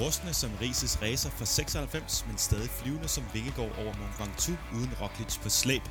Rustne 0.00 0.34
som 0.34 0.50
Rises 0.60 1.02
racer 1.02 1.30
fra 1.30 1.44
96, 1.44 2.24
men 2.26 2.38
stadig 2.38 2.70
flyvende 2.70 3.08
som 3.08 3.24
Vingegaard 3.32 3.78
over 3.78 3.92
Mont 3.98 4.20
Ventoux 4.20 4.58
uden 4.74 4.92
Roglic 5.00 5.38
på 5.42 5.48
slæb. 5.48 5.82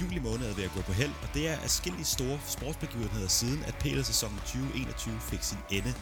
Juli 0.00 0.18
måned 0.18 0.50
er 0.50 0.54
ved 0.54 0.64
at 0.64 0.72
gå 0.74 0.80
på 0.80 0.92
held, 0.92 1.12
og 1.22 1.28
det 1.34 1.48
er 1.48 1.56
afskillige 1.64 2.04
store 2.04 2.38
sportsbegivenheder 2.46 3.28
siden, 3.28 3.64
at 3.64 3.74
PL-sæsonen 3.74 4.38
2021 4.38 5.20
fik 5.20 5.42
sin 5.42 5.58
ende. 5.70 5.94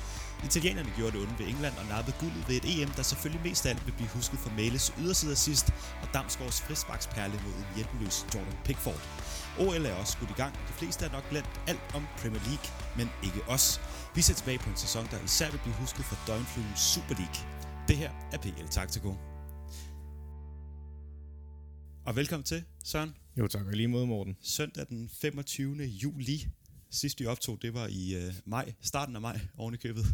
Italienerne 0.44 0.92
gjorde 0.96 1.12
det 1.12 1.20
onde 1.20 1.38
ved 1.38 1.46
England 1.46 1.74
og 1.80 1.86
nappede 1.86 2.16
guldet 2.20 2.48
ved 2.48 2.56
et 2.56 2.82
EM, 2.82 2.90
der 2.96 3.02
selvfølgelig 3.02 3.42
mest 3.48 3.66
af 3.66 3.70
alt 3.70 3.86
vil 3.86 3.92
blive 3.92 4.08
husket 4.08 4.38
for 4.38 4.50
Males 4.50 4.94
yderside 4.98 5.36
sidst, 5.36 5.66
og 6.02 6.08
Damsgaards 6.14 6.60
frisbaksperle 6.60 7.40
mod 7.44 7.54
en 7.54 7.66
hjælpeløs 7.76 8.26
Jordan 8.34 8.58
Pickford. 8.64 9.02
OL 9.58 9.86
er 9.86 9.94
også 9.94 10.12
skudt 10.12 10.30
i 10.30 10.40
gang, 10.42 10.52
og 10.60 10.68
de 10.68 10.72
fleste 10.72 11.02
har 11.04 11.12
nok 11.12 11.30
glemt 11.30 11.60
alt 11.66 11.84
om 11.94 12.06
Premier 12.20 12.42
League, 12.48 12.68
men 12.96 13.10
ikke 13.22 13.40
os. 13.48 13.80
Vi 14.14 14.22
ser 14.22 14.34
tilbage 14.34 14.58
på 14.58 14.70
en 14.70 14.76
sæson, 14.76 15.08
der 15.10 15.18
især 15.24 15.50
vil 15.50 15.58
blive 15.58 15.74
husket 15.74 16.04
for 16.04 16.16
døgnflyvens 16.26 16.80
Super 16.80 17.14
League. 17.14 17.53
Det 17.88 17.96
her 17.96 18.10
er 18.32 18.38
PL 18.38 18.66
Taktiko. 18.70 19.14
Og 22.06 22.16
velkommen 22.16 22.44
til, 22.44 22.64
Søren. 22.84 23.14
Jo 23.38 23.46
tak, 23.46 23.66
og 23.66 23.72
lige 23.72 23.88
mod 23.88 24.06
Morten. 24.06 24.36
Søndag 24.40 24.86
den 24.88 25.08
25. 25.08 25.82
juli. 25.84 26.46
Sidst 26.90 27.20
vi 27.20 27.26
optog, 27.26 27.62
det 27.62 27.74
var 27.74 27.86
i 27.86 28.14
øh, 28.14 28.34
maj, 28.44 28.72
starten 28.80 29.14
af 29.14 29.20
maj, 29.20 29.40
oven 29.56 29.74
i 29.74 29.76
købet. 29.76 30.04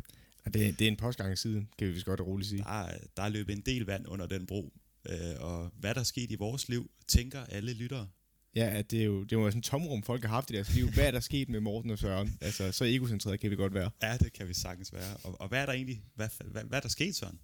Ja, 0.46 0.50
det, 0.50 0.78
det 0.78 0.84
er 0.84 0.88
en 0.88 0.96
postgang 0.96 1.38
siden, 1.38 1.68
kan 1.78 1.86
vi 1.86 1.92
vist 1.92 2.06
godt 2.06 2.20
roligt 2.20 2.48
sige. 2.48 2.62
Der 2.62 2.82
er, 2.82 2.98
der 3.16 3.22
er 3.22 3.28
løbet 3.28 3.56
en 3.56 3.62
del 3.66 3.86
vand 3.86 4.08
under 4.08 4.26
den 4.26 4.46
bro. 4.46 4.72
Øh, 5.08 5.16
og 5.38 5.70
hvad 5.78 5.94
der 5.94 6.00
er 6.00 6.04
sket 6.04 6.30
i 6.30 6.34
vores 6.34 6.68
liv, 6.68 6.90
tænker 7.08 7.44
alle 7.44 7.72
lyttere. 7.72 8.08
Ja, 8.54 8.70
at 8.78 8.90
det 8.90 9.00
er 9.00 9.04
jo 9.04 9.24
det 9.24 9.32
er 9.32 9.40
jo 9.40 9.46
sådan 9.46 9.58
en 9.58 9.62
tomrum, 9.62 10.02
folk 10.02 10.22
har 10.22 10.28
haft 10.28 10.50
i 10.50 10.54
deres 10.54 10.74
liv. 10.74 10.90
Hvad 10.90 11.06
er 11.06 11.10
der 11.10 11.20
sket 11.20 11.48
med 11.48 11.60
Morten 11.60 11.90
og 11.90 11.98
Søren? 11.98 12.38
Altså, 12.40 12.72
så 12.72 12.84
egocentreret 12.84 13.40
kan 13.40 13.50
vi 13.50 13.56
godt 13.56 13.74
være. 13.74 13.90
Ja, 14.02 14.16
det 14.16 14.32
kan 14.32 14.48
vi 14.48 14.54
sagtens 14.54 14.92
være. 14.92 15.16
Og, 15.24 15.40
og 15.40 15.48
hvad 15.48 15.62
er 15.62 15.66
der 15.66 15.72
egentlig, 15.72 16.02
hvad, 16.14 16.28
hvad, 16.44 16.64
hvad 16.64 16.78
er 16.78 16.82
der 16.82 16.88
sket, 16.88 17.16
Søren? 17.16 17.38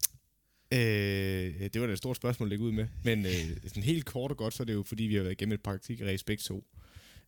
Øh, 0.72 1.70
det 1.72 1.80
var 1.80 1.86
da 1.86 1.92
et 1.92 1.98
stort 1.98 2.16
spørgsmål 2.16 2.46
at 2.46 2.50
lægge 2.50 2.64
ud 2.64 2.72
med. 2.72 2.86
Men 3.04 3.26
øh, 3.26 3.56
sådan 3.66 3.82
helt 3.82 4.04
kort 4.04 4.30
og 4.30 4.36
godt, 4.36 4.54
så 4.54 4.62
er 4.62 4.64
det 4.64 4.74
jo 4.74 4.82
fordi, 4.82 5.04
vi 5.04 5.14
har 5.14 5.22
været 5.22 5.32
igennem 5.32 5.54
et 5.54 5.62
praktikræs 5.62 6.24
begge 6.24 6.40
to. 6.40 6.64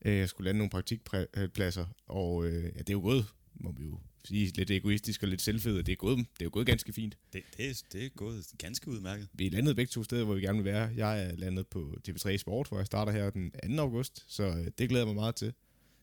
Øh, 0.04 0.16
jeg 0.16 0.28
skulle 0.28 0.44
lande 0.44 0.58
nogle 0.58 0.70
praktikpladser, 0.70 1.86
og 2.06 2.46
øh, 2.46 2.64
ja, 2.64 2.68
det 2.68 2.90
er 2.90 2.92
jo 2.92 3.00
gået, 3.00 3.26
må 3.54 3.72
vi 3.72 3.84
jo 3.84 3.98
sige, 4.24 4.52
lidt 4.56 4.70
egoistisk 4.70 5.22
og 5.22 5.28
lidt 5.28 5.42
selvfed, 5.42 5.82
det 5.82 5.92
er, 5.92 5.96
gået, 5.96 6.18
det 6.18 6.40
er 6.40 6.44
jo 6.44 6.50
gået 6.52 6.66
ganske 6.66 6.92
fint. 6.92 7.18
Det, 7.32 7.42
det, 7.56 7.70
er, 7.70 7.82
det 7.92 8.04
er 8.04 8.08
gået 8.08 8.46
ganske 8.58 8.88
udmærket. 8.88 9.28
Vi 9.32 9.46
er 9.46 9.50
landet 9.50 9.76
begge 9.76 9.90
to 9.90 10.02
steder, 10.02 10.24
hvor 10.24 10.34
vi 10.34 10.40
gerne 10.40 10.62
vil 10.62 10.64
være. 10.64 10.90
Jeg 10.96 11.24
er 11.24 11.36
landet 11.36 11.66
på 11.66 11.96
TV3 12.08 12.36
Sport, 12.36 12.68
hvor 12.68 12.78
jeg 12.78 12.86
starter 12.86 13.12
her 13.12 13.30
den 13.30 13.76
2. 13.76 13.82
august, 13.82 14.24
så 14.28 14.44
øh, 14.44 14.66
det 14.78 14.88
glæder 14.88 15.06
jeg 15.06 15.06
mig 15.06 15.14
meget 15.14 15.34
til. 15.34 15.52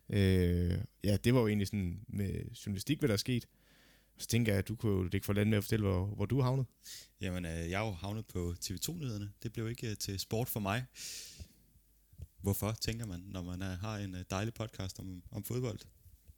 Øh, 0.09 0.77
ja, 1.03 1.17
det 1.23 1.33
var 1.33 1.39
jo 1.39 1.47
egentlig 1.47 1.67
sådan 1.67 1.99
med 2.07 2.31
journalistik, 2.65 2.99
hvad 2.99 3.07
der 3.07 3.13
er 3.13 3.17
sket. 3.17 3.45
Så 4.17 4.27
tænker 4.27 4.51
jeg, 4.51 4.59
at 4.59 4.67
du 4.67 4.75
kunne 4.75 5.09
ikke 5.13 5.25
få 5.25 5.33
landet 5.33 5.49
med 5.49 5.57
at 5.57 5.63
fortælle, 5.63 5.85
hvor, 5.85 6.05
hvor 6.05 6.25
du 6.25 6.39
er 6.39 6.43
havnet. 6.43 6.65
Jamen, 7.21 7.45
øh, 7.45 7.51
jeg 7.51 7.81
er 7.81 7.85
jo 7.85 7.91
havnet 7.91 8.25
på 8.25 8.55
TV2-nyhederne. 8.65 9.31
Det 9.43 9.53
blev 9.53 9.69
ikke 9.69 9.89
øh, 9.89 9.97
til 9.97 10.19
sport 10.19 10.49
for 10.49 10.59
mig. 10.59 10.85
Hvorfor, 12.41 12.71
tænker 12.71 13.05
man, 13.05 13.19
når 13.19 13.41
man 13.41 13.61
øh, 13.61 13.67
har 13.67 13.97
en 13.97 14.15
øh, 14.15 14.25
dejlig 14.29 14.53
podcast 14.53 14.99
om, 14.99 15.23
om 15.31 15.43
fodbold? 15.43 15.79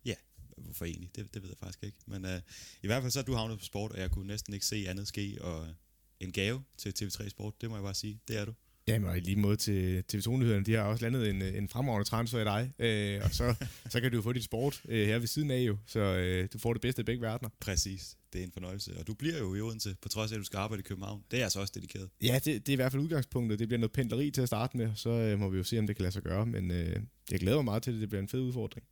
Ja, 0.05 0.16
hvorfor 0.58 0.86
egentlig? 0.86 1.16
Det, 1.16 1.33
det 1.33 1.42
ved 1.42 1.50
jeg 1.50 1.58
faktisk 1.58 1.83
ikke. 1.83 1.98
Men 2.05 2.25
øh, 2.25 2.42
i 2.83 2.88
hvert 2.88 3.02
fald 3.02 3.11
så 3.11 3.20
er 3.20 3.23
du 3.23 3.33
havnet 3.33 3.59
på 3.59 3.66
sport, 3.66 3.92
og 3.92 4.00
jeg 4.00 4.11
kunne 4.11 4.28
næsten 4.28 4.53
ikke 4.53 4.66
se 4.66 4.89
andet 4.89 5.08
ske. 5.08 5.38
Og 5.42 5.67
øh, 5.67 5.73
en 6.20 6.31
gave 6.31 6.64
til 6.78 6.94
TV3 7.00 7.30
Sport, 7.30 7.61
det 7.61 7.70
må 7.70 7.75
jeg 7.75 7.83
bare 7.83 7.94
sige. 7.94 8.20
Det 8.28 8.38
er 8.38 8.45
du. 8.45 8.53
Jamen, 8.88 9.10
og 9.10 9.18
i 9.18 9.20
lige 9.20 9.36
måde 9.36 9.56
til 9.56 10.04
TV2-nyhederne, 10.14 10.66
de 10.66 10.74
har 10.74 10.84
også 10.84 11.06
landet 11.06 11.30
en, 11.30 11.42
en 11.42 11.70
fremragende 11.70 12.10
transfer 12.10 12.40
i 12.40 12.44
dig, 12.44 12.72
øh, 12.80 13.22
og 13.23 13.32
så, 13.32 13.56
så 13.92 14.02
kan 14.02 14.11
du 14.11 14.22
få 14.22 14.34
dit 14.34 14.44
sport 14.44 14.82
øh, 14.89 15.08
her 15.08 15.20
ved 15.20 15.28
siden 15.28 15.52
af 15.52 15.60
jo, 15.60 15.78
så 15.86 16.00
øh, 16.00 16.48
du 16.54 16.60
får 16.60 16.73
det 16.73 16.82
bedste 16.82 17.00
af 17.00 17.06
begge 17.06 17.22
verdener. 17.22 17.50
Præcis, 17.60 18.17
det 18.34 18.42
er 18.42 18.45
en 18.45 18.52
fornøjelse. 18.52 18.98
Og 19.00 19.08
du 19.08 19.14
bliver 19.14 19.38
jo 19.38 19.56
i 19.56 19.61
Odense, 19.61 19.95
på 20.02 20.10
trods 20.10 20.32
af, 20.32 20.36
at 20.36 20.39
du 20.39 20.45
skal 20.45 20.58
arbejde 20.58 20.80
i 20.80 20.84
København. 20.84 21.23
Det 21.32 21.39
er 21.39 21.44
altså 21.44 21.60
også 21.60 21.73
dedikeret. 21.76 22.10
Ja, 22.22 22.39
det, 22.45 22.45
det 22.45 22.70
er 22.70 22.73
i 22.73 22.76
hvert 22.76 22.92
fald 22.92 23.04
udgangspunktet. 23.04 23.60
Det 23.60 23.67
bliver 23.67 23.80
noget 23.80 23.92
pendleri 23.92 24.32
til 24.32 24.42
at 24.42 24.48
starte 24.48 24.78
med, 24.78 24.92
så 24.95 25.10
øh, 25.10 25.40
må 25.40 25.50
vi 25.50 25.58
jo 25.58 25.64
se, 25.64 25.80
om 25.80 25.88
det 25.88 25.95
kan 25.95 26.04
lade 26.04 26.14
sig 26.14 26.23
gøre, 26.23 26.45
men 26.45 26.72
øh, 26.72 27.02
jeg 27.32 27.40
glæder 27.40 27.58
mig 27.58 27.66
meget 27.66 27.84
til 27.84 27.94
det. 27.94 28.02
Det 28.02 28.10
bliver 28.10 28.22
en 28.22 28.30
fed 28.30 28.40
udfordring. 28.40 28.88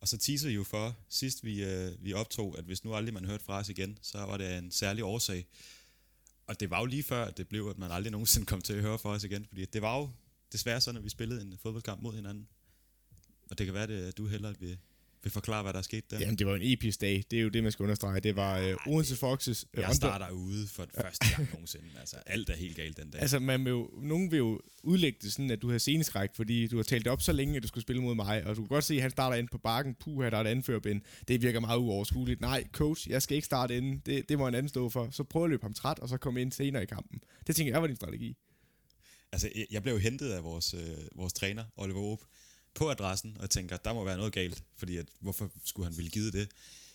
Og 0.00 0.08
så 0.08 0.18
teaser 0.18 0.50
jo 0.50 0.64
for, 0.64 0.96
sidst 1.08 1.44
vi, 1.44 1.64
øh, 1.64 1.92
vi 2.00 2.12
optog, 2.12 2.58
at 2.58 2.64
hvis 2.64 2.84
nu 2.84 2.94
aldrig 2.94 3.14
man 3.14 3.24
hørte 3.24 3.44
fra 3.44 3.58
os 3.58 3.68
igen, 3.68 3.98
så 4.02 4.18
var 4.18 4.36
det 4.36 4.58
en 4.58 4.70
særlig 4.70 5.04
årsag. 5.04 5.46
Og 6.46 6.60
det 6.60 6.70
var 6.70 6.78
jo 6.80 6.86
lige 6.86 7.02
før, 7.02 7.24
at 7.24 7.36
det 7.36 7.48
blev, 7.48 7.66
at 7.66 7.78
man 7.78 7.90
aldrig 7.90 8.10
nogensinde 8.10 8.46
kom 8.46 8.60
til 8.60 8.72
at 8.72 8.82
høre 8.82 8.98
fra 8.98 9.10
os 9.10 9.24
igen, 9.24 9.44
fordi 9.44 9.64
det 9.64 9.82
var 9.82 9.98
jo 9.98 10.10
desværre 10.52 10.80
sådan, 10.80 10.98
at 10.98 11.04
vi 11.04 11.08
spillede 11.08 11.42
en 11.42 11.58
fodboldkamp 11.58 12.02
mod 12.02 12.14
hinanden. 12.14 12.48
Og 13.50 13.58
det 13.58 13.66
kan 13.66 13.74
være, 13.74 13.82
at 13.82 13.90
øh, 13.90 14.12
du 14.16 14.26
hellere 14.26 14.54
vil, 14.60 14.78
vil 15.24 15.32
forklare, 15.32 15.62
hvad 15.62 15.72
der 15.72 15.78
er 15.78 15.82
sket 15.82 16.10
der. 16.10 16.18
Jamen, 16.18 16.38
det 16.38 16.46
var 16.46 16.54
en 16.54 16.60
episk 16.62 17.00
dag. 17.00 17.24
Det 17.30 17.38
er 17.38 17.42
jo 17.42 17.48
det, 17.48 17.62
man 17.62 17.72
skal 17.72 17.82
understrege. 17.82 18.20
Det 18.20 18.36
var 18.36 18.58
øh, 18.58 18.74
Odense 18.86 19.16
Foxes... 19.16 19.66
Øh, 19.74 19.80
jeg 19.80 19.94
starter 19.94 20.30
ude 20.30 20.68
for 20.68 20.86
første 21.00 21.26
gang 21.36 21.48
nogensinde. 21.52 21.84
Altså, 22.00 22.16
alt 22.26 22.50
er 22.50 22.56
helt 22.56 22.76
galt 22.76 22.96
den 22.96 23.10
dag. 23.10 23.20
Altså, 23.20 23.38
man 23.38 23.64
vil 23.64 23.70
jo, 23.70 23.90
nogen 24.02 24.30
vil 24.30 24.36
jo 24.36 24.60
udlægge 24.82 25.18
det 25.22 25.32
sådan, 25.32 25.50
at 25.50 25.62
du 25.62 25.70
har 25.70 25.78
seneskræk, 25.78 26.30
fordi 26.34 26.66
du 26.66 26.76
har 26.76 26.82
talt 26.82 27.04
det 27.04 27.12
op 27.12 27.22
så 27.22 27.32
længe, 27.32 27.56
at 27.56 27.62
du 27.62 27.68
skulle 27.68 27.82
spille 27.82 28.02
mod 28.02 28.14
mig, 28.14 28.44
og 28.46 28.56
du 28.56 28.60
kan 28.60 28.68
godt 28.68 28.84
se, 28.84 28.94
at 28.94 29.02
han 29.02 29.10
starter 29.10 29.36
ind 29.36 29.48
på 29.48 29.58
bakken. 29.58 29.94
Puh, 29.94 30.24
der 30.24 30.36
er 30.36 30.40
et 30.40 30.46
anførbind. 30.46 31.02
Det 31.28 31.42
virker 31.42 31.60
meget 31.60 31.78
uoverskueligt. 31.78 32.40
Nej, 32.40 32.64
coach, 32.72 33.10
jeg 33.10 33.22
skal 33.22 33.34
ikke 33.34 33.46
starte 33.46 33.76
inden. 33.76 34.02
Det, 34.06 34.28
det 34.28 34.38
må 34.38 34.48
en 34.48 34.54
anden 34.54 34.68
stå 34.68 34.88
for. 34.88 35.08
Så 35.10 35.24
prøv 35.24 35.44
at 35.44 35.50
løbe 35.50 35.62
ham 35.62 35.74
træt, 35.74 35.98
og 35.98 36.08
så 36.08 36.16
komme 36.16 36.40
ind 36.40 36.52
senere 36.52 36.82
i 36.82 36.86
kampen. 36.86 37.20
Det 37.46 37.56
tænker 37.56 37.72
jeg 37.72 37.80
var 37.80 37.86
din 37.86 37.96
strategi. 37.96 38.36
Altså, 39.32 39.48
jeg 39.70 39.82
blev 39.82 39.94
jo 39.94 40.00
hentet 40.00 40.30
af 40.30 40.44
vores, 40.44 40.74
øh, 40.74 40.80
vores 41.16 41.32
træner, 41.32 41.64
Oliver 41.76 42.00
Oop, 42.00 42.20
på 42.74 42.90
adressen, 42.90 43.36
og 43.40 43.50
tænker, 43.50 43.76
der 43.76 43.94
må 43.94 44.04
være 44.04 44.16
noget 44.16 44.32
galt, 44.32 44.64
fordi 44.76 44.96
at, 44.96 45.06
hvorfor 45.20 45.50
skulle 45.64 45.86
han 45.86 45.96
ville 45.96 46.10
give 46.10 46.30
det? 46.30 46.48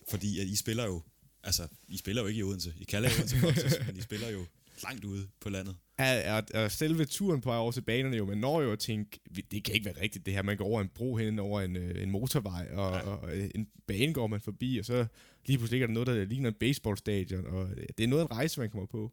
Fordi 0.10 0.40
at 0.40 0.48
I 0.48 0.56
spiller 0.56 0.86
jo, 0.86 1.02
altså, 1.44 1.68
I 1.88 1.98
spiller 1.98 2.22
jo 2.22 2.28
ikke 2.28 2.40
i 2.40 2.44
Odense. 2.44 2.74
I 2.78 2.84
kalder 2.84 3.10
Odense 3.10 3.38
Foxes, 3.38 3.76
men 3.88 3.98
I 3.98 4.02
spiller 4.02 4.30
jo 4.30 4.46
langt 4.84 5.06
ude 5.06 5.28
på 5.40 5.50
landet. 5.50 5.76
Ja, 6.00 6.38
og, 6.38 6.44
og 6.54 6.72
selve 6.72 7.06
turen 7.06 7.42
på 7.42 7.54
over 7.54 7.72
til 7.72 7.82
banerne 7.82 8.18
jo, 8.18 8.26
man 8.26 8.38
når 8.38 8.62
jo 8.62 8.72
at 8.72 8.80
tænke, 8.80 9.20
det 9.52 9.64
kan 9.64 9.74
ikke 9.74 9.86
være 9.86 10.02
rigtigt 10.02 10.26
det 10.26 10.34
her, 10.34 10.42
man 10.42 10.58
går 10.58 10.66
over 10.66 10.82
en 10.82 10.90
bro 10.96 11.16
hen 11.16 11.40
over 11.40 11.62
en, 11.62 11.76
øh, 11.76 12.04
en 12.04 12.12
motorvej, 12.12 12.68
og, 12.74 12.92
og, 12.92 13.38
en 13.56 13.68
bane 13.88 14.14
går 14.14 14.28
man 14.28 14.42
forbi, 14.42 14.78
og 14.78 14.86
så 14.86 15.06
lige 15.46 15.58
pludselig 15.58 15.82
er 15.82 15.88
der 15.88 15.94
noget, 15.94 16.08
der 16.08 16.26
ligner 16.26 16.50
en 16.50 16.56
baseballstadion, 16.60 17.46
og 17.46 17.70
det 17.98 18.04
er 18.04 18.08
noget 18.08 18.24
af 18.24 18.26
en 18.26 18.32
rejse, 18.32 18.60
man 18.60 18.70
kommer 18.70 18.88
på. 18.88 19.12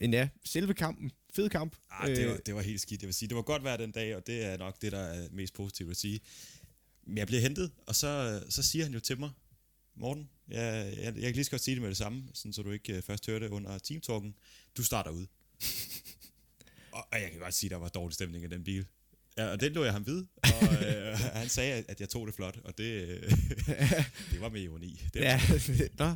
Men 0.00 0.12
ja, 0.12 0.28
selve 0.44 0.74
kampen, 0.74 1.12
fed 1.34 1.48
kamp. 1.48 1.76
Ah, 1.90 2.08
det, 2.08 2.28
var, 2.28 2.36
det 2.36 2.54
var 2.54 2.62
helt 2.62 2.80
skidt, 2.80 3.02
jeg 3.02 3.06
vil 3.06 3.14
sige. 3.14 3.28
Det 3.28 3.36
var 3.36 3.42
godt 3.42 3.64
vejr 3.64 3.76
den 3.76 3.92
dag, 3.92 4.16
og 4.16 4.26
det 4.26 4.44
er 4.44 4.56
nok 4.56 4.82
det, 4.82 4.92
der 4.92 4.98
er 4.98 5.28
mest 5.32 5.54
positivt 5.54 5.90
at 5.90 5.96
sige. 5.96 6.20
Men 7.06 7.18
jeg 7.18 7.26
bliver 7.26 7.42
hentet, 7.42 7.70
og 7.86 7.94
så, 7.94 8.42
så 8.48 8.62
siger 8.62 8.84
han 8.84 8.94
jo 8.94 9.00
til 9.00 9.18
mig, 9.18 9.30
Morten, 9.94 10.30
jeg, 10.48 10.94
jeg, 10.96 11.04
jeg 11.04 11.22
kan 11.22 11.32
lige 11.32 11.44
så 11.44 11.50
godt 11.50 11.62
sige 11.62 11.74
det 11.74 11.82
med 11.82 11.88
det 11.88 11.96
samme, 11.96 12.24
sådan, 12.34 12.52
så 12.52 12.62
du 12.62 12.70
ikke 12.70 12.96
uh, 12.96 13.02
først 13.02 13.26
hørte 13.26 13.44
det 13.44 13.52
under 13.52 13.78
teamtalken. 13.78 14.34
Du 14.76 14.84
starter 14.84 15.10
ud. 15.10 15.26
og, 16.92 17.06
og 17.12 17.20
jeg 17.20 17.30
kan 17.30 17.40
godt 17.40 17.54
sige, 17.54 17.68
at 17.68 17.70
der 17.70 17.76
var 17.76 17.88
dårlig 17.88 18.14
stemning 18.14 18.44
i 18.44 18.48
den 18.48 18.64
bil. 18.64 18.86
Ja, 19.38 19.46
og 19.46 19.60
det 19.60 19.72
lå 19.72 19.84
jeg 19.84 19.92
ham 19.92 20.06
ved, 20.06 20.24
og 20.42 20.50
øh, 20.86 21.18
han 21.18 21.48
sagde, 21.48 21.84
at 21.88 22.00
jeg 22.00 22.08
tog 22.08 22.26
det 22.26 22.34
flot, 22.34 22.58
og 22.64 22.78
det, 22.78 22.84
øh, 22.84 23.30
det 24.32 24.40
var 24.40 24.48
med 24.48 24.60
ironi. 24.60 25.02
Det 25.14 25.20
ja, 25.20 25.40
nå. 25.98 26.14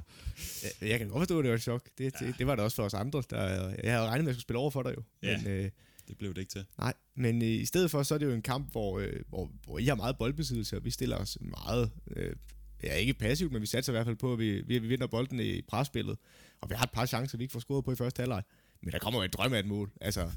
Jeg 0.81 0.99
kan 0.99 1.09
godt 1.09 1.21
forstå, 1.21 1.39
at 1.39 1.43
det 1.43 1.51
var 1.51 1.57
et 1.57 1.63
chok. 1.63 1.89
Det, 1.99 2.15
ja. 2.21 2.27
det, 2.27 2.39
det 2.39 2.47
var 2.47 2.55
det 2.55 2.65
også 2.65 2.77
for 2.77 2.83
os 2.83 2.95
andre. 2.95 3.23
Der, 3.31 3.75
jeg 3.83 3.93
havde 3.93 4.07
regnet 4.07 4.25
med, 4.25 4.31
at 4.31 4.35
jeg 4.35 4.35
skulle 4.35 4.43
spille 4.43 4.59
over 4.59 4.71
for 4.71 4.83
dig 4.83 4.95
jo. 4.97 5.03
Ja, 5.23 5.39
men, 5.39 5.47
øh, 5.47 5.71
det 6.09 6.19
blev 6.19 6.35
det 6.35 6.41
ikke 6.41 6.53
til. 6.53 6.65
Nej, 6.79 6.95
men 7.17 7.43
øh, 7.43 7.49
i 7.49 7.65
stedet 7.65 7.91
for, 7.91 8.03
så 8.03 8.15
er 8.15 8.19
det 8.19 8.27
jo 8.27 8.33
en 8.33 8.43
kamp, 8.43 8.71
hvor, 8.73 8.99
øh, 8.99 9.21
hvor, 9.29 9.51
hvor 9.65 9.79
I 9.79 9.85
har 9.85 9.95
meget 9.95 10.19
boldbesiddelse, 10.19 10.77
og 10.77 10.85
vi 10.85 10.91
stiller 10.91 11.17
os 11.17 11.39
meget... 11.41 11.91
Øh, 12.17 12.37
ja, 12.83 12.95
ikke 12.95 13.15
passivt, 13.15 13.53
men 13.53 13.63
vi 13.63 13.67
satser 13.67 13.93
i 13.93 13.95
hvert 13.95 14.07
fald 14.07 14.17
på, 14.17 14.33
at 14.33 14.39
vi, 14.39 14.61
vi, 14.61 14.79
vi 14.79 14.89
vinder 14.89 15.07
bolden 15.07 15.41
i 15.41 15.63
presspillet. 15.63 16.19
Og 16.61 16.71
vi 16.71 16.75
har 16.75 16.85
et 16.85 16.91
par 16.91 17.07
chancer, 17.07 17.39
vi 17.39 17.45
ikke 17.45 17.53
får 17.53 17.61
scoret 17.61 17.85
på 17.85 17.93
i 17.93 17.97
første 17.97 18.21
halvleg. 18.21 18.43
Men 18.83 18.93
der 18.93 18.99
kommer 18.99 19.21
jo 19.21 19.25
et 19.25 19.33
drøm 19.33 19.53
af 19.53 19.59
et 19.59 19.67
mål. 19.67 19.91
Altså, 20.01 20.31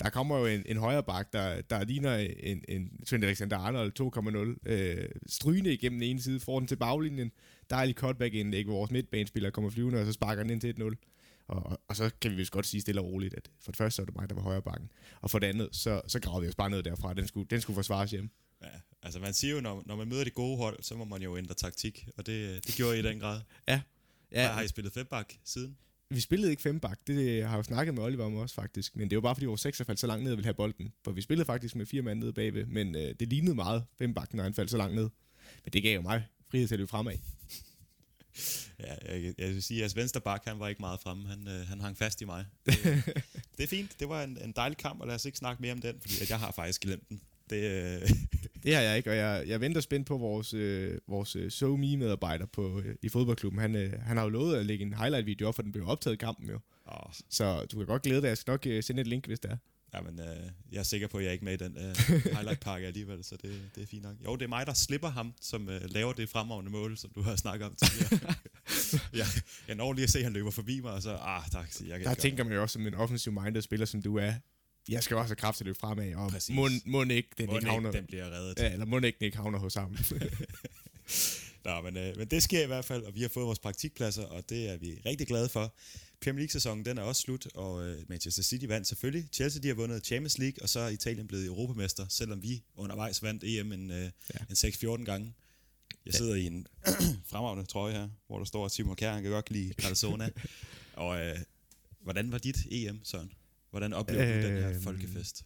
der 0.00 0.10
kommer 0.10 0.38
jo 0.38 0.46
en, 0.46 0.62
en 0.66 0.76
højre 0.76 1.02
bak, 1.02 1.32
der, 1.32 1.60
der 1.60 1.84
ligner 1.84 2.16
en, 2.16 2.64
en 2.68 2.90
Trent 3.06 3.24
Alexander-Arnold 3.24 3.92
2.0, 4.66 4.72
øh, 4.72 5.08
strygende 5.26 5.72
igennem 5.72 6.00
den 6.00 6.10
ene 6.10 6.20
side, 6.20 6.40
får 6.40 6.58
den 6.58 6.68
til 6.68 6.76
baglinjen, 6.76 7.32
dejlig 7.70 7.94
cutback 7.94 8.34
indlæg, 8.34 8.64
hvor 8.64 8.74
vores 8.74 8.90
midtbanespiller 8.90 9.50
kommer 9.50 9.70
flyvende, 9.70 10.00
og 10.00 10.06
så 10.06 10.12
sparker 10.12 10.42
den 10.42 10.52
ind 10.52 10.60
til 10.60 10.74
1-0. 10.80 10.94
Og, 11.46 11.66
og, 11.66 11.80
og, 11.88 11.96
så 11.96 12.10
kan 12.20 12.30
vi 12.30 12.36
vist 12.36 12.50
godt 12.50 12.66
sige 12.66 12.80
stille 12.80 13.00
og 13.00 13.06
roligt, 13.06 13.34
at 13.34 13.50
for 13.60 13.72
det 13.72 13.76
første 13.76 13.96
så 13.96 14.02
var 14.02 14.06
det 14.06 14.14
mig, 14.14 14.28
der 14.28 14.34
var 14.34 14.42
højre 14.42 14.62
bakken, 14.62 14.90
og 15.20 15.30
for 15.30 15.38
det 15.38 15.46
andet, 15.46 15.68
så, 15.72 16.00
så 16.06 16.20
gravede 16.20 16.42
vi 16.42 16.48
os 16.48 16.54
bare 16.54 16.70
ned 16.70 16.82
derfra. 16.82 17.14
Den 17.14 17.26
skulle, 17.26 17.46
den 17.50 17.60
skulle 17.60 17.74
forsvares 17.74 18.10
hjem. 18.10 18.30
Ja, 18.62 18.68
altså 19.02 19.20
man 19.20 19.34
siger 19.34 19.54
jo, 19.54 19.60
når, 19.60 19.82
når 19.86 19.96
man 19.96 20.08
møder 20.08 20.24
det 20.24 20.34
gode 20.34 20.56
hold, 20.56 20.82
så 20.82 20.96
må 20.96 21.04
man 21.04 21.22
jo 21.22 21.36
ændre 21.36 21.54
taktik, 21.54 22.08
og 22.16 22.26
det, 22.26 22.66
det 22.66 22.74
gjorde 22.74 22.96
I 22.96 22.98
i 22.98 23.02
den 23.02 23.20
grad. 23.20 23.40
Ja. 23.68 23.80
ja. 24.32 24.48
Har 24.48 24.62
I 24.62 24.68
spillet 24.68 24.92
fembak 24.92 25.34
siden? 25.44 25.76
Vi 26.10 26.20
spillede 26.20 26.50
ikke 26.50 26.62
fembak, 26.62 26.98
det 27.06 27.42
har 27.42 27.50
jeg 27.50 27.56
jo 27.56 27.62
snakket 27.62 27.94
med 27.94 28.02
Oliver 28.02 28.24
om 28.24 28.34
også 28.34 28.54
faktisk, 28.54 28.96
men 28.96 29.10
det 29.10 29.16
var 29.16 29.22
bare 29.22 29.34
fordi 29.34 29.46
vores 29.46 29.60
sekser 29.60 29.84
faldt 29.84 30.00
så 30.00 30.06
langt 30.06 30.24
ned 30.24 30.32
og 30.32 30.36
ville 30.36 30.46
have 30.46 30.54
bolden. 30.54 30.92
For 31.04 31.12
vi 31.12 31.20
spillede 31.20 31.46
faktisk 31.46 31.76
med 31.76 31.86
fire 31.86 32.02
mand 32.02 32.18
nede 32.18 32.32
bagved, 32.32 32.66
men 32.66 32.96
øh, 32.96 33.14
det 33.20 33.28
lignede 33.28 33.54
meget 33.54 33.84
fembak, 33.98 34.34
når 34.34 34.42
han 34.42 34.54
faldt 34.54 34.70
så 34.70 34.76
langt 34.76 34.94
ned. 34.94 35.10
Men 35.64 35.72
det 35.72 35.82
gav 35.82 35.94
jo 35.94 36.02
mig 36.02 36.26
frihed 36.50 36.68
til 36.68 36.74
at 36.74 36.78
løbe 36.78 36.90
fremad. 36.90 37.14
Ja, 38.78 39.14
jeg, 39.14 39.34
jeg 39.38 39.48
vil 39.48 39.62
sige, 39.62 39.84
at 39.84 39.96
venstre 39.96 40.20
bak, 40.20 40.42
han 40.46 40.58
var 40.58 40.68
ikke 40.68 40.80
meget 40.80 41.00
fremme. 41.00 41.28
Han, 41.28 41.48
øh, 41.48 41.66
han 41.68 41.80
hang 41.80 41.98
fast 41.98 42.20
i 42.20 42.24
mig. 42.24 42.46
Det, 42.66 42.76
det 43.56 43.64
er 43.64 43.66
fint. 43.66 44.00
Det 44.00 44.08
var 44.08 44.24
en, 44.24 44.38
en 44.44 44.52
dejlig 44.56 44.78
kamp, 44.78 45.00
og 45.00 45.06
lad 45.06 45.14
os 45.14 45.24
ikke 45.24 45.38
snakke 45.38 45.62
mere 45.62 45.72
om 45.72 45.80
den, 45.80 46.00
fordi 46.00 46.14
at 46.22 46.30
jeg 46.30 46.38
har 46.38 46.50
faktisk 46.50 46.80
glemt 46.80 47.08
den. 47.08 47.20
Det, 47.50 47.62
øh, 48.02 48.10
Det 48.64 48.74
har 48.74 48.82
jeg 48.82 48.96
ikke, 48.96 49.10
og 49.10 49.16
jeg, 49.16 49.44
jeg 49.46 49.60
venter 49.60 49.80
spændt 49.80 50.06
på 50.06 50.18
vores, 50.18 50.54
øh, 50.54 50.98
vores 51.08 51.36
øh, 51.36 51.50
SoMe-medarbejder 51.50 52.46
på, 52.46 52.80
øh, 52.80 52.94
i 53.02 53.08
fodboldklubben. 53.08 53.60
Han, 53.60 53.76
øh, 53.76 53.92
han 54.02 54.16
har 54.16 54.24
jo 54.24 54.30
lovet 54.30 54.56
at 54.56 54.66
lægge 54.66 54.84
en 54.84 54.94
highlight-video 54.94 55.48
op, 55.48 55.54
for 55.54 55.62
den 55.62 55.72
blev 55.72 55.88
optaget 55.88 56.14
i 56.14 56.16
kampen 56.16 56.50
jo. 56.50 56.58
Oh, 56.86 57.12
Så 57.30 57.66
du 57.72 57.76
kan 57.76 57.86
godt 57.86 58.02
glæde 58.02 58.22
dig. 58.22 58.28
Jeg 58.28 58.38
skal 58.38 58.50
nok 58.50 58.66
øh, 58.66 58.82
sende 58.82 59.00
et 59.00 59.06
link, 59.06 59.26
hvis 59.26 59.40
det 59.40 59.50
er. 59.50 59.56
Jamen, 59.94 60.20
øh, 60.20 60.50
jeg 60.72 60.78
er 60.78 60.82
sikker 60.82 61.08
på, 61.08 61.18
at 61.18 61.24
jeg 61.24 61.28
er 61.28 61.32
ikke 61.32 61.44
med 61.44 61.52
i 61.52 61.56
den 61.56 61.76
øh, 61.78 61.94
highlight 62.36 62.60
pakke 62.60 62.86
alligevel, 62.86 63.24
så 63.24 63.36
det, 63.42 63.70
det 63.74 63.82
er 63.82 63.86
fint 63.86 64.02
nok. 64.02 64.14
Jo, 64.24 64.36
det 64.36 64.44
er 64.44 64.48
mig, 64.48 64.66
der 64.66 64.74
slipper 64.74 65.08
ham, 65.08 65.34
som 65.40 65.68
øh, 65.68 65.80
laver 65.90 66.12
det 66.12 66.28
fremragende 66.28 66.70
mål, 66.70 66.96
som 66.96 67.10
du 67.14 67.22
har 67.22 67.36
snakket 67.36 67.66
om 67.66 67.74
tidligere. 67.74 68.34
jeg, 69.20 69.26
jeg 69.68 69.76
når 69.76 69.92
lige 69.92 70.04
at 70.04 70.10
se, 70.10 70.18
at 70.18 70.24
han 70.24 70.32
løber 70.32 70.50
forbi 70.50 70.80
mig, 70.80 70.92
og 70.92 71.02
så, 71.02 71.16
ah, 71.16 71.42
tak, 71.52 71.68
jeg 71.88 71.98
kan 71.98 72.08
Der 72.08 72.14
tænker 72.14 72.44
man 72.44 72.52
jo 72.52 72.62
også 72.62 72.72
som 72.72 72.86
en 72.86 72.94
offensiv-minded 72.94 73.62
spiller, 73.62 73.86
som 73.86 74.02
du 74.02 74.16
er. 74.16 74.32
Jeg 74.88 75.02
skal 75.02 75.16
også 75.16 75.28
have 75.28 75.36
kraft 75.36 75.56
til 75.56 75.64
at 75.64 75.66
løbe 75.66 75.78
fremad, 75.78 76.14
og 76.14 76.30
Præcis. 76.30 76.54
må, 76.54 76.68
må 76.86 77.02
ikke 77.02 77.28
den 77.38 77.46
Må 77.46 77.56
ikke 77.56 77.68
havner... 77.68 77.90
den 77.90 78.06
bliver 78.06 78.30
reddet. 78.30 78.58
Ja, 78.58 78.72
eller 78.72 78.86
må 78.86 78.98
ikke, 78.98 79.18
den 79.18 79.24
ikke 79.24 79.36
havner 79.36 79.58
hos 79.58 79.74
ham. 79.74 79.96
Nå, 81.64 81.80
men, 81.80 81.96
øh, 81.96 82.16
men 82.16 82.28
det 82.28 82.42
sker 82.42 82.62
i 82.62 82.66
hvert 82.66 82.84
fald, 82.84 83.02
og 83.02 83.14
vi 83.14 83.22
har 83.22 83.28
fået 83.28 83.46
vores 83.46 83.58
praktikpladser, 83.58 84.22
og 84.24 84.48
det 84.48 84.68
er 84.68 84.76
vi 84.76 85.00
rigtig 85.06 85.26
glade 85.26 85.48
for. 85.48 85.74
Premier 86.20 86.38
League-sæsonen, 86.38 86.84
den 86.84 86.98
er 86.98 87.02
også 87.02 87.22
slut, 87.22 87.46
og 87.54 87.86
øh, 87.86 87.98
Manchester 88.08 88.42
City 88.42 88.66
vandt 88.66 88.86
selvfølgelig. 88.86 89.28
Chelsea, 89.32 89.62
de 89.62 89.68
har 89.68 89.74
vundet 89.74 90.06
Champions 90.06 90.38
League, 90.38 90.62
og 90.62 90.68
så 90.68 90.80
er 90.80 90.88
Italien 90.88 91.26
blevet 91.26 91.46
europamester, 91.46 92.06
selvom 92.08 92.42
vi 92.42 92.62
undervejs 92.76 93.22
vandt 93.22 93.44
EM 93.44 93.72
en, 93.72 93.90
øh, 93.90 94.10
ja. 94.34 94.38
en 94.50 95.00
6-14 95.00 95.04
gange. 95.04 95.34
Jeg 96.06 96.14
sidder 96.14 96.34
i 96.34 96.46
en 96.46 96.66
fremragende 97.30 97.64
trøje 97.64 97.92
her, 97.92 98.08
hvor 98.26 98.38
der 98.38 98.44
står, 98.44 98.64
at 98.64 98.72
Simon 98.72 98.96
Kjær, 98.96 99.12
han 99.12 99.22
kan 99.22 99.32
godt 99.32 99.50
lide 99.50 99.72
Calzona. 99.72 100.30
og 100.92 101.20
øh, 101.20 101.38
hvordan 102.00 102.32
var 102.32 102.38
dit 102.38 102.56
EM, 102.70 103.00
Søren? 103.04 103.32
Hvordan 103.74 103.92
oplevede 103.92 104.42
du 104.42 104.46
den 104.48 104.56
her 104.62 104.70
Øhm, 104.70 104.80
folkefest? 104.80 105.44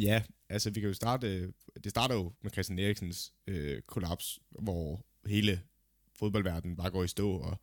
ja, 0.00 0.22
altså 0.48 0.70
vi 0.70 0.80
kan 0.80 0.88
jo 0.88 0.94
starte... 0.94 1.26
øh, 1.36 1.52
Det 1.84 1.90
starter 1.90 2.14
jo 2.14 2.32
med 2.42 2.50
Christian 2.50 2.78
Eriksens 2.78 3.32
øh, 3.46 3.82
kollaps, 3.82 4.38
hvor 4.60 5.06
hele 5.26 5.60
fodboldverdenen 6.14 6.76
bare 6.76 6.90
går 6.90 7.04
i 7.04 7.08
stå, 7.08 7.30
og 7.30 7.60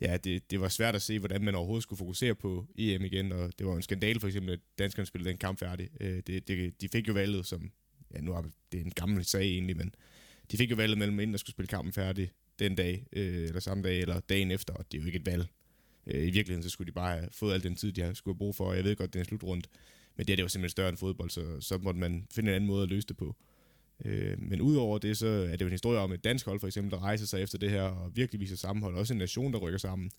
ja, 0.00 0.16
det, 0.16 0.50
det 0.50 0.60
var 0.60 0.68
svært 0.68 0.94
at 0.94 1.02
se, 1.02 1.18
hvordan 1.18 1.44
man 1.44 1.54
overhovedet 1.54 1.82
skulle 1.82 1.98
fokusere 1.98 2.34
på 2.34 2.66
EM 2.78 3.04
igen, 3.04 3.32
og 3.32 3.52
det 3.58 3.66
var 3.66 3.76
en 3.76 3.82
skandal 3.82 4.20
for 4.20 4.26
eksempel, 4.26 4.52
at 4.52 4.60
danskerne 4.78 5.06
spillede 5.06 5.30
den 5.30 5.38
kamp 5.38 5.58
færdig. 5.58 5.88
Øh, 6.00 6.22
det, 6.26 6.48
det, 6.48 6.80
de 6.80 6.88
fik 6.88 7.08
jo 7.08 7.12
valget 7.12 7.46
som, 7.46 7.70
ja 8.14 8.20
nu 8.20 8.32
er 8.32 8.42
det 8.72 8.80
en 8.80 8.90
gammel 8.90 9.24
sag 9.24 9.42
egentlig, 9.42 9.76
men 9.76 9.94
de 10.50 10.56
fik 10.56 10.70
jo 10.70 10.76
valget 10.76 10.98
mellem 10.98 11.20
inden 11.20 11.32
der 11.34 11.38
skulle 11.38 11.54
spille 11.54 11.68
kampen 11.68 11.92
færdig 11.92 12.30
den 12.58 12.74
dag, 12.74 13.06
øh, 13.12 13.44
eller 13.44 13.60
samme 13.60 13.82
dag, 13.82 14.00
eller 14.00 14.20
dagen 14.20 14.50
efter, 14.50 14.74
og 14.74 14.92
det 14.92 14.98
er 14.98 15.02
jo 15.02 15.06
ikke 15.06 15.18
et 15.18 15.26
valg. 15.26 15.46
Øh, 16.06 16.22
I 16.22 16.30
virkeligheden, 16.30 16.62
så 16.62 16.70
skulle 16.70 16.88
de 16.88 16.92
bare 16.92 17.18
have 17.18 17.28
fået 17.32 17.54
al 17.54 17.62
den 17.62 17.76
tid, 17.76 17.92
de 17.92 18.14
skulle 18.14 18.34
have 18.34 18.38
brug 18.38 18.56
for, 18.56 18.64
og 18.64 18.76
jeg 18.76 18.84
ved 18.84 18.96
godt, 18.96 19.12
det 19.12 19.18
er 19.18 19.24
en 19.24 19.28
slutrunde, 19.28 19.68
men 20.16 20.26
det, 20.26 20.32
er 20.32 20.36
det 20.36 20.42
jo 20.42 20.48
simpelthen 20.48 20.70
større 20.70 20.88
end 20.88 20.96
fodbold, 20.96 21.30
så, 21.30 21.60
så 21.60 21.78
måtte 21.78 22.00
man 22.00 22.26
finde 22.30 22.50
en 22.50 22.56
anden 22.56 22.68
måde 22.68 22.82
at 22.82 22.88
løse 22.88 23.06
det 23.06 23.16
på. 23.16 23.36
Øh, 24.04 24.42
men 24.42 24.60
udover 24.60 24.98
det, 24.98 25.16
så 25.16 25.26
er 25.26 25.50
det 25.50 25.60
jo 25.60 25.66
en 25.66 25.72
historie 25.72 25.98
om 25.98 26.12
et 26.12 26.24
dansk 26.24 26.46
hold, 26.46 26.60
for 26.60 26.66
eksempel, 26.66 26.90
der 26.90 27.02
rejser 27.02 27.26
sig 27.26 27.42
efter 27.42 27.58
det 27.58 27.70
her, 27.70 27.82
og 27.82 28.16
virkelig 28.16 28.40
viser 28.40 28.56
sammenhold. 28.56 28.94
Også 28.94 29.14
en 29.14 29.18
nation, 29.18 29.52
der 29.52 29.58
rykker 29.58 29.78
sammen. 29.78 30.10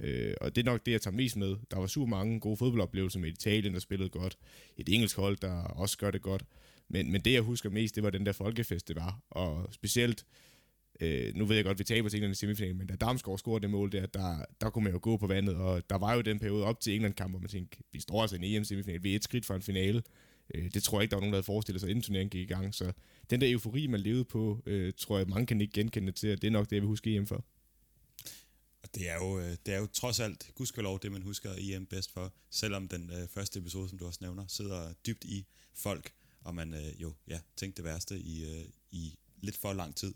Øh, 0.00 0.34
og 0.40 0.56
det 0.56 0.60
er 0.66 0.70
nok 0.72 0.86
det, 0.86 0.92
jeg 0.92 1.00
tager 1.00 1.16
mest 1.16 1.36
med. 1.36 1.56
Der 1.70 1.78
var 1.78 1.86
super 1.86 2.06
mange 2.06 2.40
gode 2.40 2.56
fodboldoplevelser 2.56 3.20
med 3.20 3.28
Italien, 3.28 3.74
der 3.74 3.80
spillede 3.80 4.10
godt. 4.10 4.38
Et 4.76 4.88
engelsk 4.88 5.16
hold, 5.16 5.36
der 5.36 5.52
også 5.52 5.98
gør 5.98 6.10
det 6.10 6.22
godt. 6.22 6.44
Men, 6.88 7.12
men 7.12 7.20
det, 7.20 7.32
jeg 7.32 7.42
husker 7.42 7.70
mest, 7.70 7.94
det 7.94 8.02
var 8.02 8.10
den 8.10 8.26
der 8.26 8.32
folkefest, 8.32 8.88
det 8.88 8.96
var. 8.96 9.18
Og 9.30 9.68
specielt, 9.70 10.24
øh, 11.00 11.34
nu 11.34 11.44
ved 11.44 11.56
jeg 11.56 11.64
godt, 11.64 11.78
vi 11.78 11.84
taber 11.84 12.08
til 12.08 12.16
England 12.16 12.32
i 12.32 12.36
semifinalen, 12.36 12.78
men 12.78 12.86
da 12.86 12.94
Damsgaard 12.94 13.38
scorede 13.38 13.62
det 13.62 13.70
mål 13.70 13.92
der, 13.92 14.06
der, 14.06 14.44
der 14.60 14.70
kunne 14.70 14.84
man 14.84 14.92
jo 14.92 14.98
gå 15.02 15.16
på 15.16 15.26
vandet. 15.26 15.56
Og 15.56 15.90
der 15.90 15.98
var 15.98 16.14
jo 16.14 16.20
den 16.20 16.38
periode 16.38 16.64
op 16.64 16.80
til 16.80 16.94
England-kamp, 16.94 17.32
hvor 17.32 17.40
man 17.40 17.48
tænkte, 17.48 17.78
vi 17.92 18.00
står 18.00 18.20
altså 18.20 18.36
i 18.36 18.38
en 18.38 18.56
EM-semifinal, 18.56 19.02
vi 19.02 19.12
er 19.12 19.16
et 19.16 19.24
skridt 19.24 19.46
fra 19.46 19.54
en 19.54 19.62
finale. 19.62 20.02
Øh, 20.54 20.70
det 20.74 20.82
tror 20.82 20.98
jeg 20.98 21.02
ikke, 21.02 21.10
der 21.10 21.16
var 21.16 21.20
nogen, 21.20 21.32
der 21.32 21.36
havde 21.36 21.46
forestillet 21.46 21.80
sig, 21.80 21.90
inden 21.90 22.02
turneringen 22.02 22.30
gik 22.30 22.50
i 22.50 22.52
gang. 22.52 22.74
Så 22.74 22.92
den 23.30 23.40
der 23.40 23.52
eufori, 23.52 23.86
man 23.86 24.00
levede 24.00 24.24
på, 24.24 24.62
øh, 24.66 24.92
tror 24.98 25.18
jeg, 25.18 25.28
mange 25.28 25.46
kan 25.46 25.60
ikke 25.60 25.72
genkende 25.72 26.12
til, 26.12 26.32
og 26.32 26.42
det 26.42 26.46
er 26.46 26.52
nok 26.52 26.70
det, 26.70 26.76
jeg 26.76 26.82
vil 26.82 26.88
huske 26.88 27.16
EM 27.16 27.26
for. 27.26 27.44
Og 28.82 28.94
det 28.94 29.10
er 29.10 29.14
jo, 29.14 29.38
øh, 29.38 29.56
det 29.66 29.74
er 29.74 29.78
jo 29.78 29.86
trods 29.86 30.20
alt, 30.20 30.50
gudskelov, 30.54 31.00
det 31.02 31.12
man 31.12 31.22
husker 31.22 31.54
EM 31.58 31.86
bedst 31.86 32.12
for, 32.12 32.32
selvom 32.50 32.88
den 32.88 33.10
øh, 33.10 33.28
første 33.28 33.58
episode, 33.58 33.88
som 33.88 33.98
du 33.98 34.06
også 34.06 34.18
nævner, 34.22 34.46
sidder 34.46 34.92
dybt 35.06 35.24
i 35.24 35.46
folk, 35.74 36.12
og 36.40 36.54
man 36.54 36.74
øh, 36.74 37.02
jo 37.02 37.14
ja, 37.28 37.40
tænkte 37.56 37.82
det 37.82 37.84
værste 37.84 38.18
i, 38.18 38.44
øh, 38.44 38.64
i 38.90 39.18
lidt 39.44 39.56
for 39.56 39.72
lang 39.72 39.96
tid. 39.96 40.14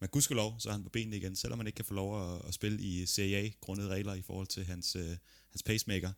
Men 0.00 0.08
gudskelov, 0.08 0.60
så 0.60 0.68
er 0.68 0.72
han 0.72 0.82
på 0.82 0.90
benene 0.90 1.16
igen, 1.16 1.36
selvom 1.36 1.58
man 1.58 1.66
ikke 1.66 1.76
kan 1.76 1.84
få 1.84 1.94
lov 1.94 2.34
at, 2.34 2.48
at 2.48 2.54
spille 2.54 2.82
i 2.82 3.06
Serie 3.06 3.36
A, 3.36 3.50
grundet 3.60 3.88
regler 3.88 4.14
i 4.14 4.22
forhold 4.22 4.46
til 4.46 4.64
hans, 4.64 4.96
øh, 4.96 5.16
hans 5.50 5.62
pacemaker. 5.62 6.12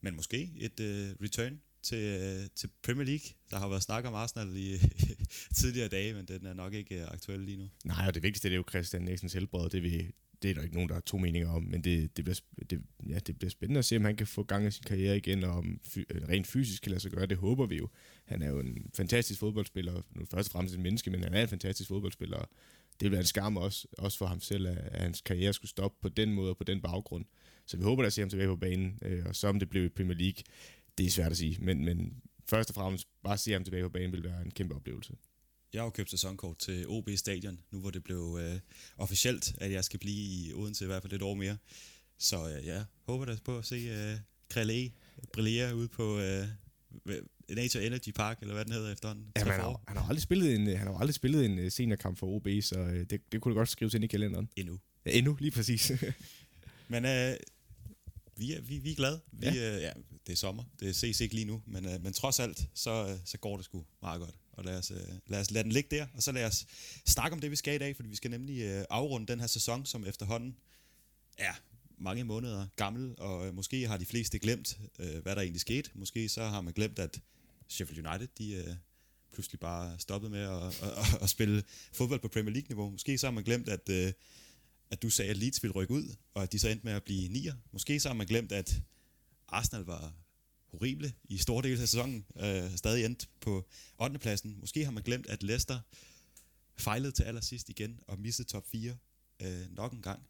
Men 0.00 0.16
måske 0.16 0.52
et 0.56 0.80
øh, 0.80 1.14
return 1.22 1.60
til, 1.82 1.98
øh, 1.98 2.48
til 2.56 2.70
Premier 2.82 3.06
League. 3.06 3.26
Der 3.50 3.58
har 3.58 3.68
været 3.68 3.82
snak 3.82 4.04
om 4.04 4.14
Arsenal 4.14 4.56
i 4.56 4.78
tidligere 5.60 5.88
dage, 5.88 6.14
men 6.14 6.24
den 6.24 6.46
er 6.46 6.54
nok 6.54 6.74
ikke 6.74 7.00
øh, 7.00 7.06
aktuel 7.10 7.40
lige 7.40 7.56
nu. 7.56 7.68
Nej, 7.84 8.06
og 8.06 8.14
det 8.14 8.22
vigtigste 8.22 8.48
det 8.48 8.54
er 8.54 8.56
jo 8.56 8.64
Christian 8.68 9.08
Eriksens 9.08 9.32
helbred. 9.32 9.70
Det, 9.70 9.82
vil, 9.82 10.12
det 10.42 10.50
er 10.50 10.54
der 10.54 10.62
ikke 10.62 10.74
nogen, 10.74 10.88
der 10.88 10.94
har 10.94 11.00
to 11.00 11.18
meninger 11.18 11.50
om, 11.50 11.62
men 11.62 11.84
det, 11.84 12.16
det, 12.16 12.24
bliver, 12.24 12.40
det, 12.70 12.82
ja, 13.08 13.18
det 13.18 13.38
bliver 13.38 13.50
spændende 13.50 13.78
at 13.78 13.84
se, 13.84 13.96
om 13.96 14.04
han 14.04 14.16
kan 14.16 14.26
få 14.26 14.42
gang 14.42 14.66
i 14.66 14.70
sin 14.70 14.84
karriere 14.86 15.16
igen, 15.16 15.44
og 15.44 15.50
om 15.50 15.80
fy, 15.84 15.98
rent 16.28 16.46
fysisk 16.46 16.82
kan 16.82 16.90
lade 16.90 17.00
sig 17.00 17.10
gøre. 17.10 17.26
Det 17.26 17.36
håber 17.36 17.66
vi 17.66 17.76
jo. 17.76 17.88
Han 18.24 18.42
er 18.42 18.48
jo 18.48 18.60
en 18.60 18.90
fantastisk 18.94 19.40
fodboldspiller. 19.40 20.02
Nu 20.10 20.24
først 20.30 20.48
og 20.48 20.52
fremmest 20.52 20.74
en 20.74 20.82
menneske, 20.82 21.10
men 21.10 21.22
han 21.22 21.34
er 21.34 21.42
en 21.42 21.48
fantastisk 21.48 21.88
fodboldspiller. 21.88 22.38
Det 23.00 23.06
vil 23.06 23.10
være 23.10 23.20
en 23.20 23.26
skam 23.26 23.56
også, 23.56 23.88
også 23.98 24.18
for 24.18 24.26
ham 24.26 24.40
selv, 24.40 24.66
at, 24.66 24.76
at 24.76 25.02
hans 25.02 25.20
karriere 25.20 25.52
skulle 25.52 25.70
stoppe 25.70 25.98
på 26.02 26.08
den 26.08 26.32
måde 26.32 26.50
og 26.50 26.56
på 26.56 26.64
den 26.64 26.80
baggrund. 26.80 27.24
Så 27.66 27.76
vi 27.76 27.82
håber 27.82 28.02
da 28.02 28.06
at 28.06 28.12
se 28.12 28.20
ham 28.20 28.30
tilbage 28.30 28.48
på 28.48 28.56
banen, 28.56 28.98
øh, 29.02 29.26
og 29.26 29.36
så 29.36 29.48
om 29.48 29.58
det 29.58 29.70
blev 29.70 29.84
i 29.84 29.88
Premier 29.88 30.16
League, 30.16 30.42
det 30.98 31.06
er 31.06 31.10
svært 31.10 31.30
at 31.30 31.36
sige. 31.36 31.58
Men, 31.60 31.84
men 31.84 32.22
først 32.50 32.70
og 32.70 32.74
fremmest, 32.74 33.08
bare 33.22 33.34
at 33.34 33.40
se 33.40 33.52
ham 33.52 33.64
tilbage 33.64 33.82
på 33.82 33.88
banen 33.88 34.12
vil 34.12 34.24
være 34.24 34.42
en 34.44 34.50
kæmpe 34.50 34.74
oplevelse. 34.74 35.12
Jeg 35.72 35.80
har 35.80 35.84
jo 35.84 35.90
købt 35.90 36.10
sæsonkort 36.10 36.58
til 36.58 36.88
OB 36.88 37.08
Stadion, 37.16 37.60
nu 37.70 37.80
hvor 37.80 37.90
det 37.90 38.04
blev 38.04 38.38
øh, 38.40 38.60
officielt, 38.96 39.54
at 39.58 39.72
jeg 39.72 39.84
skal 39.84 40.00
blive 40.00 40.16
i 40.16 40.52
Odense 40.52 40.84
i 40.84 40.86
hvert 40.86 41.02
fald 41.02 41.12
et 41.12 41.22
år 41.22 41.34
mere. 41.34 41.56
Så 42.18 42.48
øh, 42.48 42.66
jeg 42.66 42.84
håber 43.06 43.24
da 43.24 43.36
på 43.44 43.58
at 43.58 43.66
se 43.66 43.76
øh, 43.76 44.16
Krelé 44.54 44.90
brillere 45.32 45.76
ude 45.76 45.88
på 45.88 46.18
øh, 46.18 46.48
Nature 47.48 47.86
Energy 47.86 48.10
Park, 48.10 48.38
eller 48.40 48.54
hvad 48.54 48.64
den 48.64 48.72
hedder 48.72 48.92
efterhånden. 48.92 49.26
Ja, 49.36 49.44
han, 49.44 49.60
har, 49.60 49.80
han 49.88 49.96
har 49.96 50.08
aldrig 50.08 50.22
spillet 50.22 50.54
en, 50.54 50.66
han 50.66 50.86
har 50.86 50.94
aldrig 50.94 51.14
spillet 51.14 51.44
en 51.44 51.58
øh, 51.58 51.70
seniorkamp 51.70 52.18
for 52.18 52.26
OB, 52.26 52.48
så 52.62 52.78
øh, 52.78 53.06
det, 53.10 53.32
det 53.32 53.40
kunne 53.40 53.54
du 53.54 53.58
godt 53.58 53.68
skrive 53.68 53.90
ind 53.94 54.04
i 54.04 54.06
kalenderen. 54.06 54.48
Endnu. 54.56 54.78
Ja, 55.06 55.10
endnu, 55.10 55.36
lige 55.40 55.50
præcis. 55.50 55.92
Men 56.88 57.04
øh, 57.04 57.36
vi, 58.36 58.52
er, 58.52 58.60
vi, 58.60 58.78
vi 58.78 58.90
er 58.90 58.94
glade. 58.94 59.20
Vi, 59.32 59.46
ja. 59.46 59.76
Øh, 59.76 59.82
ja, 59.82 59.92
det 60.26 60.32
er 60.32 60.36
sommer. 60.36 60.64
Det 60.80 60.96
ses 60.96 61.20
ikke 61.20 61.34
lige 61.34 61.44
nu, 61.44 61.62
men, 61.66 61.86
øh, 61.86 62.02
men 62.02 62.12
trods 62.12 62.40
alt, 62.40 62.68
så, 62.74 63.08
øh, 63.08 63.18
så 63.24 63.38
går 63.38 63.56
det 63.56 63.64
sgu 63.64 63.84
meget 64.02 64.20
godt. 64.20 64.34
Og 64.52 64.64
lad 64.64 64.78
os, 64.78 64.90
øh, 64.90 64.96
lad 65.26 65.40
os 65.40 65.50
lade 65.50 65.64
den 65.64 65.72
ligge 65.72 65.96
der, 65.96 66.06
og 66.14 66.22
så 66.22 66.32
lad 66.32 66.44
os 66.44 66.66
snakke 67.06 67.34
om 67.34 67.40
det, 67.40 67.50
vi 67.50 67.56
skal 67.56 67.74
i 67.74 67.78
dag, 67.78 67.96
fordi 67.96 68.08
vi 68.08 68.16
skal 68.16 68.30
nemlig 68.30 68.60
øh, 68.62 68.84
afrunde 68.90 69.26
den 69.26 69.40
her 69.40 69.46
sæson, 69.46 69.86
som 69.86 70.06
efterhånden 70.06 70.56
er 71.38 71.52
mange 71.98 72.24
måneder 72.24 72.66
gammel, 72.76 73.14
og 73.18 73.46
øh, 73.46 73.54
måske 73.54 73.88
har 73.88 73.96
de 73.96 74.06
fleste 74.06 74.38
glemt, 74.38 74.78
øh, 74.98 75.22
hvad 75.22 75.36
der 75.36 75.42
egentlig 75.42 75.60
skete. 75.60 75.90
Måske 75.94 76.28
så 76.28 76.44
har 76.44 76.60
man 76.60 76.72
glemt, 76.72 76.98
at 76.98 77.20
Sheffield 77.68 78.06
United, 78.06 78.28
de 78.38 78.52
øh, 78.52 78.74
pludselig 79.32 79.60
bare 79.60 79.98
stoppet 79.98 80.30
med 80.30 80.40
at, 80.40 80.62
at, 80.62 80.82
at, 80.82 81.22
at 81.22 81.30
spille 81.30 81.62
fodbold 81.92 82.20
på 82.20 82.28
Premier 82.28 82.52
League-niveau. 82.52 82.90
Måske 82.90 83.18
så 83.18 83.26
har 83.26 83.32
man 83.32 83.44
glemt, 83.44 83.68
at, 83.68 83.88
øh, 83.88 84.12
at 84.90 85.02
du 85.02 85.10
sagde, 85.10 85.30
at 85.30 85.36
Leeds 85.36 85.62
ville 85.62 85.74
rykke 85.74 85.94
ud, 85.94 86.16
og 86.34 86.42
at 86.42 86.52
de 86.52 86.58
så 86.58 86.68
endte 86.68 86.84
med 86.84 86.92
at 86.92 87.04
blive 87.04 87.28
nier. 87.28 87.54
Måske 87.72 88.00
så 88.00 88.08
har 88.08 88.14
man 88.14 88.26
glemt, 88.26 88.52
at 88.52 88.82
Arsenal 89.48 89.84
var 89.84 90.14
horrible 90.70 91.12
i 91.24 91.38
store 91.38 91.62
dele 91.62 91.72
af 91.72 91.88
sæsonen, 91.88 92.24
øh, 92.36 92.76
stadig 92.76 93.04
endt 93.04 93.28
på 93.40 93.68
8. 93.98 94.18
pladsen. 94.18 94.56
Måske 94.60 94.84
har 94.84 94.92
man 94.92 95.02
glemt, 95.02 95.26
at 95.26 95.42
Leicester 95.42 95.80
fejlede 96.78 97.12
til 97.12 97.22
allersidst 97.22 97.68
igen 97.68 98.00
og 98.06 98.18
missede 98.18 98.48
top 98.48 98.66
4 98.66 98.96
øh, 99.42 99.76
nok 99.76 99.92
en 99.92 100.02
gang. 100.02 100.22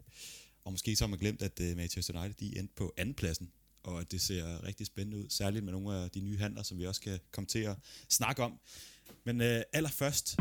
Og 0.65 0.73
måske 0.73 0.97
så 0.97 1.05
har 1.05 1.09
man 1.09 1.19
glemt, 1.19 1.43
at 1.43 1.61
øh, 1.61 1.77
Manchester 1.77 2.21
United 2.21 2.35
de 2.35 2.59
endte 2.59 2.75
på 2.77 2.95
anden 2.97 3.15
pladsen, 3.15 3.51
og 3.83 4.01
at 4.01 4.13
det 4.13 4.21
ser 4.21 4.65
rigtig 4.65 4.87
spændende 4.87 5.17
ud, 5.17 5.29
særligt 5.29 5.65
med 5.65 5.73
nogle 5.73 5.95
af 5.95 6.11
de 6.11 6.21
nye 6.21 6.39
handler, 6.39 6.63
som 6.63 6.79
vi 6.79 6.87
også 6.87 7.01
kan 7.01 7.19
komme 7.31 7.47
til 7.47 7.59
at 7.59 7.77
snakke 8.09 8.43
om. 8.43 8.61
Men 9.25 9.41
øh, 9.41 9.63
allerførst, 9.73 10.37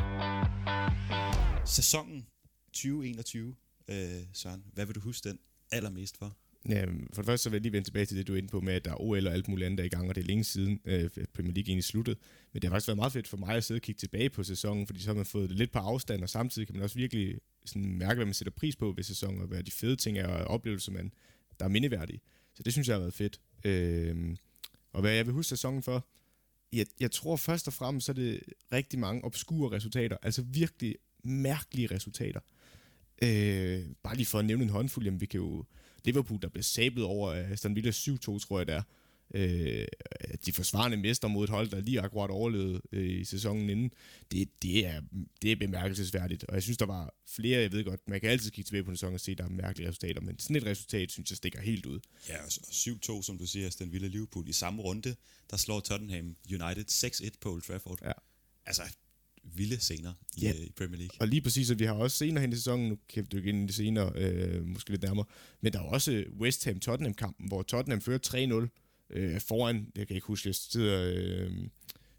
sæsonen 1.66 2.28
2021, 2.74 3.56
øh, 3.88 4.24
Søren, 4.34 4.64
hvad 4.74 4.86
vil 4.86 4.96
du 4.96 5.00
huske 5.00 5.30
den 5.30 5.40
allermest 5.72 6.18
for? 6.18 6.38
Ja, 6.70 6.86
for 6.86 7.22
det 7.22 7.26
første 7.26 7.44
så 7.44 7.50
vil 7.50 7.56
jeg 7.56 7.62
lige 7.62 7.72
vende 7.72 7.88
tilbage 7.88 8.06
til 8.06 8.18
det, 8.18 8.28
du 8.28 8.34
er 8.34 8.38
inde 8.38 8.50
på 8.50 8.62
med, 8.62 8.74
at 8.74 8.86
der 8.86 8.92
er 8.92 9.02
OL 9.02 9.28
og 9.28 9.34
alt 9.34 9.48
muligt 9.48 9.66
andet 9.66 9.78
der 9.78 9.84
er 9.84 9.86
i 9.86 9.90
gang, 9.90 10.10
og 10.10 10.16
det 10.16 10.22
er 10.22 10.26
længe 10.26 10.44
siden, 10.44 10.80
øh, 10.86 11.10
at 11.16 11.30
Premier 11.34 11.54
League 11.54 11.70
egentlig 11.70 11.84
sluttede. 11.84 12.18
Men 12.54 12.62
det 12.62 12.70
har 12.70 12.76
faktisk 12.76 12.88
været 12.88 12.98
meget 12.98 13.14
fedt 13.14 13.28
for 13.28 13.38
mig 13.38 13.56
at 13.56 13.64
sidde 13.64 13.78
og 13.78 13.82
kigge 13.82 14.00
tilbage 14.00 14.30
på 14.30 14.44
sæsonen, 14.44 14.88
fordi 14.88 15.00
så 15.00 15.08
har 15.08 15.16
man 15.16 15.26
fået 15.26 15.50
det 15.50 15.58
lidt 15.58 15.72
på 15.72 15.80
afstand, 15.80 16.24
og 16.24 16.30
samtidig 16.30 16.68
kan 16.68 16.76
man 16.76 16.84
også 16.84 16.96
virkelig 16.96 17.40
sådan 17.66 17.98
mærke, 17.98 18.16
hvad 18.16 18.26
man 18.26 18.34
sætter 18.34 18.52
pris 18.52 18.76
på 18.76 18.92
ved 18.92 19.04
sæsonen, 19.04 19.42
og 19.42 19.48
hvad 19.48 19.64
de 19.64 19.72
fede 19.72 19.96
ting 19.96 20.18
er, 20.18 20.28
og 20.28 20.46
oplevelser, 20.46 20.92
man, 20.92 21.14
der 21.60 21.66
er 21.66 21.70
mindeværdige. 21.70 22.22
Så 22.54 22.64
det 22.64 22.74
synes 22.74 22.88
jeg 22.88 22.96
har 22.96 23.00
været 23.00 23.14
fedt. 23.14 23.40
Øh, 23.64 24.36
og 24.94 25.02
hvad 25.02 25.12
jeg 25.12 25.26
vil 25.26 25.34
huske 25.34 25.50
sæsonen 25.50 25.84
for, 25.84 26.08
jeg, 26.74 26.86
jeg 27.00 27.12
tror 27.12 27.36
først 27.36 27.68
og 27.68 27.74
fremmest, 27.74 28.06
så 28.06 28.12
er 28.12 28.14
det 28.14 28.44
rigtig 28.74 29.00
mange 29.00 29.24
obskure 29.24 29.76
resultater, 29.76 30.18
altså 30.22 30.42
virkelig 30.42 30.96
mærkelige 31.24 31.88
resultater. 31.88 32.40
Øh, 33.22 33.86
bare 34.04 34.16
lige 34.16 34.26
for 34.26 34.40
at 34.40 34.46
nævne 34.46 34.64
en 34.64 34.70
håndfuld, 34.70 35.06
jamen 35.06 35.22
vi 35.22 35.26
kan 35.26 35.40
jo 35.40 35.66
Liverpool, 36.06 36.42
der 36.42 36.50
blev 36.50 36.64
sablet 36.64 37.06
over 37.06 37.32
Aston 37.32 37.76
Villa 37.76 37.92
7-2, 37.92 38.40
tror 38.40 38.60
jeg 38.60 38.68
det 38.68 38.76
er. 38.76 38.82
øh, 39.34 39.88
de 40.46 40.52
forsvarende 40.52 40.98
mester 40.98 41.28
mod 41.28 41.44
et 41.44 41.50
hold, 41.50 41.70
der 41.70 41.82
lige 41.82 42.02
akkurat 42.02 42.30
overlevede 42.32 42.82
øh, 42.92 43.20
i 43.22 43.24
sæsonen 43.24 43.70
inden, 43.70 43.92
det, 44.32 44.50
det, 44.62 44.86
er, 44.86 45.02
det 45.42 45.52
er 45.52 45.56
bemærkelsesværdigt. 45.56 46.44
Og 46.44 46.54
jeg 46.56 46.64
synes, 46.64 46.78
der 46.78 46.86
var 46.86 47.14
flere, 47.28 47.62
jeg 47.62 47.72
ved 47.72 47.84
godt, 47.84 48.08
man 48.08 48.22
kan 48.22 48.30
altid 48.30 48.52
kigge 48.52 48.68
tilbage 48.68 48.84
på 48.84 48.90
en 48.92 48.98
sæson 48.98 49.14
og 49.14 49.20
se, 49.20 49.36
der 49.36 49.44
er 49.44 49.50
mærkelige 49.50 49.88
resultater, 49.88 50.22
men 50.22 50.40
sådan 50.40 50.56
et 50.56 50.66
resultat, 50.66 51.12
synes 51.12 51.32
jeg, 51.32 51.38
stikker 51.38 51.62
helt 51.62 51.86
ud. 51.86 52.00
Ja, 52.30 52.38
og 52.44 52.48
7-2, 52.48 53.24
som 53.24 53.38
du 53.38 53.46
siger, 53.46 53.76
den 53.80 53.92
vilde 53.92 54.10
Liverpool. 54.10 54.50
I 54.50 54.54
samme 54.54 54.82
runde, 54.82 55.16
der 55.52 55.58
slår 55.58 55.80
Tottenham 55.80 56.36
United 56.50 56.86
6-1 56.90 57.30
på 57.42 57.52
Old 57.54 57.62
Trafford. 57.62 58.00
Ja. 58.04 58.12
Altså, 58.66 58.84
vilde 59.44 59.80
scener 59.80 60.14
i, 60.38 60.42
Ja. 60.42 60.48
ja. 60.48 60.54
i 60.64 60.72
Premier 60.78 60.98
League. 60.98 61.18
Og 61.22 61.28
lige 61.28 61.42
præcis, 61.42 61.72
at 61.72 61.80
vi 61.80 61.86
har 61.86 61.94
også 61.94 62.18
senere 62.18 62.42
hen 62.42 62.54
i 62.54 62.56
sæsonen, 62.56 62.90
nu 62.90 62.98
kan 63.10 63.24
vi 63.24 63.28
dykke 63.32 63.50
ind 63.50 63.64
i 63.64 63.66
det 63.68 63.76
senere, 63.76 64.12
øh, 64.16 64.66
måske 64.66 64.90
lidt 64.90 65.02
nærmere, 65.02 65.26
men 65.62 65.74
der 65.74 65.80
er 65.80 65.84
også 65.84 66.26
West 66.40 66.66
Ham-Tottenham-kampen, 66.66 67.48
hvor 67.48 67.64
Tottenham 67.64 68.02
fører 68.02 68.68
3-0 69.10 69.14
øh, 69.18 69.42
foran, 69.42 69.92
jeg 69.96 70.08
kan 70.08 70.16
ikke 70.16 70.28
huske, 70.28 70.48
jeg 70.48 70.56
sidder, 70.56 71.04
øh, 71.04 71.54
jeg 71.62 71.70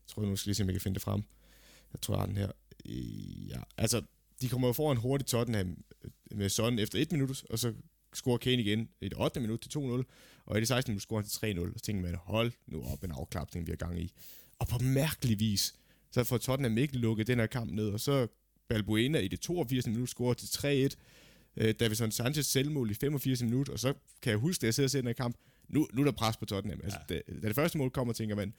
tror 0.06 0.22
jeg 0.22 0.30
nu 0.30 0.36
skal 0.36 0.48
lige 0.48 0.54
se, 0.54 0.62
om 0.62 0.68
jeg 0.68 0.74
kan 0.74 0.80
finde 0.80 0.94
det 0.94 1.02
frem. 1.02 1.22
Jeg 1.92 2.00
tror, 2.00 2.14
jeg 2.14 2.20
har 2.20 2.26
den 2.26 2.36
her. 2.36 2.50
Øh, 2.86 3.48
Ja, 3.50 3.60
altså, 3.76 4.02
de 4.40 4.48
kommer 4.48 4.68
jo 4.68 4.72
foran 4.72 4.96
hurtigt 4.96 5.28
Tottenham 5.30 5.84
øh, 6.04 6.10
med 6.38 6.48
Son 6.48 6.78
efter 6.78 6.98
et 6.98 7.12
minut, 7.12 7.44
og 7.50 7.58
så 7.58 7.74
scorer 8.14 8.38
Kane 8.38 8.62
igen 8.62 8.88
i 9.00 9.08
det 9.08 9.18
8. 9.18 9.40
minut 9.40 9.60
til 9.60 9.78
2-0, 9.78 9.80
og 10.46 10.56
i 10.56 10.60
det 10.60 10.68
16. 10.68 10.92
minut 10.92 11.02
scorer 11.02 11.20
han 11.22 11.28
til 11.28 11.60
3-0, 11.60 11.72
og 11.74 11.78
så 11.78 11.84
tænker 11.84 12.02
man, 12.02 12.14
hold 12.14 12.52
nu 12.66 12.82
op 12.84 13.04
en 13.04 13.10
afklapning, 13.10 13.66
vi 13.66 13.70
har 13.72 13.76
gang 13.76 14.00
i. 14.02 14.12
Og 14.58 14.68
på 14.68 14.78
mærkelig 14.78 15.40
vis, 15.40 15.74
så 16.10 16.24
får 16.24 16.38
Tottenham 16.38 16.78
ikke 16.78 16.96
lukket 16.96 17.26
den 17.26 17.38
her 17.38 17.46
kamp 17.46 17.72
ned, 17.72 17.88
og 17.88 18.00
så 18.00 18.26
Balbuena 18.68 19.18
i 19.18 19.28
det 19.28 19.40
82. 19.40 19.86
minut 19.86 20.08
scorer 20.08 20.34
til 20.34 20.46
3-1. 20.46 20.96
Øh, 21.56 21.74
Davison 21.80 22.10
Sanchez 22.10 22.46
selvmål 22.46 22.90
i 22.90 22.94
85. 22.94 23.42
minut, 23.42 23.68
og 23.68 23.78
så 23.78 23.94
kan 24.22 24.30
jeg 24.30 24.38
huske, 24.38 24.62
at 24.62 24.64
jeg 24.64 24.74
sidder 24.74 24.86
og 24.86 24.90
ser 24.90 25.00
den 25.00 25.06
her 25.06 25.14
kamp, 25.14 25.36
nu, 25.68 25.88
nu 25.92 26.00
er 26.00 26.04
der 26.04 26.12
pres 26.12 26.36
på 26.36 26.44
Tottenham. 26.44 26.80
Altså, 26.84 26.98
ja. 27.10 27.14
da, 27.14 27.20
da, 27.42 27.48
det 27.48 27.54
første 27.54 27.78
mål 27.78 27.90
kommer, 27.90 28.12
tænker 28.12 28.36
man, 28.36 28.54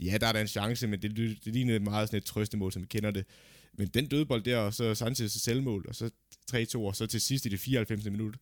ja, 0.00 0.18
der 0.20 0.26
er 0.26 0.32
der 0.32 0.40
en 0.40 0.48
chance, 0.48 0.86
men 0.86 1.02
det, 1.02 1.16
det, 1.16 1.44
det 1.44 1.52
lignede 1.52 1.80
meget 1.80 2.08
sådan 2.08 2.18
et 2.18 2.24
trøstemål, 2.24 2.72
som 2.72 2.82
vi 2.82 2.86
kender 2.86 3.10
det. 3.10 3.24
Men 3.72 3.88
den 3.88 4.06
dødbold 4.06 4.42
der, 4.42 4.58
og 4.58 4.74
så 4.74 4.94
Sanchez 4.94 5.32
selvmål, 5.32 5.84
og 5.88 5.94
så 5.94 6.10
3-2, 6.52 6.78
og 6.78 6.96
så 6.96 7.06
til 7.06 7.20
sidst 7.20 7.46
i 7.46 7.48
det 7.48 7.60
94. 7.60 8.04
minut, 8.04 8.36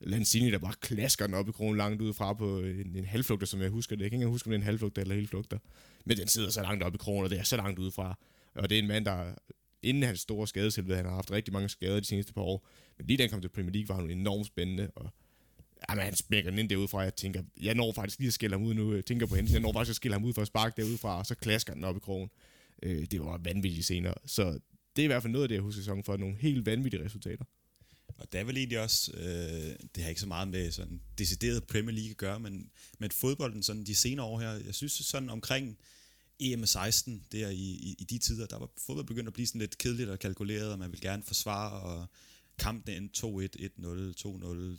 Lanzini, 0.00 0.50
der 0.50 0.58
bare 0.58 0.74
klasker 0.80 1.26
den 1.26 1.34
op 1.34 1.48
i 1.48 1.52
kronen 1.52 1.76
langt 1.76 2.02
ud 2.02 2.14
fra 2.14 2.32
på 2.32 2.58
en, 2.58 2.96
en 2.96 3.04
halvflugter, 3.04 3.46
som 3.46 3.60
jeg 3.60 3.70
husker 3.70 3.96
det. 3.96 4.02
Jeg 4.02 4.10
kan 4.10 4.16
ikke 4.16 4.22
engang 4.22 4.34
huske, 4.34 4.46
om 4.46 4.50
det 4.50 4.56
er 4.56 4.60
en 4.60 4.64
halvflugter 4.64 5.02
eller 5.02 5.14
helflugter. 5.14 5.58
Men 6.04 6.16
den 6.16 6.28
sidder 6.28 6.50
så 6.50 6.62
langt 6.62 6.82
op 6.84 6.94
i 6.94 6.98
kronen, 6.98 7.24
og 7.24 7.30
det 7.30 7.38
er 7.38 7.42
så 7.42 7.56
langt 7.56 7.78
udefra. 7.78 8.18
Og 8.54 8.70
det 8.70 8.78
er 8.78 8.82
en 8.82 8.88
mand, 8.88 9.04
der 9.04 9.34
inden 9.82 10.02
hans 10.02 10.20
store 10.20 10.46
skadeshelvede, 10.46 10.96
han 10.96 11.04
har 11.04 11.14
haft 11.14 11.30
rigtig 11.30 11.52
mange 11.52 11.68
skader 11.68 12.00
de 12.00 12.06
seneste 12.06 12.32
par 12.32 12.42
år. 12.42 12.66
Men 12.98 13.06
lige 13.06 13.16
da 13.16 13.22
han 13.22 13.30
kom 13.30 13.40
til 13.40 13.48
Premier 13.48 13.72
League, 13.72 13.88
var 13.88 13.94
han 14.02 14.10
enormt 14.10 14.46
spændende, 14.46 14.90
og 14.96 15.10
Jamen, 15.90 16.04
han 16.04 16.16
smækker 16.16 16.50
den 16.50 16.58
ind 16.58 16.68
derudefra, 16.68 17.00
jeg 17.00 17.14
tænker, 17.16 17.42
jeg 17.60 17.74
når 17.74 17.92
faktisk 17.92 18.18
lige 18.18 18.26
at 18.28 18.32
skille 18.32 18.56
ham 18.56 18.62
ud 18.62 18.74
nu, 18.74 18.94
jeg 18.94 19.04
tænker 19.04 19.26
på 19.26 19.34
hende, 19.34 19.52
jeg 19.52 19.60
når 19.60 19.72
faktisk 19.72 19.90
at 19.90 19.96
skille 19.96 20.12
ham 20.14 20.24
ud 20.24 20.32
for 20.32 20.42
at 20.42 20.46
sparke 20.46 20.74
derudefra, 20.76 21.18
og 21.18 21.26
så 21.26 21.34
klasker 21.34 21.74
den 21.74 21.84
op 21.84 21.96
i 21.96 22.00
krogen. 22.00 22.30
Øh, 22.82 23.06
det 23.10 23.20
var 23.20 23.40
vanvittige 23.44 23.82
scener, 23.82 24.14
så 24.26 24.58
det 24.96 25.02
er 25.02 25.04
i 25.04 25.06
hvert 25.06 25.22
fald 25.22 25.32
noget 25.32 25.42
af 25.42 25.48
det, 25.48 25.54
jeg 25.54 25.62
husker 25.62 25.80
sæsonen 25.80 26.04
for, 26.04 26.16
nogle 26.16 26.36
helt 26.36 26.66
vanvittige 26.66 27.04
resultater. 27.04 27.44
Og 28.16 28.32
det 28.32 28.40
er 28.40 28.44
vel 28.44 28.56
egentlig 28.56 28.80
også, 28.80 29.12
øh, 29.12 29.76
det 29.94 30.02
har 30.02 30.08
ikke 30.08 30.20
så 30.20 30.26
meget 30.26 30.48
med 30.48 30.72
sådan 30.72 31.00
decideret 31.18 31.64
Premier 31.64 31.94
League 31.94 32.10
at 32.10 32.16
gøre, 32.16 32.40
men 32.40 32.70
med 32.98 33.10
fodbolden 33.10 33.62
sådan 33.62 33.84
de 33.84 33.94
senere 33.94 34.26
år 34.26 34.40
her, 34.40 34.50
jeg 34.50 34.74
synes 34.74 34.92
sådan 34.92 35.30
omkring 35.30 35.78
EM16, 36.42 37.10
der 37.32 37.48
i, 37.48 37.54
i, 37.56 37.96
i 37.98 38.04
de 38.04 38.18
tider, 38.18 38.46
der 38.46 38.58
var 38.58 38.70
fodbold 38.86 39.06
begyndt 39.06 39.26
at 39.26 39.32
blive 39.32 39.46
sådan 39.46 39.60
lidt 39.60 39.78
kedeligt 39.78 40.08
og 40.08 40.18
kalkuleret, 40.18 40.72
og 40.72 40.78
man 40.78 40.92
vil 40.92 41.00
gerne 41.00 41.22
forsvare, 41.22 41.80
og 41.80 42.06
kampen 42.58 42.94
endte 42.94 43.26
2-1, 43.26 43.48
1-0, 43.60 44.14
2-0, 44.26 44.78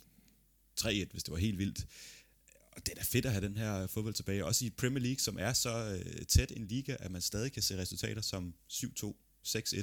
3-1, 0.80 1.12
hvis 1.12 1.22
det 1.22 1.32
var 1.32 1.38
helt 1.38 1.58
vildt. 1.58 1.86
Og 2.72 2.86
det 2.86 2.92
er 2.92 2.96
da 2.96 3.02
fedt 3.02 3.26
at 3.26 3.32
have 3.32 3.46
den 3.46 3.56
her 3.56 3.86
fodbold 3.86 4.14
tilbage, 4.14 4.44
også 4.44 4.64
i 4.64 4.70
Premier 4.70 5.02
League, 5.02 5.18
som 5.18 5.38
er 5.38 5.52
så 5.52 6.00
øh, 6.06 6.26
tæt 6.26 6.52
en 6.56 6.66
liga, 6.66 6.96
at 7.00 7.10
man 7.10 7.22
stadig 7.22 7.52
kan 7.52 7.62
se 7.62 7.78
resultater 7.78 8.22
som 8.22 8.54
7-2, 8.72 9.14
6-1, 9.46 9.82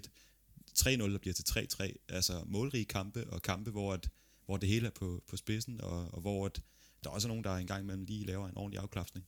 3-0, 0.81 0.87
der 1.11 1.17
bliver 1.17 1.33
til 1.33 1.43
3-3, 1.49 1.93
altså 2.09 2.33
målrige 2.45 2.85
kampe, 2.85 3.27
og 3.29 3.41
kampe, 3.41 3.71
hvor, 3.71 3.93
at, 3.93 4.09
hvor 4.45 4.57
det 4.57 4.69
hele 4.69 4.87
er 4.87 4.91
på, 4.91 5.23
på 5.29 5.37
spidsen, 5.37 5.81
og, 5.81 6.13
og 6.13 6.21
hvor 6.21 6.45
at 6.45 6.61
der 7.03 7.09
også 7.09 7.27
er 7.27 7.29
nogen, 7.29 7.43
der 7.43 7.55
engang 7.55 7.83
imellem 7.83 8.03
lige 8.05 8.25
laver 8.25 8.47
en 8.47 8.57
ordentlig 8.57 8.79
afklapsning. 8.81 9.25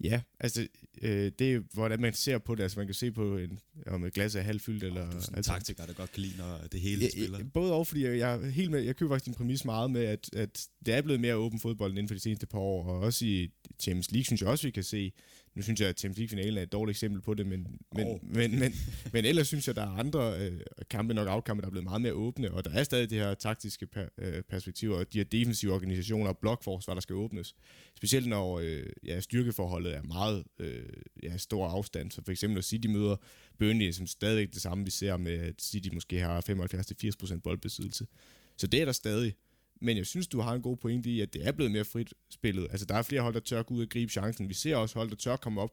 Ja, 0.00 0.20
altså, 0.40 0.66
øh, 1.02 1.32
det 1.38 1.54
er, 1.54 1.60
hvordan 1.72 2.00
man 2.00 2.14
ser 2.14 2.38
på 2.38 2.54
det. 2.54 2.62
Altså, 2.62 2.78
man 2.78 2.86
kan 2.86 2.94
se 2.94 3.12
på, 3.12 3.36
en, 3.36 3.58
om 3.86 4.04
et 4.04 4.12
glas 4.12 4.34
er 4.34 4.40
halvfyldt, 4.40 4.84
eller... 4.84 5.10
Du 5.10 5.16
er 5.16 5.20
sådan 5.20 5.34
en 5.34 5.36
altså, 5.36 5.52
taktiker, 5.52 5.86
der 5.86 5.92
godt 5.92 6.12
kan 6.12 6.22
lide, 6.22 6.36
når 6.38 6.58
det 6.72 6.80
hele 6.80 7.02
Ja, 7.04 7.10
spiller. 7.10 7.44
både 7.54 7.72
og, 7.72 7.86
fordi 7.86 8.04
jeg, 8.04 8.18
jeg, 8.18 8.52
helt 8.52 8.70
med, 8.70 8.80
jeg 8.80 8.96
køber 8.96 9.14
faktisk 9.14 9.24
din 9.26 9.34
præmis 9.34 9.64
meget 9.64 9.90
med, 9.90 10.04
at, 10.04 10.34
at 10.34 10.68
det 10.86 10.94
er 10.94 11.02
blevet 11.02 11.20
mere 11.20 11.36
åben 11.36 11.60
fodbold 11.60 11.92
inden 11.92 12.08
for 12.08 12.14
de 12.14 12.20
seneste 12.20 12.46
par 12.46 12.58
år, 12.58 12.84
og 12.84 13.00
også 13.00 13.24
i 13.24 13.50
Champions 13.80 14.10
League 14.10 14.24
synes 14.24 14.40
jeg 14.40 14.50
også, 14.50 14.66
vi 14.66 14.70
kan 14.70 14.82
se, 14.82 15.12
nu 15.54 15.62
synes 15.62 15.80
jeg, 15.80 15.88
at 15.88 15.98
Champions 15.98 16.18
League-finalen 16.18 16.58
er 16.58 16.62
et 16.62 16.72
dårligt 16.72 16.96
eksempel 16.96 17.20
på 17.20 17.34
det, 17.34 17.46
men, 17.46 17.66
men, 17.94 18.06
Åh. 18.06 18.18
men, 18.22 18.58
men, 18.58 18.72
men 19.12 19.24
ellers 19.24 19.46
synes 19.46 19.66
jeg, 19.66 19.76
der 19.76 19.82
er 19.82 19.90
andre 19.90 20.38
øh, 20.40 20.60
kampe, 20.90 21.14
nok 21.14 21.28
outkampe, 21.28 21.60
der 21.60 21.66
er 21.66 21.70
blevet 21.70 21.84
meget 21.84 22.00
mere 22.00 22.12
åbne, 22.12 22.50
og 22.50 22.64
der 22.64 22.70
er 22.70 22.84
stadig 22.84 23.10
det 23.10 23.18
her 23.18 23.34
taktiske 23.34 23.86
per, 23.86 24.06
øh, 24.18 24.42
perspektiv, 24.42 24.90
og 24.90 25.12
de 25.12 25.18
her 25.18 25.24
defensive 25.24 25.72
organisationer 25.72 26.28
og 26.28 26.38
blokforsvar, 26.38 26.94
der 26.94 27.00
skal 27.00 27.14
åbnes. 27.14 27.54
Specielt 27.96 28.28
når 28.28 28.58
øh, 28.58 28.86
ja, 29.04 29.20
styrkeforholdet 29.20 29.96
er 29.96 30.02
meget 30.02 30.44
øh, 30.58 30.82
ja, 31.22 31.36
stor 31.36 31.66
afstand, 31.68 32.10
så 32.10 32.22
for 32.24 32.32
eksempel 32.32 32.54
når 32.54 32.62
City 32.62 32.88
møder 32.88 33.16
Burnley, 33.58 33.92
som 33.92 34.06
stadigvæk 34.06 34.52
det 34.52 34.62
samme, 34.62 34.84
vi 34.84 34.90
ser 34.90 35.16
med, 35.16 35.32
at 35.32 35.62
City 35.62 35.88
måske 35.92 36.20
har 36.20 36.40
75-80% 37.34 37.40
boldbesiddelse. 37.40 38.06
Så 38.56 38.66
det 38.66 38.80
er 38.80 38.84
der 38.84 38.92
stadig. 38.92 39.34
Men 39.80 39.96
jeg 39.96 40.06
synes, 40.06 40.28
du 40.28 40.40
har 40.40 40.54
en 40.54 40.62
god 40.62 40.76
pointe 40.76 41.10
i, 41.10 41.20
at 41.20 41.34
det 41.34 41.46
er 41.46 41.52
blevet 41.52 41.72
mere 41.72 41.84
frit 41.84 42.14
spillet. 42.30 42.66
Altså, 42.70 42.86
der 42.86 42.94
er 42.94 43.02
flere 43.02 43.22
hold, 43.22 43.34
der 43.34 43.40
tør 43.40 43.62
gå 43.62 43.74
ud 43.74 43.82
og 43.82 43.88
gribe 43.88 44.12
chancen. 44.12 44.48
Vi 44.48 44.54
ser 44.54 44.76
også 44.76 44.98
hold, 44.98 45.10
der 45.10 45.16
tør 45.16 45.36
komme 45.36 45.60
op. 45.60 45.70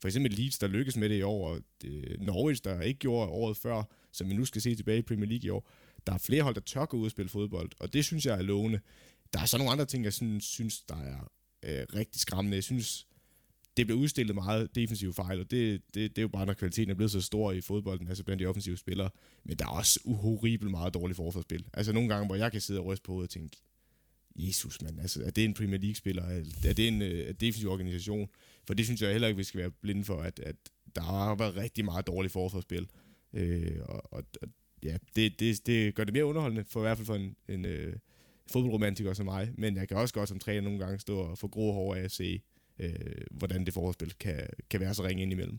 For 0.00 0.08
eksempel 0.08 0.32
Leeds, 0.32 0.58
der 0.58 0.66
lykkes 0.66 0.96
med 0.96 1.08
det 1.08 1.18
i 1.18 1.22
år, 1.22 1.48
og 1.48 1.60
det, 1.82 2.16
Norwich, 2.20 2.64
der 2.64 2.80
ikke 2.80 2.98
gjorde 2.98 3.30
året 3.30 3.56
før, 3.56 3.82
som 4.12 4.28
vi 4.28 4.34
nu 4.34 4.44
skal 4.44 4.62
se 4.62 4.74
tilbage 4.74 4.98
i 4.98 5.02
Premier 5.02 5.28
League 5.28 5.46
i 5.46 5.50
år. 5.50 5.68
Der 6.06 6.12
er 6.12 6.18
flere 6.18 6.42
hold, 6.42 6.54
der 6.54 6.60
tør 6.60 6.84
gå 6.84 6.96
ud 6.96 7.04
og 7.04 7.10
spille 7.10 7.28
fodbold, 7.28 7.70
og 7.78 7.92
det 7.92 8.04
synes 8.04 8.26
jeg 8.26 8.38
er 8.38 8.42
lovende. 8.42 8.80
Der 9.32 9.40
er 9.40 9.44
så 9.44 9.58
nogle 9.58 9.72
andre 9.72 9.84
ting, 9.84 10.04
jeg 10.04 10.12
synes, 10.12 10.44
synes 10.44 10.82
der 10.82 10.96
er 10.96 11.30
øh, 11.62 11.86
rigtig 11.94 12.20
skræmmende. 12.20 12.54
Jeg 12.54 12.64
synes, 12.64 13.06
det 13.76 13.86
bliver 13.86 14.00
udstillet 14.00 14.34
meget 14.34 14.74
defensive 14.74 15.14
fejl, 15.14 15.40
og 15.40 15.50
det, 15.50 15.82
det, 15.94 16.10
det 16.10 16.18
er 16.18 16.22
jo 16.22 16.28
bare, 16.28 16.46
når 16.46 16.52
kvaliteten 16.52 16.90
er 16.90 16.94
blevet 16.94 17.10
så 17.10 17.20
stor 17.20 17.52
i 17.52 17.60
fodbolden, 17.60 18.08
altså 18.08 18.24
blandt 18.24 18.40
de 18.40 18.46
offensive 18.46 18.76
spillere. 18.76 19.10
Men 19.44 19.56
der 19.56 19.64
er 19.64 19.68
også 19.68 20.00
uhorribelt 20.04 20.70
meget 20.70 20.94
dårligt 20.94 21.16
forsvarsspil. 21.16 21.64
Altså 21.72 21.92
nogle 21.92 22.08
gange, 22.08 22.26
hvor 22.26 22.36
jeg 22.36 22.52
kan 22.52 22.60
sidde 22.60 22.80
og 22.80 22.86
ryste 22.86 23.02
på 23.02 23.12
hovedet 23.12 23.28
og 23.28 23.32
tænke, 23.32 23.56
Jesus, 24.36 24.82
mand, 24.82 25.00
altså, 25.00 25.24
er 25.24 25.30
det 25.30 25.44
en 25.44 25.54
Premier 25.54 25.80
League-spiller? 25.80 26.22
Er 26.64 26.72
det 26.72 26.88
en 26.88 27.02
øh, 27.02 27.34
defensiv 27.40 27.68
organisation? 27.68 28.28
For 28.66 28.74
det 28.74 28.84
synes 28.84 29.02
jeg 29.02 29.12
heller 29.12 29.28
ikke, 29.28 29.38
vi 29.38 29.44
skal 29.44 29.60
være 29.60 29.70
blinde 29.70 30.04
for, 30.04 30.22
at, 30.22 30.40
at 30.40 30.56
der 30.94 31.02
har 31.02 31.34
været 31.34 31.56
rigtig 31.56 31.84
meget 31.84 32.06
dårligt 32.06 32.32
forsvarsspil. 32.32 32.88
Øh, 33.32 33.76
og, 33.82 34.12
og, 34.12 34.24
og 34.42 34.48
ja, 34.82 34.96
det, 35.16 35.40
det, 35.40 35.66
det 35.66 35.94
gør 35.94 36.04
det 36.04 36.14
mere 36.14 36.24
underholdende, 36.24 36.64
for 36.64 36.80
i 36.80 36.82
hvert 36.82 36.96
fald 36.96 37.06
for 37.06 37.14
en, 37.14 37.36
en 37.48 37.64
øh, 37.64 37.96
fodboldromantiker 38.52 39.12
som 39.12 39.26
mig. 39.26 39.50
Men 39.54 39.76
jeg 39.76 39.88
kan 39.88 39.96
også 39.96 40.14
godt 40.14 40.28
som 40.28 40.38
træner 40.38 40.60
nogle 40.60 40.78
gange 40.78 40.98
stå 40.98 41.18
og 41.18 41.38
få 41.38 41.48
grå 41.48 41.72
hår 41.72 41.94
af 41.94 42.00
at 42.00 42.12
se, 42.12 42.40
øh, 42.78 42.94
hvordan 43.30 43.66
det 43.66 43.74
forsvarsspil 43.74 44.12
kan, 44.20 44.48
kan 44.70 44.80
være 44.80 44.94
så 44.94 45.04
ringe 45.04 45.22
indimellem. 45.22 45.58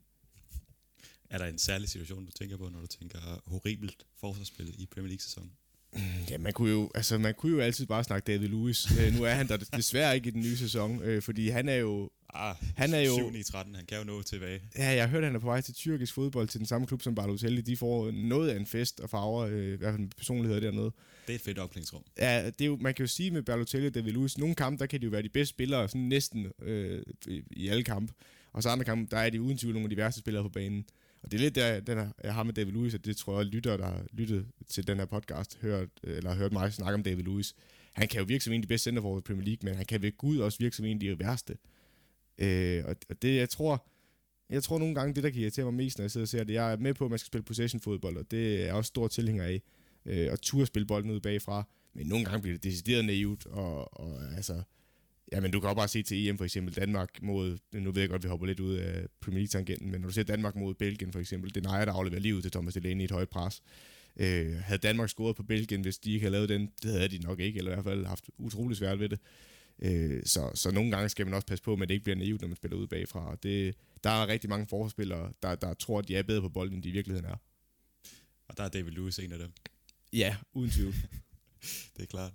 Er 1.29 1.37
der 1.37 1.45
en 1.45 1.57
særlig 1.57 1.89
situation, 1.89 2.25
du 2.25 2.31
tænker 2.31 2.57
på, 2.57 2.69
når 2.69 2.79
du 2.79 2.87
tænker 2.87 3.41
horribelt 3.45 4.05
forsvarsspil 4.19 4.81
i 4.81 4.85
Premier 4.85 5.07
League-sæsonen? 5.07 5.51
Ja, 6.29 6.37
man 6.37 6.53
kunne 6.53 6.71
jo, 6.71 6.91
altså, 6.95 7.17
man 7.17 7.33
kunne 7.33 7.51
jo 7.51 7.59
altid 7.59 7.85
bare 7.85 8.03
snakke 8.03 8.33
David 8.33 8.47
Lewis. 8.47 8.91
Øh, 8.99 9.13
nu 9.13 9.23
er 9.23 9.33
han 9.33 9.47
der 9.47 9.57
desværre 9.57 10.15
ikke 10.15 10.27
i 10.27 10.31
den 10.31 10.41
nye 10.41 10.57
sæson, 10.57 11.01
øh, 11.01 11.21
fordi 11.21 11.49
han 11.49 11.69
er 11.69 11.75
jo... 11.75 12.09
Ah, 12.35 12.55
Han 12.75 12.93
er 12.93 12.99
jo- 12.99 13.15
7 13.15 13.35
i 13.35 13.43
13, 13.43 13.75
han 13.75 13.85
kan 13.85 13.97
jo 13.97 14.03
nå 14.03 14.21
tilbage. 14.21 14.61
Ja, 14.77 14.89
jeg 14.89 15.03
har 15.03 15.07
hørt, 15.09 15.23
at 15.23 15.27
han 15.27 15.35
er 15.35 15.39
på 15.39 15.45
vej 15.47 15.61
til 15.61 15.73
tyrkisk 15.73 16.13
fodbold, 16.13 16.47
til 16.47 16.59
den 16.59 16.67
samme 16.67 16.87
klub 16.87 17.01
som 17.01 17.15
Balotelli. 17.15 17.61
De 17.61 17.77
får 17.77 18.11
noget 18.11 18.49
af 18.49 18.55
en 18.59 18.65
fest 18.65 18.99
og 18.99 19.09
farver, 19.09 19.39
øh, 19.45 19.73
i 19.73 19.75
hvert 19.77 19.91
fald 19.91 20.01
med 20.01 20.09
personlighed 20.17 20.61
dernede. 20.61 20.91
Det 21.27 21.29
er 21.29 21.35
et 21.35 21.41
fedt 21.41 21.59
opklædningsrum. 21.59 22.03
Ja, 22.19 22.45
det 22.45 22.61
er 22.61 22.65
jo, 22.65 22.77
man 22.81 22.93
kan 22.93 23.03
jo 23.03 23.07
sige 23.07 23.31
med 23.31 23.41
Balotelli 23.43 23.87
og 23.87 23.95
David 23.95 24.11
Luiz, 24.11 24.37
nogle 24.37 24.55
kampe, 24.55 24.79
der 24.79 24.85
kan 24.85 24.99
de 25.01 25.05
jo 25.05 25.09
være 25.11 25.21
de 25.21 25.29
bedste 25.29 25.49
spillere, 25.49 25.87
sådan 25.87 26.01
næsten 26.01 26.47
øh, 26.61 27.01
i, 27.51 27.67
alle 27.67 27.83
kampe. 27.83 28.13
Og 28.53 28.63
så 28.63 28.69
andre 28.69 28.85
kampe, 28.85 29.07
der 29.11 29.17
er 29.17 29.29
de 29.29 29.41
uden 29.41 29.57
tvivl 29.57 29.73
nogle 29.73 29.85
af 29.85 29.89
de 29.89 29.97
værste 29.97 30.19
spillere 30.21 30.43
på 30.43 30.49
banen. 30.49 30.85
Og 31.23 31.31
det 31.31 31.37
er 31.37 31.41
lidt 31.41 31.55
der, 31.55 31.79
den 31.79 31.97
her, 31.97 32.07
jeg 32.23 32.33
har 32.33 32.43
med 32.43 32.53
David 32.53 32.71
Luiz, 32.71 32.93
og 32.93 33.05
det 33.05 33.17
tror 33.17 33.37
jeg, 33.37 33.45
lytter, 33.45 33.77
der 33.77 33.85
har 33.85 34.05
lyttet 34.13 34.45
til 34.69 34.87
den 34.87 34.97
her 34.97 35.05
podcast, 35.05 35.57
hørt, 35.61 35.87
eller 36.03 36.29
har 36.29 36.37
hørt 36.37 36.53
mig 36.53 36.73
snakke 36.73 36.93
om 36.93 37.03
David 37.03 37.23
Luiz. 37.23 37.51
Han 37.93 38.07
kan 38.07 38.19
jo 38.19 38.25
virke 38.25 38.43
som 38.43 38.53
en 38.53 38.57
af 38.57 38.61
de 38.61 38.67
bedste 38.67 38.83
centerforhold 38.83 39.21
i 39.21 39.25
Premier 39.27 39.45
League, 39.45 39.59
men 39.63 39.75
han 39.75 39.85
kan 39.85 40.01
ved 40.01 40.17
Gud 40.17 40.37
også 40.37 40.59
virke 40.59 40.75
som 40.75 40.85
en 40.85 40.95
af 40.97 40.99
de 40.99 41.19
værste. 41.19 41.57
Øh, 42.37 42.83
og, 42.85 42.95
og 43.09 43.21
det, 43.21 43.35
jeg 43.35 43.49
tror, 43.49 43.87
jeg 44.49 44.63
tror 44.63 44.79
nogle 44.79 44.95
gange, 44.95 45.13
det 45.13 45.23
der 45.23 45.29
kan 45.29 45.41
irritere 45.41 45.65
mig 45.65 45.73
mest, 45.73 45.97
når 45.97 46.03
jeg 46.03 46.11
sidder 46.11 46.25
og 46.25 46.29
ser 46.29 46.43
det, 46.43 46.53
jeg 46.53 46.71
er 46.71 46.77
med 46.77 46.93
på, 46.93 47.05
at 47.05 47.09
man 47.09 47.19
skal 47.19 47.27
spille 47.27 47.43
possession-fodbold, 47.43 48.17
og 48.17 48.31
det 48.31 48.61
er 48.61 48.65
jeg 48.65 48.73
også 48.73 48.87
stor 48.87 49.07
tilhænger 49.07 49.43
af, 49.43 49.61
øh, 50.05 50.31
og 50.31 50.41
turde 50.41 50.65
spille 50.65 50.85
bolden 50.85 51.11
ud 51.11 51.19
bagfra, 51.19 51.67
men 51.93 52.07
nogle 52.07 52.25
gange 52.25 52.41
bliver 52.41 52.55
det 52.55 52.63
decideret 52.63 53.05
naivt, 53.05 53.45
og, 53.45 53.99
og 53.99 54.35
altså, 54.35 54.61
jamen 55.31 55.51
du 55.51 55.59
kan 55.59 55.69
også 55.69 55.75
bare 55.75 55.87
se 55.87 56.03
til 56.03 56.27
EM 56.27 56.37
for 56.37 56.45
eksempel, 56.45 56.75
Danmark 56.75 57.21
mod, 57.21 57.57
nu 57.73 57.91
ved 57.91 58.01
jeg 58.01 58.09
godt, 58.09 58.23
vi 58.23 58.27
hopper 58.27 58.47
lidt 58.47 58.59
ud 58.59 58.75
af 58.75 59.07
Premier 59.21 59.39
League-tangenten, 59.39 59.91
men 59.91 60.01
når 60.01 60.07
du 60.07 60.13
ser 60.13 60.23
Danmark 60.23 60.55
mod 60.55 60.73
Belgien 60.73 61.11
for 61.11 61.19
eksempel, 61.19 61.55
det 61.55 61.65
er 61.65 61.85
der 61.85 61.93
afleverer 61.93 62.21
livet 62.21 62.43
til 62.43 62.51
Thomas 62.51 62.73
Delaney 62.73 63.01
i 63.01 63.03
et 63.03 63.11
højt 63.11 63.29
pres. 63.29 63.61
Øh, 64.17 64.55
havde 64.55 64.79
Danmark 64.79 65.09
scoret 65.09 65.35
på 65.35 65.43
Belgien, 65.43 65.81
hvis 65.81 65.97
de 65.97 66.13
ikke 66.13 66.23
havde 66.23 66.31
lavet 66.31 66.49
den, 66.49 66.69
det 66.83 66.91
havde 66.91 67.07
de 67.07 67.17
nok 67.17 67.39
ikke, 67.39 67.57
eller 67.57 67.71
i 67.71 67.75
hvert 67.75 67.85
fald 67.85 68.05
haft 68.05 68.29
utrolig 68.37 68.77
svært 68.77 68.99
ved 68.99 69.09
det. 69.09 69.19
Øh, 69.79 70.21
så, 70.25 70.51
så 70.55 70.71
nogle 70.71 70.91
gange 70.91 71.09
skal 71.09 71.25
man 71.25 71.33
også 71.33 71.47
passe 71.47 71.63
på, 71.63 71.73
at 71.73 71.79
det 71.79 71.91
ikke 71.91 72.03
bliver 72.03 72.17
naivt, 72.17 72.41
når 72.41 72.47
man 72.47 72.57
spiller 72.57 72.77
ud 72.77 72.87
bagfra. 72.87 73.31
Og 73.31 73.43
det, 73.43 73.75
der 74.03 74.09
er 74.09 74.27
rigtig 74.27 74.49
mange 74.49 74.67
forspillere, 74.67 75.33
der, 75.43 75.55
der 75.55 75.73
tror, 75.73 75.99
at 75.99 76.07
de 76.07 76.15
er 76.15 76.23
bedre 76.23 76.41
på 76.41 76.49
bolden, 76.49 76.75
end 76.75 76.83
de 76.83 76.89
i 76.89 76.91
virkeligheden 76.91 77.29
er. 77.29 77.37
Og 78.47 78.57
der 78.57 78.63
er 78.63 78.69
David 78.69 78.91
Lewis 78.91 79.19
en 79.19 79.31
af 79.31 79.39
dem. 79.39 79.53
Ja, 80.13 80.37
uden 80.53 80.71
tvivl. 80.71 80.93
det 81.97 82.03
er 82.03 82.05
klart. 82.05 82.33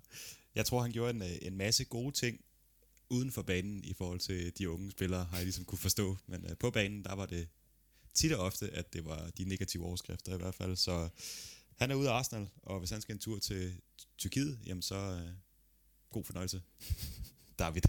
Jeg 0.54 0.66
tror, 0.66 0.82
han 0.82 0.92
gjorde 0.92 1.10
en, 1.10 1.22
øh, 1.22 1.38
en 1.42 1.56
masse 1.56 1.84
gode 1.84 2.12
ting 2.12 2.40
uden 3.10 3.32
for 3.32 3.42
banen 3.42 3.84
i 3.84 3.94
forhold 3.94 4.20
til 4.20 4.58
de 4.58 4.70
unge 4.70 4.90
spillere, 4.90 5.24
har 5.24 5.36
jeg 5.36 5.44
ligesom 5.44 5.64
kunne 5.64 5.78
forstå. 5.78 6.16
Men 6.26 6.44
uh, 6.44 6.56
på 6.60 6.70
banen, 6.70 7.04
der 7.04 7.14
var 7.14 7.26
det 7.26 7.48
tit 8.14 8.32
og 8.32 8.44
ofte, 8.44 8.70
at 8.70 8.92
det 8.92 9.04
var 9.04 9.30
de 9.38 9.44
negative 9.44 9.84
overskrifter 9.84 10.34
i 10.34 10.36
hvert 10.36 10.54
fald. 10.54 10.76
Så 10.76 11.08
han 11.76 11.90
er 11.90 11.94
ude 11.94 12.10
af 12.10 12.12
Arsenal, 12.12 12.48
og 12.62 12.78
hvis 12.78 12.90
han 12.90 13.00
skal 13.00 13.14
en 13.14 13.18
tur 13.18 13.38
til 13.38 13.74
Tyrkiet, 14.18 14.58
jamen 14.66 14.82
så 14.82 15.14
uh, 15.14 15.30
god 16.10 16.24
fornøjelse, 16.24 16.62
David. 17.58 17.82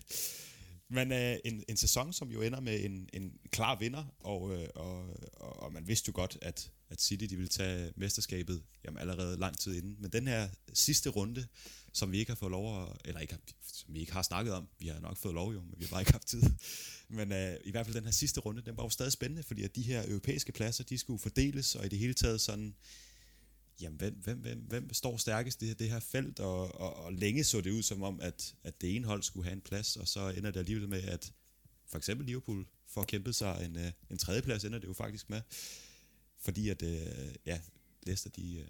Men 0.92 1.12
øh, 1.12 1.38
en, 1.46 1.64
en 1.68 1.78
sæson, 1.78 2.14
som 2.14 2.32
jo 2.32 2.42
ender 2.42 2.60
med 2.60 2.86
en, 2.86 3.10
en 3.14 3.34
klar 3.52 3.76
vinder, 3.76 4.06
og, 4.20 4.54
øh, 4.54 4.68
og, 4.76 5.10
og, 5.34 5.64
og 5.64 5.74
man 5.74 5.88
vidste 5.88 6.10
jo 6.10 6.14
godt, 6.16 6.38
at, 6.42 6.72
at 6.90 7.02
City 7.02 7.26
de 7.26 7.36
ville 7.36 7.50
tage 7.50 7.94
mesterskabet 7.96 8.64
jamen, 8.86 9.00
allerede 9.00 9.40
lang 9.40 9.58
tid 9.58 9.76
inden. 9.76 9.96
Men 10.00 10.12
den 10.12 10.28
her 10.28 10.50
sidste 10.74 11.10
runde, 11.10 11.48
som 11.94 12.12
vi 12.12 12.18
ikke 12.18 12.32
har 12.32 12.36
fået 12.36 12.52
lov 12.52 12.84
at, 12.84 12.88
eller 13.06 13.22
ikke, 13.22 13.38
som 13.74 13.94
vi 13.94 14.00
ikke 14.00 14.12
har 14.12 14.22
snakket 14.22 14.54
om, 14.54 14.68
vi 14.80 14.88
har 14.88 15.00
nok 15.00 15.18
fået 15.18 15.34
lov 15.34 15.54
jo, 15.54 15.62
men 15.62 15.74
vi 15.78 15.86
har 15.86 15.90
bare 15.90 16.02
ikke 16.02 16.12
haft 16.12 16.28
tid. 16.28 16.44
Men 17.10 17.32
øh, 17.32 17.56
i 17.64 17.72
hvert 17.72 17.86
fald 17.86 17.96
den 17.96 18.04
her 18.04 18.12
sidste 18.12 18.40
runde, 18.40 18.62
den 18.62 18.78
var 18.78 18.84
jo 18.84 18.90
stadig 18.90 19.12
spændende, 19.12 19.44
fordi 19.44 19.64
at 19.64 19.76
de 19.76 19.82
her 19.82 20.08
europæiske 20.08 20.52
pladser, 20.52 20.84
de 20.84 20.98
skulle 20.98 21.20
fordeles, 21.20 21.76
og 21.76 21.86
i 21.86 21.90
det 21.90 22.00
hele 22.00 22.14
taget 22.14 22.42
sådan, 22.42 22.76
jamen 23.82 23.98
hvem, 23.98 24.14
hvem, 24.14 24.38
hvem, 24.38 24.60
hvem 24.60 24.94
står 24.94 25.18
stærkest 25.18 25.62
i 25.62 25.70
det, 25.70 25.80
det 25.80 25.90
her 25.90 26.00
felt, 26.00 26.40
og, 26.40 26.76
og, 26.76 26.96
og 26.96 27.14
længe 27.14 27.44
så 27.44 27.62
det 27.62 27.72
ud 27.72 27.84
som 27.84 28.04
om, 28.04 28.22
at, 28.22 28.56
at 28.64 28.82
det 28.82 28.96
ene 28.96 29.06
hold 29.06 29.24
skulle 29.24 29.44
have 29.44 29.54
en 29.54 29.62
plads, 29.62 29.98
og 29.98 30.08
så 30.08 30.30
ender 30.30 30.52
det 30.52 30.60
alligevel 30.60 30.90
med, 30.90 31.04
at 31.04 31.34
for 31.88 31.98
eksempel 31.98 32.26
Liverpool 32.26 32.68
får 32.88 33.04
kæmpet 33.04 33.36
sig 33.36 33.66
en, 33.66 33.78
øh, 33.78 33.92
en 34.10 34.18
tredjeplads, 34.18 34.64
ender 34.64 34.80
det 34.80 34.88
jo 34.88 34.94
faktisk 34.94 35.30
med, 35.30 35.42
fordi 36.40 36.70
at, 36.70 36.82
øh, 36.82 37.36
ja, 37.46 37.62
Leicester, 38.04 38.30
de, 38.30 38.58
øh, 38.58 38.68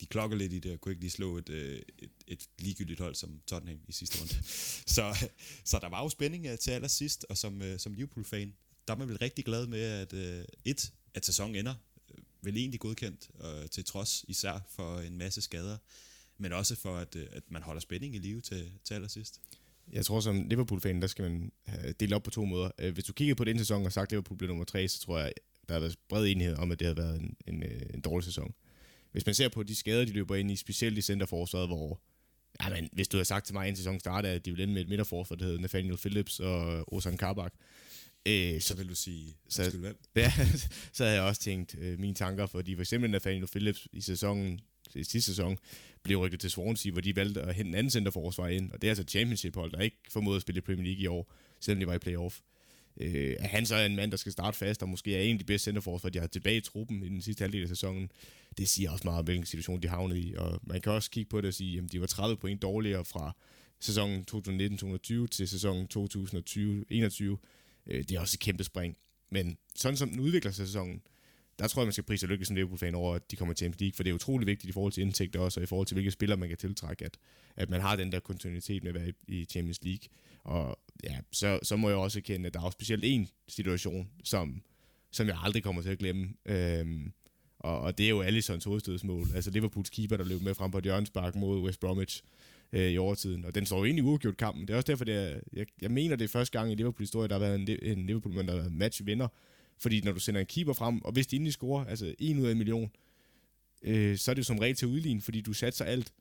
de 0.00 0.06
klokker 0.06 0.36
lidt 0.36 0.52
i 0.52 0.58
det, 0.58 0.72
og 0.72 0.80
kunne 0.80 0.92
ikke 0.92 1.02
lige 1.02 1.10
slå 1.10 1.38
et, 1.38 1.48
øh, 1.48 1.82
et, 1.98 2.10
et 2.26 2.48
ligegyldigt 2.58 3.00
hold 3.00 3.14
som 3.14 3.40
Tottenham 3.46 3.80
i 3.88 3.92
sidste 3.92 4.20
runde. 4.20 4.34
så, 4.96 5.28
så 5.64 5.78
der 5.78 5.88
var 5.88 6.02
jo 6.02 6.08
spænding 6.08 6.46
øh, 6.46 6.58
til 6.58 6.70
allersidst, 6.70 7.26
og 7.28 7.38
som, 7.38 7.62
som 7.78 7.92
Liverpool-fan, 7.92 8.54
der 8.88 8.94
er 8.94 8.98
man 8.98 9.08
vel 9.08 9.18
rigtig 9.18 9.44
glad 9.44 9.66
med, 9.66 9.80
at 9.80 10.12
et, 10.64 10.92
at 11.14 11.26
sæsonen 11.26 11.56
ender 11.56 11.74
vel 12.42 12.56
egentlig 12.56 12.80
godkendt, 12.80 13.30
øh, 13.44 13.68
til 13.68 13.84
trods 13.84 14.24
især 14.28 14.66
for 14.70 14.98
en 14.98 15.18
masse 15.18 15.42
skader, 15.42 15.76
men 16.38 16.52
også 16.52 16.76
for, 16.76 16.96
at, 16.96 17.16
øh, 17.16 17.26
at 17.32 17.42
man 17.48 17.62
holder 17.62 17.80
spænding 17.80 18.14
i 18.14 18.18
live 18.18 18.40
til, 18.40 18.72
til 18.84 18.94
allersidst. 18.94 19.40
Jeg 19.92 20.04
tror, 20.04 20.20
som 20.20 20.48
Liverpool-fan, 20.48 21.00
der 21.00 21.06
skal 21.06 21.22
man 21.30 21.52
øh, 21.68 21.94
dele 22.00 22.16
op 22.16 22.22
på 22.22 22.30
to 22.30 22.44
måder. 22.44 22.70
Øh, 22.78 22.94
hvis 22.94 23.04
du 23.04 23.12
kigger 23.12 23.34
på 23.34 23.44
den 23.44 23.58
sæson 23.58 23.86
og 23.86 23.92
sagt, 23.92 24.08
at 24.08 24.12
Liverpool 24.12 24.38
blev 24.38 24.48
nummer 24.48 24.64
tre, 24.64 24.88
så 24.88 25.00
tror 25.00 25.18
jeg, 25.18 25.32
der 25.68 25.74
har 25.74 25.80
været 25.80 25.96
bred 26.08 26.26
enighed 26.26 26.56
om, 26.56 26.72
at 26.72 26.78
det 26.78 26.86
har 26.86 26.94
været 26.94 27.20
en, 27.20 27.36
en, 27.46 27.62
øh, 27.62 27.82
en 27.94 28.00
dårlig 28.00 28.24
sæson. 28.24 28.54
Hvis 29.12 29.26
man 29.26 29.34
ser 29.34 29.48
på 29.48 29.62
de 29.62 29.74
skader, 29.74 30.04
de 30.04 30.12
løber 30.12 30.36
ind 30.36 30.50
i, 30.50 30.56
specielt 30.56 30.98
i 30.98 31.02
centerforsvaret, 31.02 31.68
hvor 31.68 32.00
ja, 32.62 32.68
men, 32.68 32.88
hvis 32.92 33.08
du 33.08 33.16
havde 33.16 33.24
sagt 33.24 33.46
til 33.46 33.54
mig, 33.54 33.68
en 33.68 33.76
sæson 33.76 34.00
startede, 34.00 34.34
at 34.34 34.44
de 34.44 34.50
ville 34.50 34.62
ende 34.62 34.74
med 34.74 34.82
et 34.82 34.88
midterforsvar, 34.88 35.36
der 35.36 35.44
hedder 35.44 35.60
Nathaniel 35.60 35.96
Phillips 35.96 36.40
og 36.40 36.94
Ozan 36.94 37.16
Kabak, 37.16 37.52
Øh, 38.26 38.60
så 38.60 38.76
vil 38.76 38.88
du 38.88 38.94
sige, 38.94 39.36
så, 39.48 39.70
hvem? 39.76 39.98
Ja, 40.16 40.32
så 40.92 41.04
havde 41.04 41.16
jeg 41.16 41.24
også 41.24 41.40
tænkt 41.40 41.74
øh, 41.78 41.98
mine 41.98 42.14
tanker, 42.14 42.46
fordi 42.46 42.74
for 42.74 42.82
eksempel 42.82 43.10
Nathaniel 43.10 43.46
Phillips 43.46 43.88
i 43.92 44.00
sæsonen, 44.00 44.60
i 44.94 45.04
sidste 45.04 45.30
sæson, 45.30 45.58
blev 46.02 46.18
rykket 46.18 46.40
til 46.40 46.50
Swansea, 46.50 46.92
hvor 46.92 47.00
de 47.00 47.16
valgte 47.16 47.42
at 47.42 47.54
hente 47.54 47.68
en 47.68 47.74
anden 47.74 47.90
centerforsvar 47.90 48.48
ind, 48.48 48.72
og 48.72 48.82
det 48.82 48.88
er 48.88 48.90
altså 48.90 49.04
championship-hold, 49.08 49.72
der 49.72 49.80
ikke 49.80 49.96
formåede 50.10 50.36
at 50.36 50.42
spille 50.42 50.60
Premier 50.60 50.84
League 50.84 51.02
i 51.02 51.06
år, 51.06 51.32
selvom 51.60 51.80
de 51.80 51.86
var 51.86 51.94
i 51.94 51.98
playoff. 51.98 52.40
Øh, 53.00 53.36
er 53.38 53.48
han 53.48 53.66
så 53.66 53.76
en 53.76 53.96
mand, 53.96 54.10
der 54.10 54.16
skal 54.16 54.32
starte 54.32 54.58
fast, 54.58 54.82
og 54.82 54.88
måske 54.88 55.16
er 55.16 55.22
en 55.22 55.32
af 55.32 55.38
de 55.38 55.44
bedste 55.44 55.64
centerforsvar, 55.64 56.10
de 56.10 56.18
har 56.18 56.26
tilbage 56.26 56.56
i 56.56 56.60
truppen 56.60 57.02
i 57.02 57.08
den 57.08 57.22
sidste 57.22 57.42
halvdel 57.42 57.62
af 57.62 57.68
sæsonen, 57.68 58.10
det 58.58 58.68
siger 58.68 58.90
også 58.90 59.04
meget 59.04 59.18
om, 59.18 59.24
hvilken 59.24 59.46
situation 59.46 59.82
de 59.82 59.88
havnede 59.88 60.20
i, 60.20 60.34
og 60.34 60.60
man 60.62 60.80
kan 60.80 60.92
også 60.92 61.10
kigge 61.10 61.28
på 61.28 61.40
det 61.40 61.48
og 61.48 61.54
sige, 61.54 61.78
at 61.78 61.92
de 61.92 62.00
var 62.00 62.06
30 62.06 62.36
point 62.36 62.62
dårligere 62.62 63.04
fra 63.04 63.36
sæsonen 63.80 64.24
2019-2020 64.30 65.26
til 65.26 65.48
sæsonen 65.48 65.88
2020-21, 65.96 67.36
Øh, 67.86 67.98
det 67.98 68.12
er 68.12 68.20
også 68.20 68.36
et 68.36 68.40
kæmpe 68.40 68.64
spring. 68.64 68.96
Men 69.30 69.58
sådan 69.76 69.96
som 69.96 70.10
den 70.10 70.20
udvikler 70.20 70.50
sig 70.50 70.66
sæsonen, 70.66 71.02
der 71.58 71.68
tror 71.68 71.82
jeg, 71.82 71.86
man 71.86 71.92
skal 71.92 72.04
prise 72.04 72.26
lykke 72.26 72.44
som 72.44 72.56
Liverpool-fan 72.56 72.94
over, 72.94 73.14
at 73.14 73.30
de 73.30 73.36
kommer 73.36 73.54
til 73.54 73.64
Champions 73.64 73.80
League, 73.80 73.94
for 73.96 74.02
det 74.02 74.10
er 74.10 74.14
utrolig 74.14 74.46
vigtigt 74.46 74.68
i 74.68 74.72
forhold 74.72 74.92
til 74.92 75.02
indtægter 75.02 75.40
også, 75.40 75.60
og 75.60 75.64
i 75.64 75.66
forhold 75.66 75.86
til, 75.86 75.94
hvilke 75.94 76.10
spillere 76.10 76.38
man 76.38 76.48
kan 76.48 76.58
tiltrække, 76.58 77.04
at, 77.04 77.18
at 77.56 77.70
man 77.70 77.80
har 77.80 77.96
den 77.96 78.12
der 78.12 78.20
kontinuitet 78.20 78.82
med 78.82 78.94
at 78.94 79.00
være 79.00 79.12
i, 79.28 79.44
Champions 79.44 79.78
League. 79.82 80.08
Og 80.44 80.78
ja, 81.04 81.18
så, 81.32 81.58
så 81.62 81.76
må 81.76 81.88
jeg 81.88 81.98
også 81.98 82.18
erkende, 82.18 82.46
at 82.46 82.54
der 82.54 82.62
er 82.62 82.70
specielt 82.70 83.04
en 83.04 83.28
situation, 83.48 84.10
som, 84.24 84.62
som 85.10 85.26
jeg 85.26 85.36
aldrig 85.42 85.62
kommer 85.62 85.82
til 85.82 85.90
at 85.90 85.98
glemme. 85.98 86.34
Øhm, 86.46 87.12
og, 87.58 87.80
og 87.80 87.98
det 87.98 88.06
er 88.06 88.10
jo 88.10 88.20
Allisons 88.20 88.64
hovedstødsmål. 88.64 89.26
Altså 89.34 89.50
Liverpools 89.50 89.90
keeper, 89.90 90.16
der 90.16 90.24
løb 90.24 90.42
med 90.42 90.54
frem 90.54 90.70
på 90.70 90.78
et 90.78 90.84
hjørnspark 90.84 91.34
mod 91.34 91.60
West 91.60 91.80
Bromwich 91.80 92.22
øh, 92.72 92.90
i 92.90 92.98
overtiden. 92.98 93.44
Og 93.44 93.54
den 93.54 93.66
står 93.66 93.78
jo 93.78 93.84
egentlig 93.84 94.04
uafgjort 94.04 94.36
kampen. 94.36 94.68
Det 94.68 94.72
er 94.72 94.76
også 94.76 94.86
derfor, 94.86 95.04
det 95.04 95.14
er, 95.14 95.40
jeg, 95.52 95.66
jeg 95.82 95.90
mener, 95.90 96.16
det 96.16 96.24
er 96.24 96.28
første 96.28 96.58
gang 96.58 96.72
i 96.72 96.74
Liverpool-historie, 96.74 97.28
der 97.28 97.34
har 97.34 97.40
været 97.40 97.68
en, 97.68 97.98
en 97.98 98.06
Liverpool, 98.06 98.36
der 98.36 98.44
har 98.44 98.52
været 98.52 98.72
match-vinder. 98.72 99.28
Fordi 99.78 100.00
når 100.00 100.12
du 100.12 100.20
sender 100.20 100.40
en 100.40 100.46
keeper 100.46 100.72
frem, 100.72 101.02
og 101.02 101.12
hvis 101.12 101.26
de 101.26 101.36
endelig 101.36 101.52
scorer, 101.52 101.84
altså 101.84 102.14
en 102.18 102.38
ud 102.38 102.46
af 102.46 102.52
en 102.52 102.58
million, 102.58 102.90
øh, 103.82 104.16
så 104.16 104.30
er 104.30 104.34
det 104.34 104.38
jo 104.38 104.44
som 104.44 104.58
regel 104.58 104.76
til 104.76 104.88
udlign, 104.88 105.20
fordi 105.20 105.40
du 105.40 105.52
satser 105.52 105.84
alt. 105.84 106.12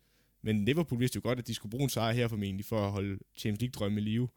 Men 0.41 0.65
Liverpool 0.65 0.99
vidste 0.99 1.15
jo 1.15 1.21
godt, 1.23 1.39
at 1.39 1.47
de 1.47 1.53
skulle 1.53 1.69
bruge 1.69 1.83
en 1.83 1.89
sejr 1.89 2.13
her 2.13 2.27
formentlig 2.27 2.65
for 2.65 2.85
at 2.85 2.91
holde 2.91 3.19
Champions 3.37 3.61
League-drømme 3.61 4.01
i 4.01 4.03
live. 4.03 4.27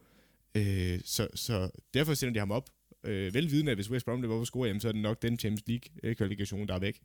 Øh, 0.54 1.00
så, 1.04 1.28
så 1.34 1.70
derfor 1.94 2.14
sender 2.14 2.32
de 2.32 2.38
ham 2.38 2.50
op. 2.50 2.70
Øh, 3.04 3.34
velvidende, 3.34 3.70
at 3.70 3.76
hvis 3.76 3.90
West 3.90 4.04
Brom 4.04 4.22
løber 4.22 4.34
op 4.34 4.40
og 4.40 4.46
scorer, 4.46 4.66
jamen, 4.66 4.80
så 4.80 4.88
er 4.88 4.92
det 4.92 5.02
nok 5.02 5.22
den 5.22 5.38
Champions 5.38 5.62
League-kvalifikation, 5.66 6.68
der 6.68 6.74
er 6.74 6.78
væk. 6.78 7.00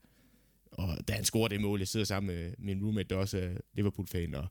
Og 0.72 1.08
da 1.08 1.14
han 1.14 1.24
scorer 1.24 1.48
det 1.48 1.62
mål, 1.62 1.80
jeg 1.80 1.88
sidder 1.88 2.06
sammen 2.06 2.36
med 2.36 2.54
min 2.58 2.84
roommate, 2.84 3.10
der 3.10 3.16
også 3.16 3.38
er 3.38 3.50
Liverpool-fan, 3.74 4.36
og 4.36 4.48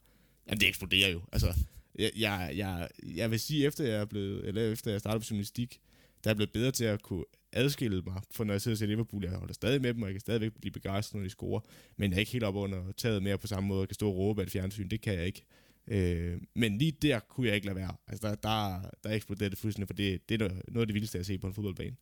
Jamen, 0.48 0.60
det 0.60 0.68
eksploderer 0.68 1.08
jo. 1.08 1.22
Altså, 1.32 1.54
jeg, 1.98 2.10
jeg, 2.16 2.52
jeg, 2.56 2.88
jeg 3.04 3.30
vil 3.30 3.40
sige, 3.40 3.66
efter 3.66 3.84
jeg 3.84 4.00
er 4.00 4.04
blevet, 4.04 4.48
eller 4.48 4.72
efter 4.72 4.90
jeg 4.90 5.00
startede 5.00 5.20
på 5.20 5.26
journalistik, 5.30 5.80
der 6.24 6.30
er 6.30 6.34
blevet 6.34 6.52
bedre 6.52 6.70
til 6.70 6.84
at 6.84 7.02
kunne 7.02 7.24
adskille 7.52 8.02
mig, 8.02 8.22
for 8.30 8.44
når 8.44 8.54
jeg 8.54 8.62
sidder 8.62 8.76
til 8.76 8.78
ser 8.78 8.86
Liverpool, 8.86 9.24
jeg 9.24 9.32
holder 9.32 9.54
stadig 9.54 9.82
med 9.82 9.94
dem, 9.94 10.02
og 10.02 10.08
jeg 10.08 10.14
kan 10.14 10.20
stadigvæk 10.20 10.52
blive 10.60 10.72
begejstret, 10.72 11.14
når 11.14 11.22
de 11.22 11.30
scorer, 11.30 11.60
men 11.96 12.10
jeg 12.10 12.16
er 12.16 12.20
ikke 12.20 12.32
helt 12.32 12.44
op 12.44 12.54
under 12.54 12.92
taget 12.92 13.22
mere 13.22 13.38
på 13.38 13.46
samme 13.46 13.68
måde, 13.68 13.80
jeg 13.80 13.88
kan 13.88 13.94
stå 13.94 14.08
og 14.08 14.16
råbe 14.16 14.40
af 14.40 14.46
et 14.46 14.52
fjernsyn, 14.52 14.88
det 14.88 15.00
kan 15.00 15.14
jeg 15.14 15.26
ikke. 15.26 15.44
Øh, 15.88 16.40
men 16.54 16.78
lige 16.78 16.92
der 16.92 17.18
kunne 17.18 17.46
jeg 17.46 17.54
ikke 17.54 17.66
lade 17.66 17.76
være. 17.76 17.96
Altså, 18.06 18.28
der, 18.28 18.34
der, 18.34 18.90
der 19.04 19.10
eksploderede 19.10 19.50
det 19.50 19.58
fuldstændig, 19.58 19.88
for 19.88 19.94
det, 19.94 20.28
det 20.28 20.42
er 20.42 20.48
noget 20.48 20.80
af 20.80 20.86
det 20.86 20.94
vildeste, 20.94 21.18
jeg 21.18 21.26
se 21.26 21.38
på 21.38 21.46
en 21.46 21.54
fodboldbane. 21.54 21.96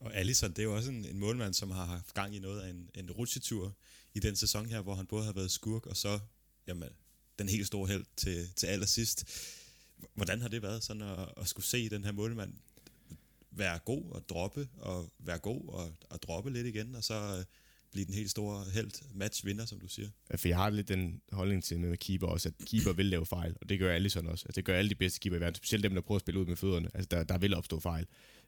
Og 0.00 0.16
Allison, 0.16 0.50
det 0.50 0.58
er 0.58 0.62
jo 0.62 0.74
også 0.74 0.90
en, 0.90 1.04
en 1.04 1.18
målmand, 1.18 1.54
som 1.54 1.70
har 1.70 1.84
haft 1.84 2.14
gang 2.14 2.36
i 2.36 2.38
noget 2.38 2.60
af 2.60 2.70
en, 2.70 2.90
en 2.94 3.10
rutsjetur 3.10 3.76
i 4.14 4.18
den 4.18 4.36
sæson 4.36 4.66
her, 4.66 4.80
hvor 4.80 4.94
han 4.94 5.06
både 5.06 5.24
har 5.24 5.32
været 5.32 5.50
skurk, 5.50 5.86
og 5.86 5.96
så 5.96 6.18
jamen, 6.66 6.88
den 7.42 7.50
helt 7.50 7.66
store 7.66 7.88
held 7.88 8.04
til, 8.16 8.48
til 8.56 8.66
allersidst. 8.66 9.24
Hvordan 10.14 10.40
har 10.40 10.48
det 10.48 10.62
været 10.62 10.82
sådan 10.82 11.02
at, 11.02 11.28
at 11.36 11.48
skulle 11.48 11.66
se 11.66 11.88
den 11.88 12.04
her 12.04 12.12
målmand 12.12 12.52
være 13.50 13.78
god 13.78 14.02
og 14.10 14.28
droppe, 14.28 14.68
og 14.78 15.10
være 15.18 15.38
god 15.38 15.68
og, 15.68 15.92
og 16.10 16.22
droppe 16.22 16.50
lidt 16.50 16.66
igen, 16.66 16.94
og 16.94 17.04
så 17.04 17.14
øh, 17.14 17.44
blive 17.92 18.06
den 18.06 18.14
helt 18.14 18.30
store 18.30 18.64
held, 18.74 18.90
matchvinder, 19.14 19.66
som 19.66 19.80
du 19.80 19.88
siger. 19.88 20.08
Ja, 20.30 20.36
for 20.36 20.48
jeg 20.48 20.56
har 20.56 20.70
lidt 20.70 20.88
den 20.88 21.20
holdning 21.32 21.64
til 21.64 21.80
med 21.80 21.96
keeper 21.96 22.26
også, 22.26 22.48
at 22.48 22.66
keeper 22.66 22.92
vil 22.92 23.06
lave 23.06 23.26
fejl, 23.26 23.56
og 23.60 23.68
det 23.68 23.78
gør 23.78 23.94
alle 23.94 24.10
sådan 24.10 24.30
også. 24.30 24.44
Altså, 24.46 24.58
det 24.58 24.64
gør 24.64 24.78
alle 24.78 24.88
de 24.88 24.94
bedste 24.94 25.20
keeper 25.20 25.36
i 25.36 25.40
verden, 25.40 25.54
specielt 25.54 25.84
dem, 25.84 25.94
der 25.94 26.00
prøver 26.00 26.16
at 26.16 26.22
spille 26.22 26.40
ud 26.40 26.46
med 26.46 26.56
fødderne. 26.56 26.90
Altså, 26.94 27.08
der, 27.10 27.24
der 27.24 27.38
vil 27.38 27.54
opstå 27.54 27.80
fejl. 27.80 28.06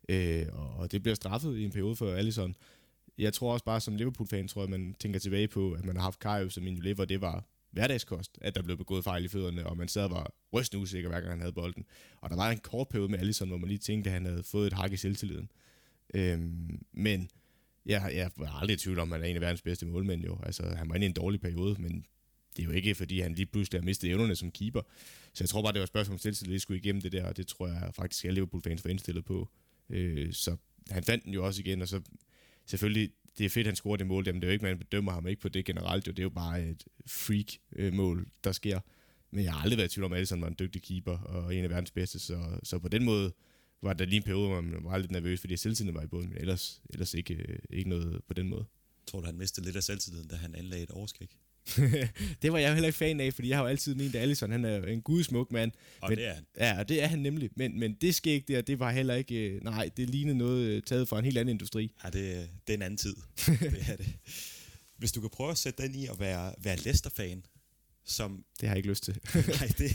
Øh, 0.09 0.47
og 0.53 0.93
det 0.93 1.03
bliver 1.03 1.15
straffet 1.15 1.59
i 1.59 1.65
en 1.65 1.71
periode 1.71 1.97
for 1.97 2.15
Allison. 2.15 2.55
Jeg 3.19 3.33
tror 3.33 3.53
også 3.53 3.65
bare, 3.65 3.81
som 3.81 3.97
Liverpool-fan, 3.97 4.49
tror 4.49 4.63
jeg, 4.63 4.71
man 4.71 4.95
tænker 5.01 5.21
tilbage 5.21 5.49
på, 5.49 5.73
at 5.73 5.85
man 5.85 5.97
har 5.97 6.03
haft 6.03 6.19
Kajus 6.19 6.55
som 6.55 6.67
en 6.67 6.79
lever, 6.79 7.05
det 7.05 7.21
var 7.21 7.45
hverdagskost, 7.75 8.39
at 8.41 8.55
der 8.55 8.63
blev 8.63 8.77
begået 8.77 9.05
fejl 9.05 9.25
i 9.25 9.29
fødderne, 9.29 9.67
og 9.67 9.77
man 9.77 9.89
sad 9.89 10.05
og 10.05 10.11
var 10.11 10.35
rystende 10.53 10.83
usikker, 10.83 11.09
hver 11.09 11.21
gang 11.21 11.33
han 11.33 11.41
havde 11.41 11.53
bolden. 11.53 11.85
Og 12.21 12.31
der 12.31 12.37
var 12.37 12.51
en 12.51 12.59
kort 12.59 12.89
periode 12.89 13.09
med 13.09 13.19
Allison, 13.19 13.49
hvor 13.49 13.57
man 13.59 13.69
lige 13.69 13.79
tænkte, 13.79 14.11
at 14.11 14.15
han 14.15 14.25
havde 14.25 14.43
fået 14.43 14.67
et 14.67 14.73
hak 14.73 14.93
i 14.93 14.97
selvtilliden. 14.97 15.51
Øhm, 16.15 16.79
men 16.93 17.31
jeg, 17.87 18.13
jeg 18.15 18.31
var 18.37 18.61
aldrig 18.61 18.75
i 18.75 18.79
tvivl 18.79 18.99
om, 18.99 19.13
at 19.13 19.19
han 19.19 19.25
er 19.25 19.31
en 19.31 19.37
af 19.37 19.41
verdens 19.41 19.63
bedste 19.63 19.87
målmænd 19.87 20.25
jo. 20.25 20.39
Altså, 20.43 20.75
han 20.77 20.89
var 20.89 20.95
inde 20.95 21.07
i 21.07 21.09
en 21.09 21.15
dårlig 21.15 21.41
periode, 21.41 21.83
men 21.83 22.07
det 22.57 22.63
er 22.63 22.67
jo 22.67 22.73
ikke, 22.73 22.95
fordi 22.95 23.21
han 23.21 23.35
lige 23.35 23.47
pludselig 23.47 23.81
har 23.81 23.85
mistet 23.85 24.11
evnerne 24.11 24.37
som 24.37 24.51
keeper. 24.51 24.83
Så 25.33 25.45
jeg 25.45 25.49
tror 25.49 25.63
bare, 25.63 25.73
det 25.73 25.79
var 25.79 25.85
et 25.85 25.89
spørgsmål 25.89 26.15
om 26.15 26.19
selvtillid, 26.19 26.59
skulle 26.59 26.81
igennem 26.81 27.03
det 27.03 27.13
der, 27.13 27.25
og 27.25 27.37
det 27.37 27.47
tror 27.47 27.69
jeg 27.69 27.91
faktisk, 27.95 28.25
alle 28.25 28.35
Liverpool-fans 28.35 28.85
var 28.85 28.91
indstillet 28.91 29.25
på. 29.25 29.49
Øh, 29.91 30.33
så 30.33 30.57
han 30.91 31.05
fandt 31.05 31.25
den 31.25 31.35
jo 31.35 31.47
også 31.47 31.61
igen, 31.61 31.83
og 31.83 31.89
så 31.89 32.01
selvfølgelig 32.67 33.11
det 33.39 33.47
er 33.47 33.51
fedt, 33.51 33.67
at 33.67 33.71
han 33.71 33.77
scorer 33.77 33.97
det 33.97 34.07
mål, 34.07 34.25
men 34.27 34.35
det 34.35 34.45
er 34.45 34.49
jo 34.49 34.53
ikke, 34.53 34.65
man 34.65 34.79
bedømmer 34.79 35.13
ham 35.13 35.27
ikke 35.27 35.43
på 35.43 35.49
det 35.49 35.65
generelt, 35.65 36.07
jo. 36.07 36.13
det 36.13 36.19
er 36.19 36.23
jo 36.23 36.31
bare 36.31 36.63
et 36.63 36.85
freak-mål, 37.07 38.21
øh, 38.21 38.27
der 38.45 38.53
sker. 38.53 38.81
Men 39.31 39.45
jeg 39.45 39.53
har 39.53 39.61
aldrig 39.63 39.77
været 39.77 39.91
i 39.91 39.95
tvivl 39.95 40.05
om, 40.05 40.13
at 40.13 40.17
Alisson 40.17 40.41
var 40.41 40.49
en 40.49 40.57
dygtig 40.59 40.83
keeper, 40.83 41.19
og 41.19 41.57
en 41.57 41.65
af 41.65 41.71
verdens 41.71 41.91
bedste, 41.91 42.19
så, 42.19 42.59
så 42.63 42.79
på 42.79 42.89
den 42.89 43.05
måde 43.05 43.33
var 43.83 43.93
der 43.93 44.05
lige 44.05 44.17
en 44.17 44.23
periode, 44.23 44.49
hvor 44.49 44.61
man 44.61 44.85
var 44.85 44.99
lidt 44.99 45.11
nervøs, 45.11 45.41
fordi 45.41 45.57
selvtilliden 45.57 45.97
var 45.97 46.03
i 46.03 46.07
bunden, 46.07 46.29
men 46.29 46.39
ellers, 46.39 46.83
ellers 46.91 47.15
ikke, 47.15 47.35
øh, 47.35 47.59
ikke 47.71 47.91
noget 47.91 48.21
på 48.29 48.35
den 48.35 48.49
måde. 48.49 48.65
Tror 49.07 49.21
du, 49.21 49.27
han 49.27 49.39
mistede 49.39 49.67
lidt 49.67 49.77
af 49.77 49.83
selvtilliden, 49.83 50.29
da 50.29 50.37
han 50.37 50.55
anlagde 50.55 50.83
et 50.83 50.91
overskæg? 50.91 51.37
det 52.43 52.53
var 52.53 52.59
jeg 52.59 52.73
heller 52.73 52.87
ikke 52.87 52.97
fan 52.97 53.21
af, 53.21 53.35
fordi 53.35 53.49
jeg 53.49 53.57
har 53.57 53.63
jo 53.63 53.69
altid 53.69 53.95
ment, 53.95 54.15
at 54.15 54.23
Allison 54.23 54.51
han 54.51 54.65
er 54.65 54.87
en 54.87 55.03
gudsmuk 55.03 55.53
mand. 55.53 55.73
Og 56.01 56.11
men, 56.11 56.19
det 56.19 56.27
er 56.27 56.35
han. 56.35 56.47
Ja, 56.59 56.79
og 56.79 56.89
det 56.89 57.03
er 57.03 57.07
han 57.07 57.19
nemlig. 57.19 57.51
Men, 57.57 57.79
men 57.79 57.95
det 57.95 58.27
ikke 58.27 58.53
der, 58.53 58.61
det 58.61 58.79
var 58.79 58.91
heller 58.91 59.15
ikke... 59.15 59.35
øh, 59.35 59.65
Nej, 59.65 59.91
det 59.97 60.11
lignede 60.11 60.39
noget 60.39 60.65
øh, 60.65 60.83
taget 60.83 61.09
fra 61.09 61.19
en 61.19 61.25
helt 61.25 61.39
anden 61.39 61.55
industri. 61.55 61.93
Ja, 62.05 62.11
det, 62.11 62.51
det 62.67 62.73
er 62.73 62.77
en 62.77 62.83
anden 62.83 62.99
tid. 62.99 63.17
det 63.47 63.85
er 63.89 63.97
det. 63.97 64.15
Hvis 64.97 65.13
du 65.13 65.21
kan 65.21 65.31
prøve 65.31 65.51
at 65.51 65.59
sætte 65.59 65.85
ind 65.85 65.97
i 65.97 66.07
at 66.07 66.21
være, 66.21 66.55
være 66.59 66.77
Leicester-fan, 66.77 67.45
som... 68.05 68.45
Det 68.61 68.69
har 68.69 68.75
jeg 68.75 68.79
ikke 68.79 68.89
lyst 68.89 69.05
til. 69.05 69.21
Nej, 69.61 69.69
det, 69.79 69.91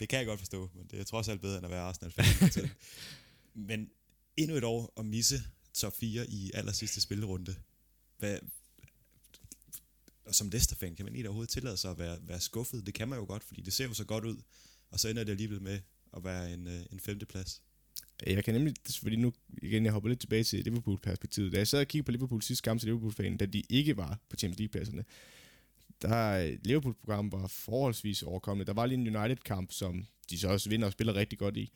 det 0.00 0.08
kan 0.08 0.18
jeg 0.18 0.26
godt 0.26 0.40
forstå, 0.40 0.70
men 0.74 0.86
det 0.90 1.00
er 1.00 1.04
trods 1.04 1.28
alt 1.28 1.40
bedre, 1.40 1.56
end 1.56 1.64
at 1.64 1.70
være 1.70 1.80
Arsenal-fan. 1.80 2.70
men 3.54 3.88
endnu 4.36 4.56
et 4.56 4.64
år 4.64 4.92
at 4.96 5.06
misse 5.06 5.42
top 5.74 5.96
4 6.00 6.30
i 6.30 6.50
aller 6.54 6.72
sidste 6.72 7.00
spillerunde. 7.00 7.54
Hvad, 8.18 8.38
og 10.24 10.34
som 10.34 10.48
Leicester-fan, 10.48 10.94
kan 10.94 11.04
man 11.04 11.14
ikke 11.14 11.28
overhovedet 11.28 11.52
tillade 11.52 11.76
sig 11.76 11.90
at 11.90 11.98
være, 11.98 12.18
være 12.22 12.40
skuffet? 12.40 12.86
Det 12.86 12.94
kan 12.94 13.08
man 13.08 13.18
jo 13.18 13.24
godt, 13.24 13.44
fordi 13.44 13.60
det 13.60 13.72
ser 13.72 13.84
jo 13.84 13.94
så 13.94 14.04
godt 14.04 14.24
ud, 14.24 14.36
og 14.90 15.00
så 15.00 15.08
ender 15.08 15.24
det 15.24 15.32
alligevel 15.32 15.62
med 15.62 15.80
at 16.16 16.24
være 16.24 16.52
en, 16.54 16.66
øh, 16.66 16.80
en 16.92 17.00
femteplads. 17.00 17.62
Jeg 18.26 18.44
kan 18.44 18.54
nemlig, 18.54 18.74
fordi 19.02 19.16
nu 19.16 19.32
igen, 19.62 19.84
jeg 19.84 19.92
hopper 19.92 20.08
lidt 20.08 20.20
tilbage 20.20 20.44
til 20.44 20.64
Liverpool-perspektivet. 20.64 21.52
Da 21.52 21.58
jeg 21.58 21.68
sad 21.68 21.80
og 21.80 21.86
kiggede 21.86 22.04
på 22.06 22.12
Liverpool 22.12 22.42
sidste 22.42 22.62
kamp 22.62 22.80
til 22.80 22.86
Liverpool-fanen, 22.86 23.36
da 23.36 23.46
de 23.46 23.62
ikke 23.68 23.96
var 23.96 24.20
på 24.28 24.36
Champions 24.36 24.58
League-pladserne, 24.58 25.04
der 26.02 26.46
øh, 26.46 26.58
Liverpool-programmet 26.64 27.32
var 27.32 27.46
forholdsvis 27.46 28.22
overkommende. 28.22 28.66
Der 28.66 28.72
var 28.72 28.86
lige 28.86 28.98
en 28.98 29.16
United-kamp, 29.16 29.72
som 29.72 30.06
de 30.30 30.38
så 30.38 30.48
også 30.48 30.68
vinder 30.68 30.86
og 30.86 30.92
spiller 30.92 31.14
rigtig 31.14 31.38
godt 31.38 31.56
i. 31.56 31.72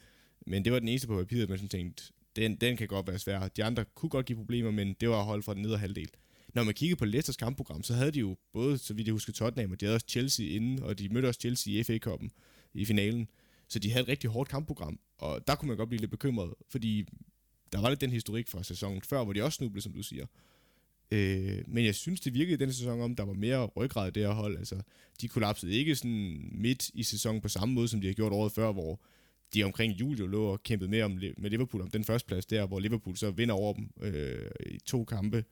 Men 0.46 0.64
det 0.64 0.72
var 0.72 0.78
den 0.78 0.88
eneste 0.88 1.06
på 1.06 1.16
papiret, 1.16 1.48
man 1.48 1.58
sådan 1.58 1.68
tænkte, 1.68 2.12
den, 2.36 2.56
den 2.56 2.76
kan 2.76 2.88
godt 2.88 3.06
være 3.06 3.18
svær. 3.18 3.48
De 3.48 3.64
andre 3.64 3.84
kunne 3.94 4.10
godt 4.10 4.26
give 4.26 4.36
problemer, 4.36 4.70
men 4.70 4.94
det 5.00 5.08
var 5.08 5.22
hold 5.22 5.42
fra 5.42 5.54
den 5.54 5.62
nedre 5.62 5.78
halvdel. 5.78 6.10
Når 6.54 6.64
man 6.64 6.74
kigger 6.74 6.96
på 6.96 7.04
Leicesters 7.04 7.36
kampprogram, 7.36 7.82
så 7.82 7.94
havde 7.94 8.10
de 8.10 8.20
jo 8.20 8.36
både, 8.52 8.78
så 8.78 8.94
vidt 8.94 9.06
jeg 9.06 9.12
husker, 9.12 9.32
Tottenham, 9.32 9.72
og 9.72 9.80
de 9.80 9.86
havde 9.86 9.96
også 9.96 10.06
Chelsea 10.08 10.46
inden, 10.46 10.82
og 10.82 10.98
de 10.98 11.08
mødte 11.08 11.26
også 11.26 11.40
Chelsea 11.40 11.72
i 11.72 11.82
FA-koppen 11.82 12.30
i 12.74 12.84
finalen. 12.84 13.28
Så 13.68 13.78
de 13.78 13.90
havde 13.90 14.02
et 14.02 14.08
rigtig 14.08 14.30
hårdt 14.30 14.50
kampprogram, 14.50 14.98
og 15.18 15.46
der 15.46 15.54
kunne 15.54 15.68
man 15.68 15.76
godt 15.76 15.88
blive 15.88 16.00
lidt 16.00 16.10
bekymret, 16.10 16.54
fordi 16.68 17.08
der 17.72 17.80
var 17.80 17.88
lidt 17.88 18.00
den 18.00 18.10
historik 18.10 18.48
fra 18.48 18.62
sæsonen 18.62 19.02
før, 19.02 19.24
hvor 19.24 19.32
de 19.32 19.42
også 19.42 19.56
snublede, 19.56 19.82
som 19.82 19.92
du 19.92 20.02
siger. 20.02 20.26
Øh, 21.10 21.62
men 21.66 21.84
jeg 21.84 21.94
synes, 21.94 22.20
det 22.20 22.34
virkede 22.34 22.54
i 22.54 22.56
den 22.56 22.72
sæson 22.72 23.00
om, 23.00 23.14
der 23.14 23.24
var 23.24 23.32
mere 23.32 23.64
ryggrad 23.64 24.08
i 24.08 24.10
det 24.10 24.22
her 24.22 24.32
hold. 24.32 24.58
Altså, 24.58 24.82
de 25.20 25.28
kollapsede 25.28 25.72
ikke 25.72 25.94
sådan 25.94 26.50
midt 26.52 26.90
i 26.94 27.02
sæsonen 27.02 27.40
på 27.40 27.48
samme 27.48 27.74
måde, 27.74 27.88
som 27.88 28.00
de 28.00 28.06
har 28.06 28.14
gjort 28.14 28.32
året 28.32 28.52
før, 28.52 28.72
hvor 28.72 29.00
de 29.54 29.64
omkring 29.64 29.92
jul 29.92 30.18
jo 30.18 30.26
lå 30.26 30.44
og 30.44 30.62
kæmpede 30.62 30.90
med, 30.90 31.02
om, 31.02 31.10
med 31.38 31.50
Liverpool 31.50 31.82
om 31.82 31.90
den 31.90 32.04
første 32.04 32.26
plads 32.26 32.46
der, 32.46 32.66
hvor 32.66 32.80
Liverpool 32.80 33.16
så 33.16 33.30
vinder 33.30 33.54
over 33.54 33.74
dem 33.74 33.90
øh, 34.00 34.50
i 34.66 34.78
to 34.78 35.04
kampe. 35.04 35.44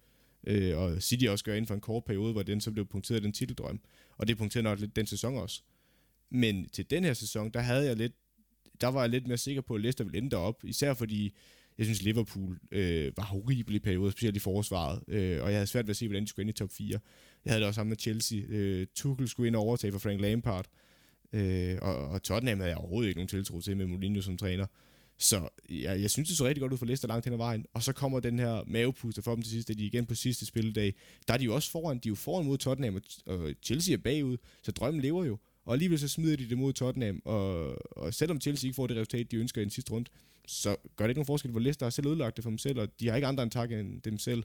Øh, 0.47 0.79
og 0.79 1.03
City 1.03 1.25
også 1.25 1.45
gør 1.45 1.55
inden 1.55 1.67
for 1.67 1.75
en 1.75 1.81
kort 1.81 2.05
periode, 2.05 2.33
hvor 2.33 2.43
den 2.43 2.61
så 2.61 2.71
blev 2.71 2.87
punkteret 2.87 3.23
den 3.23 3.33
titeldrøm. 3.33 3.81
Og 4.17 4.29
det 4.29 4.39
punkterede 4.39 4.65
nok 4.65 4.81
lidt 4.81 4.97
den 4.97 5.07
sæson 5.07 5.37
også. 5.37 5.63
Men 6.31 6.69
til 6.69 6.91
den 6.91 7.05
her 7.05 7.15
sæson, 7.15 7.51
der 7.51 7.61
havde 7.61 7.87
jeg 7.87 7.97
lidt, 7.97 8.13
der 8.81 8.89
var 8.89 9.01
jeg 9.01 9.11
lidt 9.11 9.27
mere 9.27 9.39
sikker 9.39 9.63
på, 9.63 9.75
at 9.75 9.81
Leicester 9.81 10.05
ville 10.05 10.19
ende 10.19 10.37
op. 10.37 10.65
Især 10.65 10.95
fordi, 10.95 11.35
jeg 11.79 11.87
synes, 11.87 12.03
Liverpool 12.03 12.59
øh, 12.71 13.13
var 13.17 13.25
horribel 13.25 13.75
i 13.75 13.79
perioder, 13.79 14.11
specielt 14.11 14.37
i 14.37 14.41
forsvaret. 14.41 15.03
Øh, 15.09 15.43
og 15.43 15.49
jeg 15.49 15.57
havde 15.57 15.67
svært 15.67 15.87
ved 15.87 15.91
at 15.91 15.97
se, 15.97 16.09
hvordan 16.09 16.23
de 16.23 16.29
skulle 16.29 16.43
ind 16.43 16.51
i 16.51 16.59
top 16.59 16.71
4. 16.71 16.99
Jeg 17.45 17.51
havde 17.51 17.61
det 17.61 17.67
også 17.67 17.79
sammen 17.79 17.91
med 17.91 17.99
Chelsea. 17.99 18.41
Øh, 18.49 18.87
Tuchel 18.95 19.29
skulle 19.29 19.47
ind 19.47 19.57
og 19.57 19.63
overtage 19.63 19.93
for 19.93 19.99
Frank 19.99 20.21
Lampard. 20.21 20.67
Øh, 21.33 21.79
og, 21.83 21.97
og 21.97 22.23
Tottenham 22.23 22.59
havde 22.59 22.71
jeg 22.71 22.79
overhovedet 22.79 23.09
ikke 23.09 23.19
nogen 23.19 23.29
tiltro 23.29 23.61
til 23.61 23.77
med 23.77 23.87
Mourinho 23.87 24.23
som 24.23 24.37
træner. 24.37 24.67
Så 25.19 25.49
ja, 25.71 26.01
jeg 26.01 26.11
synes, 26.11 26.29
det 26.29 26.37
så 26.37 26.45
rigtig 26.45 26.61
godt 26.61 26.73
ud 26.73 26.79
for 26.79 26.87
Leicester 26.87 27.09
langt 27.09 27.27
hen 27.27 27.33
ad 27.33 27.39
vejen. 27.39 27.67
Og 27.75 27.83
så 27.83 27.93
kommer 27.93 28.21
den 28.21 28.39
her 28.39 28.65
mavepuster 28.67 29.23
for 29.23 29.35
dem 29.35 29.43
til 29.43 29.51
sidst, 29.51 29.71
at 29.71 29.79
de 29.79 29.87
igen 29.87 30.07
på 30.07 30.15
sidste 30.15 30.47
spilledag. 30.47 30.95
Der 31.29 31.35
er 31.35 31.39
de 31.39 31.45
jo 31.45 31.55
også 31.55 31.71
foran. 31.71 31.99
De 31.99 32.09
er 32.09 32.11
jo 32.11 32.15
foran 32.15 32.47
mod 32.47 32.59
Tottenham, 32.59 33.03
og 33.27 33.51
Chelsea 33.63 33.95
er 33.95 33.99
bagud. 33.99 34.37
Så 34.63 34.73
drømmen 34.73 35.03
lever 35.03 35.25
jo. 35.25 35.39
Og 35.65 35.73
alligevel 35.73 35.99
så 35.99 36.09
smider 36.09 36.37
de 36.37 36.49
det 36.49 36.59
mod 36.59 36.73
Tottenham. 36.73 37.23
Og, 37.25 37.77
og 37.99 38.15
selvom 38.15 38.41
Chelsea 38.41 38.69
ikke 38.69 38.75
får 38.75 38.87
det 38.87 38.97
resultat, 38.97 39.31
de 39.31 39.37
ønsker 39.37 39.61
i 39.61 39.65
den 39.65 39.71
sidste 39.71 39.93
runde, 39.93 40.11
så 40.47 40.77
gør 40.97 41.05
det 41.05 41.11
ikke 41.11 41.19
nogen 41.19 41.27
forskel, 41.27 41.51
hvor 41.51 41.61
Leicester 41.61 41.87
har 41.87 41.91
selv 41.91 42.07
ødelagt 42.07 42.37
det 42.37 42.43
for 42.43 42.51
dem 42.51 42.59
selv, 42.59 42.81
og 42.81 43.01
de 43.01 43.09
har 43.09 43.17
ikke 43.17 43.27
andre 43.27 43.43
end 43.43 43.51
tak 43.51 43.73
end 43.73 44.03
dem 44.03 44.19
selv. 44.19 44.43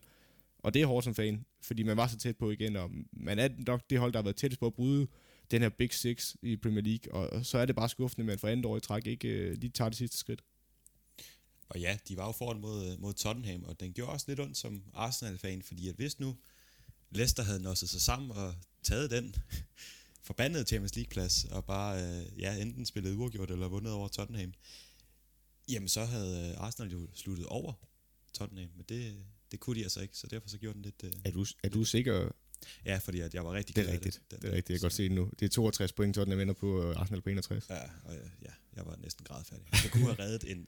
Og 0.58 0.74
det 0.74 0.82
er 0.82 0.86
hårdt 0.86 1.04
som 1.04 1.14
fan, 1.14 1.44
fordi 1.62 1.82
man 1.82 1.96
var 1.96 2.06
så 2.06 2.18
tæt 2.18 2.36
på 2.36 2.50
igen, 2.50 2.76
og 2.76 2.90
man 3.12 3.38
er 3.38 3.48
nok 3.66 3.82
det 3.90 3.98
hold, 3.98 4.12
der 4.12 4.18
har 4.18 4.24
været 4.24 4.36
tættest 4.36 4.60
på 4.60 4.66
at 4.66 4.74
bryde 4.74 5.06
den 5.50 5.62
her 5.62 5.68
Big 5.68 5.92
Six 5.92 6.34
i 6.42 6.56
Premier 6.56 6.82
League, 6.82 7.14
og, 7.14 7.30
og 7.32 7.46
så 7.46 7.58
er 7.58 7.66
det 7.66 7.76
bare 7.76 7.88
skuffende, 7.88 8.22
at 8.22 8.26
man 8.26 8.38
for 8.38 8.48
andet 8.48 8.66
år 8.66 8.76
i 8.76 8.80
træk 8.80 9.06
ikke 9.06 9.28
øh, 9.28 9.56
lige 9.56 9.70
tager 9.70 9.88
det 9.88 9.98
sidste 9.98 10.16
skridt. 10.16 10.42
Og 11.70 11.80
ja, 11.80 11.98
de 12.08 12.16
var 12.16 12.26
jo 12.26 12.32
foran 12.32 12.60
mod, 12.60 12.96
mod 12.98 13.14
Tottenham, 13.14 13.64
og 13.64 13.80
den 13.80 13.92
gjorde 13.92 14.12
også 14.12 14.24
lidt 14.28 14.40
ondt 14.40 14.56
som 14.56 14.82
Arsenal-fan, 14.94 15.62
fordi 15.62 15.88
at 15.88 15.94
hvis 15.94 16.18
nu 16.18 16.36
Leicester 17.10 17.42
havde 17.42 17.62
nået 17.62 17.78
sig 17.78 17.88
sammen 17.88 18.30
og 18.30 18.54
taget 18.82 19.10
den 19.10 19.34
forbandede 20.28 20.64
Champions 20.64 20.96
League-plads, 20.96 21.44
og 21.44 21.64
bare 21.64 22.02
øh, 22.02 22.40
ja, 22.40 22.56
enten 22.56 22.86
spillet 22.86 23.14
uafgjort 23.14 23.50
eller 23.50 23.68
vundet 23.68 23.92
over 23.92 24.08
Tottenham, 24.08 24.52
jamen 25.68 25.88
så 25.88 26.04
havde 26.04 26.50
øh, 26.50 26.60
Arsenal 26.60 26.92
jo 26.92 27.08
sluttet 27.14 27.46
over 27.46 27.72
Tottenham, 28.32 28.70
men 28.76 28.84
det, 28.88 29.24
det 29.50 29.60
kunne 29.60 29.78
de 29.78 29.82
altså 29.82 30.00
ikke, 30.00 30.16
så 30.16 30.26
derfor 30.26 30.48
så 30.48 30.58
gjorde 30.58 30.74
den 30.74 30.82
lidt... 30.82 31.04
Øh, 31.04 31.12
er, 31.24 31.30
du, 31.30 31.46
er 31.62 31.68
du 31.68 31.84
sikker? 31.84 32.28
Ja, 32.84 32.98
fordi 32.98 33.20
at 33.20 33.34
jeg 33.34 33.44
var 33.44 33.52
rigtig 33.52 33.76
Det 33.76 33.88
er 33.88 33.92
rigtigt, 33.92 34.22
det, 34.30 34.42
det 34.42 34.48
er 34.50 34.52
rigtigt, 34.52 34.70
jeg 34.70 34.80
kan 34.80 34.84
godt 34.84 34.92
se 34.92 35.02
det 35.02 35.12
nu. 35.12 35.30
Det 35.38 35.46
er 35.46 35.50
62 35.50 35.92
point, 35.92 36.14
Tottenham 36.14 36.38
vinder 36.38 36.54
på 36.54 36.92
Arsenal 36.92 37.22
på 37.22 37.30
61. 37.30 37.66
Ja, 37.70 37.82
og 38.04 38.14
ja, 38.42 38.50
jeg 38.76 38.86
var 38.86 38.96
næsten 38.96 39.24
grædfærdig. 39.24 39.66
Det 39.72 39.90
kunne 39.90 40.04
have 40.04 40.18
reddet 40.18 40.50
en... 40.50 40.66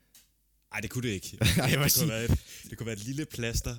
Nej, 0.73 0.81
det 0.81 0.91
kunne 0.91 1.09
det 1.09 1.15
ikke. 1.15 1.39
Jeg 1.57 1.81
det, 1.85 1.95
kunne 1.99 2.09
være 2.09 2.25
et, 2.25 2.41
det 2.71 2.79
kunne 2.79 2.87
være 2.87 2.97
et 2.97 3.05
lille 3.05 3.25
plaster 3.25 3.77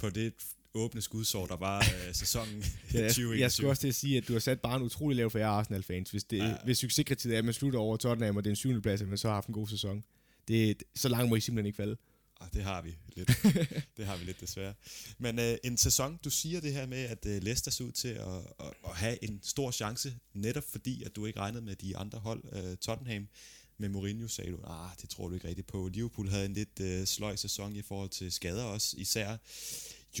på 0.00 0.10
det 0.10 0.32
åbne 0.76 1.02
skudsår, 1.02 1.46
der 1.46 1.56
var 1.56 1.78
øh, 1.78 2.14
sæsonen 2.14 2.54
ja, 2.94 3.08
2021. 3.08 3.40
Jeg 3.40 3.52
skulle 3.52 3.70
også 3.70 3.80
til 3.80 3.88
at 3.88 3.94
sige, 3.94 4.16
at 4.16 4.28
du 4.28 4.32
har 4.32 4.40
sat 4.40 4.60
bare 4.60 4.76
en 4.76 4.82
utrolig 4.82 5.16
lav 5.16 5.30
for 5.30 5.38
jer 5.38 5.48
Arsenal-fans. 5.48 6.10
Hvis, 6.10 6.24
det, 6.24 6.38
ja. 6.38 6.54
hvis 6.64 6.78
succeskriteriet 6.78 7.34
er, 7.34 7.38
at 7.38 7.44
man 7.44 7.54
slutter 7.54 7.78
over 7.78 7.96
Tottenham, 7.96 8.36
og 8.36 8.44
det 8.44 8.50
er 8.50 8.52
en 8.52 8.56
syvende 8.56 8.82
plads, 8.82 9.02
at 9.02 9.08
man 9.08 9.18
så 9.18 9.28
har 9.28 9.34
haft 9.34 9.48
en 9.48 9.54
god 9.54 9.68
sæson. 9.68 10.04
Det, 10.48 10.82
så 10.94 11.08
langt 11.08 11.28
må 11.28 11.36
I 11.36 11.40
simpelthen 11.40 11.66
ikke 11.66 11.76
falde. 11.76 11.96
Ah, 12.40 12.48
det 12.52 12.62
har 12.62 12.82
vi 12.82 12.96
lidt. 13.16 13.28
det 13.96 14.06
har 14.06 14.16
vi 14.16 14.24
lidt 14.24 14.40
desværre. 14.40 14.74
Men 15.18 15.38
øh, 15.38 15.56
en 15.64 15.76
sæson, 15.76 16.18
du 16.24 16.30
siger 16.30 16.60
det 16.60 16.72
her 16.72 16.86
med, 16.86 16.98
at 16.98 17.26
øh, 17.26 17.42
Leicester 17.42 17.70
ser 17.70 17.84
ud 17.84 17.92
til 17.92 18.08
at, 18.08 18.26
at, 18.60 18.72
at 18.84 18.90
have 18.94 19.24
en 19.24 19.40
stor 19.42 19.70
chance, 19.70 20.16
netop 20.34 20.64
fordi, 20.70 21.02
at 21.02 21.16
du 21.16 21.26
ikke 21.26 21.40
regnede 21.40 21.64
med 21.64 21.76
de 21.76 21.96
andre 21.96 22.18
hold. 22.18 22.42
Øh, 22.52 22.76
Tottenham 22.76 23.28
med 23.78 23.88
Mourinho 23.88 24.28
sagde 24.28 24.50
du, 24.50 24.58
ah, 24.64 24.90
det 25.02 25.10
tror 25.10 25.28
du 25.28 25.34
ikke 25.34 25.48
rigtigt 25.48 25.66
på. 25.66 25.88
Liverpool 25.88 26.28
havde 26.28 26.44
en 26.46 26.52
lidt 26.52 26.80
øh, 26.80 27.06
sløj 27.06 27.36
sæson 27.36 27.76
i 27.76 27.82
forhold 27.82 28.10
til 28.10 28.32
skader 28.32 28.64
også, 28.64 28.96
især 28.98 29.36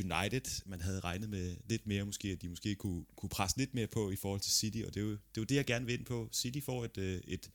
United, 0.00 0.62
man 0.66 0.80
havde 0.80 1.00
regnet 1.00 1.30
med 1.30 1.56
lidt 1.68 1.86
mere 1.86 2.04
måske, 2.04 2.28
at 2.28 2.42
de 2.42 2.48
måske 2.48 2.74
kunne, 2.74 3.04
kunne 3.16 3.28
presse 3.28 3.58
lidt 3.58 3.74
mere 3.74 3.86
på 3.86 4.10
i 4.10 4.16
forhold 4.16 4.40
til 4.40 4.52
City, 4.52 4.82
og 4.86 4.94
det 4.94 5.00
er 5.00 5.04
jo 5.04 5.10
det, 5.10 5.18
er 5.18 5.40
jo 5.40 5.44
det 5.44 5.54
jeg 5.54 5.64
gerne 5.64 5.86
vil 5.86 5.94
ind 5.94 6.04
på. 6.04 6.28
City 6.32 6.60
får 6.64 6.84
et, 6.84 6.98
øh, 6.98 7.20
et 7.26 7.50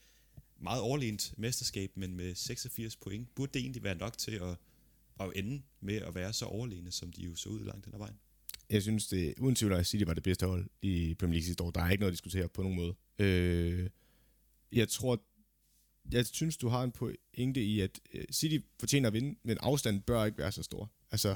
meget 0.60 0.82
overlegent 0.82 1.34
mesterskab, 1.38 1.92
men 1.96 2.16
med 2.16 2.36
86 2.36 2.96
point, 2.96 3.36
burde 3.36 3.52
det 3.54 3.60
egentlig 3.60 3.84
være 3.84 3.96
nok 3.96 4.18
til 4.18 4.32
at, 4.32 4.56
at 5.20 5.32
ende 5.36 5.62
med 5.82 5.96
at 5.96 6.16
være 6.16 6.34
så 6.34 6.46
overlegne, 6.46 6.92
som 6.92 7.12
de 7.12 7.22
jo 7.22 7.36
så 7.36 7.50
ud 7.50 7.66
langt 7.66 7.86
den 7.86 7.94
ad 7.94 8.00
vejen? 8.00 8.16
Jeg 8.70 8.82
synes, 8.82 9.08
det 9.08 9.34
uden 9.40 9.56
tvivl, 9.56 9.74
at 9.74 9.88
City 9.88 10.04
var 10.04 10.14
det 10.14 10.24
bedste 10.24 10.46
hold 10.46 10.70
i 10.82 11.16
Premier 11.20 11.34
League 11.34 11.46
sidste 11.46 11.64
år. 11.64 11.72
Der 11.72 11.82
er 11.82 11.90
ikke 11.90 12.02
noget 12.02 12.12
at 12.12 12.14
diskutere 12.14 12.50
på 12.50 12.62
nogen 12.62 12.76
måde. 12.76 12.96
Øh, 13.20 13.90
jeg 14.72 14.90
tror, 14.90 15.24
jeg 16.12 16.26
synes, 16.26 16.58
du 16.58 16.68
har 16.68 16.84
en 16.84 16.92
pointe 16.92 17.64
i, 17.64 17.80
at 17.80 18.00
øh, 18.14 18.26
City 18.32 18.58
fortjener 18.80 19.08
at 19.08 19.14
vinde, 19.14 19.40
men 19.44 19.58
afstanden 19.62 20.02
bør 20.02 20.26
ikke 20.26 20.38
være 20.38 20.52
så 20.52 20.64
stor. 20.64 20.92
Altså, 21.12 21.36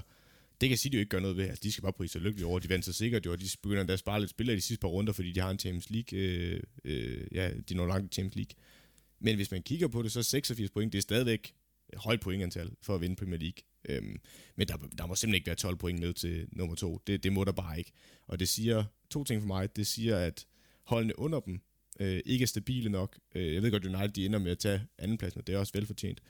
det 0.62 0.70
kan 0.70 0.78
City 0.78 0.96
jo 0.96 1.00
ikke 1.00 1.10
gøre 1.10 1.22
noget 1.22 1.38
ved. 1.38 1.44
Altså, 1.44 1.62
de 1.64 1.72
skal 1.72 1.82
bare 1.82 1.94
prise 1.94 2.12
sig 2.12 2.22
lykkelige 2.22 2.48
over. 2.48 2.60
De 2.60 2.70
vandt 2.70 2.86
sig 2.86 2.96
sikkert 2.96 3.26
jo, 3.26 3.32
og 3.32 3.40
de 3.40 3.46
begynder 3.64 3.82
endda 3.82 3.94
at 3.94 4.00
spare 4.00 4.20
lidt 4.20 4.30
spillere 4.30 4.54
i 4.54 4.58
de 4.58 4.62
sidste 4.62 4.82
par 4.82 4.88
runder, 4.88 5.14
fordi 5.14 5.32
de 5.32 5.40
har 5.40 5.52
en 5.52 5.60
Champions 5.60 5.90
League. 5.90 6.20
Øh, 6.20 6.64
øh, 6.84 7.28
ja, 7.32 7.52
de 7.70 7.76
når 7.76 7.88
langt 7.88 8.14
i 8.14 8.16
Champions 8.16 8.36
League. 8.36 8.56
Men 9.20 9.36
hvis 9.36 9.52
man 9.52 9.64
kigger 9.64 9.88
på 9.88 10.02
det, 10.02 10.12
så 10.12 10.24
86 10.24 10.72
point, 10.72 10.94
det 10.94 10.98
er 10.98 11.02
stadigvæk 11.02 11.54
et 11.94 12.00
højt 12.00 12.20
pointantal 12.20 12.72
for 12.82 12.96
at 12.96 13.02
vinde 13.02 13.16
Premier 13.16 13.40
League. 13.40 13.64
Øhm, 13.90 14.20
men 14.56 14.68
der, 14.68 14.78
der 14.78 15.06
må 15.06 15.16
simpelthen 15.16 15.36
ikke 15.36 15.48
være 15.48 15.56
12 15.56 15.76
point 15.76 16.00
ned 16.00 16.14
til 16.14 16.48
nummer 16.52 16.76
to. 16.76 17.02
Det, 17.08 17.24
det 17.24 17.34
må 17.34 17.44
der 17.44 17.52
bare 17.52 17.78
ikke. 17.78 17.92
Og 18.28 18.40
det 18.40 18.50
siger 18.50 18.84
to 19.10 19.24
ting 19.24 19.42
for 19.42 19.48
mig. 19.48 19.76
Det 19.76 19.88
siger, 19.88 20.18
at 20.18 20.46
holdene 20.84 21.20
under 21.20 21.40
dem 21.40 21.62
øh, 22.00 22.20
ikke 22.26 22.44
er 22.44 22.48
stabile 22.48 22.90
nok. 22.90 23.18
Øh, 23.36 23.54
jeg 23.54 23.64
ved 23.64 23.72
godt, 23.72 23.86
at 23.86 23.96
United 23.96 24.10
de 24.10 24.26
ender 24.26 24.40
med 24.40 24.52
at 24.52 24.60
tage 24.60 24.82
andenpladsen, 24.98 25.40
og 25.40 25.48
det 25.48 25.56
er 25.56 25.60
også 25.60 25.74
velfortjent. 25.76 26.22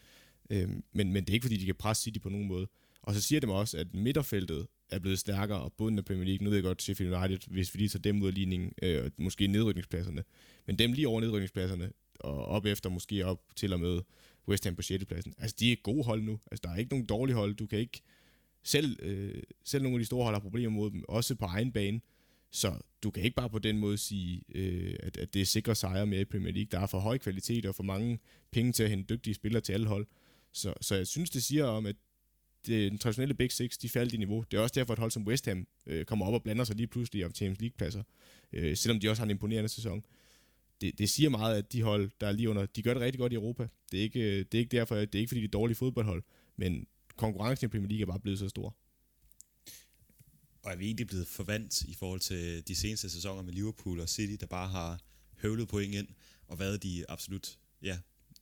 Øh, 0.50 0.70
men, 0.70 1.14
men 1.14 1.16
det 1.16 1.30
er 1.30 1.34
ikke, 1.34 1.44
fordi 1.44 1.58
de 1.58 1.66
kan 1.66 1.76
presse 1.76 2.04
City 2.04 2.20
på 2.20 2.30
nogen 2.30 2.48
måde. 2.48 2.68
Og 3.02 3.14
så 3.14 3.22
siger 3.22 3.40
det 3.40 3.50
mig 3.50 3.58
også, 3.58 3.78
at 3.78 3.94
midterfeltet 3.94 4.68
er 4.90 5.00
blevet 5.00 5.20
stærkere, 5.20 5.62
og 5.62 5.74
bunden 5.74 6.00
af 6.00 6.06
Premier 6.06 6.26
League, 6.26 6.44
nu 6.44 6.50
ved 6.50 6.58
jeg 6.58 6.64
godt, 6.64 6.82
Sheffield 6.82 7.14
United, 7.14 7.40
hvis 7.48 7.74
vi 7.74 7.80
lige 7.80 7.90
tager 7.90 8.02
dem 8.02 8.22
ud 8.22 8.28
af 8.28 8.34
ligningen, 8.34 8.72
øh, 8.82 9.12
måske 9.18 9.48
nedrykningspladserne, 9.48 10.24
men 10.68 10.80
dem 10.80 10.94
lige 10.94 11.08
over 11.08 11.22
nedrykningspladserne, 11.22 11.92
og 12.20 12.46
op 12.46 12.66
efter 12.66 12.90
måske 12.90 13.26
op 13.26 13.42
til 13.56 13.74
og 13.74 13.80
med 13.80 14.02
West 14.48 14.66
Ham 14.66 14.76
på 14.76 14.82
6. 14.82 15.06
pladsen. 15.06 15.34
Altså, 15.38 15.56
de 15.60 15.72
er 15.72 15.76
gode 15.76 16.04
hold 16.04 16.22
nu. 16.22 16.40
Altså, 16.52 16.62
der 16.64 16.70
er 16.70 16.78
ikke 16.78 16.92
nogen 16.92 17.06
dårlige 17.06 17.36
hold. 17.36 17.56
Du 17.56 17.66
kan 17.66 17.80
ikke... 17.80 18.02
Selv, 18.64 18.98
øh, 19.02 19.44
selv 19.64 19.84
nogle 19.84 19.96
af 19.96 20.00
de 20.00 20.06
store 20.06 20.24
hold 20.24 20.36
har 20.36 20.40
problemer 20.40 20.70
mod 20.70 20.92
dem, 20.92 21.04
også 21.08 21.36
på 21.36 21.46
egen 21.46 21.72
bane. 21.72 22.02
Så 22.56 22.78
du 23.04 23.12
kan 23.12 23.24
ikke 23.24 23.36
bare 23.36 23.50
på 23.50 23.60
den 23.60 23.78
måde 23.78 23.98
sige, 23.98 24.42
øh, 24.56 24.96
at, 25.00 25.18
at 25.18 25.34
det 25.34 25.42
er 25.42 25.46
sikre 25.46 25.76
sejre 25.76 26.06
med 26.06 26.20
i 26.20 26.26
Premier 26.26 26.54
League. 26.54 26.70
Der 26.72 26.80
er 26.80 26.88
for 26.88 27.00
høj 27.00 27.18
kvalitet 27.18 27.66
og 27.66 27.76
for 27.76 27.84
mange 27.84 28.20
penge 28.52 28.72
til 28.72 28.84
at 28.84 28.90
hente 28.90 29.16
dygtige 29.16 29.34
spillere 29.34 29.62
til 29.62 29.74
alle 29.74 29.88
hold. 29.88 30.08
Så, 30.52 30.74
så 30.82 30.96
jeg 30.96 31.08
synes, 31.08 31.30
det 31.30 31.44
siger 31.44 31.66
om, 31.66 31.86
at 31.86 31.96
det, 32.68 32.92
den 32.92 32.98
traditionelle 32.98 33.34
Big 33.34 33.52
Six, 33.52 33.78
de 33.78 33.90
faldt 33.90 34.14
i 34.14 34.18
niveau. 34.18 34.46
Det 34.52 34.58
er 34.58 34.62
også 34.62 34.74
derfor, 34.76 34.94
at 34.94 35.00
hold 35.00 35.12
som 35.12 35.28
West 35.28 35.46
Ham 35.46 35.68
øh, 35.88 36.06
kommer 36.06 36.26
op 36.26 36.34
og 36.34 36.44
blander 36.44 36.64
sig 36.64 36.76
lige 36.76 36.88
pludselig 36.88 37.26
om 37.26 37.32
Champions 37.32 37.62
League-pladser, 37.62 38.04
øh, 38.54 38.78
selvom 38.78 39.00
de 39.00 39.10
også 39.10 39.22
har 39.22 39.26
en 39.26 39.32
imponerende 39.32 39.70
sæson. 39.70 40.06
Det, 40.82 41.00
det 41.00 41.10
siger 41.10 41.30
meget, 41.30 41.58
at 41.58 41.74
de 41.74 41.82
hold, 41.82 42.12
der 42.22 42.28
er 42.28 42.32
lige 42.32 42.50
under, 42.50 42.66
de 42.66 42.82
gør 42.82 42.94
det 42.94 43.04
rigtig 43.04 43.20
godt 43.20 43.32
i 43.32 43.36
Europa. 43.36 43.68
Det 43.92 44.00
er 44.00 44.04
ikke, 44.04 44.20
øh, 44.20 44.46
det 44.52 44.54
er 44.54 44.60
ikke 44.60 44.78
derfor, 44.78 44.96
det 44.96 45.16
er 45.16 45.20
ikke 45.20 45.30
fordi, 45.30 45.42
de 45.42 45.46
er 45.46 45.50
dårlige 45.50 45.76
fodboldhold, 45.76 46.24
men 46.56 46.88
konkurrencen 47.16 47.66
i 47.66 47.68
Premier 47.68 47.90
League 47.90 48.02
er 48.02 48.06
bare 48.06 48.20
blevet 48.20 48.40
så 48.40 48.50
stor. 48.50 48.76
Og 50.66 50.72
er 50.72 50.76
vi 50.76 50.86
egentlig 50.86 51.08
blevet 51.08 51.28
forvandt 51.28 51.82
i 51.82 51.94
forhold 51.94 52.20
til 52.20 52.68
de 52.68 52.76
seneste 52.76 53.10
sæsoner 53.10 53.42
med 53.42 53.54
Liverpool 53.54 54.00
og 54.00 54.10
City, 54.10 54.36
der 54.40 54.46
bare 54.46 54.70
har 54.70 55.00
høvlet 55.42 55.68
point 55.68 55.96
ind, 55.96 56.08
og 56.48 56.60
været 56.60 56.84
de 56.84 57.06
absolut 57.10 57.60
ja, 57.82 57.98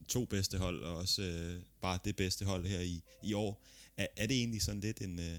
to 0.08 0.24
bedste 0.24 0.58
hold, 0.58 0.82
og 0.82 0.96
også 0.96 1.22
øh, 1.22 1.62
bare 1.80 1.98
det 2.04 2.16
bedste 2.16 2.44
hold 2.44 2.66
her 2.66 2.80
i, 2.80 3.02
i 3.22 3.32
år. 3.32 3.62
Er, 3.96 4.06
er 4.16 4.26
det 4.26 4.36
egentlig 4.36 4.62
sådan 4.62 4.80
lidt 4.80 5.00
en... 5.00 5.18
Øh, 5.18 5.38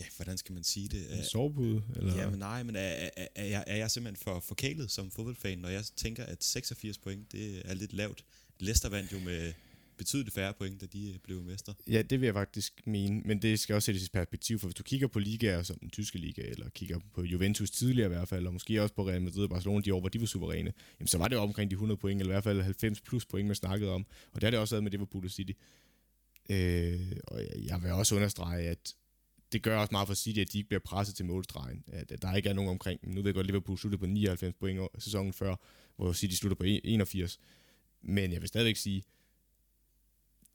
ja, 0.00 0.04
hvordan 0.16 0.38
skal 0.38 0.52
man 0.52 0.64
sige 0.64 0.88
det? 0.88 1.18
En 1.18 1.24
sovebud? 1.24 1.82
Eller? 1.96 2.16
Ja, 2.16 2.30
men 2.30 2.38
nej, 2.38 2.62
men 2.62 2.76
er, 2.76 2.80
er, 2.80 3.26
er, 3.34 3.44
jeg, 3.44 3.64
er 3.66 3.76
jeg 3.76 3.90
simpelthen 3.90 4.24
for 4.24 4.40
forkælet 4.40 4.90
som 4.90 5.10
fodboldfan, 5.10 5.58
når 5.58 5.68
jeg 5.68 5.84
tænker, 5.96 6.24
at 6.24 6.44
86 6.44 6.98
point, 6.98 7.32
det 7.32 7.62
er 7.64 7.74
lidt 7.74 7.92
lavt. 7.92 8.24
Leicester 8.58 8.88
vandt 8.88 9.12
jo 9.12 9.18
med 9.18 9.52
betydeligt 9.98 10.34
færre 10.34 10.54
point, 10.58 10.80
da 10.80 10.86
de 10.86 11.10
øh, 11.10 11.18
blev 11.24 11.42
mester. 11.42 11.72
Ja, 11.86 12.02
det 12.02 12.20
vil 12.20 12.26
jeg 12.26 12.34
faktisk 12.34 12.86
mene, 12.86 13.20
men 13.24 13.42
det 13.42 13.60
skal 13.60 13.74
også 13.74 13.86
sættes 13.86 14.06
i 14.06 14.10
perspektiv, 14.10 14.58
for 14.58 14.66
hvis 14.66 14.74
du 14.74 14.82
kigger 14.82 15.06
på 15.06 15.18
ligaer 15.18 15.62
som 15.62 15.78
den 15.78 15.90
tyske 15.90 16.18
liga, 16.18 16.42
eller 16.42 16.68
kigger 16.68 16.98
på 17.14 17.22
Juventus 17.22 17.70
tidligere 17.70 18.06
i 18.06 18.14
hvert 18.14 18.28
fald, 18.28 18.46
og 18.46 18.52
måske 18.52 18.82
også 18.82 18.94
på 18.94 19.08
Real 19.08 19.22
Madrid 19.22 19.44
og 19.44 19.50
Barcelona 19.50 19.80
de 19.80 19.94
år, 19.94 20.00
hvor 20.00 20.08
de 20.08 20.20
var 20.20 20.26
suveræne, 20.26 20.72
jamen, 21.00 21.08
så 21.08 21.18
var 21.18 21.28
det 21.28 21.38
omkring 21.38 21.70
de 21.70 21.74
100 21.74 21.98
point, 22.00 22.20
eller 22.20 22.32
i 22.32 22.34
hvert 22.34 22.44
fald 22.44 22.62
90 22.62 23.00
plus 23.00 23.26
point, 23.26 23.46
man 23.46 23.56
snakkede 23.56 23.90
om, 23.90 24.06
og 24.32 24.40
det 24.40 24.42
har 24.42 24.50
det 24.50 24.60
også 24.60 24.74
været 24.74 24.82
med 24.82 24.90
Liverpool 24.90 25.24
og 25.24 25.30
City. 25.30 25.52
Øh, 26.50 27.12
og 27.26 27.42
jeg 27.66 27.82
vil 27.82 27.92
også 27.92 28.14
understrege, 28.14 28.68
at 28.68 28.94
det 29.52 29.62
gør 29.62 29.78
også 29.78 29.92
meget 29.92 30.08
for 30.08 30.14
City, 30.14 30.40
at 30.40 30.52
de 30.52 30.58
ikke 30.58 30.68
bliver 30.68 30.80
presset 30.80 31.16
til 31.16 31.26
målstregen. 31.26 31.84
At, 31.86 32.12
at 32.12 32.22
der 32.22 32.34
ikke 32.34 32.48
er 32.48 32.52
nogen 32.52 32.70
omkring 32.70 33.00
dem. 33.00 33.10
Nu 33.10 33.20
ved 33.20 33.28
jeg 33.28 33.34
godt, 33.34 33.44
at 33.44 33.46
Liverpool 33.46 33.78
sluttede 33.78 34.00
på 34.00 34.06
99 34.06 34.54
point 34.60 34.80
sæsonen 34.98 35.32
før, 35.32 35.56
hvor 35.96 36.12
City 36.12 36.34
slutter 36.34 36.56
på 36.56 36.64
81. 36.64 37.40
Men 38.02 38.32
jeg 38.32 38.40
vil 38.40 38.48
stadigvæk 38.48 38.76
sige, 38.76 39.02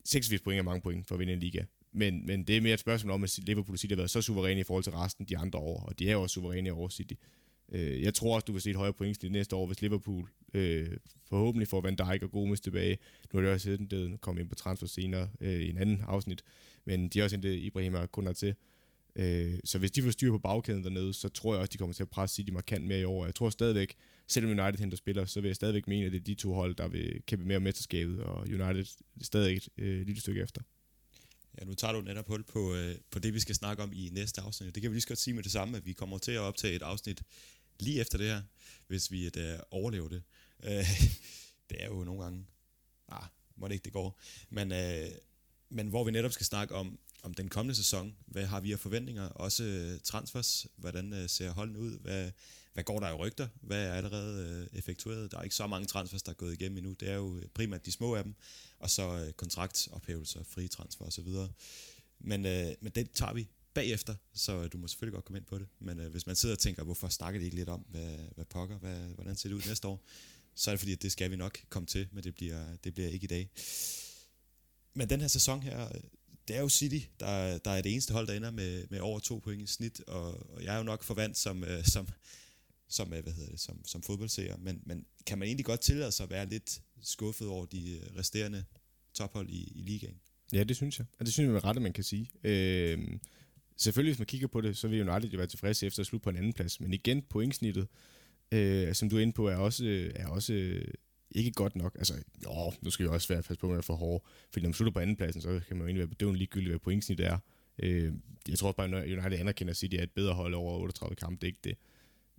86 0.05 0.41
point 0.41 0.59
er 0.59 0.63
mange 0.63 0.81
point 0.81 1.07
for 1.07 1.15
at 1.15 1.19
vinde 1.19 1.33
en 1.33 1.39
liga. 1.39 1.63
Men, 1.91 2.25
men 2.25 2.43
det 2.43 2.57
er 2.57 2.61
mere 2.61 2.73
et 2.73 2.79
spørgsmål 2.79 3.11
om, 3.11 3.23
at 3.23 3.39
Liverpool 3.41 3.77
City 3.77 3.91
har 3.91 3.97
været 3.97 4.09
så 4.09 4.21
suveræne 4.21 4.59
i 4.59 4.63
forhold 4.63 4.83
til 4.83 4.93
resten 4.93 5.25
de 5.25 5.37
andre 5.37 5.59
år, 5.59 5.83
og 5.83 5.99
de 5.99 6.09
er 6.09 6.13
jo 6.13 6.21
også 6.21 6.33
suveræne 6.33 6.71
over 6.71 6.89
City. 6.89 7.13
Øh, 7.71 8.01
jeg 8.01 8.13
tror 8.13 8.35
også, 8.35 8.45
du 8.45 8.51
vil 8.51 8.61
se 8.61 8.69
et 8.69 8.75
højere 8.75 8.93
pointsnit 8.93 9.31
næste 9.31 9.55
år, 9.55 9.65
hvis 9.65 9.81
Liverpool 9.81 10.29
øh, 10.53 10.97
forhåbentlig 11.29 11.67
får 11.67 11.81
Van 11.81 11.95
Dijk 11.95 12.23
og 12.23 12.31
Gomes 12.31 12.61
tilbage. 12.61 12.97
Nu 13.33 13.39
har 13.39 13.47
de 13.47 13.53
også 13.53 13.63
set 13.63 13.91
det 13.91 14.21
kommer 14.21 14.41
ind 14.41 14.49
på 14.49 14.55
transfer 14.55 14.87
senere 14.87 15.29
øh, 15.41 15.61
i 15.61 15.69
en 15.69 15.77
anden 15.77 16.01
afsnit, 16.07 16.43
men 16.85 17.09
de 17.09 17.19
har 17.19 17.23
også 17.23 17.35
hentet 17.35 17.55
Ibrahima 17.55 18.05
Kunder 18.05 18.33
til. 18.33 18.55
Øh, 19.15 19.59
så 19.63 19.79
hvis 19.79 19.91
de 19.91 20.01
får 20.01 20.11
styr 20.11 20.31
på 20.31 20.37
bagkæden 20.37 20.83
dernede, 20.83 21.13
så 21.13 21.29
tror 21.29 21.53
jeg 21.53 21.59
også, 21.59 21.71
de 21.71 21.77
kommer 21.77 21.93
til 21.93 22.03
at 22.03 22.09
presse 22.09 22.35
City 22.35 22.51
markant 22.51 22.85
mere 22.85 22.99
i 22.99 23.03
år. 23.03 23.25
Jeg 23.25 23.35
tror 23.35 23.49
stadigvæk, 23.49 23.95
selvom 24.27 24.59
United 24.59 24.79
henter 24.79 24.97
spillere, 24.97 25.27
så 25.27 25.41
vil 25.41 25.47
jeg 25.49 25.55
stadigvæk 25.55 25.87
mene, 25.87 26.05
at 26.05 26.11
det 26.11 26.19
er 26.19 26.23
de 26.23 26.35
to 26.35 26.53
hold, 26.53 26.75
der 26.75 26.87
vil 26.87 27.21
kæmpe 27.27 27.45
mere 27.45 27.57
om 27.57 27.63
mesterskabet, 27.63 28.19
og 28.19 28.39
United 28.39 28.85
stadig 29.21 29.57
et 29.57 29.69
øh, 29.77 30.05
lille 30.05 30.21
stykke 30.21 30.41
efter. 30.41 30.61
Ja, 31.59 31.65
nu 31.65 31.73
tager 31.73 31.91
du 31.93 32.01
netop 32.01 32.27
hul 32.27 32.43
på, 32.43 32.75
øh, 32.75 32.95
på 33.11 33.19
det, 33.19 33.33
vi 33.33 33.39
skal 33.39 33.55
snakke 33.55 33.83
om 33.83 33.93
i 33.93 34.09
næste 34.11 34.41
afsnit. 34.41 34.75
Det 34.75 34.81
kan 34.81 34.91
vi 34.91 34.95
lige 34.95 35.01
så 35.01 35.07
godt 35.07 35.19
sige 35.19 35.33
med 35.33 35.43
det 35.43 35.51
samme, 35.51 35.77
at 35.77 35.85
vi 35.85 35.93
kommer 35.93 36.17
til 36.17 36.31
at 36.31 36.39
optage 36.39 36.75
et 36.75 36.81
afsnit 36.81 37.23
lige 37.79 37.99
efter 37.99 38.17
det 38.17 38.27
her, 38.27 38.41
hvis 38.87 39.11
vi 39.11 39.25
et, 39.25 39.37
øh, 39.37 39.59
overlever 39.71 40.07
det. 40.07 40.23
Øh, 40.63 40.71
det 41.69 41.83
er 41.83 41.87
jo 41.87 42.03
nogle 42.03 42.23
gange, 42.23 42.45
ah, 43.07 43.23
må 43.55 43.67
det 43.67 43.73
ikke 43.73 43.85
det 43.85 43.93
går. 43.93 44.19
Men, 44.49 44.71
øh, 44.71 45.07
men 45.69 45.87
hvor 45.87 46.03
vi 46.03 46.11
netop 46.11 46.31
skal 46.31 46.45
snakke 46.45 46.75
om, 46.75 46.99
om 47.23 47.33
den 47.33 47.49
kommende 47.49 47.75
sæson. 47.75 48.15
Hvad 48.25 48.45
har 48.45 48.59
vi 48.59 48.71
af 48.71 48.79
forventninger? 48.79 49.29
Også 49.29 49.63
øh, 49.63 49.99
transfers. 49.99 50.67
Hvordan 50.75 51.13
øh, 51.13 51.29
ser 51.29 51.51
holdene 51.51 51.79
ud? 51.79 51.99
Hvad, 51.99 52.31
hvad 52.73 52.83
går 52.83 52.99
der 52.99 53.09
i 53.09 53.13
rygter? 53.13 53.47
Hvad 53.61 53.85
er 53.87 53.93
allerede 53.93 54.67
øh, 54.71 54.77
effektueret? 54.77 55.31
Der 55.31 55.37
er 55.37 55.43
ikke 55.43 55.55
så 55.55 55.67
mange 55.67 55.87
transfers, 55.87 56.23
der 56.23 56.29
er 56.29 56.35
gået 56.35 56.53
igennem 56.53 56.77
endnu. 56.77 56.93
Det 56.99 57.09
er 57.09 57.15
jo 57.15 57.37
øh, 57.37 57.45
primært 57.53 57.85
de 57.85 57.91
små 57.91 58.15
af 58.15 58.23
dem. 58.23 58.35
Og 58.79 58.89
så 58.89 59.25
øh, 59.25 59.33
kontraktophævelser, 59.33 60.43
frie 60.43 60.67
transfer 60.67 61.05
osv. 61.05 61.27
Men, 62.19 62.45
øh, 62.45 62.73
men 62.81 62.91
det 62.95 63.11
tager 63.11 63.33
vi 63.33 63.47
bagefter, 63.73 64.15
så 64.33 64.67
du 64.67 64.77
må 64.77 64.87
selvfølgelig 64.87 65.13
godt 65.13 65.25
komme 65.25 65.37
ind 65.37 65.45
på 65.45 65.59
det. 65.59 65.67
Men 65.79 65.97
hvis 65.97 66.27
man 66.27 66.35
sidder 66.35 66.55
og 66.55 66.59
tænker, 66.59 66.83
hvorfor 66.83 67.07
snakker 67.07 67.39
de 67.39 67.45
ikke 67.45 67.57
lidt 67.57 67.69
om, 67.69 67.85
hvad, 67.89 68.17
hvad 68.35 68.45
pokker, 68.45 68.77
hvad, 68.77 68.99
hvordan 68.99 69.35
ser 69.35 69.49
det 69.49 69.55
ud 69.55 69.61
næste 69.67 69.87
år, 69.87 70.03
så 70.55 70.69
er 70.69 70.73
det 70.73 70.79
fordi, 70.79 70.91
at 70.91 71.01
det 71.01 71.11
skal 71.11 71.31
vi 71.31 71.35
nok 71.35 71.59
komme 71.69 71.87
til, 71.87 72.07
men 72.11 72.23
det 72.23 72.35
bliver, 72.35 72.75
det 72.83 72.93
bliver 72.93 73.09
ikke 73.09 73.23
i 73.23 73.27
dag. 73.27 73.49
Men 74.93 75.09
den 75.09 75.21
her 75.21 75.27
sæson 75.27 75.61
her, 75.61 75.91
det 76.47 76.55
er 76.55 76.61
jo 76.61 76.69
City, 76.69 76.99
der, 77.19 77.57
der 77.57 77.71
er 77.71 77.81
det 77.81 77.91
eneste 77.91 78.13
hold, 78.13 78.27
der 78.27 78.33
ender 78.33 78.51
med, 78.51 78.87
med 78.89 78.99
over 78.99 79.19
to 79.19 79.37
point 79.37 79.61
i 79.61 79.65
snit, 79.65 80.01
og, 80.07 80.51
og 80.53 80.63
jeg 80.63 80.73
er 80.73 80.77
jo 80.77 80.83
nok 80.83 81.03
forvandt 81.03 81.37
som, 81.37 81.63
øh, 81.63 81.85
som, 81.85 82.07
som, 82.93 83.07
hvad 83.07 83.33
hedder 83.33 83.49
det, 83.49 83.59
som, 83.59 83.85
som 83.85 84.03
fodboldseer, 84.03 84.57
men, 84.57 84.81
men 84.85 85.05
kan 85.25 85.37
man 85.37 85.45
egentlig 85.47 85.65
godt 85.65 85.79
tillade 85.79 86.11
sig 86.11 86.23
at 86.23 86.29
være 86.29 86.45
lidt 86.45 86.81
skuffet 87.01 87.47
over 87.47 87.65
de 87.65 87.91
øh, 87.95 88.17
resterende 88.17 88.63
tophold 89.13 89.49
i, 89.49 89.71
i 89.75 89.81
ligaen? 89.81 90.19
Ja, 90.53 90.63
det 90.63 90.75
synes 90.75 90.99
jeg. 90.99 91.05
Og 91.19 91.25
det 91.25 91.33
synes 91.33 91.45
jeg 91.45 91.53
med 91.53 91.63
rette, 91.63 91.81
man 91.81 91.93
kan 91.93 92.03
sige. 92.03 92.29
Øh, 92.43 92.99
selvfølgelig, 93.77 94.11
hvis 94.11 94.19
man 94.19 94.25
kigger 94.25 94.47
på 94.47 94.61
det, 94.61 94.77
så 94.77 94.87
vil 94.87 94.99
jo 94.99 95.13
aldrig 95.13 95.37
være 95.37 95.47
tilfreds 95.47 95.83
efter 95.83 95.99
at 95.99 96.05
slutte 96.05 96.23
på 96.23 96.29
en 96.29 96.35
anden 96.35 96.53
plads. 96.53 96.79
Men 96.79 96.93
igen, 96.93 97.21
pointsnittet, 97.21 97.87
øh, 98.51 98.93
som 98.93 99.09
du 99.09 99.17
er 99.17 99.21
inde 99.21 99.33
på, 99.33 99.47
er 99.47 99.55
også, 99.55 100.11
er 100.15 100.27
også 100.27 100.81
ikke 101.31 101.51
godt 101.51 101.75
nok. 101.75 101.95
Altså, 101.95 102.13
jo, 102.43 102.73
nu 102.81 102.89
skal 102.89 103.03
vi 103.03 103.09
også 103.09 103.27
være 103.27 103.43
fast 103.43 103.59
på, 103.59 103.67
at 103.67 103.73
man 103.73 103.83
for 103.83 103.95
hård. 103.95 104.25
Fordi 104.51 104.63
når 104.63 104.69
man 104.69 104.73
slutter 104.73 104.93
på 104.93 104.99
anden 104.99 105.15
pladsen, 105.15 105.41
så 105.41 105.61
kan 105.67 105.77
man 105.77 105.79
jo 105.79 105.85
egentlig 105.85 105.99
være 105.99 106.07
bedøvende 106.07 106.37
ligegyldigt, 106.37 106.71
hvad 106.71 106.79
pointsnittet 106.79 107.25
er. 107.25 107.37
Øh, 107.79 108.13
jeg 108.49 108.57
tror 108.57 108.71
bare, 108.71 108.87
at 108.87 109.11
United 109.11 109.39
anerkender 109.39 109.71
at 109.71 109.77
City 109.77 109.95
er 109.95 110.03
et 110.03 110.11
bedre 110.11 110.33
hold 110.33 110.53
over 110.53 110.79
38 110.79 111.15
kampe. 111.15 111.41
Det 111.41 111.43
er 111.43 111.51
ikke 111.51 111.59
det. 111.63 111.77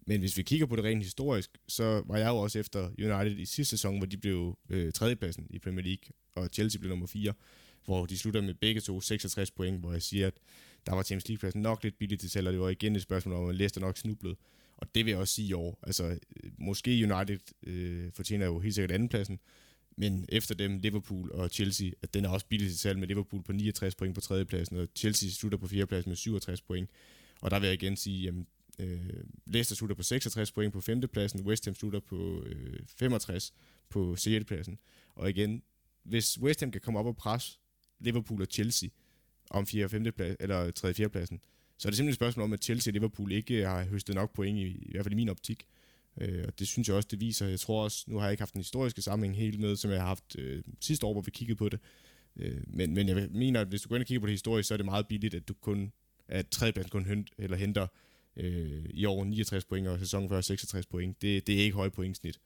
Men 0.06 0.20
hvis 0.20 0.36
vi 0.36 0.42
kigger 0.42 0.66
på 0.66 0.76
det 0.76 0.84
rent 0.84 1.02
historisk, 1.02 1.50
så 1.68 2.02
var 2.06 2.16
jeg 2.16 2.28
jo 2.28 2.36
også 2.36 2.58
efter 2.58 2.90
United 2.98 3.38
i 3.38 3.44
sidste 3.44 3.70
sæson, 3.70 3.98
hvor 3.98 4.06
de 4.06 4.16
blev 4.16 4.58
øh, 4.70 4.92
tredjepladsen 4.92 5.46
i 5.50 5.58
Premier 5.58 5.84
League, 5.84 6.04
og 6.34 6.48
Chelsea 6.52 6.78
blev 6.78 6.88
nummer 6.88 7.06
4, 7.06 7.32
hvor 7.84 8.06
de 8.06 8.18
slutter 8.18 8.40
med 8.40 8.54
begge 8.54 8.80
to 8.80 9.00
66 9.00 9.50
point, 9.50 9.80
hvor 9.80 9.92
jeg 9.92 10.02
siger, 10.02 10.26
at 10.26 10.34
der 10.86 10.94
var 10.94 11.02
Champions 11.02 11.28
League-pladsen 11.28 11.62
nok 11.62 11.82
lidt 11.82 11.98
billigt 11.98 12.20
til 12.20 12.30
selv, 12.30 12.46
og 12.46 12.52
det 12.52 12.60
var 12.60 12.68
igen 12.68 12.96
et 12.96 13.02
spørgsmål 13.02 13.34
om, 13.34 13.48
at 13.48 13.54
Leicester 13.54 13.80
nok 13.80 13.96
snublede. 13.96 14.36
Og 14.76 14.94
det 14.94 15.04
vil 15.04 15.10
jeg 15.10 15.20
også 15.20 15.34
sige 15.34 15.48
i 15.48 15.52
år. 15.52 15.78
Altså, 15.82 16.04
øh, 16.04 16.50
måske 16.58 16.90
United 16.90 17.38
øh, 17.62 18.12
fortjener 18.12 18.46
jo 18.46 18.58
helt 18.58 18.74
sikkert 18.74 18.90
andenpladsen, 18.90 19.38
men 19.96 20.26
efter 20.28 20.54
dem, 20.54 20.78
Liverpool 20.78 21.32
og 21.32 21.48
Chelsea, 21.48 21.90
at 22.02 22.14
den 22.14 22.24
er 22.24 22.28
også 22.28 22.46
billig 22.46 22.68
til 22.68 22.78
salg 22.78 22.98
med 22.98 23.08
Liverpool 23.08 23.42
på 23.42 23.52
69 23.52 23.94
point 23.94 24.14
på 24.14 24.20
tredjepladsen, 24.20 24.76
og 24.76 24.88
Chelsea 24.96 25.28
slutter 25.30 25.58
på 25.58 25.68
fjerdepladsen 25.68 26.10
med 26.10 26.16
67 26.16 26.62
point. 26.62 26.90
Og 27.40 27.50
der 27.50 27.58
vil 27.58 27.66
jeg 27.66 27.82
igen 27.82 27.96
sige, 27.96 28.22
jamen, 28.22 28.46
øh, 28.78 29.24
Leicester 29.46 29.76
slutter 29.76 29.96
på 29.96 30.02
66 30.02 30.52
point 30.52 30.72
på 30.72 30.80
femtepladsen, 30.80 31.40
West 31.40 31.64
Ham 31.64 31.74
slutter 31.74 32.00
på 32.00 32.42
øh, 32.46 32.80
65 32.96 33.54
på 33.88 34.16
sjettepladsen. 34.16 34.78
Og 35.14 35.30
igen, 35.30 35.62
hvis 36.02 36.40
West 36.40 36.60
Ham 36.60 36.70
kan 36.70 36.80
komme 36.80 36.98
op 37.00 37.06
og 37.06 37.16
presse 37.16 37.58
Liverpool 37.98 38.42
og 38.42 38.48
Chelsea 38.50 38.88
om 39.50 39.66
4. 39.66 39.84
og 39.84 39.90
5. 39.90 40.12
plads, 40.16 40.36
eller 40.40 40.70
3. 40.70 40.88
og 40.88 40.94
4. 40.94 41.08
pladsen, 41.08 41.40
så 41.78 41.88
er 41.88 41.90
det 41.90 41.96
simpelthen 41.96 42.08
et 42.08 42.14
spørgsmål 42.14 42.44
om, 42.44 42.52
at 42.52 42.64
Chelsea 42.64 42.90
og 42.90 42.92
Liverpool 42.92 43.32
ikke 43.32 43.66
har 43.66 43.84
høstet 43.84 44.14
nok 44.14 44.34
point, 44.34 44.58
i, 44.58 44.62
i 44.62 44.90
hvert 44.90 45.04
fald 45.04 45.12
i 45.12 45.16
min 45.16 45.28
optik. 45.28 45.66
Øh, 46.20 46.44
og 46.46 46.58
det 46.58 46.68
synes 46.68 46.88
jeg 46.88 46.96
også, 46.96 47.08
det 47.10 47.20
viser. 47.20 47.46
Jeg 47.46 47.60
tror 47.60 47.84
også, 47.84 48.04
nu 48.08 48.16
har 48.16 48.24
jeg 48.24 48.32
ikke 48.32 48.40
haft 48.40 48.52
den 48.52 48.60
historiske 48.60 49.02
sammenhæng 49.02 49.36
helt 49.36 49.60
med, 49.60 49.76
som 49.76 49.90
jeg 49.90 50.00
har 50.00 50.06
haft 50.06 50.36
øh, 50.38 50.62
sidste 50.80 51.06
år, 51.06 51.12
hvor 51.12 51.22
vi 51.22 51.30
kiggede 51.30 51.56
på 51.56 51.68
det. 51.68 51.80
Øh, 52.36 52.60
men, 52.66 52.94
men 52.94 53.08
jeg 53.08 53.28
mener, 53.30 53.60
at 53.60 53.68
hvis 53.68 53.82
du 53.82 53.88
går 53.88 53.96
ind 53.96 54.02
og 54.02 54.06
kigger 54.06 54.20
på 54.20 54.26
det 54.26 54.32
historisk, 54.32 54.68
så 54.68 54.74
er 54.74 54.76
det 54.76 54.84
meget 54.84 55.06
billigt, 55.06 55.34
at 55.34 55.48
du 55.48 55.54
kun 55.54 55.92
at 56.28 56.48
tredjepladsen 56.48 56.90
kun 56.90 57.06
hent, 57.06 57.30
eller 57.38 57.56
henter 57.56 57.86
øh, 58.36 58.84
i 58.90 59.04
år 59.04 59.24
69 59.24 59.64
point, 59.64 59.88
og 59.88 59.98
sæsonen 59.98 60.28
før 60.28 60.40
66 60.40 60.86
point. 60.86 61.22
Det, 61.22 61.46
det 61.46 61.54
er 61.54 61.62
ikke 61.62 61.76
højt 61.76 61.92
pointsnit. 61.92 62.40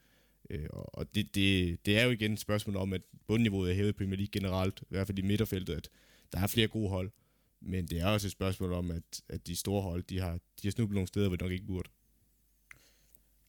Øh, 0.51 0.67
og 0.73 1.15
det, 1.15 1.35
det, 1.35 1.79
det 1.87 1.99
er 1.99 2.05
jo 2.05 2.11
igen 2.11 2.33
et 2.33 2.41
spørgsmål 2.41 2.77
om, 2.77 2.93
at 2.93 3.03
bundniveauet 3.27 3.71
er 3.71 3.75
hævet 3.75 3.89
i 3.89 3.93
Premier 3.93 4.17
League 4.17 4.31
generelt, 4.33 4.81
i 4.83 4.87
hvert 4.89 5.07
fald 5.07 5.19
i 5.19 5.23
midterfeltet, 5.23 5.75
at 5.75 5.89
der 6.33 6.41
er 6.41 6.47
flere 6.47 6.69
gode 6.69 6.89
hold. 6.89 7.11
Men 7.61 7.87
det 7.87 8.01
er 8.01 8.07
også 8.07 8.27
et 8.27 8.33
spørgsmål 8.33 8.73
om, 8.73 8.91
at, 8.91 9.23
at 9.29 9.47
de 9.47 9.57
store 9.57 9.83
hold, 9.83 10.03
de 10.03 10.19
har, 10.19 10.33
de 10.33 10.69
har 10.69 10.71
snublet 10.71 10.95
nogle 10.95 11.09
steder, 11.09 11.29
hvor 11.29 11.37
de 11.37 11.45
nok 11.45 11.53
ikke 11.53 11.67
burde. 11.67 11.91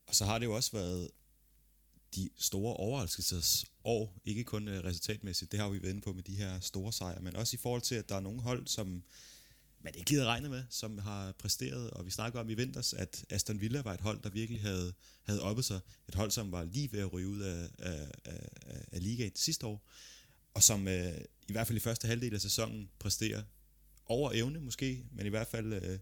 Og 0.08 0.16
så 0.16 0.26
har 0.26 0.40
det 0.40 0.46
jo 0.46 0.56
også 0.56 0.72
været 0.72 1.10
de 2.16 2.30
store 2.36 2.74
overraskelses 2.74 3.66
år, 3.84 4.20
ikke 4.26 4.44
kun 4.44 4.68
øh, 4.68 4.84
resultatmæssigt, 4.84 5.52
det 5.52 5.60
har 5.60 5.70
vi 5.70 5.82
været 5.82 5.92
inde 5.92 6.02
på 6.02 6.14
med 6.14 6.24
de 6.24 6.36
her 6.36 6.60
store 6.60 6.94
sejre, 6.94 7.22
men 7.22 7.36
også 7.36 7.56
i 7.56 7.58
forhold 7.58 7.82
til, 7.82 7.96
at 7.96 8.10
der 8.10 8.16
er 8.16 8.20
nogle 8.20 8.42
hold, 8.42 8.68
som 8.68 9.04
man 9.82 9.96
ikke 9.96 10.06
gider 10.06 10.26
regne 10.26 10.50
med, 10.50 10.64
som 10.70 10.98
har 10.98 11.32
præsteret, 11.32 11.92
og 11.92 12.06
vi 12.06 12.12
snakker 12.12 12.40
om 12.40 12.50
i 12.50 12.54
vinters, 12.54 12.94
at 12.94 13.26
Aston 13.30 13.62
Villa 13.62 13.82
var 13.82 13.94
et 13.94 14.02
hold, 14.02 14.22
der 14.22 14.30
virkelig 14.30 14.62
havde, 14.62 14.94
havde 15.24 15.42
oppet 15.42 15.66
sig. 15.66 15.80
Et 16.08 16.16
hold, 16.16 16.32
som 16.32 16.52
var 16.52 16.64
lige 16.64 16.92
ved 16.92 17.00
at 17.00 17.14
ryge 17.14 17.28
ud 17.28 17.40
af, 17.40 17.70
af, 17.80 18.12
af, 18.26 18.50
af 18.92 19.04
ligaen 19.04 19.36
sidste 19.36 19.66
år, 19.66 19.88
og 20.54 20.64
som 20.64 20.88
øh, 20.88 21.18
i 21.48 21.52
hvert 21.52 21.68
fald 21.68 21.78
i 21.78 21.80
første 21.80 22.08
halvdel 22.08 22.34
af 22.34 22.42
sæsonen 22.42 22.90
præsterer 23.00 23.44
over 24.06 24.32
evne 24.34 24.60
måske, 24.60 25.06
men 25.12 25.26
i 25.26 25.30
hvert 25.30 25.48
fald 25.48 25.74
øh, 25.74 26.00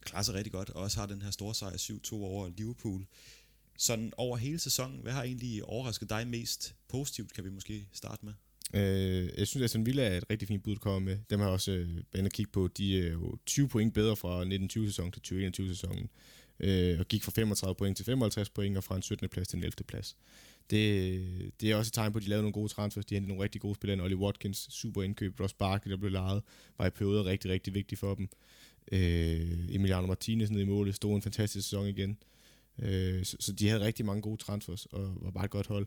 klarer 0.00 0.22
sig 0.22 0.34
rigtig 0.34 0.52
godt, 0.52 0.70
og 0.70 0.82
også 0.82 0.98
har 0.98 1.06
den 1.06 1.22
her 1.22 1.30
store 1.30 1.54
sejr 1.54 1.76
7-2 1.76 2.14
over 2.14 2.48
Liverpool. 2.48 3.06
Sådan 3.78 4.12
over 4.16 4.36
hele 4.36 4.58
sæsonen, 4.58 5.00
hvad 5.00 5.12
har 5.12 5.22
egentlig 5.22 5.64
overrasket 5.64 6.10
dig 6.10 6.26
mest 6.26 6.74
positivt, 6.88 7.32
kan 7.32 7.44
vi 7.44 7.50
måske 7.50 7.88
starte 7.92 8.24
med? 8.24 8.32
Øh, 8.76 9.28
jeg 9.38 9.46
synes, 9.46 9.56
at 9.56 9.64
Aston 9.64 9.86
Villa 9.86 10.02
er 10.02 10.16
et 10.16 10.24
rigtig 10.30 10.48
fint 10.48 10.62
bud 10.62 10.72
at 10.72 10.80
komme 10.80 11.04
med. 11.06 11.18
Dem 11.30 11.38
har 11.38 11.46
jeg 11.46 11.52
også 11.52 11.72
øh, 11.72 11.88
været 12.12 12.32
kigge 12.32 12.52
på. 12.52 12.68
De 12.68 13.06
er 13.06 13.12
jo 13.12 13.38
20 13.46 13.68
point 13.68 13.94
bedre 13.94 14.16
fra 14.16 14.44
1920-sæsonen 14.44 15.12
til 15.12 15.52
2021-sæsonen. 15.60 16.08
Øh, 16.60 17.00
og 17.00 17.08
gik 17.08 17.24
fra 17.24 17.32
35 17.32 17.74
point 17.74 17.96
til 17.96 18.04
55 18.04 18.50
point, 18.50 18.76
og 18.76 18.84
fra 18.84 18.96
en 18.96 19.02
17. 19.02 19.28
plads 19.28 19.48
til 19.48 19.56
en 19.56 19.64
11. 19.64 19.84
plads. 19.88 20.16
Det, 20.70 21.52
det 21.60 21.70
er 21.70 21.76
også 21.76 21.88
et 21.88 21.92
tegn 21.92 22.12
på, 22.12 22.18
at 22.18 22.24
de 22.24 22.28
lavede 22.28 22.42
nogle 22.42 22.52
gode 22.52 22.68
transfers. 22.68 23.06
De 23.06 23.14
hentede 23.14 23.28
nogle 23.28 23.44
rigtig 23.44 23.60
gode 23.60 23.74
spillere. 23.74 24.00
Ollie 24.00 24.16
Watkins, 24.16 24.68
super 24.70 25.02
indkøb. 25.02 25.40
Ross 25.40 25.54
Barkley, 25.54 25.90
der 25.90 25.96
blev 25.96 26.10
lejet, 26.10 26.42
var 26.78 26.86
i 26.86 26.90
perioder 26.90 27.24
rigtig, 27.24 27.50
rigtig 27.50 27.74
vigtig 27.74 27.98
for 27.98 28.14
dem. 28.14 28.28
Øh, 28.92 29.74
Emiliano 29.74 30.06
Martinez 30.06 30.50
nede 30.50 30.62
i 30.62 30.66
målet, 30.66 30.94
stod 30.94 31.14
en 31.14 31.22
fantastisk 31.22 31.68
sæson 31.68 31.86
igen. 31.86 32.18
Øh, 32.78 33.24
så, 33.24 33.36
så 33.40 33.52
de 33.52 33.68
havde 33.68 33.84
rigtig 33.84 34.06
mange 34.06 34.22
gode 34.22 34.42
transfers, 34.42 34.86
og 34.86 35.14
var 35.20 35.30
bare 35.30 35.44
et 35.44 35.50
godt 35.50 35.66
hold. 35.66 35.86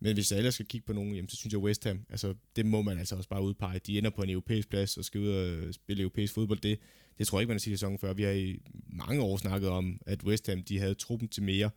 Men 0.00 0.14
hvis 0.14 0.30
jeg 0.32 0.38
ellers 0.38 0.54
skal 0.54 0.66
kigge 0.66 0.86
på 0.86 0.92
nogen, 0.92 1.14
jamen, 1.14 1.28
så 1.28 1.36
synes 1.36 1.52
jeg 1.52 1.60
West 1.60 1.84
Ham, 1.84 2.00
altså 2.10 2.34
det 2.56 2.66
må 2.66 2.82
man 2.82 2.98
altså 2.98 3.16
også 3.16 3.28
bare 3.28 3.42
udpege. 3.42 3.78
De 3.86 3.98
ender 3.98 4.10
på 4.10 4.22
en 4.22 4.30
europæisk 4.30 4.68
plads 4.68 4.96
og 4.96 5.04
skal 5.04 5.20
ud 5.20 5.28
og 5.28 5.74
spille 5.74 6.02
europæisk 6.02 6.34
fodbold. 6.34 6.58
Det, 6.60 6.78
det 7.18 7.26
tror 7.26 7.38
jeg 7.38 7.42
ikke, 7.42 7.48
man 7.48 7.54
har 7.54 7.60
set 7.60 7.72
sæsonen 7.72 7.98
før. 7.98 8.12
Vi 8.12 8.22
har 8.22 8.30
i 8.30 8.58
mange 8.86 9.22
år 9.22 9.36
snakket 9.36 9.68
om, 9.68 10.00
at 10.06 10.24
West 10.24 10.46
Ham, 10.46 10.62
de 10.62 10.78
havde 10.78 10.94
truppen 10.94 11.28
til 11.28 11.42
mere. 11.42 11.70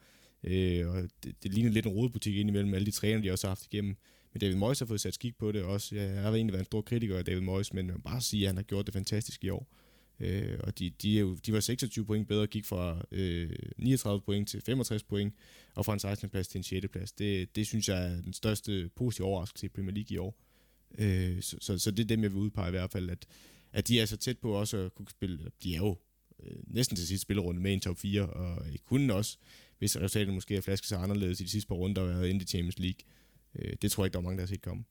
Øh, 0.43 0.87
og 0.87 1.03
det, 1.23 1.43
det 1.43 1.53
ligner 1.53 1.71
lidt 1.71 1.85
en 1.85 1.91
rodebutik 1.91 2.35
ind 2.35 2.49
imellem 2.49 2.73
alle 2.73 2.85
de 2.85 2.91
træner, 2.91 3.21
de 3.21 3.31
også 3.31 3.47
har 3.47 3.49
haft 3.49 3.65
igennem. 3.73 3.95
Men 4.33 4.41
David 4.41 4.55
Moyes 4.55 4.79
har 4.79 4.85
fået 4.85 5.01
sat 5.01 5.13
skik 5.13 5.37
på 5.37 5.51
det 5.51 5.63
også. 5.63 5.95
Jeg 5.95 6.21
har 6.21 6.31
egentlig 6.31 6.53
været 6.53 6.61
en 6.61 6.65
stor 6.65 6.81
kritiker 6.81 7.17
af 7.17 7.25
David 7.25 7.41
Moyes, 7.41 7.73
men 7.73 7.87
man 7.87 8.01
bare 8.01 8.21
sige, 8.21 8.43
at 8.43 8.47
han 8.47 8.55
har 8.55 8.63
gjort 8.63 8.85
det 8.85 8.93
fantastisk 8.93 9.43
i 9.43 9.49
år. 9.49 9.67
Øh, 10.21 10.59
og 10.63 10.79
de, 10.79 10.89
de, 10.89 11.17
er 11.17 11.21
jo, 11.21 11.35
de 11.35 11.53
var 11.53 11.59
26 11.59 12.05
point 12.05 12.27
bedre, 12.27 12.47
gik 12.47 12.65
fra 12.65 13.05
øh, 13.11 13.49
39 13.77 14.21
point 14.21 14.49
til 14.49 14.61
65 14.61 15.03
point, 15.03 15.33
og 15.75 15.85
fra 15.85 15.93
en 15.93 15.99
16. 15.99 16.29
plads 16.29 16.47
til 16.47 16.57
en 16.57 16.63
6. 16.63 16.87
plads. 16.91 17.11
Det, 17.11 17.55
det 17.55 17.67
synes 17.67 17.89
jeg 17.89 18.11
er 18.11 18.21
den 18.21 18.33
største 18.33 18.89
positive 18.95 19.27
overraskelse 19.27 19.65
i 19.65 19.69
Premier 19.69 19.93
League 19.93 20.15
i 20.15 20.17
år. 20.17 20.35
Øh, 20.97 21.41
så, 21.41 21.57
så, 21.61 21.77
så 21.77 21.91
det 21.91 21.99
er 22.03 22.07
dem, 22.07 22.23
jeg 22.23 22.31
vil 22.31 22.39
udpege 22.39 22.67
i 22.67 22.71
hvert 22.71 22.91
fald, 22.91 23.09
at, 23.09 23.25
at 23.73 23.87
de 23.87 23.99
er 23.99 24.05
så 24.05 24.17
tæt 24.17 24.37
på 24.37 24.51
også 24.51 24.77
at 24.77 24.95
kunne 24.95 25.09
spille, 25.09 25.51
de 25.63 25.73
er 25.73 25.77
jo 25.77 25.97
øh, 26.43 26.55
næsten 26.67 26.97
til 26.97 27.07
sidste 27.07 27.21
spillerunde 27.21 27.61
med 27.61 27.73
en 27.73 27.79
top 27.79 27.97
4, 27.97 28.25
og 28.25 28.67
øh, 28.67 28.77
kunne 28.85 29.13
også, 29.13 29.37
hvis 29.79 29.97
resultatet 29.97 30.33
måske 30.33 30.55
er 30.55 30.61
flasket 30.61 30.87
sig 30.87 31.03
anderledes 31.03 31.39
i 31.39 31.43
de 31.43 31.49
sidste 31.49 31.67
par 31.67 31.75
runder, 31.75 32.01
og 32.01 32.09
været 32.09 32.29
inde 32.29 32.41
i 32.41 32.45
Champions 32.45 32.79
League. 32.79 32.99
Øh, 33.55 33.73
det 33.81 33.91
tror 33.91 34.03
jeg 34.03 34.07
ikke, 34.07 34.13
der 34.13 34.19
er 34.19 34.23
mange, 34.23 34.37
der 34.37 34.41
har 34.41 34.47
set 34.47 34.61
komme. 34.61 34.83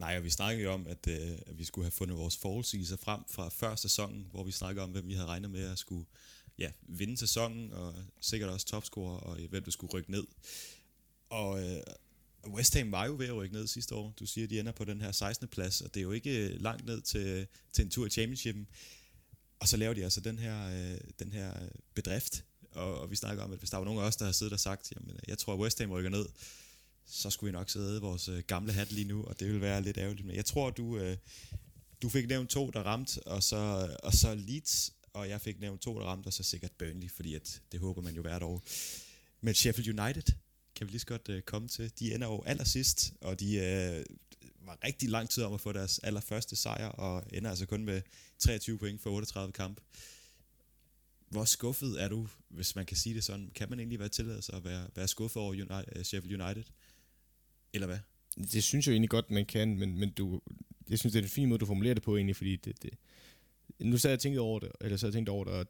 Nej, 0.00 0.16
og 0.16 0.24
vi 0.24 0.30
snakkede 0.30 0.64
jo 0.64 0.72
om, 0.72 0.86
at, 0.86 1.08
øh, 1.08 1.38
at 1.46 1.58
vi 1.58 1.64
skulle 1.64 1.84
have 1.84 1.90
fundet 1.90 2.16
vores 2.16 2.36
forudsigelser 2.36 2.96
frem 2.96 3.20
fra 3.28 3.48
før 3.48 3.76
sæsonen, 3.76 4.26
hvor 4.30 4.44
vi 4.44 4.52
snakkede 4.52 4.84
om, 4.84 4.90
hvem 4.90 5.08
vi 5.08 5.14
havde 5.14 5.26
regnet 5.26 5.50
med 5.50 5.64
at 5.64 5.78
skulle 5.78 6.06
ja, 6.58 6.70
vinde 6.82 7.16
sæsonen, 7.16 7.72
og 7.72 7.94
sikkert 8.20 8.50
også 8.50 8.66
topscorer, 8.66 9.16
og 9.16 9.40
øh, 9.40 9.50
hvem 9.50 9.64
der 9.64 9.70
skulle 9.70 9.92
rykke 9.92 10.10
ned. 10.10 10.26
Og 11.30 11.68
øh, 11.68 11.82
West 12.46 12.74
Ham 12.74 12.92
var 12.92 13.06
jo 13.06 13.14
ved 13.18 13.26
at 13.26 13.34
rykke 13.34 13.54
ned 13.54 13.66
sidste 13.66 13.94
år. 13.94 14.14
Du 14.20 14.26
siger, 14.26 14.44
at 14.46 14.50
de 14.50 14.60
ender 14.60 14.72
på 14.72 14.84
den 14.84 15.00
her 15.00 15.12
16. 15.12 15.48
plads, 15.48 15.80
og 15.80 15.94
det 15.94 16.00
er 16.00 16.04
jo 16.04 16.12
ikke 16.12 16.48
øh, 16.48 16.60
langt 16.60 16.86
ned 16.86 17.00
til, 17.00 17.46
til 17.72 17.84
en 17.84 17.90
tur 17.90 18.06
i 18.06 18.10
championshipen. 18.10 18.66
Og 19.58 19.68
så 19.68 19.76
laver 19.76 19.94
de 19.94 20.04
altså 20.04 20.20
den 20.20 20.38
her, 20.38 20.68
øh, 20.68 21.00
den 21.18 21.32
her 21.32 21.62
øh, 21.62 21.68
bedrift, 21.94 22.44
og, 22.70 23.00
og 23.00 23.10
vi 23.10 23.16
snakker 23.16 23.44
om, 23.44 23.52
at 23.52 23.58
hvis 23.58 23.70
der 23.70 23.76
var 23.76 23.84
nogen 23.84 24.00
af 24.00 24.04
os, 24.04 24.16
der 24.16 24.24
har 24.24 24.32
siddet 24.32 24.52
og 24.52 24.60
sagt, 24.60 24.92
jamen, 24.96 25.20
jeg 25.28 25.38
tror, 25.38 25.54
at 25.54 25.60
West 25.60 25.78
Ham 25.78 25.90
rykker 25.90 26.10
ned, 26.10 26.26
så 27.10 27.30
skulle 27.30 27.52
vi 27.52 27.58
nok 27.58 27.70
sidde 27.70 27.96
i 27.96 28.00
vores 28.00 28.28
øh, 28.28 28.42
gamle 28.46 28.72
hat 28.72 28.92
lige 28.92 29.08
nu, 29.08 29.24
og 29.24 29.40
det 29.40 29.52
vil 29.52 29.60
være 29.60 29.82
lidt 29.82 29.98
ærgerligt. 29.98 30.26
Men 30.26 30.36
jeg 30.36 30.44
tror, 30.44 30.70
du, 30.70 30.98
øh, 30.98 31.16
du 32.02 32.08
fik 32.08 32.28
nævnt 32.28 32.50
to, 32.50 32.70
der 32.70 32.82
ramte, 32.82 33.26
og 33.26 33.42
så, 33.42 33.90
og 34.02 34.12
så 34.12 34.34
Leeds, 34.34 34.92
og 35.12 35.28
jeg 35.28 35.40
fik 35.40 35.60
nævnt 35.60 35.80
to, 35.80 35.98
der 35.98 36.04
ramte, 36.04 36.26
og 36.26 36.32
så 36.32 36.42
sikkert 36.42 36.72
Burnley, 36.78 37.10
fordi 37.10 37.34
at, 37.34 37.62
det 37.72 37.80
håber 37.80 38.02
man 38.02 38.14
jo 38.14 38.22
hvert 38.22 38.42
år. 38.42 38.62
Men 39.40 39.54
Sheffield 39.54 40.00
United 40.00 40.32
kan 40.74 40.86
vi 40.86 40.90
lige 40.90 41.00
så 41.00 41.06
godt 41.06 41.28
øh, 41.28 41.42
komme 41.42 41.68
til. 41.68 41.92
De 41.98 42.14
ender 42.14 42.26
jo 42.26 42.42
allersidst, 42.46 43.12
og 43.20 43.40
de 43.40 43.54
øh, 43.56 44.04
var 44.66 44.78
rigtig 44.84 45.08
lang 45.08 45.30
tid 45.30 45.42
om 45.42 45.52
at 45.52 45.60
få 45.60 45.72
deres 45.72 45.98
allerførste 45.98 46.56
sejr, 46.56 46.88
og 46.88 47.24
ender 47.32 47.50
altså 47.50 47.66
kun 47.66 47.84
med 47.84 48.02
23 48.38 48.78
point 48.78 49.02
for 49.02 49.10
38 49.10 49.52
kamp. 49.52 49.80
Hvor 51.28 51.44
skuffet 51.44 52.02
er 52.02 52.08
du, 52.08 52.28
hvis 52.48 52.76
man 52.76 52.86
kan 52.86 52.96
sige 52.96 53.14
det 53.14 53.24
sådan? 53.24 53.50
Kan 53.54 53.70
man 53.70 53.78
egentlig 53.78 53.98
være 53.98 54.08
tilladet 54.08 54.44
sig 54.44 54.54
at 54.54 54.64
være, 54.64 54.86
være 54.94 55.08
skuffet 55.08 55.42
over 55.42 55.52
United, 55.52 55.96
øh, 55.96 56.04
Sheffield 56.04 56.42
United? 56.42 56.64
Eller 57.72 57.86
hvad? 57.86 57.98
Det 58.52 58.62
synes 58.62 58.86
jeg 58.86 58.92
egentlig 58.92 59.10
godt, 59.10 59.30
man 59.30 59.46
kan, 59.46 59.78
men, 59.78 59.98
men 59.98 60.10
du, 60.10 60.40
jeg 60.90 60.98
synes, 60.98 61.12
det 61.12 61.18
er 61.18 61.22
en 61.22 61.28
fin 61.28 61.48
måde, 61.48 61.58
du 61.58 61.66
formulerer 61.66 61.94
det 61.94 62.02
på 62.02 62.16
egentlig, 62.16 62.36
fordi 62.36 62.56
det, 62.56 62.82
det, 62.82 62.90
nu 63.78 63.98
sad 63.98 64.10
jeg 64.10 64.16
og 64.16 64.20
tænkte 64.20 64.38
over 64.40 64.58
det, 64.58 64.70
eller 64.80 64.96
så 64.96 65.06
jeg 65.06 65.12
tænkt 65.12 65.28
over 65.28 65.44
det, 65.44 65.52
at 65.52 65.66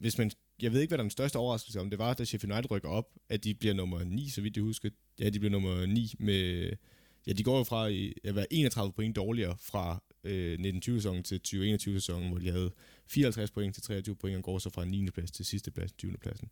hvis 0.00 0.18
man, 0.18 0.30
jeg 0.62 0.72
ved 0.72 0.80
ikke, 0.80 0.90
hvad 0.90 0.98
der 0.98 1.02
er 1.02 1.06
den 1.06 1.10
største 1.10 1.36
overraskelse 1.36 1.80
om, 1.80 1.90
det 1.90 1.98
var, 1.98 2.14
da 2.14 2.24
Sheffield 2.24 2.52
United 2.52 2.70
rykker 2.70 2.88
op, 2.88 3.08
at 3.28 3.44
de 3.44 3.54
bliver 3.54 3.74
nummer 3.74 4.04
9, 4.04 4.28
så 4.28 4.40
vidt 4.40 4.56
jeg 4.56 4.62
husker. 4.62 4.90
Ja, 5.20 5.30
de 5.30 5.38
bliver 5.38 5.52
nummer 5.52 5.86
9 5.86 6.14
med, 6.18 6.70
ja, 7.26 7.32
de 7.32 7.42
går 7.42 7.58
jo 7.58 7.64
fra 7.64 7.90
at 8.24 8.34
være 8.34 8.52
31 8.52 8.92
point 8.92 9.16
dårligere 9.16 9.56
fra 9.60 10.02
øh, 10.24 10.58
1920-sæsonen 10.58 11.22
til 11.22 11.40
2021-sæsonen, 11.46 12.28
hvor 12.28 12.38
de 12.38 12.50
havde 12.50 12.70
54 13.06 13.50
point 13.50 13.74
til 13.74 13.82
23 13.82 14.16
point, 14.16 14.36
og 14.36 14.42
går 14.42 14.58
så 14.58 14.70
fra 14.70 14.84
9. 14.84 15.10
plads 15.10 15.30
til 15.30 15.44
sidste 15.44 15.70
plads, 15.70 15.92
20. 15.92 16.16
pladsen. 16.16 16.48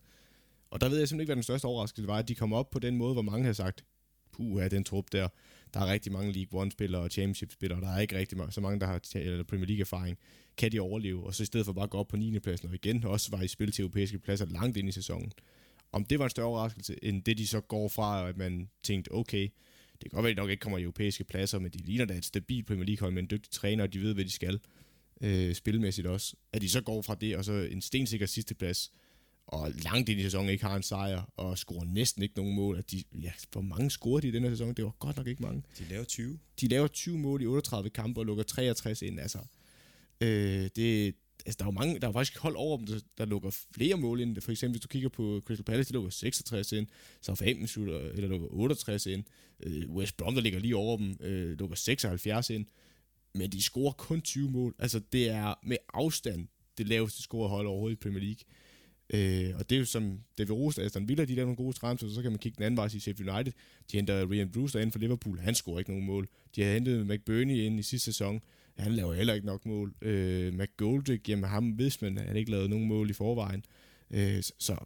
Og 0.70 0.80
der 0.80 0.88
ved 0.88 0.98
jeg 0.98 1.08
simpelthen 1.08 1.20
ikke, 1.20 1.28
hvad 1.28 1.36
den 1.36 1.42
største 1.42 1.64
overraskelse 1.64 2.08
var, 2.08 2.18
at 2.18 2.28
de 2.28 2.34
kom 2.34 2.52
op 2.52 2.70
på 2.70 2.78
den 2.78 2.96
måde, 2.96 3.12
hvor 3.12 3.22
mange 3.22 3.46
har 3.46 3.52
sagt, 3.52 3.84
puh, 4.32 4.70
den 4.70 4.84
trup 4.84 5.12
der. 5.12 5.28
Der 5.74 5.80
er 5.80 5.92
rigtig 5.92 6.12
mange 6.12 6.32
League 6.32 6.60
One-spillere 6.60 7.02
og 7.02 7.10
Championship-spillere, 7.10 7.80
der 7.80 7.88
er 7.88 8.00
ikke 8.00 8.18
rigtig 8.18 8.38
mange, 8.38 8.52
så 8.52 8.60
mange, 8.60 8.80
der 8.80 8.86
har 8.86 9.00
eller 9.14 9.44
Premier 9.44 9.66
League-erfaring. 9.66 10.18
Kan 10.56 10.72
de 10.72 10.80
overleve? 10.80 11.26
Og 11.26 11.34
så 11.34 11.42
i 11.42 11.46
stedet 11.46 11.66
for 11.66 11.72
bare 11.72 11.84
at 11.84 11.90
gå 11.90 11.98
op 11.98 12.08
på 12.08 12.16
9. 12.16 12.38
pladsen, 12.38 12.68
og 12.68 12.74
igen 12.74 13.04
også 13.04 13.30
var 13.30 13.42
i 13.42 13.48
spil 13.48 13.72
til 13.72 13.82
europæiske 13.82 14.18
pladser 14.18 14.46
langt 14.46 14.76
ind 14.76 14.88
i 14.88 14.92
sæsonen. 14.92 15.32
Om 15.92 16.04
det 16.04 16.18
var 16.18 16.24
en 16.24 16.30
større 16.30 16.46
overraskelse, 16.46 17.04
end 17.04 17.22
det 17.22 17.38
de 17.38 17.46
så 17.46 17.60
går 17.60 17.88
fra, 17.88 18.28
at 18.28 18.36
man 18.36 18.68
tænkte, 18.82 19.12
okay, 19.12 19.48
det 19.92 20.10
kan 20.10 20.10
godt 20.10 20.22
være, 20.22 20.30
at 20.30 20.36
de 20.36 20.40
nok 20.40 20.50
ikke 20.50 20.60
kommer 20.60 20.78
i 20.78 20.82
europæiske 20.82 21.24
pladser, 21.24 21.58
men 21.58 21.70
de 21.70 21.78
ligner 21.78 22.04
da 22.04 22.14
et 22.14 22.24
stabilt 22.24 22.66
Premier 22.66 22.86
League-hold 22.86 23.12
med 23.12 23.22
en 23.22 23.28
dygtig 23.30 23.50
træner, 23.50 23.84
og 23.84 23.92
de 23.92 24.00
ved, 24.00 24.14
hvad 24.14 24.24
de 24.24 24.30
skal 24.30 24.60
øh, 25.20 25.54
spilmæssigt 25.54 26.06
også. 26.06 26.36
At 26.52 26.62
de 26.62 26.68
så 26.68 26.80
går 26.80 27.02
fra 27.02 27.14
det, 27.14 27.36
og 27.36 27.44
så 27.44 27.52
en 27.52 27.82
stensikker 27.82 28.26
sidste 28.26 28.54
plads, 28.54 28.92
og 29.46 29.70
langt 29.70 30.08
ind 30.08 30.20
i 30.20 30.22
sæsonen 30.22 30.50
ikke 30.50 30.64
har 30.64 30.76
en 30.76 30.82
sejr, 30.82 31.32
og 31.36 31.58
scorer 31.58 31.84
næsten 31.84 32.22
ikke 32.22 32.36
nogen 32.36 32.54
mål. 32.56 32.78
At 32.78 32.90
de, 32.90 33.02
ja, 33.12 33.32
hvor 33.52 33.60
mange 33.60 33.90
scorer 33.90 34.20
de 34.20 34.28
i 34.28 34.30
denne 34.30 34.50
sæson? 34.50 34.74
Det 34.74 34.84
var 34.84 34.90
godt 34.90 35.16
nok 35.16 35.26
ikke 35.26 35.42
mange. 35.42 35.62
De 35.78 35.84
laver 35.90 36.04
20. 36.04 36.38
De 36.60 36.68
laver 36.68 36.86
20 36.86 37.18
mål 37.18 37.42
i 37.42 37.46
38 37.46 37.90
kampe 37.90 38.20
og 38.20 38.26
lukker 38.26 38.44
63 38.44 39.02
ind. 39.02 39.20
Altså, 39.20 39.38
øh, 40.20 40.70
det, 40.76 41.14
altså, 41.46 41.56
der 41.58 41.64
er 41.64 41.66
jo 41.66 41.70
mange, 41.70 41.98
der 41.98 42.08
er 42.08 42.12
faktisk 42.12 42.38
hold 42.38 42.56
over 42.56 42.76
dem, 42.76 42.86
der, 42.86 43.00
der 43.18 43.24
lukker 43.24 43.50
flere 43.74 43.96
mål 43.96 44.20
ind. 44.20 44.40
For 44.40 44.52
eksempel, 44.52 44.72
hvis 44.72 44.82
du 44.82 44.88
kigger 44.88 45.08
på 45.08 45.42
Crystal 45.46 45.64
Palace, 45.64 45.88
de 45.88 45.94
lukker 45.94 46.10
66 46.10 46.72
ind. 46.72 46.86
Southampton 47.20 47.66
slutter, 47.66 47.98
eller 47.98 48.28
lukker 48.28 48.48
68 48.50 49.06
ind. 49.06 49.24
Øh, 49.60 49.90
West 49.90 50.16
Brom, 50.16 50.34
der 50.34 50.42
ligger 50.42 50.58
lige 50.58 50.76
over 50.76 50.96
dem, 50.96 51.16
øh, 51.20 51.58
lukker 51.58 51.76
76 51.76 52.50
ind. 52.50 52.66
Men 53.34 53.52
de 53.52 53.62
scorer 53.62 53.92
kun 53.92 54.20
20 54.20 54.50
mål. 54.50 54.74
Altså, 54.78 55.00
det 55.12 55.28
er 55.28 55.54
med 55.62 55.76
afstand 55.94 56.48
det 56.78 56.88
laveste 56.88 57.22
scorehold 57.22 57.66
overhovedet 57.66 57.96
i 57.96 58.00
Premier 58.00 58.20
League. 58.20 58.44
Øh, 59.12 59.50
og 59.58 59.70
det 59.70 59.76
er 59.76 59.78
jo 59.78 59.84
som 59.84 60.20
David 60.38 60.50
Rose 60.50 60.82
Aston 60.82 61.08
Villa, 61.08 61.24
de 61.24 61.36
der 61.36 61.42
nogle 61.42 61.56
gode 61.56 61.72
transfers, 61.72 62.12
så 62.12 62.22
kan 62.22 62.30
man 62.30 62.38
kigge 62.38 62.56
den 62.56 62.64
anden 62.64 62.76
vej 62.76 62.86
i 62.86 62.98
Sheffield 62.98 63.30
United. 63.30 63.52
De 63.92 63.96
henter 63.96 64.26
Ryan 64.30 64.50
Brewster 64.50 64.80
ind 64.80 64.92
for 64.92 64.98
Liverpool, 64.98 65.38
han 65.38 65.54
scorer 65.54 65.78
ikke 65.78 65.90
nogen 65.90 66.06
mål. 66.06 66.28
De 66.56 66.62
har 66.62 66.72
hentet 66.72 67.06
McBurney 67.06 67.56
ind 67.56 67.80
i 67.80 67.82
sidste 67.82 68.04
sæson, 68.04 68.40
han 68.78 68.92
laver 68.92 69.14
heller 69.14 69.34
ikke 69.34 69.46
nok 69.46 69.66
mål. 69.66 69.94
Øh, 70.02 70.54
McGoldrick, 70.54 71.28
jamen 71.28 71.44
ham 71.44 71.70
hvis 71.70 72.02
man 72.02 72.18
han 72.18 72.36
ikke 72.36 72.50
lavet 72.50 72.70
nogen 72.70 72.88
mål 72.88 73.10
i 73.10 73.12
forvejen. 73.12 73.64
Øh, 74.10 74.42
så 74.58 74.76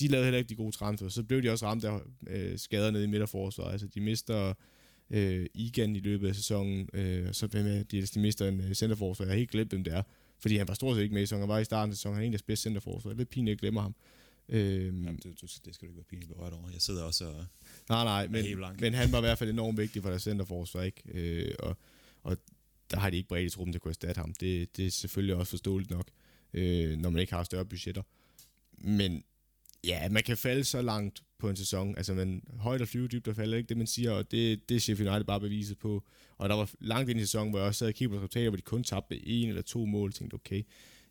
de 0.00 0.08
lavede 0.08 0.24
heller 0.24 0.38
ikke 0.38 0.48
de 0.48 0.54
gode 0.54 0.76
transfers. 0.76 1.12
Så 1.12 1.22
blev 1.22 1.42
de 1.42 1.50
også 1.50 1.66
ramt 1.66 1.84
af 1.84 2.00
øh, 2.26 2.58
skader 2.58 2.90
nede 2.90 3.04
i 3.04 3.06
midterforsvaret. 3.06 3.72
Altså 3.72 3.86
de 3.86 4.00
mister 4.00 4.54
øh, 5.10 5.46
Egan 5.54 5.96
i 5.96 6.00
løbet 6.00 6.28
af 6.28 6.34
sæsonen, 6.34 6.88
øh, 6.94 7.32
så 7.32 7.46
hvem 7.46 7.66
er 7.66 7.82
de, 7.82 8.02
de 8.02 8.20
mister 8.20 8.48
en 8.48 8.60
øh, 8.60 8.74
centerforsvar. 8.74 9.24
Jeg 9.24 9.32
har 9.32 9.38
helt 9.38 9.50
glemt, 9.50 9.70
hvem 9.70 9.84
det 9.84 9.94
er. 9.94 10.02
Fordi 10.40 10.56
han 10.56 10.68
var 10.68 10.74
stort 10.74 10.96
set 10.96 11.02
ikke 11.02 11.14
med 11.14 11.22
i 11.22 11.26
sæsonen. 11.26 11.42
Han 11.42 11.48
var 11.48 11.58
i 11.58 11.64
starten 11.64 11.90
af 11.90 11.96
sæsonen. 11.96 12.14
Han 12.14 12.22
er 12.22 12.26
en 12.26 12.34
af 12.34 12.38
de 12.38 12.44
bedste 12.44 12.62
centerforsvar. 12.62 13.08
Det 13.10 13.16
er 13.16 13.18
lidt 13.18 13.30
pinligt, 13.30 13.52
at 13.52 13.56
jeg 13.56 13.58
glemmer 13.58 13.80
ham. 13.80 13.94
Øhm, 14.48 15.04
Jamen, 15.04 15.20
det, 15.22 15.40
det 15.40 15.74
skal 15.74 15.86
du 15.86 15.90
ikke 15.90 15.96
være 15.96 16.04
pinligt 16.04 16.30
berørt 16.32 16.52
over. 16.52 16.70
Jeg 16.72 16.82
sidder 16.82 17.02
også 17.02 17.24
og 17.24 17.44
Nej, 17.88 18.04
nej, 18.04 18.26
men, 18.28 18.64
men 18.80 18.94
han 18.94 19.12
var 19.12 19.18
i 19.18 19.20
hvert 19.20 19.38
fald 19.38 19.50
enormt 19.50 19.78
vigtig 19.78 20.02
for 20.02 20.08
deres 20.08 20.22
centerforsvar, 20.22 20.82
ikke? 20.82 21.02
Øh, 21.14 21.54
og, 21.58 21.76
og 22.22 22.36
der 22.90 22.98
har 22.98 23.10
de 23.10 23.16
ikke 23.16 23.28
bredt 23.28 23.52
i 23.52 23.56
truppen 23.56 23.72
til 23.72 23.78
at 23.78 23.82
kunne 23.82 23.90
erstatte 23.90 24.18
ham. 24.18 24.34
Det, 24.34 24.76
det 24.76 24.86
er 24.86 24.90
selvfølgelig 24.90 25.34
også 25.36 25.50
forståeligt 25.50 25.90
nok, 25.90 26.06
øh, 26.54 26.98
når 26.98 27.10
man 27.10 27.20
ikke 27.20 27.32
har 27.32 27.44
større 27.44 27.64
budgetter. 27.64 28.02
Men 28.78 29.24
ja, 29.84 30.08
man 30.08 30.22
kan 30.22 30.36
falde 30.36 30.64
så 30.64 30.82
langt 30.82 31.22
på 31.38 31.50
en 31.50 31.56
sæson. 31.56 31.96
Altså, 31.96 32.14
man 32.14 32.42
højt 32.58 32.82
og 32.82 32.88
flyve 32.88 33.08
dybt 33.08 33.28
og 33.28 33.36
falder 33.36 33.56
ikke 33.56 33.68
det, 33.68 33.76
man 33.76 33.86
siger, 33.86 34.10
og 34.10 34.30
det, 34.30 34.68
det 34.68 34.74
er 34.74 34.80
Sheffield 34.80 35.10
United 35.10 35.24
bare 35.24 35.40
beviset 35.40 35.78
på. 35.78 36.04
Og 36.38 36.48
der 36.48 36.54
var 36.54 36.70
langt 36.80 37.10
ind 37.10 37.20
i 37.20 37.22
sæsonen, 37.22 37.50
hvor 37.50 37.58
jeg 37.58 37.68
også 37.68 37.78
sad 37.78 37.88
og 37.88 37.94
kiggede 37.94 38.18
på 38.18 38.24
resultater, 38.24 38.50
hvor 38.50 38.56
de 38.56 38.62
kun 38.62 38.84
tabte 38.84 39.28
en 39.28 39.48
eller 39.48 39.62
to 39.62 39.84
mål, 39.84 40.08
og 40.08 40.14
tænkte, 40.14 40.34
okay, 40.34 40.62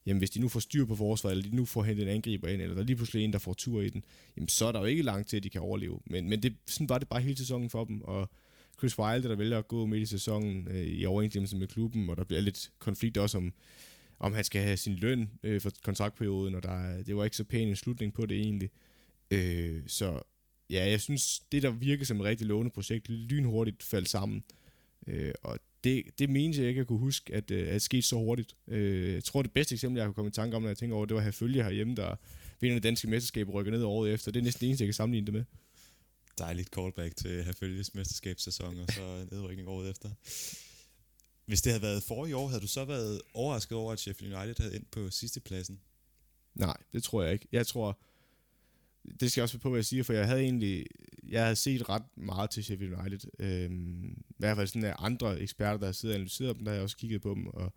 jamen 0.06 0.18
hvis 0.18 0.30
de 0.30 0.40
nu 0.40 0.48
får 0.48 0.60
styr 0.60 0.86
på 0.86 0.96
forsvaret, 0.96 1.38
eller 1.38 1.50
de 1.50 1.56
nu 1.56 1.66
får 1.66 1.84
hentet 1.84 2.04
en 2.04 2.10
angriber 2.10 2.48
ind, 2.48 2.62
eller 2.62 2.76
der 2.76 2.82
er 2.82 2.86
lige 2.86 2.96
pludselig 2.96 3.24
en, 3.24 3.34
der 3.34 3.40
får 3.40 3.54
tur 3.54 3.82
i 3.82 3.90
den, 3.90 4.04
jamen 4.38 4.48
så 4.48 4.66
er 4.66 4.72
der 4.72 4.80
jo 4.80 4.86
ikke 4.86 5.04
langt 5.04 5.30
til, 5.30 5.38
at 5.38 5.44
de 5.44 5.50
kan 5.50 5.62
overleve. 5.62 6.00
Men, 6.06 6.30
men 6.30 6.44
det, 6.44 6.56
sådan 6.68 6.90
var 6.90 6.98
det 6.98 7.08
bare 7.08 7.22
hele 7.22 7.38
sæsonen 7.38 7.70
for 7.70 7.86
dem, 7.86 8.02
og 8.02 8.30
Chris 8.78 9.00
Wilde, 9.00 9.30
der 9.30 9.36
vælger 9.36 9.58
at 9.58 9.68
gå 9.68 9.86
midt 9.86 10.02
i 10.02 10.06
sæsonen 10.06 10.68
øh, 10.68 10.86
i 10.86 11.06
overensstemmelse 11.06 11.58
med 11.58 11.68
klubben, 11.68 12.10
og 12.10 12.18
der 12.18 12.24
bliver 12.24 12.42
lidt 12.42 12.72
konflikt 12.80 13.18
også 13.18 13.38
om, 13.38 13.54
om 14.20 14.34
han 14.34 14.44
skal 14.44 14.62
have 14.62 14.78
sin 14.78 14.96
løn 14.96 15.30
øh, 15.44 15.62
for 15.62 15.72
kontraktperioden, 15.84 16.56
og 16.56 16.64
der, 16.64 17.04
det 17.04 17.16
var 17.16 17.24
ikke 17.24 17.38
så 17.38 17.44
pæn 17.44 17.68
en 17.68 17.76
slutning 17.76 18.14
på 18.14 18.26
det 18.26 18.38
egentlig. 18.38 18.70
Øh, 19.32 19.82
så 19.88 20.22
ja, 20.70 20.90
jeg 20.90 21.02
synes, 21.02 21.40
det 21.52 21.64
der 21.64 21.72
virker 21.72 22.06
som 22.06 22.20
et 22.20 22.26
rigtig 22.26 22.48
lovende 22.48 22.72
projekt, 22.72 23.10
lynhurtigt 23.10 23.84
faldt 23.84 24.10
sammen. 24.10 24.44
Øh, 25.08 25.34
og 25.44 25.60
det, 25.84 26.04
det 26.20 26.30
menes 26.30 26.58
jeg 26.58 26.68
ikke 26.68 26.82
at 26.82 26.88
kunne 26.88 27.00
huske, 27.00 27.36
at, 27.36 27.52
øh, 27.52 27.74
det 27.74 27.82
skete 27.82 28.02
så 28.02 28.16
hurtigt. 28.16 28.56
Øh, 28.68 29.14
jeg 29.14 29.24
tror, 29.24 29.42
det 29.42 29.52
bedste 29.52 29.74
eksempel, 29.74 30.00
jeg 30.00 30.08
kunne 30.08 30.14
komme 30.14 30.30
i 30.30 30.32
tanke 30.32 30.56
om, 30.56 30.62
når 30.62 30.70
jeg 30.70 30.78
tænker 30.78 30.96
over, 30.96 31.06
det 31.06 31.14
var 31.14 31.20
at 31.20 31.24
have 31.24 31.34
følge 31.34 31.64
herhjemme, 31.64 31.96
der 31.96 32.16
vinder 32.60 32.76
det 32.76 32.84
danske 32.84 33.08
mesterskab 33.08 33.48
og 33.48 33.54
rykker 33.54 33.72
ned 33.72 33.84
året 33.84 34.14
efter. 34.14 34.32
Det 34.32 34.40
er 34.40 34.44
næsten 34.44 34.62
det 34.62 34.68
eneste, 34.68 34.84
jeg 34.84 34.88
kan 34.88 34.94
sammenligne 34.94 35.26
det 35.26 35.34
med. 35.34 35.44
Dejligt 36.38 36.70
callback 36.70 37.16
til 37.16 37.44
Herfølges 37.44 37.96
mesterskabssæson, 37.96 38.80
og 38.80 38.88
så 38.94 39.28
nedrykning 39.32 39.68
året 39.68 39.90
efter. 39.90 40.10
Hvis 41.50 41.62
det 41.62 41.72
havde 41.72 41.82
været 41.82 42.04
forrige 42.04 42.36
år, 42.36 42.48
havde 42.48 42.62
du 42.62 42.68
så 42.68 42.86
været 42.86 43.22
overrasket 43.34 43.78
over, 43.78 43.94
at 43.94 44.00
Sheffield 44.00 44.36
United 44.36 44.64
havde 44.64 44.76
endt 44.76 44.92
på 44.92 45.10
sidste 45.10 45.40
pladsen? 45.40 45.80
Nej, 46.56 46.78
det 46.94 47.04
tror 47.04 47.24
jeg 47.24 47.34
ikke. 47.34 47.48
Jeg 47.52 47.68
tror, 47.68 48.00
det 49.20 49.32
skal 49.32 49.42
jeg 49.42 49.44
også 49.44 49.56
være 49.56 49.62
på, 49.62 49.70
hvad 49.70 49.78
jeg 49.78 49.86
siger, 49.86 50.04
for 50.04 50.14
jeg 50.14 50.28
havde 50.28 50.42
egentlig, 50.42 50.86
jeg 51.30 51.44
havde 51.44 51.56
set 51.56 51.90
ret 51.90 52.04
meget 52.18 52.50
til 52.50 52.64
Sheffield 52.64 52.94
United. 52.94 53.30
Øhm, 53.40 54.24
I 54.30 54.34
hvert 54.38 54.58
fald 54.58 54.68
sådan 54.68 54.84
af 54.84 54.96
andre 55.00 55.40
eksperter, 55.40 55.78
der 55.78 55.86
har 55.86 55.94
siddet 55.94 56.16
og 56.16 56.20
analyseret 56.20 56.56
dem, 56.56 56.66
der 56.66 56.72
har 56.72 56.76
jeg 56.76 56.84
også 56.84 56.98
kigget 56.98 57.22
på 57.22 57.34
dem, 57.34 57.48
og 57.48 57.74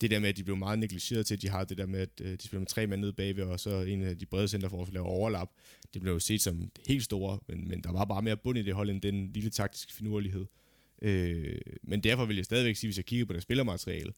det 0.00 0.10
der 0.10 0.18
med, 0.18 0.28
at 0.28 0.36
de 0.36 0.44
blev 0.44 0.56
meget 0.56 0.78
negligeret 0.78 1.26
til, 1.26 1.34
at 1.34 1.42
de 1.42 1.48
har 1.48 1.64
det 1.64 1.78
der 1.78 1.86
med, 1.86 2.00
at 2.00 2.20
øh, 2.20 2.32
de 2.32 2.42
spiller 2.42 2.60
med 2.60 2.66
tre 2.66 2.86
mænd 2.86 3.00
nede 3.00 3.12
bagved, 3.12 3.44
og 3.44 3.60
så 3.60 3.70
en 3.70 4.02
af 4.02 4.18
de 4.18 4.26
brede 4.26 4.48
centerforsvar 4.48 4.92
laver 4.92 5.06
overlap. 5.06 5.48
Det 5.94 6.02
blev 6.02 6.12
jo 6.12 6.18
set 6.18 6.42
som 6.42 6.70
helt 6.88 7.04
store, 7.04 7.38
men, 7.48 7.68
men 7.68 7.82
der 7.82 7.92
var 7.92 8.04
bare 8.04 8.22
mere 8.22 8.36
bund 8.36 8.58
i 8.58 8.62
det 8.62 8.74
hold, 8.74 8.90
end 8.90 9.00
den 9.02 9.32
lille 9.32 9.50
taktiske 9.50 9.92
finurlighed. 9.92 10.46
Øh, 11.02 11.60
men 11.82 12.00
derfor 12.00 12.24
vil 12.24 12.36
jeg 12.36 12.44
stadigvæk 12.44 12.76
sige, 12.76 12.88
hvis 12.88 12.96
jeg 12.96 13.04
kigger 13.04 13.26
på 13.26 13.32
det 13.32 13.42
spillermateriale, 13.42 14.12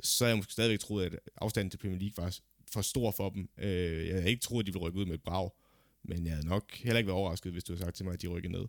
så 0.00 0.24
har 0.24 0.28
jeg 0.28 0.36
måske 0.36 0.52
stadigvæk 0.52 0.80
troet, 0.80 1.04
at 1.04 1.18
afstanden 1.36 1.70
til 1.70 1.78
Premier 1.78 1.98
League 1.98 2.24
var 2.24 2.38
for 2.72 2.82
stor 2.82 3.10
for 3.10 3.30
dem. 3.30 3.48
Øh, 3.58 4.06
jeg 4.06 4.14
havde 4.14 4.30
ikke 4.30 4.42
troet, 4.42 4.62
at 4.62 4.66
de 4.66 4.72
ville 4.72 4.86
rykke 4.86 4.98
ud 4.98 5.06
med 5.06 5.14
et 5.14 5.22
brag, 5.22 5.50
men 6.02 6.26
jeg 6.26 6.34
havde 6.34 6.46
nok 6.46 6.74
heller 6.74 6.98
ikke 6.98 7.06
været 7.06 7.18
overrasket, 7.18 7.52
hvis 7.52 7.64
du 7.64 7.72
havde 7.72 7.84
sagt 7.84 7.96
til 7.96 8.04
mig, 8.04 8.14
at 8.14 8.22
de 8.22 8.26
rykkede 8.28 8.52
ned. 8.52 8.66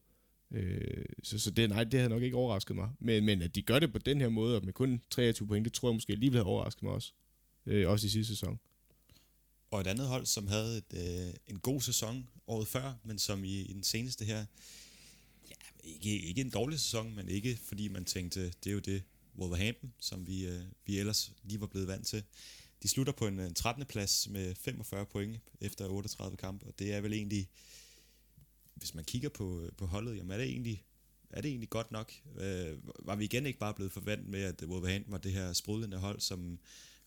Øh, 0.51 1.05
så, 1.23 1.39
så 1.39 1.51
det, 1.51 1.69
nej, 1.69 1.83
det 1.83 1.99
havde 1.99 2.09
nok 2.09 2.23
ikke 2.23 2.37
overrasket 2.37 2.75
mig. 2.75 2.89
Men, 2.99 3.25
men 3.25 3.41
at 3.41 3.55
de 3.55 3.61
gør 3.61 3.79
det 3.79 3.93
på 3.93 3.99
den 3.99 4.21
her 4.21 4.29
måde, 4.29 4.55
og 4.55 4.65
med 4.65 4.73
kun 4.73 5.01
23 5.09 5.47
point, 5.47 5.65
det 5.65 5.73
tror 5.73 5.89
jeg 5.89 5.93
måske 5.93 6.13
alligevel 6.13 6.37
havde 6.37 6.47
overrasket 6.47 6.83
mig 6.83 6.91
også. 6.91 7.13
Øh, 7.65 7.89
også 7.89 8.07
i 8.07 8.09
sidste 8.09 8.35
sæson. 8.35 8.59
Og 9.71 9.81
et 9.81 9.87
andet 9.87 10.07
hold, 10.07 10.25
som 10.25 10.47
havde 10.47 10.77
et, 10.77 10.93
øh, 10.93 11.33
en 11.47 11.59
god 11.59 11.81
sæson 11.81 12.27
året 12.47 12.67
før, 12.67 12.93
men 13.03 13.19
som 13.19 13.43
i, 13.43 13.61
i 13.61 13.73
den 13.73 13.83
seneste 13.83 14.25
her, 14.25 14.45
ikke, 15.83 16.19
ikke 16.19 16.41
en 16.41 16.49
dårlig 16.49 16.79
sæson, 16.79 17.15
men 17.15 17.29
ikke 17.29 17.59
fordi 17.63 17.87
man 17.87 18.05
tænkte, 18.05 18.45
det 18.63 18.67
er 18.69 18.73
jo 18.73 18.79
det 18.79 19.03
Wolverhampton, 19.37 19.93
som 19.99 20.27
vi, 20.27 20.47
øh, 20.47 20.61
vi 20.85 20.99
ellers 20.99 21.31
lige 21.43 21.61
var 21.61 21.67
blevet 21.67 21.87
vant 21.87 22.07
til. 22.07 22.23
De 22.83 22.87
slutter 22.87 23.13
på 23.13 23.27
en, 23.27 23.39
øh, 23.39 23.45
en 23.45 23.53
13. 23.53 23.85
plads 23.85 24.29
med 24.29 24.55
45 24.55 25.05
point 25.05 25.39
efter 25.61 25.87
38 25.87 26.37
kampe, 26.37 26.65
og 26.65 26.79
det 26.79 26.93
er 26.93 27.01
vel 27.01 27.13
egentlig, 27.13 27.49
hvis 28.75 28.95
man 28.95 29.03
kigger 29.03 29.29
på, 29.29 29.61
øh, 29.61 29.71
på 29.77 29.85
holdet, 29.85 30.17
jamen 30.17 30.31
er 30.31 30.37
det 30.37 30.45
egentlig, 30.45 30.83
er 31.29 31.41
det 31.41 31.49
egentlig 31.49 31.69
godt 31.69 31.91
nok? 31.91 32.13
Øh, 32.39 32.77
var 32.99 33.15
vi 33.15 33.25
igen 33.25 33.45
ikke 33.45 33.59
bare 33.59 33.73
blevet 33.73 33.91
forventet 33.91 34.27
med, 34.29 34.41
at 34.41 34.63
Wolverhampton 34.63 35.11
var 35.11 35.17
det 35.17 35.31
her 35.31 35.53
sprudlende 35.53 35.97
hold, 35.97 36.19
som 36.19 36.59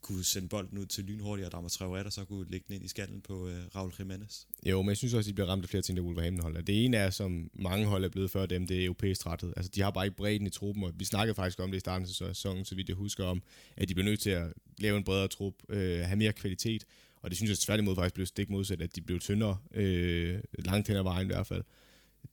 kunne 0.05 0.24
sende 0.24 0.48
bolden 0.48 0.78
ud 0.78 0.86
til 0.86 1.05
lynhurtigt, 1.05 1.46
og 1.46 1.52
Dama 1.52 1.68
Traoré, 1.68 2.07
og 2.07 2.12
så 2.12 2.24
kunne 2.24 2.46
lægge 2.50 2.64
den 2.68 2.74
ind 2.74 2.84
i 2.84 2.88
skallen 2.88 3.20
på 3.20 3.48
øh, 3.48 3.55
Raul 3.76 3.92
Jimenez. 3.98 4.44
Jo, 4.66 4.82
men 4.82 4.88
jeg 4.88 4.96
synes 4.96 5.14
også, 5.14 5.28
at 5.28 5.28
de 5.28 5.34
bliver 5.34 5.48
ramt 5.48 5.62
af 5.62 5.68
flere 5.68 5.82
ting, 5.82 5.96
der 5.96 6.05
Wolverhampton 6.05 6.42
holder. 6.42 6.61
Det 6.61 6.84
ene 6.84 6.96
er, 6.96 7.11
som 7.11 7.50
mange 7.55 7.86
hold 7.86 8.05
er 8.05 8.09
blevet 8.09 8.30
før 8.30 8.46
dem, 8.46 8.66
det 8.66 8.80
er 8.80 8.84
europæisk 8.84 9.20
træthed. 9.20 9.52
Altså, 9.57 9.70
de 9.74 9.80
har 9.80 9.90
bare 9.90 10.05
ikke 10.05 10.16
bredden 10.16 10.46
i 10.46 10.50
truppen, 10.50 10.84
og 10.84 10.92
vi 10.96 11.05
snakkede 11.05 11.34
faktisk 11.34 11.61
om 11.61 11.70
det 11.70 11.76
i 11.76 11.80
starten 11.80 12.09
af 12.09 12.09
sæsonen, 12.09 12.64
så 12.64 12.74
vidt 12.74 12.88
jeg 12.88 12.96
husker 12.96 13.24
om, 13.24 13.42
at 13.76 13.88
de 13.88 13.94
bliver 13.94 14.11
nødt 14.11 14.20
til 14.20 14.30
at 14.30 14.52
lave 14.78 14.96
en 14.96 15.05
bredere 15.05 15.28
trup, 15.28 15.55
øh, 15.68 15.98
have 15.98 16.16
mere 16.16 16.32
kvalitet, 16.32 16.84
og 17.22 17.30
det 17.30 17.36
synes 17.36 17.50
jeg 17.50 17.59
tværtimod 17.59 17.96
faktisk 17.96 18.14
blev 18.14 18.26
stik 18.26 18.50
modsat, 18.50 18.82
at 18.82 18.96
de 18.96 19.00
blev 19.00 19.20
tyndere, 19.20 19.57
øh, 19.74 20.38
langt 20.59 20.88
hen 20.88 20.96
ad 20.96 21.02
vejen 21.02 21.26
i 21.26 21.32
hvert 21.32 21.46
fald 21.46 21.62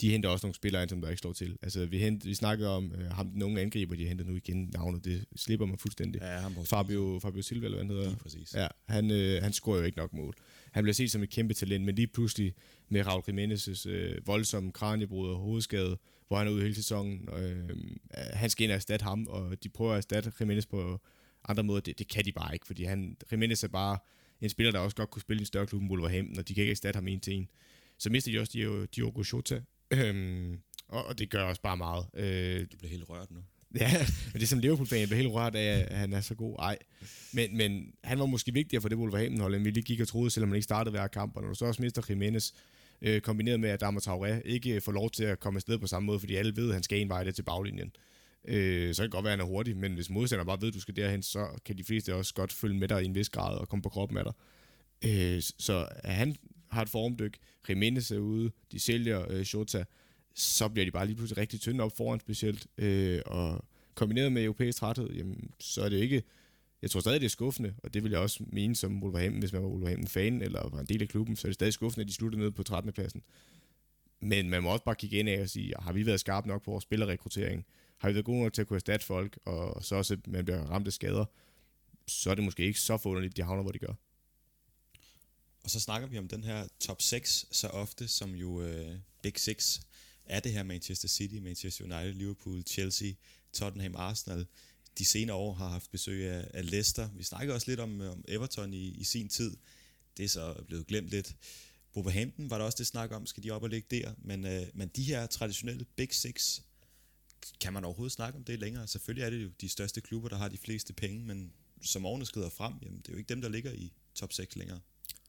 de 0.02 0.12
henter 0.12 0.30
også 0.30 0.46
nogle 0.46 0.56
spillere 0.56 0.82
ind, 0.82 0.90
som 0.90 1.02
der 1.02 1.10
ikke 1.10 1.20
slår 1.20 1.34
til. 1.34 1.58
Altså, 1.62 1.86
vi, 1.86 2.00
hent, 2.00 2.26
vi 2.26 2.34
snakker 2.34 2.68
om 2.68 2.94
øh, 2.96 3.12
ham, 3.12 3.32
den 3.32 3.42
unge 3.42 3.62
angriber, 3.62 3.96
de 3.96 4.08
henter 4.08 4.26
nu 4.26 4.36
igen 4.36 4.70
navnet, 4.74 5.06
det 5.06 5.26
slipper 5.36 5.66
man 5.66 5.78
fuldstændig. 5.78 6.22
Ja, 6.22 6.40
ham 6.40 6.66
Fabio, 6.66 7.20
Fabio 7.22 7.42
Silva, 7.42 7.66
eller 7.66 7.78
hvad 7.78 7.86
han 7.86 7.96
hedder. 7.96 8.10
Lige 8.10 8.20
præcis. 8.20 8.54
Ja, 8.56 8.68
han, 8.88 9.12
øh, 9.12 9.44
han 9.44 9.54
scorer 9.54 9.78
jo 9.78 9.84
ikke 9.84 9.98
nok 9.98 10.14
mål. 10.14 10.36
Han 10.72 10.84
bliver 10.84 10.94
set 10.94 11.12
som 11.12 11.24
et 11.24 11.30
kæmpe 11.30 11.54
talent, 11.54 11.86
men 11.86 11.96
lige 11.96 12.08
pludselig 12.08 12.54
med 12.90 13.06
Raul 13.08 13.24
Jimenez' 13.30 13.90
øh, 13.90 14.28
voldsomme 14.28 14.72
kraniebrud 14.72 15.30
og 15.30 15.38
hovedskade, 15.38 15.98
hvor 16.28 16.38
han 16.38 16.48
er 16.48 16.52
ude 16.52 16.62
hele 16.62 16.76
sæsonen, 16.76 17.30
øh, 17.38 17.70
han 18.14 18.50
skal 18.50 18.64
ind 18.64 18.72
og 18.72 18.76
erstatte 18.76 19.04
ham, 19.04 19.28
og 19.30 19.64
de 19.64 19.70
prøver 19.70 19.92
at 19.92 19.98
erstatte 19.98 20.32
Jimenez 20.40 20.66
på 20.66 21.00
andre 21.48 21.64
måder. 21.64 21.82
Det, 21.82 22.00
det 22.00 22.08
kan 22.08 22.26
de 22.26 22.32
bare 22.32 22.54
ikke, 22.54 22.68
fordi 22.68 22.84
han, 22.84 23.18
Jimenez 23.32 23.64
er 23.64 23.68
bare 23.68 23.98
en 24.42 24.50
spiller, 24.50 24.72
der 24.72 24.80
også 24.80 24.96
godt 24.96 25.10
kunne 25.10 25.22
spille 25.22 25.40
i 25.40 25.42
en 25.42 25.46
større 25.46 25.68
klub 25.68 25.82
end 25.82 25.92
Wolverhampton, 25.92 26.40
og 26.40 26.48
de 26.48 26.54
kan 26.54 26.62
ikke 26.62 26.72
erstatte 26.72 26.98
ham 26.98 27.08
en 27.08 27.20
til 27.20 27.34
en. 27.34 27.48
Så 27.98 28.10
mister 28.10 28.32
de 28.32 28.40
også 28.40 28.88
Diogo 28.96 29.24
Jota, 29.34 29.62
Øhm, 29.92 30.60
og, 30.88 31.06
og 31.06 31.20
det 31.20 31.30
gør 31.30 31.44
også 31.44 31.62
bare 31.62 31.78
meget. 31.78 32.06
Øh, 32.14 32.68
du 32.72 32.78
bliver 32.78 32.92
helt 32.92 33.10
rørt 33.10 33.32
nu. 33.32 33.40
Ja, 33.80 33.92
men 34.34 34.34
det 34.34 34.44
er 34.44 34.48
som 34.48 34.60
Liverpool-fan, 34.60 35.08
bliver 35.08 35.22
helt 35.22 35.34
rørt 35.34 35.56
af, 35.56 35.86
at 35.90 35.98
han 35.98 36.14
er 36.14 36.22
så 36.22 36.36
god. 36.36 36.56
Ej. 36.60 36.78
Men, 37.34 37.58
men 37.58 37.94
han 38.04 38.20
var 38.20 38.26
måske 38.26 38.54
vigtigere 38.54 38.82
for 38.82 38.90
det 38.90 38.98
Wolverhampton-hold, 38.98 39.56
end 39.56 39.64
vi 39.64 39.70
lige 39.70 39.84
gik 39.84 40.00
og 40.00 40.08
troede, 40.08 40.30
selvom 40.30 40.50
han 40.50 40.56
ikke 40.56 40.64
startede 40.64 40.92
hver 40.92 41.08
kamp. 41.08 41.36
Og 41.36 41.42
når 41.42 41.50
du 41.50 41.56
så 41.56 41.66
også 41.66 41.82
mister 41.82 42.02
Jimenez, 42.10 42.52
øh, 43.02 43.22
kombineret 43.22 43.60
med, 43.60 43.70
at 43.70 43.82
Dama 43.82 44.00
Traoré 44.00 44.42
ikke 44.46 44.82
får 44.82 44.92
lov 44.92 45.12
til 45.12 45.24
at 45.24 45.40
komme 45.40 45.58
afsted 45.58 45.78
på 45.78 45.88
samme 45.88 46.06
måde, 46.06 46.20
fordi 46.20 46.36
alle 46.36 46.56
ved, 46.56 46.68
at 46.68 46.74
han 46.74 46.84
skal 46.84 47.00
en 47.00 47.10
vej 47.10 47.24
det 47.24 47.36
til 47.36 47.44
baglinjen. 47.44 47.92
Øh, 48.48 48.96
så 48.96 49.02
kan 49.02 49.06
det 49.06 49.12
godt 49.12 49.24
være, 49.24 49.34
at 49.34 49.40
han 49.40 49.46
er 49.48 49.50
hurtig, 49.50 49.78
men 49.78 49.94
hvis 49.94 50.10
modstanderen 50.10 50.48
bare 50.48 50.62
ved, 50.62 50.68
at 50.68 50.74
du 50.74 50.80
skal 50.80 50.96
derhen, 50.96 51.24
så 51.24 51.48
kan 51.66 51.78
de 51.78 51.84
fleste 51.84 52.16
også 52.16 52.34
godt 52.34 52.54
følge 52.54 52.80
med 52.80 52.88
dig 52.88 53.02
i 53.04 53.06
en 53.06 53.16
vis 53.16 53.30
grad 53.30 53.58
og 53.58 53.70
komme 53.70 53.84
på 53.84 53.90
kroppen 53.90 54.18
af 54.18 54.24
dig. 54.24 54.34
Øh, 55.06 55.42
så 55.58 55.88
han 56.04 56.36
har 56.72 56.82
et 56.82 56.90
formdyk, 56.90 57.38
Jimenez 57.70 58.12
er 58.12 58.20
ude, 58.20 58.52
de 58.72 58.80
sælger 58.80 59.32
øh, 59.32 59.44
Shota, 59.44 59.84
så 60.36 60.70
bliver 60.70 60.86
de 60.86 60.92
bare 60.92 61.06
lige 61.06 61.16
pludselig 61.16 61.38
rigtig 61.38 61.62
tynde 61.62 61.84
op 61.84 61.98
foran 61.98 62.20
specielt, 62.20 62.68
øh, 62.78 63.22
og 63.26 63.66
kombineret 63.96 64.32
med 64.32 64.44
europæisk 64.44 64.78
træthed, 64.78 65.10
jamen, 65.10 65.52
så 65.60 65.82
er 65.82 65.90
det 65.90 65.98
ikke, 65.98 66.24
jeg 66.82 66.92
tror 66.92 67.00
stadig, 67.00 67.22
det 67.22 67.26
er 67.26 67.30
skuffende, 67.30 67.76
og 67.84 67.94
det 67.94 68.04
vil 68.04 68.12
jeg 68.12 68.20
også 68.20 68.44
mene 68.48 68.76
som 68.76 69.04
Wolverhampton, 69.04 69.40
hvis 69.40 69.54
man 69.54 69.64
var 69.64 69.70
Wolverhampton-fan, 69.70 70.42
eller 70.42 70.70
var 70.70 70.80
en 70.80 70.86
del 70.86 71.02
af 71.02 71.08
klubben, 71.08 71.36
så 71.36 71.48
er 71.48 71.50
det 71.50 71.56
stadig 71.56 71.74
skuffende, 71.74 72.04
at 72.04 72.08
de 72.08 72.14
slutter 72.14 72.40
ned 72.40 72.52
på 72.52 72.64
13. 72.64 72.92
pladsen. 72.92 73.24
Men 74.20 74.50
man 74.50 74.64
må 74.64 74.70
også 74.70 74.86
bare 74.86 74.96
kigge 74.96 75.18
ind 75.18 75.30
af 75.30 75.42
og 75.42 75.50
sige, 75.50 75.74
har 75.80 75.94
vi 75.94 76.06
været 76.06 76.20
skarpe 76.20 76.48
nok 76.48 76.64
på 76.64 76.72
vores 76.72 76.84
spillerrekruttering? 76.84 77.66
Har 77.98 78.10
vi 78.10 78.14
været 78.14 78.26
gode 78.26 78.42
nok 78.44 78.54
til 78.54 78.62
at 78.62 78.68
kunne 78.68 78.78
erstatte 78.78 79.06
folk, 79.06 79.40
og 79.46 79.84
så 79.84 79.96
også, 79.96 80.14
at 80.14 80.28
man 80.28 80.46
bliver 80.46 80.62
ramt 80.62 80.88
af 80.88 80.94
skader? 80.94 81.26
Så 82.08 82.32
er 82.32 82.36
det 82.36 82.44
måske 82.44 82.64
ikke 82.64 82.80
så 82.80 82.98
forunderligt, 82.98 83.38
de 83.38 83.44
havner, 83.44 83.62
hvor 83.62 83.72
de 83.72 83.80
gør. 83.80 83.94
Og 85.64 85.70
så 85.70 85.80
snakker 85.80 86.08
vi 86.08 86.18
om 86.18 86.28
den 86.28 86.44
her 86.44 86.68
top 86.80 87.02
6 87.02 87.46
så 87.52 87.68
ofte, 87.68 88.08
som 88.08 88.36
jo 88.36 88.62
øh, 88.62 88.98
Big 89.22 89.34
Six 89.40 89.80
er 90.26 90.40
det 90.40 90.52
her 90.52 90.64
Manchester 90.64 91.08
City, 91.08 91.36
Manchester 91.36 91.84
United, 91.84 92.14
Liverpool, 92.14 92.64
Chelsea, 92.64 93.14
Tottenham, 93.54 93.96
Arsenal. 93.96 94.46
De 94.98 95.06
senere 95.06 95.36
år 95.36 95.54
har 95.54 95.68
haft 95.68 95.92
besøg 95.92 96.30
af, 96.30 96.48
af 96.54 96.72
Leicester. 96.72 97.10
Vi 97.16 97.24
snakker 97.24 97.54
også 97.54 97.72
lidt 97.72 97.80
om, 97.80 98.02
øh, 98.02 98.12
om 98.12 98.24
Everton 98.28 98.74
i, 98.74 98.88
i 98.90 99.04
sin 99.04 99.30
tid. 99.30 99.58
Det 100.18 100.26
er 100.26 100.30
så 100.30 100.64
blevet 100.68 100.88
glemt 100.88 101.10
lidt. 101.10 101.36
Wolverhampton 101.96 102.50
var 102.50 102.58
der 102.58 102.66
også 102.66 102.78
det 102.78 102.88
snak 102.88 103.12
om, 103.12 103.26
skal 103.26 103.44
de 103.44 103.52
op 103.52 103.64
og 103.64 103.70
ligge 103.70 104.02
der? 104.02 104.14
Men, 104.18 104.46
øh, 104.46 104.68
men 104.74 104.88
de 104.88 105.04
her 105.04 105.26
traditionelle 105.26 105.86
Big 105.96 106.14
Six, 106.16 106.60
kan 107.60 107.74
man 107.74 107.86
overhovedet 107.86 108.12
snakke 108.12 108.38
om 108.38 108.44
det 108.44 108.60
længere? 108.60 108.88
Selvfølgelig 108.88 109.24
er 109.26 109.30
det 109.30 109.44
jo 109.44 109.50
de 109.62 109.70
største 109.70 110.02
klubber, 110.02 110.30
der 110.30 110.38
har 110.38 110.48
de 110.48 110.58
fleste 110.58 110.94
penge, 110.94 111.20
men 111.20 111.54
som 111.82 112.06
årene 112.06 112.26
skrider 112.26 112.50
frem, 112.50 112.74
jamen, 112.82 112.98
det 112.98 113.08
er 113.08 113.14
jo 113.14 113.18
ikke 113.18 113.30
dem, 113.30 113.42
der 113.42 113.50
ligger 113.50 113.72
i 113.72 113.92
top 114.16 114.34
6 114.34 114.56
længere. 114.56 114.80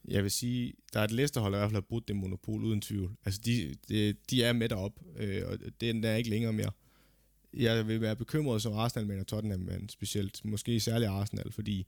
Jeg 0.09 0.23
vil 0.23 0.31
sige, 0.31 0.75
der 0.93 1.01
er 1.01 1.05
et 1.05 1.11
Leicester-hold, 1.11 1.53
der 1.53 1.59
i 1.59 1.61
hvert 1.61 1.71
fald 1.71 1.77
har 1.77 1.87
brudt 1.89 2.09
det 2.09 2.17
monopol 2.17 2.65
uden 2.65 2.81
tvivl. 2.81 3.11
Altså, 3.25 3.41
de, 3.45 3.75
de, 3.89 4.15
de 4.31 4.43
er 4.43 4.53
med 4.53 4.69
derop, 4.69 5.01
øh, 5.17 5.43
og 5.47 5.59
det 5.81 6.05
er 6.05 6.15
ikke 6.15 6.31
længere 6.31 6.53
mere. 6.53 6.71
Jeg 7.55 7.89
vil 7.89 8.01
være 8.01 8.17
bekymret 8.17 8.63
som 8.63 8.73
arsenal 8.73 9.21
og 9.21 9.27
Tottenham, 9.27 9.61
men 9.61 9.89
specielt, 9.89 10.45
måske 10.45 10.81
særligt 10.81 11.11
Arsenal, 11.11 11.53
fordi 11.53 11.87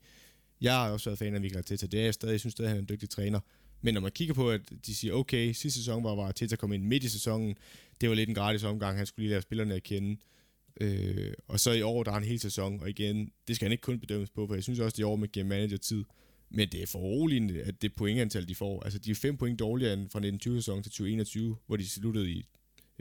jeg 0.61 0.73
har 0.73 0.91
også 0.91 1.11
været 1.11 1.19
fan 1.19 1.35
af 1.35 1.41
Mikel 1.41 1.59
Arteta. 1.59 1.87
Det 1.87 2.01
er 2.01 2.05
jeg 2.05 2.15
stadig, 2.15 2.33
jeg 2.33 2.41
synes 2.41 2.53
stadig, 2.53 2.71
han 2.71 2.77
er 2.77 2.81
en 2.81 2.89
dygtig 2.89 3.11
træner. 3.11 3.41
Men 3.81 3.95
når 3.95 4.01
man 4.01 4.13
kigger 4.13 4.35
på, 4.35 4.51
at 4.51 4.61
de 4.87 4.95
siger, 4.95 5.15
okay, 5.15 5.53
sidste 5.53 5.79
sæson 5.79 6.05
var, 6.05 6.15
var 6.15 6.23
Arteta 6.23 6.57
kom 6.57 6.73
ind 6.73 6.85
midt 6.85 7.05
i 7.05 7.09
sæsonen, 7.09 7.57
det 8.01 8.09
var 8.09 8.15
lidt 8.15 8.29
en 8.29 8.35
gratis 8.35 8.65
omgang, 8.65 8.97
han 8.97 9.07
skulle 9.07 9.25
lige 9.25 9.31
lære 9.31 9.43
spillerne 9.43 9.75
at 9.75 9.83
kende. 9.83 10.17
Øh, 10.81 11.33
og 11.49 11.61
så 11.61 11.73
i 11.73 11.83
år, 11.83 12.03
der 12.03 12.13
er 12.13 12.17
en 12.17 12.25
hel 12.25 12.41
sæson, 12.41 12.81
og 12.81 12.91
igen, 12.91 13.31
det 13.49 13.57
skal 13.57 13.67
han 13.67 13.73
ikke 13.73 13.83
kun 13.83 14.01
bedømmes 14.01 14.31
på, 14.31 14.47
for 14.47 14.55
jeg 14.55 14.63
synes 14.63 14.79
også, 14.79 14.95
at 14.95 14.99
i 14.99 15.03
år 15.03 15.17
med 15.17 15.29
game 15.29 15.49
manager 15.49 15.77
tid, 15.77 16.05
men 16.51 16.69
det 16.69 16.83
er 16.83 16.87
for 16.87 16.99
roligt, 16.99 17.57
at 17.57 17.83
det 17.83 17.95
pointantal, 17.95 18.49
de 18.49 18.55
får. 18.55 18.83
Altså, 18.83 18.99
de 18.99 19.11
er 19.11 19.15
5 19.15 19.37
point 19.37 19.59
dårligere 19.59 19.93
end 19.93 20.09
fra 20.11 20.21
1920-sæsonen 20.21 20.83
til 20.83 20.93
2021, 20.93 21.57
hvor 21.67 21.77
de 21.77 21.89
sluttede 21.89 22.31
i, 22.31 22.45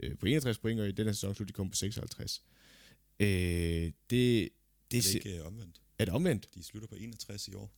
øh, 0.02 0.18
på 0.18 0.26
61 0.26 0.58
point, 0.58 0.80
og 0.80 0.88
i 0.88 0.92
denne 0.92 1.14
sæson 1.14 1.34
sluttede 1.34 1.52
de 1.52 1.56
kom 1.56 1.70
på 1.70 1.76
56. 1.76 2.42
Øh, 3.20 3.26
det, 3.26 3.92
det, 4.10 4.48
det 4.90 5.06
er 5.06 5.14
ikke 5.14 5.38
øh, 5.38 5.46
omvendt. 5.46 5.80
Er 5.98 6.04
det 6.04 6.14
omvendt? 6.14 6.54
De 6.54 6.64
slutter 6.64 6.88
på 6.88 6.94
61 6.94 7.48
i 7.48 7.54
år. 7.54 7.72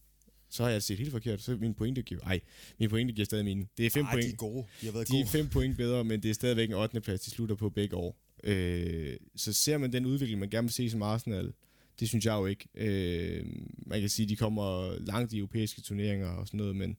Så 0.51 0.63
har 0.63 0.71
jeg 0.71 0.83
set 0.83 0.99
helt 0.99 1.11
forkert. 1.11 1.43
Så 1.43 1.57
min 1.57 1.75
pointe 1.75 2.03
giver... 2.03 2.21
Ej, 2.21 2.41
min 2.79 2.89
pointe 2.89 3.13
giver 3.13 3.25
stadig 3.25 3.45
mening. 3.45 3.71
Det 3.77 3.87
er 3.87 3.91
5 3.91 4.07
point. 4.07 4.27
de 4.27 4.33
er 4.33 4.37
gode. 4.37 4.67
De 4.81 4.87
har 4.87 4.93
været 4.93 5.09
de 5.09 5.13
gode. 5.13 5.23
er 5.23 5.27
5 5.27 5.49
point 5.49 5.77
bedre, 5.77 6.05
men 6.05 6.23
det 6.23 6.31
er 6.31 6.35
stadigvæk 6.35 6.69
en 6.69 6.75
8. 6.75 7.01
plads, 7.01 7.21
de 7.21 7.31
slutter 7.31 7.55
på 7.55 7.71
begge 7.71 7.97
år. 7.97 8.19
Øh, 8.45 9.17
så 9.37 9.53
ser 9.53 9.79
man 9.79 9.93
den 9.93 10.07
udvikling, 10.07 10.41
man 10.41 10.51
gerne 10.51 10.67
vil 10.67 10.73
se 10.73 10.91
som 10.91 11.03
Arsenal, 11.03 11.53
det 12.01 12.09
synes 12.09 12.27
jeg 12.27 12.33
jo 12.33 12.47
ikke. 12.47 12.69
Øh, 12.75 13.45
man 13.87 14.01
kan 14.01 14.09
sige, 14.09 14.25
at 14.25 14.31
de 14.31 14.37
kommer 14.37 14.97
langt 15.01 15.33
i 15.33 15.39
europæiske 15.39 15.81
turneringer 15.81 16.29
og 16.29 16.47
sådan 16.47 16.59
noget, 16.59 16.77
men 16.77 16.97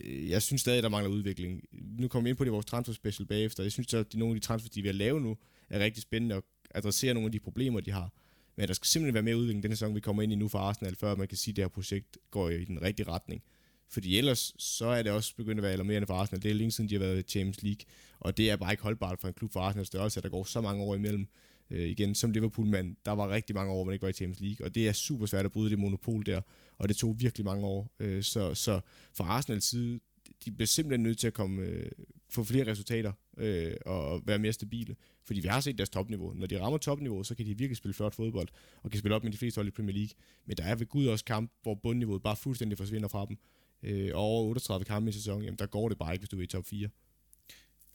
øh, 0.00 0.30
jeg 0.30 0.42
synes 0.42 0.60
stadig, 0.60 0.82
der 0.82 0.88
mangler 0.88 1.10
udvikling. 1.10 1.62
Nu 1.72 2.08
kommer 2.08 2.24
vi 2.24 2.28
ind 2.28 2.36
på 2.36 2.44
det 2.44 2.50
i 2.50 2.52
vores 2.52 2.66
transfer 2.66 2.94
special 2.94 3.26
bagefter. 3.26 3.62
Jeg 3.62 3.72
synes, 3.72 3.94
at 3.94 4.12
de, 4.12 4.18
nogle 4.18 4.34
af 4.34 4.40
de 4.40 4.46
transfers, 4.46 4.70
de 4.70 4.80
er 4.80 4.82
ved 4.82 4.90
at 4.90 4.94
lave 4.94 5.20
nu, 5.20 5.36
er 5.70 5.78
rigtig 5.78 6.02
spændende 6.02 6.34
og 6.34 6.44
adressere 6.74 7.14
nogle 7.14 7.26
af 7.26 7.32
de 7.32 7.40
problemer, 7.40 7.80
de 7.80 7.90
har. 7.90 8.12
Men 8.56 8.68
der 8.68 8.74
skal 8.74 8.86
simpelthen 8.86 9.14
være 9.14 9.22
mere 9.22 9.36
udvikling 9.36 9.62
den 9.62 9.72
sæson, 9.72 9.94
vi 9.94 10.00
kommer 10.00 10.22
ind 10.22 10.32
i 10.32 10.36
nu 10.36 10.48
for 10.48 10.58
Arsenal, 10.58 10.96
før 10.96 11.16
man 11.16 11.28
kan 11.28 11.38
sige, 11.38 11.52
at 11.52 11.56
det 11.56 11.64
her 11.64 11.68
projekt 11.68 12.18
går 12.30 12.48
i 12.48 12.64
den 12.64 12.82
rigtige 12.82 13.08
retning. 13.08 13.42
Fordi 13.88 14.18
ellers, 14.18 14.54
så 14.58 14.86
er 14.86 15.02
det 15.02 15.12
også 15.12 15.36
begyndt 15.36 15.58
at 15.58 15.62
være 15.62 15.72
alarmerende 15.72 16.06
for 16.06 16.14
Arsenal. 16.14 16.42
Det 16.42 16.50
er 16.50 16.54
længe 16.54 16.70
siden, 16.70 16.90
de 16.90 16.94
har 16.94 17.00
været 17.00 17.18
i 17.18 17.22
Champions 17.22 17.62
League. 17.62 17.84
Og 18.20 18.36
det 18.36 18.50
er 18.50 18.56
bare 18.56 18.72
ikke 18.72 18.82
holdbart 18.82 19.20
for 19.20 19.28
en 19.28 19.34
klub 19.34 19.52
for 19.52 19.60
Arsenal 19.60 19.86
størrelse, 19.86 20.20
at 20.20 20.24
der 20.24 20.30
går 20.30 20.44
så 20.44 20.60
mange 20.60 20.82
år 20.84 20.94
imellem. 20.94 21.26
Øh, 21.72 21.88
igen, 21.88 22.14
som 22.14 22.30
Liverpool-mand, 22.30 22.96
der 23.04 23.12
var 23.12 23.28
rigtig 23.28 23.54
mange 23.56 23.72
år, 23.72 23.84
man 23.84 23.92
ikke 23.92 24.02
var 24.02 24.08
i 24.08 24.12
Champions 24.12 24.40
League. 24.40 24.66
Og 24.66 24.74
det 24.74 24.88
er 24.88 24.92
super 24.92 25.26
svært 25.26 25.44
at 25.44 25.52
bryde 25.52 25.70
det 25.70 25.78
monopol 25.78 26.26
der. 26.26 26.40
Og 26.78 26.88
det 26.88 26.96
tog 26.96 27.20
virkelig 27.20 27.44
mange 27.44 27.66
år. 27.66 27.90
Øh, 28.00 28.22
så, 28.22 28.54
så 28.54 28.80
fra 29.14 29.24
Arsenals 29.24 29.64
side, 29.64 30.00
de 30.44 30.50
bliver 30.50 30.66
simpelthen 30.66 31.02
nødt 31.02 31.18
til 31.18 31.26
at 31.26 31.34
komme, 31.34 31.62
øh, 31.62 31.90
få 32.30 32.44
flere 32.44 32.70
resultater 32.70 33.12
øh, 33.36 33.72
og 33.86 34.22
være 34.26 34.38
mere 34.38 34.52
stabile. 34.52 34.96
Fordi 35.24 35.40
vi 35.40 35.48
har 35.48 35.60
set 35.60 35.78
deres 35.78 35.90
topniveau. 35.90 36.32
Når 36.32 36.46
de 36.46 36.60
rammer 36.60 36.78
topniveau, 36.78 37.22
så 37.22 37.34
kan 37.34 37.46
de 37.46 37.58
virkelig 37.58 37.76
spille 37.76 37.94
flot 37.94 38.14
fodbold, 38.14 38.48
og 38.82 38.90
kan 38.90 38.98
spille 38.98 39.14
op 39.14 39.24
med 39.24 39.32
de 39.32 39.38
fleste 39.38 39.58
hold 39.58 39.68
i 39.68 39.70
Premier 39.70 39.94
League. 39.94 40.14
Men 40.46 40.56
der 40.56 40.64
er 40.64 40.74
ved 40.74 40.86
Gud 40.86 41.06
også 41.06 41.24
kamp, 41.24 41.52
hvor 41.62 41.74
bundniveauet 41.74 42.22
bare 42.22 42.36
fuldstændig 42.36 42.78
forsvinder 42.78 43.08
fra 43.08 43.26
dem. 43.26 43.36
Øh, 43.82 44.10
og 44.14 44.20
over 44.20 44.48
38 44.48 44.84
kampe 44.84 45.08
i 45.08 45.12
sæsonen, 45.12 45.44
jamen 45.44 45.58
der 45.58 45.66
går 45.66 45.88
det 45.88 45.98
bare 45.98 46.12
ikke, 46.12 46.20
hvis 46.20 46.28
du 46.28 46.38
er 46.38 46.42
i 46.42 46.46
top 46.46 46.66
4. 46.66 46.88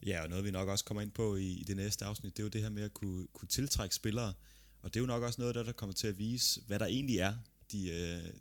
Ja, 0.06 0.22
og 0.22 0.28
noget 0.28 0.44
vi 0.44 0.50
nok 0.50 0.68
også 0.68 0.84
kommer 0.84 1.02
ind 1.02 1.10
på 1.10 1.36
i, 1.36 1.46
i 1.46 1.64
det 1.64 1.76
næste 1.76 2.04
afsnit, 2.04 2.36
det 2.36 2.42
er 2.42 2.44
jo 2.44 2.48
det 2.48 2.62
her 2.62 2.70
med 2.70 2.82
at 2.82 2.94
kunne, 2.94 3.26
kunne 3.32 3.48
tiltrække 3.48 3.94
spillere. 3.94 4.34
Og 4.82 4.94
det 4.94 5.00
er 5.00 5.02
jo 5.02 5.06
nok 5.06 5.22
også 5.22 5.40
noget 5.40 5.54
der, 5.54 5.62
der 5.62 5.72
kommer 5.72 5.94
til 5.94 6.06
at 6.06 6.18
vise, 6.18 6.60
hvad 6.66 6.78
der 6.78 6.86
egentlig 6.86 7.18
er, 7.18 7.34
de 7.72 7.90
øh, 7.90 8.32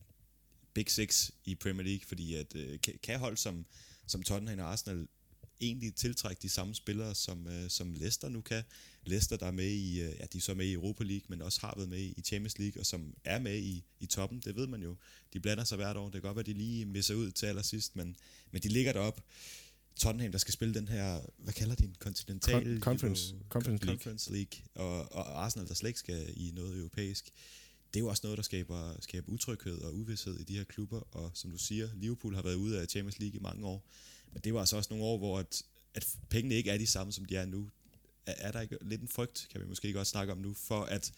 Big 0.73 0.91
Six 0.91 1.29
i 1.45 1.55
Premier 1.55 1.87
League. 1.87 2.05
Fordi 2.07 2.33
at 2.33 2.55
øh, 2.55 2.79
kan 3.03 3.19
hold 3.19 3.37
som, 3.37 3.65
som 4.07 4.23
Tottenham 4.23 4.59
og 4.59 4.71
Arsenal 4.71 5.07
egentlig 5.61 5.95
tiltrække 5.95 6.41
de 6.41 6.49
samme 6.49 6.75
spillere, 6.75 7.15
som, 7.15 7.47
øh, 7.47 7.69
som 7.69 7.93
Leicester 7.93 8.29
nu 8.29 8.41
kan. 8.41 8.63
Leicester, 9.03 9.37
der 9.37 9.45
er 9.45 9.51
med 9.51 9.69
i, 9.69 10.01
øh, 10.01 10.15
ja, 10.19 10.25
de 10.33 10.37
er 10.37 10.41
så 10.41 10.53
med 10.53 10.65
i 10.65 10.73
Europa 10.73 11.03
League, 11.03 11.25
men 11.27 11.41
også 11.41 11.61
har 11.61 11.73
været 11.75 11.89
med 11.89 11.99
i 11.99 12.21
Champions 12.25 12.59
League, 12.59 12.81
og 12.81 12.85
som 12.85 13.13
er 13.23 13.39
med 13.39 13.57
i, 13.57 13.83
i 13.99 14.05
toppen, 14.05 14.39
det 14.39 14.55
ved 14.55 14.67
man 14.67 14.83
jo. 14.83 14.95
De 15.33 15.39
blander 15.39 15.63
sig 15.63 15.75
hvert 15.75 15.97
år, 15.97 16.05
det 16.05 16.13
kan 16.13 16.21
godt 16.21 16.35
være, 16.35 16.41
at 16.41 16.45
de 16.45 16.53
lige 16.53 16.85
misser 16.85 17.15
ud 17.15 17.31
til 17.31 17.45
allersidst, 17.45 17.95
men, 17.95 18.15
men 18.51 18.61
de 18.61 18.67
ligger 18.67 18.93
derop. 18.93 19.21
Tottenham, 19.97 20.31
der 20.31 20.37
skal 20.37 20.53
spille 20.53 20.73
den 20.73 20.87
her, 20.87 21.19
hvad 21.37 21.53
kalder 21.53 21.75
de 21.75 21.83
den, 21.83 21.95
kontinental 21.99 22.77
Con- 22.77 22.79
conference, 22.79 23.31
niveau, 23.31 23.45
conference, 23.49 23.85
League. 23.85 23.95
conference 23.97 24.31
League, 24.31 24.59
og, 24.75 25.11
og 25.11 25.43
Arsenal, 25.43 25.67
der 25.67 25.73
slet 25.73 25.89
ikke 25.89 25.99
skal 25.99 26.33
i 26.35 26.51
noget 26.55 26.77
europæisk. 26.77 27.25
Det 27.93 27.99
er 27.99 28.03
jo 28.03 28.07
også 28.07 28.21
noget, 28.23 28.37
der 28.37 28.43
skaber, 28.43 28.95
skaber 28.99 29.31
utryghed 29.31 29.81
og 29.81 29.95
uvidshed 29.95 30.39
i 30.39 30.43
de 30.43 30.57
her 30.57 30.63
klubber, 30.63 30.99
og 31.11 31.31
som 31.33 31.51
du 31.51 31.57
siger, 31.57 31.89
Liverpool 31.95 32.35
har 32.35 32.41
været 32.41 32.55
ude 32.55 32.81
af 32.81 32.87
Champions 32.87 33.19
League 33.19 33.35
i 33.39 33.41
mange 33.41 33.65
år, 33.65 33.85
men 34.33 34.41
det 34.43 34.53
var 34.53 34.59
altså 34.59 34.77
også 34.77 34.87
nogle 34.89 35.05
år, 35.05 35.17
hvor 35.17 35.39
at, 35.39 35.63
at 35.93 36.07
pengene 36.29 36.55
ikke 36.55 36.69
er 36.69 36.77
de 36.77 36.87
samme, 36.87 37.13
som 37.13 37.25
de 37.25 37.35
er 37.35 37.45
nu. 37.45 37.69
Er, 38.25 38.33
er 38.37 38.51
der 38.51 38.61
ikke 38.61 38.77
lidt 38.81 39.01
en 39.01 39.07
frygt, 39.07 39.47
kan 39.51 39.61
vi 39.61 39.65
måske 39.65 39.93
godt 39.93 40.07
snakke 40.07 40.33
om 40.33 40.39
nu, 40.39 40.53
for 40.53 40.83
at 40.83 41.11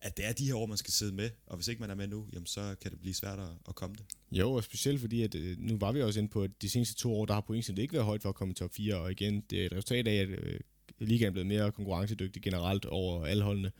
at 0.00 0.16
det 0.16 0.26
er 0.26 0.32
de 0.32 0.46
her 0.46 0.54
år, 0.54 0.66
man 0.66 0.76
skal 0.76 0.92
sidde 0.92 1.12
med, 1.12 1.30
og 1.46 1.56
hvis 1.56 1.68
ikke 1.68 1.80
man 1.80 1.90
er 1.90 1.94
med 1.94 2.06
nu, 2.06 2.26
jamen 2.32 2.46
så 2.46 2.76
kan 2.80 2.90
det 2.90 3.00
blive 3.00 3.14
svært 3.14 3.38
at 3.68 3.74
komme 3.74 3.96
det. 3.96 4.04
Jo, 4.32 4.52
og 4.52 4.64
specielt 4.64 5.00
fordi, 5.00 5.22
at 5.22 5.34
øh, 5.34 5.56
nu 5.58 5.76
var 5.76 5.92
vi 5.92 6.02
også 6.02 6.20
inde 6.20 6.30
på, 6.30 6.42
at 6.42 6.50
de 6.62 6.68
seneste 6.68 6.94
to 6.94 7.14
år, 7.14 7.26
der 7.26 7.34
har 7.34 7.40
pointen 7.40 7.78
ikke 7.78 7.92
været 7.92 8.04
højt 8.04 8.22
for 8.22 8.28
at 8.28 8.34
komme 8.34 8.52
i 8.52 8.54
top 8.54 8.74
4, 8.74 8.96
og 8.96 9.10
igen, 9.10 9.40
det 9.40 9.62
er 9.62 9.66
et 9.66 9.72
resultat 9.72 10.08
af, 10.08 10.14
at 10.14 10.28
øh, 10.28 10.60
ligaen 10.98 11.28
er 11.28 11.32
blevet 11.32 11.46
mere 11.46 11.72
konkurrencedygtig 11.72 12.42
generelt 12.42 12.84
over 12.84 13.26
alle 13.26 13.44
holdene. 13.44 13.72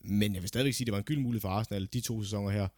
Men 0.00 0.34
jeg 0.34 0.42
vil 0.42 0.48
stadigvæk 0.48 0.74
sige, 0.74 0.84
at 0.84 0.86
det 0.86 0.92
var 0.92 0.98
en 0.98 1.04
gyld 1.04 1.18
mulighed 1.18 1.40
for 1.40 1.48
Arsenal, 1.48 1.88
de 1.92 2.00
to 2.00 2.22
sæsoner 2.22 2.50
her. 2.50 2.68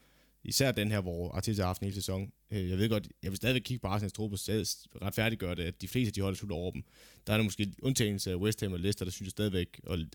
Især 0.44 0.72
den 0.72 0.90
her, 0.90 1.00
hvor 1.00 1.32
Arteta 1.32 1.62
har 1.62 1.66
haft 1.66 1.80
en 1.80 1.84
hel 1.84 1.94
sæson. 1.94 2.32
Øh, 2.50 2.70
jeg 2.70 2.78
ved 2.78 2.88
godt, 2.88 3.08
jeg 3.22 3.30
vil 3.30 3.36
stadigvæk 3.36 3.62
kigge 3.62 3.80
på 3.80 3.86
Arsenals 3.86 4.12
truppe 4.12 4.34
og 4.34 5.02
retfærdiggøre 5.02 5.54
det, 5.54 5.62
at 5.62 5.82
de 5.82 5.88
fleste 5.88 6.08
af 6.08 6.12
de 6.12 6.20
hold, 6.20 6.34
der 6.34 6.38
slutter 6.38 6.56
over 6.56 6.70
dem. 6.70 6.84
Der 7.26 7.32
er 7.32 7.36
der 7.36 7.44
måske 7.44 7.72
undtagelse 7.82 8.30
af 8.30 8.36
West 8.36 8.60
Ham 8.60 8.72
og 8.72 8.80
Leicester, 8.80 9.04
der 9.04 9.12
synes 9.12 9.26
jeg 9.26 9.30
stadigvæk, 9.30 9.80
og 9.86 9.98
øh, 9.98 10.06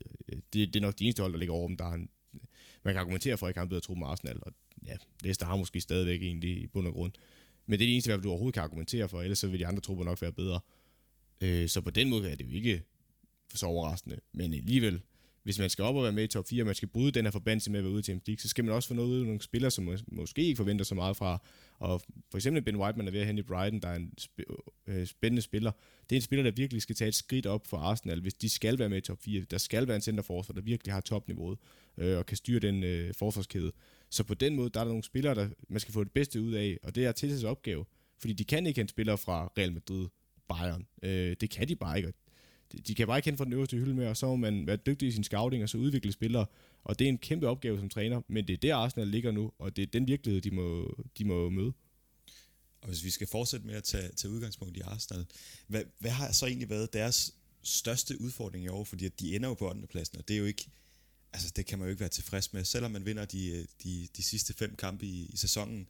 det, 0.53 0.73
det 0.73 0.75
er 0.75 0.81
nok 0.81 0.99
de 0.99 1.03
eneste 1.03 1.21
hold, 1.21 1.33
der 1.33 1.39
ligger 1.39 1.53
over 1.55 1.67
dem, 1.67 1.77
der 1.77 1.85
har 1.85 1.93
en 1.93 2.09
man 2.87 2.93
kan 2.93 3.01
argumentere 3.01 3.37
for, 3.37 3.45
at 3.45 3.49
ikke 3.49 3.59
har 3.59 3.65
bedre 3.65 3.81
tro 3.81 3.93
med 3.93 4.07
Arsenal, 4.07 4.39
og 4.41 4.51
ja, 4.85 4.95
Leicester 5.23 5.45
har 5.45 5.55
måske 5.55 5.81
stadigvæk 5.81 6.21
egentlig 6.21 6.61
i 6.61 6.67
bund 6.67 6.87
og 6.87 6.93
grund. 6.93 7.11
Men 7.65 7.79
det 7.79 7.85
er 7.85 7.87
det 7.87 7.93
eneste, 7.93 8.17
du 8.17 8.29
overhovedet 8.29 8.53
kan 8.53 8.63
argumentere 8.63 9.09
for, 9.09 9.21
ellers 9.21 9.39
så 9.39 9.47
vil 9.47 9.59
de 9.59 9.67
andre 9.67 9.81
trupper 9.81 10.05
nok 10.05 10.21
være 10.21 10.31
bedre. 10.31 10.59
Øh, 11.41 11.69
så 11.69 11.81
på 11.81 11.89
den 11.89 12.09
måde 12.09 12.31
er 12.31 12.35
det 12.35 12.45
jo 12.45 12.51
ikke 12.51 12.83
så 13.53 13.65
overraskende. 13.65 14.19
Men 14.33 14.53
alligevel, 14.53 15.01
hvis 15.43 15.59
man 15.59 15.69
skal 15.69 15.83
op 15.83 15.95
og 15.95 16.03
være 16.03 16.11
med 16.11 16.23
i 16.23 16.27
top 16.27 16.47
4, 16.47 16.61
og 16.61 16.65
man 16.65 16.75
skal 16.75 16.87
bryde 16.87 17.11
den 17.11 17.25
her 17.25 17.31
forbandelse 17.31 17.71
med 17.71 17.79
at 17.79 17.83
være 17.83 17.93
ude 17.93 18.01
til 18.01 18.05
Champions 18.05 18.27
League, 18.27 18.41
så 18.41 18.47
skal 18.47 18.65
man 18.65 18.73
også 18.73 18.87
få 18.87 18.93
noget 18.93 19.09
ud 19.09 19.19
af 19.19 19.25
nogle 19.25 19.41
spillere, 19.41 19.71
som 19.71 19.89
mås- 19.89 20.03
måske 20.07 20.41
ikke 20.41 20.57
forventer 20.57 20.85
så 20.85 20.95
meget 20.95 21.17
fra. 21.17 21.41
Og 21.77 22.01
for 22.31 22.37
eksempel 22.37 22.61
Ben 22.63 22.75
White, 22.75 22.97
man 22.97 23.07
er 23.07 23.11
ved 23.11 23.19
at 23.19 23.25
hente 23.25 23.39
i 23.39 23.43
Brighton, 23.43 23.79
der 23.79 23.87
er 23.87 23.95
en 23.95 24.13
sp- 24.21 24.81
øh, 24.87 25.07
spændende 25.07 25.41
spiller. 25.41 25.71
Det 26.09 26.15
er 26.15 26.17
en 26.17 26.21
spiller, 26.21 26.43
der 26.43 26.51
virkelig 26.51 26.81
skal 26.81 26.95
tage 26.95 27.07
et 27.07 27.15
skridt 27.15 27.45
op 27.45 27.67
for 27.67 27.77
Arsenal, 27.77 28.21
hvis 28.21 28.33
de 28.33 28.49
skal 28.49 28.79
være 28.79 28.89
med 28.89 28.97
i 28.97 29.01
top 29.01 29.17
4. 29.21 29.41
Der 29.41 29.57
skal 29.57 29.87
være 29.87 29.95
en 29.95 30.01
centerforsvar, 30.01 30.53
der 30.53 30.61
virkelig 30.61 30.93
har 30.93 31.01
topniveauet, 31.01 31.59
øh, 31.97 32.17
og 32.17 32.25
kan 32.25 32.37
styre 32.37 32.59
den 32.59 32.83
øh, 32.83 33.13
forsvarskæde. 33.13 33.71
Så 34.09 34.23
på 34.23 34.33
den 34.33 34.55
måde, 34.55 34.69
der 34.69 34.79
er 34.79 34.83
der 34.83 34.91
nogle 34.91 35.03
spillere, 35.03 35.35
der 35.35 35.49
man 35.69 35.79
skal 35.79 35.93
få 35.93 36.03
det 36.03 36.11
bedste 36.11 36.41
ud 36.41 36.53
af, 36.53 36.77
og 36.83 36.95
det 36.95 37.05
er 37.05 37.11
til 37.11 37.45
opgave. 37.45 37.85
Fordi 38.19 38.33
de 38.33 38.43
kan 38.43 38.67
ikke 38.67 38.79
hente 38.79 38.91
spillere 38.91 39.17
fra 39.17 39.51
Real 39.57 39.73
Madrid, 39.73 40.07
Bayern. 40.49 40.87
Øh, 41.03 41.35
det 41.41 41.49
kan 41.49 41.67
de 41.67 41.75
bare 41.75 41.97
ikke, 41.97 42.13
de 42.87 42.95
kan 42.95 43.07
bare 43.07 43.17
ikke 43.17 43.25
hente 43.25 43.37
fra 43.37 43.45
den 43.45 43.53
øverste 43.53 43.77
hylde 43.77 43.93
med, 43.93 44.07
og 44.07 44.17
så 44.17 44.25
må 44.25 44.35
man 44.35 44.67
være 44.67 44.75
dygtig 44.75 45.07
i 45.07 45.11
sin 45.11 45.23
scouting, 45.23 45.63
og 45.63 45.69
så 45.69 45.77
udvikle 45.77 46.11
spillere. 46.11 46.45
Og 46.83 46.99
det 46.99 47.05
er 47.05 47.09
en 47.09 47.17
kæmpe 47.17 47.47
opgave 47.47 47.79
som 47.79 47.89
træner, 47.89 48.21
men 48.27 48.47
det 48.47 48.53
er 48.53 48.57
der 48.57 48.75
Arsenal 48.75 49.07
ligger 49.07 49.31
nu, 49.31 49.51
og 49.59 49.75
det 49.75 49.81
er 49.81 49.87
den 49.87 50.07
virkelighed, 50.07 50.41
de 50.41 50.51
må, 50.51 50.95
de 51.17 51.25
må 51.25 51.49
møde. 51.49 51.73
Og 52.81 52.87
hvis 52.87 53.03
vi 53.03 53.09
skal 53.09 53.27
fortsætte 53.27 53.67
med 53.67 53.75
at 53.75 53.83
tage, 53.83 54.09
tage 54.09 54.31
udgangspunkt 54.31 54.77
i 54.77 54.79
Arsenal, 54.79 55.25
hvad, 55.67 55.83
hvad 55.99 56.11
har 56.11 56.31
så 56.31 56.45
egentlig 56.45 56.69
været 56.69 56.93
deres 56.93 57.33
største 57.63 58.21
udfordring 58.21 58.65
i 58.65 58.67
år? 58.67 58.83
Fordi 58.83 59.05
at 59.05 59.19
de 59.19 59.35
ender 59.35 59.49
jo 59.49 59.53
på 59.53 59.69
8. 59.69 59.87
pladsen, 59.87 60.17
og 60.17 60.27
det 60.27 60.33
er 60.33 60.37
jo 60.37 60.45
ikke, 60.45 60.69
altså 61.33 61.53
det 61.55 61.65
kan 61.65 61.79
man 61.79 61.85
jo 61.87 61.89
ikke 61.89 61.99
være 61.99 62.09
tilfreds 62.09 62.53
med, 62.53 62.63
selvom 62.63 62.91
man 62.91 63.05
vinder 63.05 63.25
de, 63.25 63.67
de, 63.83 64.07
de 64.17 64.23
sidste 64.23 64.53
fem 64.53 64.75
kampe 64.75 65.05
i, 65.05 65.25
i 65.25 65.37
sæsonen. 65.37 65.87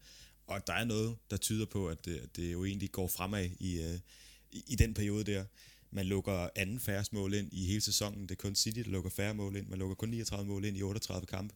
Og 0.47 0.67
der 0.67 0.73
er 0.73 0.85
noget, 0.85 1.17
der 1.29 1.37
tyder 1.37 1.65
på, 1.65 1.87
at 1.87 2.05
det, 2.05 2.35
det 2.35 2.53
jo 2.53 2.65
egentlig 2.65 2.91
går 2.91 3.07
fremad 3.07 3.49
i, 3.59 3.81
øh, 3.81 3.99
i, 4.51 4.63
i 4.67 4.75
den 4.75 4.93
periode 4.93 5.23
der. 5.23 5.45
Man 5.91 6.05
lukker 6.05 6.49
anden 6.55 6.79
færre 6.79 7.05
mål 7.11 7.33
ind 7.33 7.53
i 7.53 7.65
hele 7.65 7.81
sæsonen. 7.81 8.21
Det 8.21 8.31
er 8.31 8.35
kun 8.35 8.55
City, 8.55 8.79
der 8.79 8.89
lukker 8.89 9.09
færre 9.09 9.33
mål 9.33 9.55
ind. 9.55 9.67
Man 9.67 9.79
lukker 9.79 9.95
kun 9.95 10.09
39 10.09 10.47
mål 10.47 10.65
ind 10.65 10.77
i 10.77 10.81
38 10.81 11.25
kampe. 11.25 11.55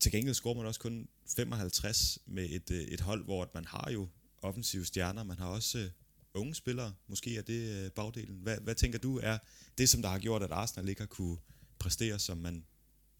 Til 0.00 0.12
gengæld 0.12 0.34
scorer 0.34 0.56
man 0.56 0.66
også 0.66 0.80
kun 0.80 1.08
55 1.36 2.18
med 2.26 2.50
et, 2.50 2.70
øh, 2.70 2.80
et 2.80 3.00
hold, 3.00 3.24
hvor 3.24 3.50
man 3.54 3.64
har 3.64 3.90
jo 3.92 4.08
offensive 4.42 4.84
stjerner. 4.84 5.24
Man 5.24 5.38
har 5.38 5.46
også 5.46 5.78
uh, 5.78 6.40
unge 6.40 6.54
spillere. 6.54 6.94
Måske 7.08 7.36
er 7.36 7.42
det 7.42 7.84
uh, 7.86 7.92
bagdelen. 7.92 8.38
Hvad, 8.42 8.58
hvad 8.58 8.74
tænker 8.74 8.98
du 8.98 9.20
er 9.22 9.38
det, 9.78 9.88
som 9.88 10.02
der 10.02 10.08
har 10.08 10.18
gjort, 10.18 10.42
at 10.42 10.50
Arsenal 10.50 10.88
ikke 10.88 11.00
har 11.00 11.06
kunne 11.06 11.36
præstere, 11.78 12.18
som 12.18 12.38
man, 12.38 12.64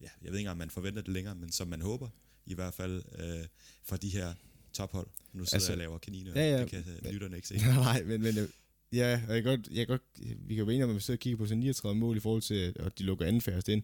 ja, 0.01 0.09
jeg 0.21 0.31
ved 0.31 0.39
ikke 0.39 0.51
om 0.51 0.57
man 0.57 0.69
forventer 0.69 1.01
det 1.01 1.13
længere, 1.13 1.35
men 1.35 1.51
som 1.51 1.67
man 1.67 1.81
håber, 1.81 2.09
i 2.45 2.53
hvert 2.53 2.73
fald 2.73 3.03
uh, 3.19 3.45
fra 3.83 3.97
de 3.97 4.09
her 4.09 4.33
tophold. 4.73 5.07
Nu 5.33 5.45
sidder 5.45 5.55
altså, 5.55 5.71
jeg 5.71 5.75
og 5.75 5.77
laver 5.77 5.97
kaniner, 5.97 6.31
ja, 6.35 6.51
ja, 6.51 6.61
det 6.61 6.69
kan 6.69 6.83
lytterne 7.11 7.35
ikke 7.35 7.47
se. 7.47 7.57
Nej, 7.89 8.03
men, 8.03 8.21
men 8.21 8.49
Ja, 8.93 9.07
jeg 9.07 9.43
kan 9.43 9.43
godt, 9.43 9.67
jeg 9.67 9.87
kan 9.87 9.87
godt, 9.87 10.03
vi 10.47 10.55
kan 10.55 10.63
jo 10.63 10.69
enige 10.69 10.83
om, 10.83 10.89
at 10.89 10.95
vi 10.95 11.01
sidder 11.01 11.17
og 11.17 11.19
kigger 11.19 11.37
på 11.37 11.45
sådan 11.45 11.59
39 11.59 11.99
mål 11.99 12.17
i 12.17 12.19
forhold 12.19 12.41
til, 12.41 12.73
at 12.79 12.99
de 12.99 13.03
lukker 13.03 13.25
anden 13.25 13.41
færrest 13.41 13.67
ind. 13.67 13.83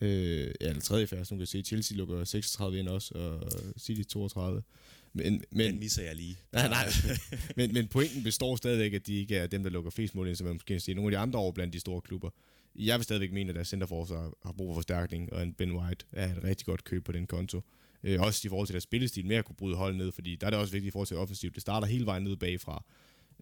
Øh, 0.00 0.46
ja, 0.60 0.68
eller 0.68 0.80
tredje 0.80 1.06
færrest, 1.06 1.30
nu 1.30 1.36
kan 1.36 1.46
se, 1.46 1.62
Chelsea 1.62 1.96
lukker 1.96 2.24
36 2.24 2.78
ind 2.78 2.88
også, 2.88 3.14
og 3.14 3.50
City 3.78 4.02
32. 4.02 4.62
Men, 5.12 5.42
men, 5.50 5.66
Den 5.66 5.78
misser 5.78 6.02
jeg 6.02 6.16
lige. 6.16 6.38
Nej, 6.52 6.68
nej. 6.68 6.86
men, 7.56 7.72
men 7.72 7.88
pointen 7.88 8.22
består 8.22 8.56
stadigvæk, 8.56 8.94
at 8.94 9.06
de 9.06 9.14
ikke 9.14 9.36
er 9.36 9.46
dem, 9.46 9.62
der 9.62 9.70
lukker 9.70 9.90
flest 9.90 10.14
mål 10.14 10.28
ind, 10.28 10.36
som 10.36 10.44
man 10.46 10.54
måske 10.54 10.66
kan 10.66 10.80
sige. 10.80 10.94
Nogle 10.94 11.08
af 11.08 11.10
de 11.10 11.18
andre 11.18 11.38
over 11.38 11.52
blandt 11.52 11.74
de 11.74 11.80
store 11.80 12.00
klubber. 12.00 12.30
Jeg 12.76 12.98
vil 12.98 13.04
stadigvæk 13.04 13.32
mene, 13.32 13.48
at 13.48 13.54
deres 13.54 13.68
centerforsvar 13.68 14.32
har 14.44 14.52
brug 14.52 14.68
for 14.68 14.74
forstærkning, 14.74 15.32
og 15.32 15.42
en 15.42 15.52
Ben 15.52 15.72
White 15.72 16.04
er 16.12 16.36
et 16.36 16.44
rigtig 16.44 16.66
godt 16.66 16.84
køb 16.84 17.04
på 17.04 17.12
den 17.12 17.26
konto. 17.26 17.60
Øh, 18.04 18.20
også 18.20 18.40
i 18.44 18.48
forhold 18.48 18.66
til 18.66 18.74
deres 18.74 18.82
spillestil, 18.82 19.26
med 19.26 19.36
at 19.36 19.44
kunne 19.44 19.56
bryde 19.56 19.76
hold 19.76 19.96
ned, 19.96 20.12
fordi 20.12 20.36
der 20.36 20.46
er 20.46 20.50
det 20.50 20.58
også 20.58 20.72
vigtigt 20.72 20.88
i 20.88 20.92
forhold 20.92 21.06
til 21.06 21.16
offensivt. 21.16 21.54
Det 21.54 21.60
starter 21.62 21.86
hele 21.86 22.06
vejen 22.06 22.22
ned 22.22 22.36
bagfra. 22.36 22.84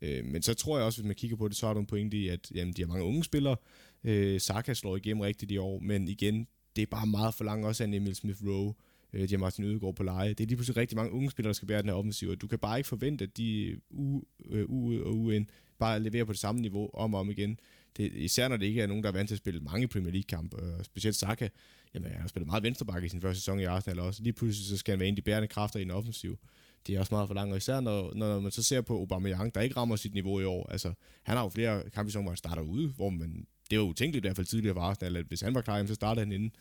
Øh, 0.02 0.24
men 0.24 0.42
så 0.42 0.54
tror 0.54 0.76
jeg 0.76 0.86
også, 0.86 1.00
hvis 1.00 1.06
man 1.06 1.16
kigger 1.16 1.36
på 1.36 1.48
det, 1.48 1.56
så 1.56 1.66
har 1.66 1.74
du 1.74 1.80
en 1.80 1.86
pointe 1.86 2.16
i, 2.16 2.28
at 2.28 2.50
jamen, 2.54 2.74
de 2.74 2.82
har 2.82 2.88
mange 2.88 3.04
unge 3.04 3.24
spillere. 3.24 3.56
Øh, 4.04 4.40
Saka 4.40 4.74
slår 4.74 4.96
igennem 4.96 5.20
rigtigt 5.20 5.50
i 5.52 5.56
år, 5.56 5.78
men 5.78 6.08
igen, 6.08 6.46
det 6.76 6.82
er 6.82 6.86
bare 6.86 7.06
meget 7.06 7.34
for 7.34 7.44
langt 7.44 7.66
også 7.66 7.84
af 7.84 7.88
Emil 7.88 8.14
Smith 8.14 8.46
Rowe. 8.46 8.74
Øh, 9.12 9.28
de 9.28 9.30
har 9.30 9.38
Martin 9.38 9.64
Ødegaard 9.64 9.96
på 9.96 10.02
leje. 10.02 10.28
Det 10.28 10.40
er 10.40 10.46
lige 10.46 10.56
pludselig 10.56 10.76
rigtig 10.76 10.96
mange 10.96 11.12
unge 11.12 11.30
spillere, 11.30 11.48
der 11.48 11.54
skal 11.54 11.68
bære 11.68 11.82
den 11.82 11.88
her 11.88 11.96
offensiv, 11.96 12.36
du 12.36 12.46
kan 12.46 12.58
bare 12.58 12.78
ikke 12.78 12.88
forvente, 12.88 13.24
at 13.24 13.36
de 13.36 13.76
uge 13.90 14.22
øh, 14.50 14.60
øh 14.60 15.06
og 15.06 15.14
uge 15.14 15.36
ind 15.36 15.46
bare 15.78 16.00
leverer 16.00 16.24
på 16.24 16.32
det 16.32 16.40
samme 16.40 16.60
niveau 16.60 16.90
om 16.94 17.14
og 17.14 17.20
om 17.20 17.30
igen. 17.30 17.60
Det, 17.96 18.12
især 18.12 18.48
når 18.48 18.56
det 18.56 18.66
ikke 18.66 18.82
er 18.82 18.86
nogen, 18.86 19.02
der 19.02 19.08
er 19.08 19.12
vant 19.12 19.28
til 19.28 19.34
at 19.34 19.38
spille 19.38 19.60
mange 19.60 19.88
Premier 19.88 20.12
League-kampe, 20.12 20.56
øh, 20.62 20.84
specielt 20.84 21.16
Saka. 21.16 21.48
Jamen, 21.94 22.10
han 22.10 22.20
har 22.20 22.28
spillet 22.28 22.46
meget 22.46 22.62
venstrebakke 22.62 23.06
i 23.06 23.08
sin 23.08 23.20
første 23.20 23.40
sæson 23.40 23.60
i 23.60 23.64
Arsenal 23.64 24.00
også. 24.00 24.22
Lige 24.22 24.32
pludselig 24.32 24.68
så 24.68 24.76
skal 24.76 24.92
han 24.92 25.00
være 25.00 25.08
en 25.08 25.12
af 25.12 25.16
de 25.16 25.22
bærende 25.22 25.48
kræfter 25.48 25.78
i 25.78 25.82
en 25.82 25.90
offensiv 25.90 26.38
det 26.86 26.94
er 26.94 27.00
også 27.00 27.14
meget 27.14 27.28
for 27.28 27.34
langt, 27.34 27.52
og 27.52 27.56
især 27.56 27.80
når, 27.80 28.14
når 28.14 28.40
man 28.40 28.52
så 28.52 28.62
ser 28.62 28.80
på 28.80 28.98
Aubameyang, 28.98 29.54
der 29.54 29.60
ikke 29.60 29.76
rammer 29.76 29.96
sit 29.96 30.14
niveau 30.14 30.40
i 30.40 30.44
år, 30.44 30.68
altså 30.70 30.92
han 31.22 31.36
har 31.36 31.44
jo 31.44 31.48
flere 31.48 31.90
kampe, 31.90 32.12
som 32.12 32.26
han 32.26 32.36
starter 32.36 32.62
ude, 32.62 32.88
hvor 32.88 33.10
man, 33.10 33.46
det 33.70 33.78
var 33.78 33.84
utænkeligt 33.84 34.24
i 34.24 34.28
hvert 34.28 34.36
fald 34.36 34.46
tidligere 34.46 34.74
for 34.74 34.80
Arsenal, 34.80 35.16
at 35.16 35.26
hvis 35.26 35.40
han 35.40 35.54
var 35.54 35.60
klar, 35.60 35.86
så 35.86 35.94
startede 35.94 36.26
han 36.26 36.32
inden. 36.32 36.52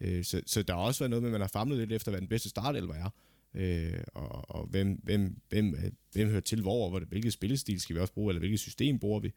Øh, 0.00 0.24
så, 0.24 0.42
så 0.46 0.62
der 0.62 0.74
har 0.74 0.80
også 0.80 1.00
været 1.00 1.10
noget 1.10 1.22
med, 1.22 1.28
at 1.30 1.32
man 1.32 1.40
har 1.40 1.48
famlet 1.48 1.78
lidt 1.78 1.92
efter, 1.92 2.10
hvad 2.10 2.20
den 2.20 2.28
bedste 2.28 2.48
startelver 2.48 2.94
er. 2.94 3.10
Øh, 3.54 4.00
og, 4.14 4.50
og 4.50 4.66
hvem, 4.66 5.00
hvem, 5.02 5.40
hvem, 5.48 5.74
øh, 5.74 5.90
hvem 6.12 6.28
hører 6.28 6.40
til 6.40 6.60
hvor, 6.60 6.90
og 6.90 7.00
hvilket 7.00 7.32
spillestil 7.32 7.80
skal 7.80 7.96
vi 7.96 8.00
også 8.00 8.12
bruge, 8.14 8.30
eller 8.30 8.38
hvilket 8.38 8.60
system 8.60 8.98
bruger 8.98 9.20
vi. 9.20 9.32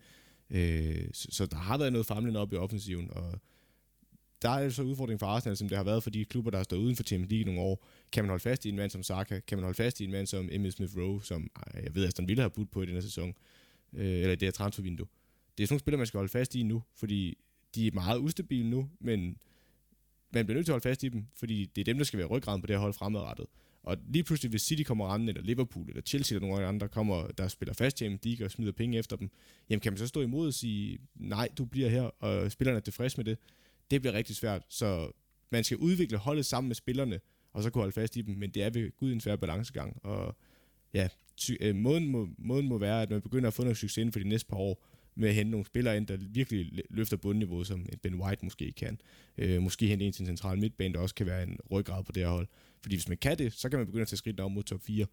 Øh, 0.49 1.07
så, 1.13 1.27
så 1.31 1.45
der 1.45 1.57
har 1.57 1.77
været 1.77 1.91
noget 1.91 2.07
famlende 2.07 2.39
op 2.39 2.53
i 2.53 2.55
offensiven, 2.55 3.09
og 3.11 3.39
der 4.41 4.49
er 4.49 4.69
så 4.69 4.83
udfordring 4.83 5.19
for 5.19 5.27
Arsenal, 5.27 5.57
som 5.57 5.69
det 5.69 5.77
har 5.77 5.83
været 5.83 6.03
for 6.03 6.09
de 6.09 6.25
klubber, 6.25 6.51
der 6.51 6.57
har 6.57 6.63
stået 6.63 6.79
uden 6.79 6.95
for 6.95 7.03
Champions 7.03 7.31
League 7.31 7.41
i 7.41 7.45
nogle 7.45 7.61
år. 7.61 7.87
Kan 8.11 8.23
man 8.23 8.29
holde 8.29 8.41
fast 8.41 8.65
i 8.65 8.69
en 8.69 8.75
mand 8.75 8.91
som 8.91 9.03
Saka? 9.03 9.39
Kan 9.39 9.57
man 9.57 9.63
holde 9.63 9.77
fast 9.77 9.99
i 9.99 10.03
en 10.03 10.11
mand 10.11 10.27
som 10.27 10.49
Emil 10.51 10.71
Smith 10.71 10.97
Rowe, 10.97 11.23
som 11.23 11.49
jeg 11.73 11.95
ved, 11.95 12.05
Aston 12.05 12.27
Villa 12.27 12.41
har 12.41 12.49
budt 12.49 12.71
på 12.71 12.81
i 12.81 12.85
den 12.85 12.93
her 12.93 13.01
sæson, 13.01 13.33
øh, 13.93 14.05
eller 14.05 14.31
i 14.31 14.35
det 14.35 14.45
her 14.45 14.51
transfervindue? 14.51 15.07
Det 15.57 15.63
er 15.63 15.67
sådan 15.67 15.73
nogle 15.73 15.79
spillere, 15.79 15.97
man 15.97 16.07
skal 16.07 16.17
holde 16.17 16.31
fast 16.31 16.55
i 16.55 16.63
nu, 16.63 16.83
fordi 16.95 17.37
de 17.75 17.87
er 17.87 17.91
meget 17.91 18.19
ustabile 18.19 18.69
nu, 18.69 18.89
men 18.99 19.37
man 20.33 20.45
bliver 20.45 20.55
nødt 20.55 20.65
til 20.65 20.71
at 20.71 20.73
holde 20.73 20.89
fast 20.89 21.03
i 21.03 21.09
dem, 21.09 21.25
fordi 21.35 21.65
det 21.65 21.81
er 21.81 21.85
dem, 21.85 21.97
der 21.97 22.03
skal 22.03 22.19
være 22.19 22.27
ryggraden 22.27 22.61
på 22.61 22.67
det 22.67 22.75
her 22.75 22.81
hold 22.81 22.93
fremadrettet. 22.93 23.45
Og 23.83 23.97
lige 24.09 24.23
pludselig, 24.23 24.49
hvis 24.49 24.61
City 24.61 24.83
kommer 24.83 25.13
rende, 25.13 25.27
eller 25.27 25.41
Liverpool, 25.41 25.89
eller 25.89 26.01
Chelsea, 26.01 26.35
eller 26.35 26.47
nogle 26.47 26.65
andre, 26.65 26.87
kommer, 26.87 27.27
der 27.27 27.47
spiller 27.47 27.73
fast 27.73 27.97
Champions 27.97 28.25
League 28.25 28.45
og 28.45 28.51
smider 28.51 28.71
penge 28.71 28.97
efter 28.97 29.15
dem, 29.15 29.29
jamen 29.69 29.79
kan 29.79 29.93
man 29.93 29.97
så 29.97 30.07
stå 30.07 30.21
imod 30.21 30.47
og 30.47 30.53
sige, 30.53 30.99
nej, 31.15 31.49
du 31.57 31.65
bliver 31.65 31.89
her, 31.89 32.01
og 32.01 32.51
spillerne 32.51 32.77
er 32.77 32.81
tilfredse 32.81 33.17
med 33.17 33.25
det. 33.25 33.37
Det 33.91 34.01
bliver 34.01 34.13
rigtig 34.13 34.35
svært, 34.35 34.61
så 34.69 35.11
man 35.49 35.63
skal 35.63 35.77
udvikle 35.77 36.17
holdet 36.17 36.45
sammen 36.45 36.67
med 36.67 36.75
spillerne, 36.75 37.19
og 37.53 37.63
så 37.63 37.69
kunne 37.69 37.81
holde 37.81 37.93
fast 37.93 38.15
i 38.15 38.21
dem, 38.21 38.35
men 38.35 38.49
det 38.49 38.63
er 38.63 38.69
ved 38.69 38.97
Gud 38.97 39.11
en 39.11 39.19
svær 39.19 39.35
balancegang. 39.35 40.05
Og 40.05 40.37
ja, 40.93 41.07
ty- 41.37 41.57
øh, 41.59 41.75
måden, 41.75 42.07
må, 42.07 42.29
måden 42.37 42.67
må 42.67 42.77
være, 42.77 43.01
at 43.01 43.09
man 43.09 43.21
begynder 43.21 43.47
at 43.47 43.53
få 43.53 43.63
noget 43.63 43.77
succes 43.77 43.97
inden 43.97 44.13
for 44.13 44.19
de 44.19 44.27
næste 44.29 44.49
par 44.49 44.57
år, 44.57 44.85
med 45.15 45.29
at 45.29 45.35
hente 45.35 45.51
nogle 45.51 45.65
spillere 45.65 45.97
ind, 45.97 46.07
der 46.07 46.17
virkelig 46.19 46.83
løfter 46.89 47.17
bundniveauet, 47.17 47.67
som 47.67 47.85
Ben 48.01 48.15
White 48.15 48.45
måske 48.45 48.71
kan. 48.71 48.99
Øh, 49.37 49.61
måske 49.61 49.87
hente 49.87 50.05
en 50.05 50.13
til 50.13 50.21
en 50.21 50.27
central 50.27 50.59
midtbane, 50.59 50.93
der 50.93 50.99
også 50.99 51.15
kan 51.15 51.25
være 51.25 51.43
en 51.43 51.57
ryggrad 51.71 52.03
på 52.03 52.11
det 52.11 52.23
her 52.23 52.29
hold. 52.29 52.47
Fordi 52.81 52.95
hvis 52.95 53.07
man 53.07 53.17
kan 53.17 53.37
det, 53.37 53.53
så 53.53 53.69
kan 53.69 53.79
man 53.79 53.85
begynde 53.85 54.01
at 54.01 54.07
tage 54.07 54.17
skridt 54.17 54.39
op 54.39 54.51
mod 54.51 54.63
top 54.63 54.81
4. 54.81 55.05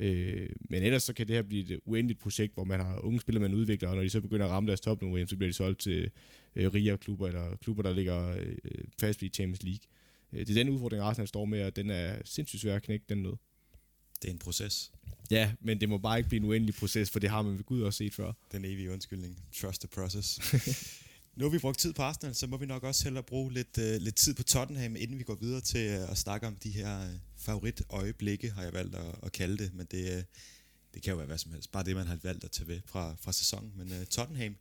Øh, 0.00 0.48
men 0.70 0.82
ellers 0.82 1.02
så 1.02 1.12
kan 1.12 1.26
det 1.26 1.34
her 1.34 1.42
blive 1.42 1.74
et 1.74 1.80
uendeligt 1.84 2.20
projekt, 2.20 2.54
hvor 2.54 2.64
man 2.64 2.80
har 2.80 3.04
unge 3.04 3.20
spillere, 3.20 3.42
man 3.42 3.54
udvikler, 3.54 3.88
og 3.88 3.96
når 3.96 4.02
de 4.02 4.10
så 4.10 4.20
begynder 4.20 4.46
at 4.46 4.52
ramme 4.52 4.66
deres 4.66 4.80
topniveau, 4.80 5.26
så 5.26 5.36
bliver 5.36 5.48
de 5.48 5.52
solgt 5.56 5.80
til 5.80 6.10
øh, 6.56 6.74
rigere 6.74 6.98
klubber, 6.98 7.28
eller 7.28 7.56
klubber, 7.56 7.82
der 7.82 7.92
ligger 7.92 8.36
øh, 8.36 8.84
fast 9.00 9.22
i 9.22 9.28
Champions 9.28 9.62
League. 9.62 9.80
Øh, 10.32 10.46
det 10.46 10.50
er 10.50 10.54
den 10.54 10.68
udfordring, 10.68 11.02
Arsenal 11.02 11.28
står 11.28 11.44
med, 11.44 11.64
og 11.64 11.76
den 11.76 11.90
er 11.90 12.16
sindssygt 12.24 12.60
svær 12.62 12.76
at 12.76 12.82
knække 12.82 13.04
den 13.08 13.18
noget. 13.18 13.38
Det 14.22 14.28
er 14.28 14.32
en 14.32 14.38
proces. 14.38 14.92
Ja, 15.30 15.52
men 15.60 15.80
det 15.80 15.88
må 15.88 15.98
bare 15.98 16.18
ikke 16.18 16.28
blive 16.28 16.40
en 16.40 16.48
uendelig 16.48 16.74
proces, 16.74 17.10
for 17.10 17.18
det 17.18 17.30
har 17.30 17.42
man 17.42 17.56
ved 17.56 17.64
Gud 17.64 17.82
også 17.82 17.96
set 17.96 18.14
før. 18.14 18.32
Den 18.52 18.64
evige 18.64 18.92
undskyldning. 18.92 19.38
Trust 19.60 19.80
the 19.80 19.88
process. 19.88 20.38
nu 21.36 21.44
har 21.44 21.50
vi 21.50 21.58
brugt 21.58 21.78
tid 21.78 21.92
på 21.92 22.02
Arsenal, 22.02 22.34
så 22.34 22.46
må 22.46 22.56
vi 22.56 22.66
nok 22.66 22.82
også 22.82 23.04
hellere 23.04 23.22
bruge 23.22 23.52
lidt, 23.52 23.78
uh, 23.78 23.84
lidt 23.84 24.14
tid 24.14 24.34
på 24.34 24.42
Tottenham, 24.42 24.96
inden 24.96 25.18
vi 25.18 25.24
går 25.24 25.34
videre 25.34 25.60
til 25.60 25.86
øh, 25.86 26.10
at 26.10 26.18
snakke 26.18 26.46
om 26.46 26.56
de 26.56 26.70
her 26.70 27.00
øh, 27.00 27.14
favoritøjeblikke, 27.36 28.50
har 28.50 28.62
jeg 28.62 28.72
valgt 28.72 28.94
at, 28.94 29.14
at 29.22 29.32
kalde 29.32 29.64
det. 29.64 29.74
Men 29.74 29.86
det, 29.90 30.16
uh, 30.16 30.22
det 30.94 31.02
kan 31.02 31.10
jo 31.10 31.16
være 31.16 31.26
hvad 31.26 31.38
som 31.38 31.52
helst. 31.52 31.72
Bare 31.72 31.84
det, 31.84 31.96
man 31.96 32.06
har 32.06 32.18
valgt 32.22 32.44
at 32.44 32.50
tage 32.50 32.68
ved 32.68 32.80
fra, 32.86 33.14
fra 33.20 33.32
sæsonen. 33.32 33.72
Men 33.76 33.92
uh, 33.92 34.04
Tottenham, 34.04 34.56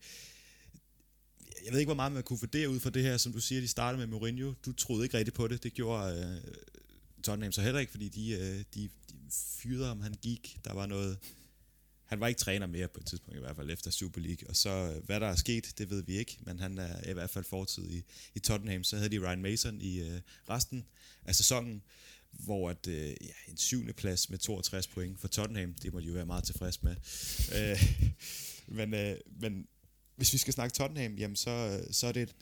jeg 1.66 1.72
ved 1.72 1.80
ikke, 1.80 1.88
hvor 1.88 1.96
meget 1.96 2.12
man 2.12 2.24
kunne 2.24 2.40
vurdere 2.40 2.70
ud 2.70 2.80
fra 2.80 2.90
det 2.90 3.04
her, 3.04 3.18
som 3.18 3.34
du 3.34 3.40
siger, 3.40 3.62
de 3.62 3.68
startede 3.68 4.00
med 4.00 4.08
Mourinho. 4.08 4.54
Du 4.66 4.74
troede 4.74 5.04
ikke 5.04 5.18
rigtigt 5.18 5.36
på 5.36 5.48
det. 5.48 5.64
Det 5.64 5.74
gjorde 5.74 6.42
uh, 6.46 6.54
Tottenham 7.24 7.52
så 7.52 7.62
heller 7.62 7.80
ikke, 7.80 7.92
fordi 7.92 8.10
de, 8.10 8.38
uh, 8.38 8.44
de, 8.74 8.90
de 9.10 9.16
fyrede 9.32 9.92
om 9.92 10.02
han 10.02 10.14
gik. 10.22 10.58
Der 10.66 10.74
var 10.74 10.86
noget... 10.86 11.18
Han 12.12 12.20
var 12.20 12.28
ikke 12.28 12.40
træner 12.40 12.68
mere 12.68 12.88
på 12.88 13.00
et 13.00 13.06
tidspunkt, 13.06 13.38
i 13.38 13.40
hvert 13.40 13.56
fald 13.56 13.72
efter 13.72 13.92
Super 13.92 14.22
League. 14.22 14.50
Og 14.50 14.56
så, 14.56 14.70
øh, 14.70 15.04
hvad 15.06 15.20
der 15.20 15.28
er 15.28 15.36
sket, 15.36 15.74
det 15.78 15.90
ved 15.90 16.04
vi 16.04 16.18
ikke, 16.18 16.38
men 16.42 16.60
han 16.60 16.78
er 16.78 17.10
i 17.10 17.14
hvert 17.14 17.30
fald 17.30 17.46
fortid 17.46 17.90
i, 17.92 18.04
i 18.36 18.40
Tottenham. 18.40 18.84
Så 18.84 18.98
havde 18.98 19.10
de 19.10 19.20
Ryan 19.20 19.42
Mason 19.42 19.82
i 19.82 20.00
øh, 20.00 20.22
resten 20.50 20.86
af 21.26 21.36
sæsonen, 21.36 21.82
hvor 22.32 22.70
at, 22.70 22.88
øh, 22.88 23.08
ja, 23.08 23.34
en 23.48 23.58
syvende 23.58 23.94
plads 23.94 24.30
med 24.30 24.38
62 24.38 24.88
point 24.88 25.20
for 25.20 25.28
Tottenham, 25.28 25.74
det 25.74 25.94
må 25.94 26.00
de 26.00 26.06
jo 26.06 26.14
være 26.14 26.26
meget 26.26 26.44
tilfreds 26.44 26.84
med. 26.84 26.96
øh, 27.58 27.94
men, 28.68 28.94
øh, 28.94 29.18
men 29.40 29.68
hvis 30.16 30.34
vi 30.34 30.38
skal 30.38 30.54
snakke 30.54 30.74
Tottenham, 30.74 31.16
jamen 31.16 31.36
så, 31.36 31.50
øh, 31.50 31.94
så 31.94 32.08
er 32.08 32.12
det 32.12 32.22
et, 32.22 32.36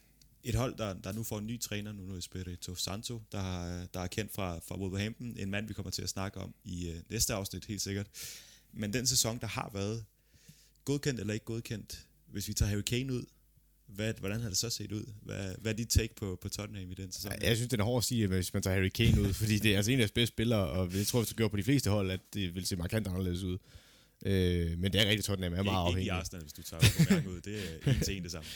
et 0.43 0.55
hold, 0.55 0.78
der, 0.78 0.93
der 0.93 1.11
nu 1.11 1.24
får 1.24 1.39
en 1.39 1.47
ny 1.47 1.59
træner, 1.59 1.91
nu, 1.91 2.03
nu 2.03 2.15
er 2.15 2.76
Santo, 2.76 3.22
der, 3.32 3.82
øh, 3.82 3.88
der 3.93 3.99
er 3.99 4.07
kendt 4.07 4.34
fra, 4.34 4.59
fra 4.67 4.80
Wolverhampton, 4.80 5.38
en 5.38 5.51
mand, 5.51 5.67
vi 5.67 5.74
kommer 5.74 5.91
til 5.91 6.01
at 6.01 6.09
snakke 6.09 6.39
om 6.39 6.53
i 6.63 6.89
øh, 6.89 7.01
næste 7.09 7.34
afsnit, 7.34 7.65
helt 7.65 7.82
sikkert. 7.82 8.07
Men 8.74 8.93
den 8.93 9.05
sæson, 9.07 9.39
der 9.39 9.47
har 9.47 9.72
været 9.74 10.05
godkendt 10.86 11.20
eller 11.20 11.34
ikke 11.34 11.45
godkendt, 11.45 12.05
hvis 12.28 12.47
vi 12.47 12.53
tager 12.53 12.70
Harry 12.70 12.82
Kane 12.82 13.13
ud, 13.13 13.26
hvad, 13.88 14.13
hvordan 14.20 14.41
har 14.41 14.49
det 14.49 14.57
så 14.57 14.70
set 14.70 14.91
ud? 14.91 15.05
Hvad, 15.22 15.55
hvad 15.61 15.72
er 15.72 15.76
dit 15.76 15.89
take 15.89 16.15
på, 16.15 16.38
på 16.41 16.49
Tottenham 16.49 16.91
i 16.91 16.93
den 16.93 17.11
sæson? 17.11 17.32
Jeg 17.41 17.55
synes, 17.55 17.70
det 17.70 17.80
er 17.80 17.84
hårdt 17.84 18.03
at 18.03 18.07
sige, 18.07 18.28
hvis 18.28 18.53
man 18.53 18.63
tager 18.63 18.76
Harry 18.76 18.89
Kane 18.89 19.22
ud, 19.22 19.34
fordi 19.34 19.59
det 19.59 19.74
er 19.74 19.78
altså 19.78 19.91
en 19.91 19.99
af 19.99 20.07
de 20.07 20.13
bedste 20.13 20.34
spillere, 20.34 20.70
og 20.70 20.93
jeg 20.93 21.07
tror, 21.07 21.20
hvis 21.20 21.30
du 21.30 21.36
gør 21.36 21.47
på 21.47 21.57
de 21.57 21.63
fleste 21.63 21.89
hold, 21.89 22.11
at 22.11 22.20
det 22.34 22.55
vil 22.55 22.65
se 22.65 22.76
markant 22.76 23.07
anderledes 23.07 23.43
ud. 23.43 23.57
Øh, 24.26 24.80
men 24.80 24.93
det 24.93 25.01
er 25.01 25.09
rigtigt, 25.09 25.26
Tottenham 25.26 25.53
er 25.53 25.63
meget 25.63 25.86
afhængig. 25.86 26.01
Ikke 26.01 26.07
i 26.07 26.09
Arsenal, 26.09 26.41
hvis 26.41 26.53
du 26.53 26.61
tager 26.61 27.28
ud. 27.28 27.41
Det 27.41 27.59
er 27.86 27.91
en 27.91 27.99
til 27.99 28.17
en 28.17 28.24
det 28.24 28.32
samme. 28.32 28.49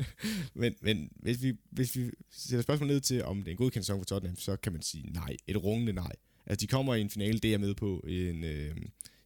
men 0.60 0.74
men 0.80 1.10
hvis, 1.16 1.42
vi, 1.42 1.52
hvis 1.70 1.96
vi 1.96 2.10
sætter 2.30 2.62
spørgsmål 2.62 2.88
ned 2.88 3.00
til, 3.00 3.24
om 3.24 3.38
det 3.38 3.46
er 3.46 3.50
en 3.50 3.56
godkendt 3.56 3.86
sæson 3.86 4.00
for 4.00 4.04
Tottenham, 4.04 4.36
så 4.36 4.56
kan 4.56 4.72
man 4.72 4.82
sige 4.82 5.10
nej. 5.12 5.36
Et 5.46 5.56
rungende 5.64 5.92
nej. 5.92 6.12
Altså, 6.46 6.60
de 6.60 6.66
kommer 6.66 6.94
i 6.94 7.00
en 7.00 7.10
finale, 7.10 7.38
det 7.38 7.44
er 7.44 7.52
jeg 7.52 7.60
med 7.60 7.74
på, 7.74 8.04
en, 8.08 8.44
øh, 8.44 8.76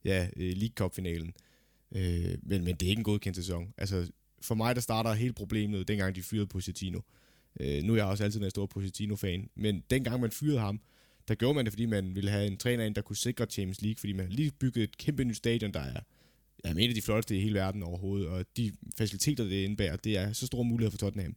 ja, 0.09 0.28
øh, 0.36 0.52
League 0.56 0.74
Cup-finalen. 0.74 1.32
Øh, 1.92 2.38
men, 2.42 2.64
men 2.64 2.74
det 2.74 2.86
er 2.86 2.90
ikke 2.90 3.00
en 3.00 3.04
godkendt 3.04 3.36
sæson. 3.36 3.74
Altså, 3.78 4.11
for 4.42 4.54
mig, 4.54 4.74
der 4.74 4.80
starter 4.80 5.12
hele 5.12 5.32
problemet, 5.32 5.88
dengang 5.88 6.14
de 6.14 6.22
fyrede 6.22 6.46
Pochettino. 6.46 7.00
Øh, 7.61 7.82
nu 7.82 7.92
er 7.92 7.96
jeg 7.96 8.06
også 8.06 8.24
altid 8.24 8.42
en 8.42 8.50
stor 8.50 8.66
Pochettino-fan, 8.66 9.50
men 9.54 9.82
dengang 9.90 10.20
man 10.20 10.30
fyrede 10.30 10.59
ham, 10.59 10.80
der 11.28 11.34
gjorde 11.34 11.54
man 11.54 11.64
det, 11.64 11.72
fordi 11.72 11.86
man 11.86 12.14
ville 12.14 12.30
have 12.30 12.46
en 12.46 12.56
træner 12.56 12.84
ind, 12.84 12.94
der 12.94 13.02
kunne 13.02 13.16
sikre 13.16 13.46
Champions 13.46 13.82
League, 13.82 13.98
fordi 13.98 14.12
man 14.12 14.28
lige 14.28 14.50
bygget 14.50 14.82
et 14.82 14.98
kæmpe 14.98 15.24
nyt 15.24 15.36
stadion, 15.36 15.72
der 15.72 15.80
er 15.80 16.00
jeg 16.64 16.74
mener, 16.74 16.94
de 16.94 17.02
flotteste 17.02 17.36
i 17.36 17.40
hele 17.40 17.54
verden 17.54 17.82
overhovedet, 17.82 18.28
og 18.28 18.46
de 18.56 18.72
faciliteter, 18.96 19.44
det 19.44 19.64
indebærer, 19.64 19.96
det 19.96 20.18
er 20.18 20.32
så 20.32 20.46
store 20.46 20.64
muligheder 20.64 20.90
for 20.90 20.98
Tottenham. 20.98 21.36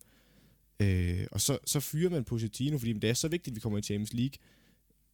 Øh, 0.80 1.28
og 1.32 1.42
så, 1.42 1.58
så 1.66 1.80
fyrer 1.80 2.10
man 2.10 2.24
Pochettino, 2.24 2.78
fordi 2.78 2.94
det 2.94 3.10
er 3.10 3.14
så 3.14 3.28
vigtigt, 3.28 3.54
at 3.54 3.56
vi 3.56 3.60
kommer 3.60 3.80
i 3.80 3.82
Champions 3.82 4.14
League, 4.14 4.38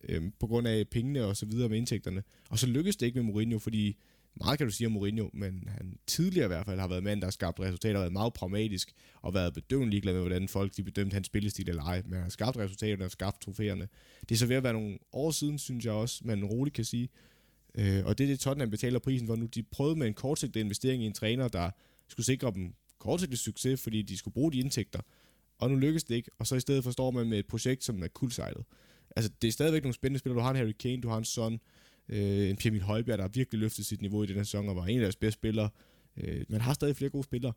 øh, 0.03 0.23
på 0.39 0.47
grund 0.47 0.67
af 0.67 0.87
pengene 0.87 1.25
og 1.25 1.37
så 1.37 1.45
videre 1.45 1.69
med 1.69 1.77
indtægterne. 1.77 2.23
Og 2.49 2.59
så 2.59 2.67
lykkedes 2.67 2.95
det 2.95 3.05
ikke 3.05 3.23
med 3.23 3.33
Mourinho, 3.33 3.59
fordi 3.59 3.97
meget 4.35 4.57
kan 4.57 4.67
du 4.67 4.73
sige 4.73 4.87
om 4.87 4.93
Mourinho, 4.93 5.29
men 5.33 5.63
han 5.67 5.97
tidligere 6.07 6.45
i 6.45 6.47
hvert 6.47 6.65
fald 6.65 6.79
har 6.79 6.87
været 6.87 7.03
mand, 7.03 7.21
der 7.21 7.25
har 7.25 7.31
skabt 7.31 7.59
resultater, 7.59 7.99
været 7.99 8.13
meget 8.13 8.33
pragmatisk, 8.33 8.93
og 9.21 9.33
været 9.33 9.53
bedøvende 9.53 9.89
ligeglad 9.89 10.13
med, 10.13 10.21
hvordan 10.21 10.47
folk 10.47 10.77
de 10.77 10.83
bedømte 10.83 11.13
hans 11.13 11.27
spillestil 11.27 11.69
eller 11.69 11.83
ej, 11.83 12.01
men 12.05 12.13
han 12.13 12.21
har 12.21 12.29
skabt 12.29 12.57
resultater, 12.57 13.05
og 13.05 13.11
skabt 13.11 13.41
trofæerne. 13.41 13.87
Det 14.29 14.35
er 14.35 14.39
så 14.39 14.45
ved 14.45 14.55
at 14.55 14.63
være 14.63 14.73
nogle 14.73 14.97
år 15.13 15.31
siden, 15.31 15.59
synes 15.59 15.85
jeg 15.85 15.93
også, 15.93 16.21
man 16.25 16.45
roligt 16.45 16.75
kan 16.75 16.85
sige. 16.85 17.09
Øh, 17.75 18.05
og 18.05 18.17
det 18.17 18.23
er 18.23 18.27
det, 18.27 18.39
Tottenham 18.39 18.69
betaler 18.69 18.99
prisen 18.99 19.27
for 19.27 19.35
nu. 19.35 19.45
De 19.45 19.63
prøvede 19.63 19.95
med 19.95 20.07
en 20.07 20.13
kortsigtet 20.13 20.59
investering 20.59 21.03
i 21.03 21.05
en 21.05 21.13
træner, 21.13 21.47
der 21.47 21.71
skulle 22.07 22.25
sikre 22.25 22.51
dem 22.55 22.73
kortsigtet 22.99 23.39
succes, 23.39 23.81
fordi 23.81 24.01
de 24.01 24.17
skulle 24.17 24.33
bruge 24.33 24.51
de 24.51 24.59
indtægter. 24.59 24.99
Og 25.57 25.69
nu 25.69 25.75
lykkes 25.75 26.03
det 26.03 26.15
ikke, 26.15 26.31
og 26.39 26.47
så 26.47 26.55
i 26.55 26.59
stedet 26.59 26.83
forstår 26.83 27.11
man 27.11 27.29
med 27.29 27.39
et 27.39 27.47
projekt, 27.47 27.83
som 27.83 28.03
er 28.03 28.07
kuldsejlet. 28.07 28.63
Altså, 29.17 29.31
det 29.41 29.47
er 29.47 29.51
stadigvæk 29.51 29.83
nogle 29.83 29.93
spændende 29.93 30.19
spillere. 30.19 30.39
Du 30.39 30.43
har 30.43 30.51
en 30.51 30.55
Harry 30.55 30.75
Kane, 30.79 31.01
du 31.01 31.09
har 31.09 31.17
en 31.17 31.25
Son, 31.25 31.59
øh, 32.09 32.49
en 32.49 32.57
Pierre 32.57 32.79
Højbjerg, 32.79 33.17
der 33.17 33.23
har 33.23 33.29
virkelig 33.29 33.59
løftet 33.59 33.85
sit 33.85 34.01
niveau 34.01 34.23
i 34.23 34.25
den 34.25 34.35
her 34.35 34.43
sæson, 34.43 34.69
og 34.69 34.75
var 34.75 34.85
en 34.85 34.97
af 34.97 35.01
deres 35.01 35.15
bedste 35.15 35.39
spillere. 35.39 35.69
Øh, 36.17 36.45
man 36.49 36.61
har 36.61 36.73
stadig 36.73 36.95
flere 36.95 37.09
gode 37.09 37.23
spillere, 37.23 37.53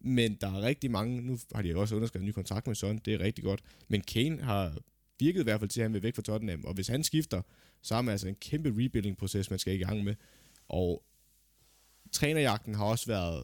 men 0.00 0.34
der 0.40 0.46
er 0.46 0.62
rigtig 0.62 0.90
mange, 0.90 1.20
nu 1.20 1.38
har 1.54 1.62
de 1.62 1.76
også 1.76 1.94
underskrevet 1.94 2.22
en 2.22 2.28
ny 2.28 2.32
kontrakt 2.32 2.66
med 2.66 2.74
Son, 2.74 2.98
det 2.98 3.14
er 3.14 3.20
rigtig 3.20 3.44
godt, 3.44 3.60
men 3.88 4.00
Kane 4.00 4.42
har 4.42 4.78
virket 5.20 5.40
i 5.40 5.42
hvert 5.42 5.60
fald 5.60 5.70
til, 5.70 5.80
at 5.80 5.84
han 5.84 5.94
vil 5.94 6.02
væk 6.02 6.14
fra 6.14 6.22
Tottenham, 6.22 6.64
og 6.64 6.74
hvis 6.74 6.88
han 6.88 7.04
skifter, 7.04 7.42
så 7.82 7.94
har 7.94 8.02
man 8.02 8.12
altså 8.12 8.28
en 8.28 8.34
kæmpe 8.34 8.68
rebuilding-proces, 8.68 9.50
man 9.50 9.58
skal 9.58 9.74
i 9.74 9.78
gang 9.78 10.04
med, 10.04 10.14
og 10.68 11.02
trænerjagten 12.12 12.74
har 12.74 12.84
også 12.84 13.06
været 13.06 13.42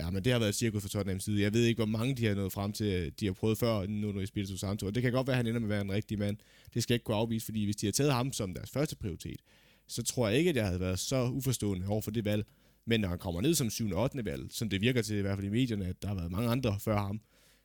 Ja, 0.00 0.10
men 0.10 0.24
det 0.24 0.32
har 0.32 0.38
været 0.38 0.54
cirkus 0.54 0.82
for 0.82 0.88
Tottenham 0.88 1.20
side. 1.20 1.42
Jeg 1.42 1.52
ved 1.52 1.64
ikke, 1.64 1.78
hvor 1.78 1.98
mange 1.98 2.14
de 2.14 2.26
har 2.26 2.34
nået 2.34 2.52
frem 2.52 2.72
til, 2.72 2.86
øh, 2.86 3.12
de 3.20 3.26
har 3.26 3.32
prøvet 3.32 3.58
før, 3.58 3.86
nu 3.86 4.12
når 4.12 4.20
Espirito 4.20 4.56
Santo. 4.56 4.86
Og 4.86 4.94
det 4.94 5.02
kan 5.02 5.12
godt 5.12 5.26
være, 5.26 5.34
at 5.34 5.36
han 5.36 5.46
ender 5.46 5.60
med 5.60 5.66
at 5.66 5.70
være 5.70 5.80
en 5.80 5.92
rigtig 5.92 6.18
mand. 6.18 6.36
Det 6.74 6.82
skal 6.82 6.92
jeg 6.92 6.96
ikke 6.96 7.04
kunne 7.04 7.16
afvise, 7.16 7.44
fordi 7.44 7.64
hvis 7.64 7.76
de 7.76 7.86
har 7.86 7.92
taget 7.92 8.12
ham 8.12 8.32
som 8.32 8.54
deres 8.54 8.70
første 8.70 8.96
prioritet, 8.96 9.40
så 9.86 10.02
tror 10.02 10.28
jeg 10.28 10.38
ikke, 10.38 10.50
at 10.50 10.56
jeg 10.56 10.66
havde 10.66 10.80
været 10.80 10.98
så 10.98 11.24
uforstående 11.24 11.86
over 11.86 12.00
for 12.00 12.10
det 12.10 12.24
valg. 12.24 12.46
Men 12.86 13.00
når 13.00 13.08
han 13.08 13.18
kommer 13.18 13.40
ned 13.40 13.54
som 13.54 13.70
7. 13.70 13.90
og 13.90 14.02
8. 14.02 14.24
valg, 14.24 14.46
som 14.50 14.68
det 14.68 14.80
virker 14.80 15.02
til 15.02 15.16
i 15.16 15.20
hvert 15.20 15.38
fald 15.38 15.46
i 15.46 15.50
medierne, 15.50 15.86
at 15.86 16.02
der 16.02 16.08
har 16.08 16.14
været 16.14 16.30
mange 16.30 16.48
andre 16.48 16.76
før 16.80 16.98
ham, 16.98 17.20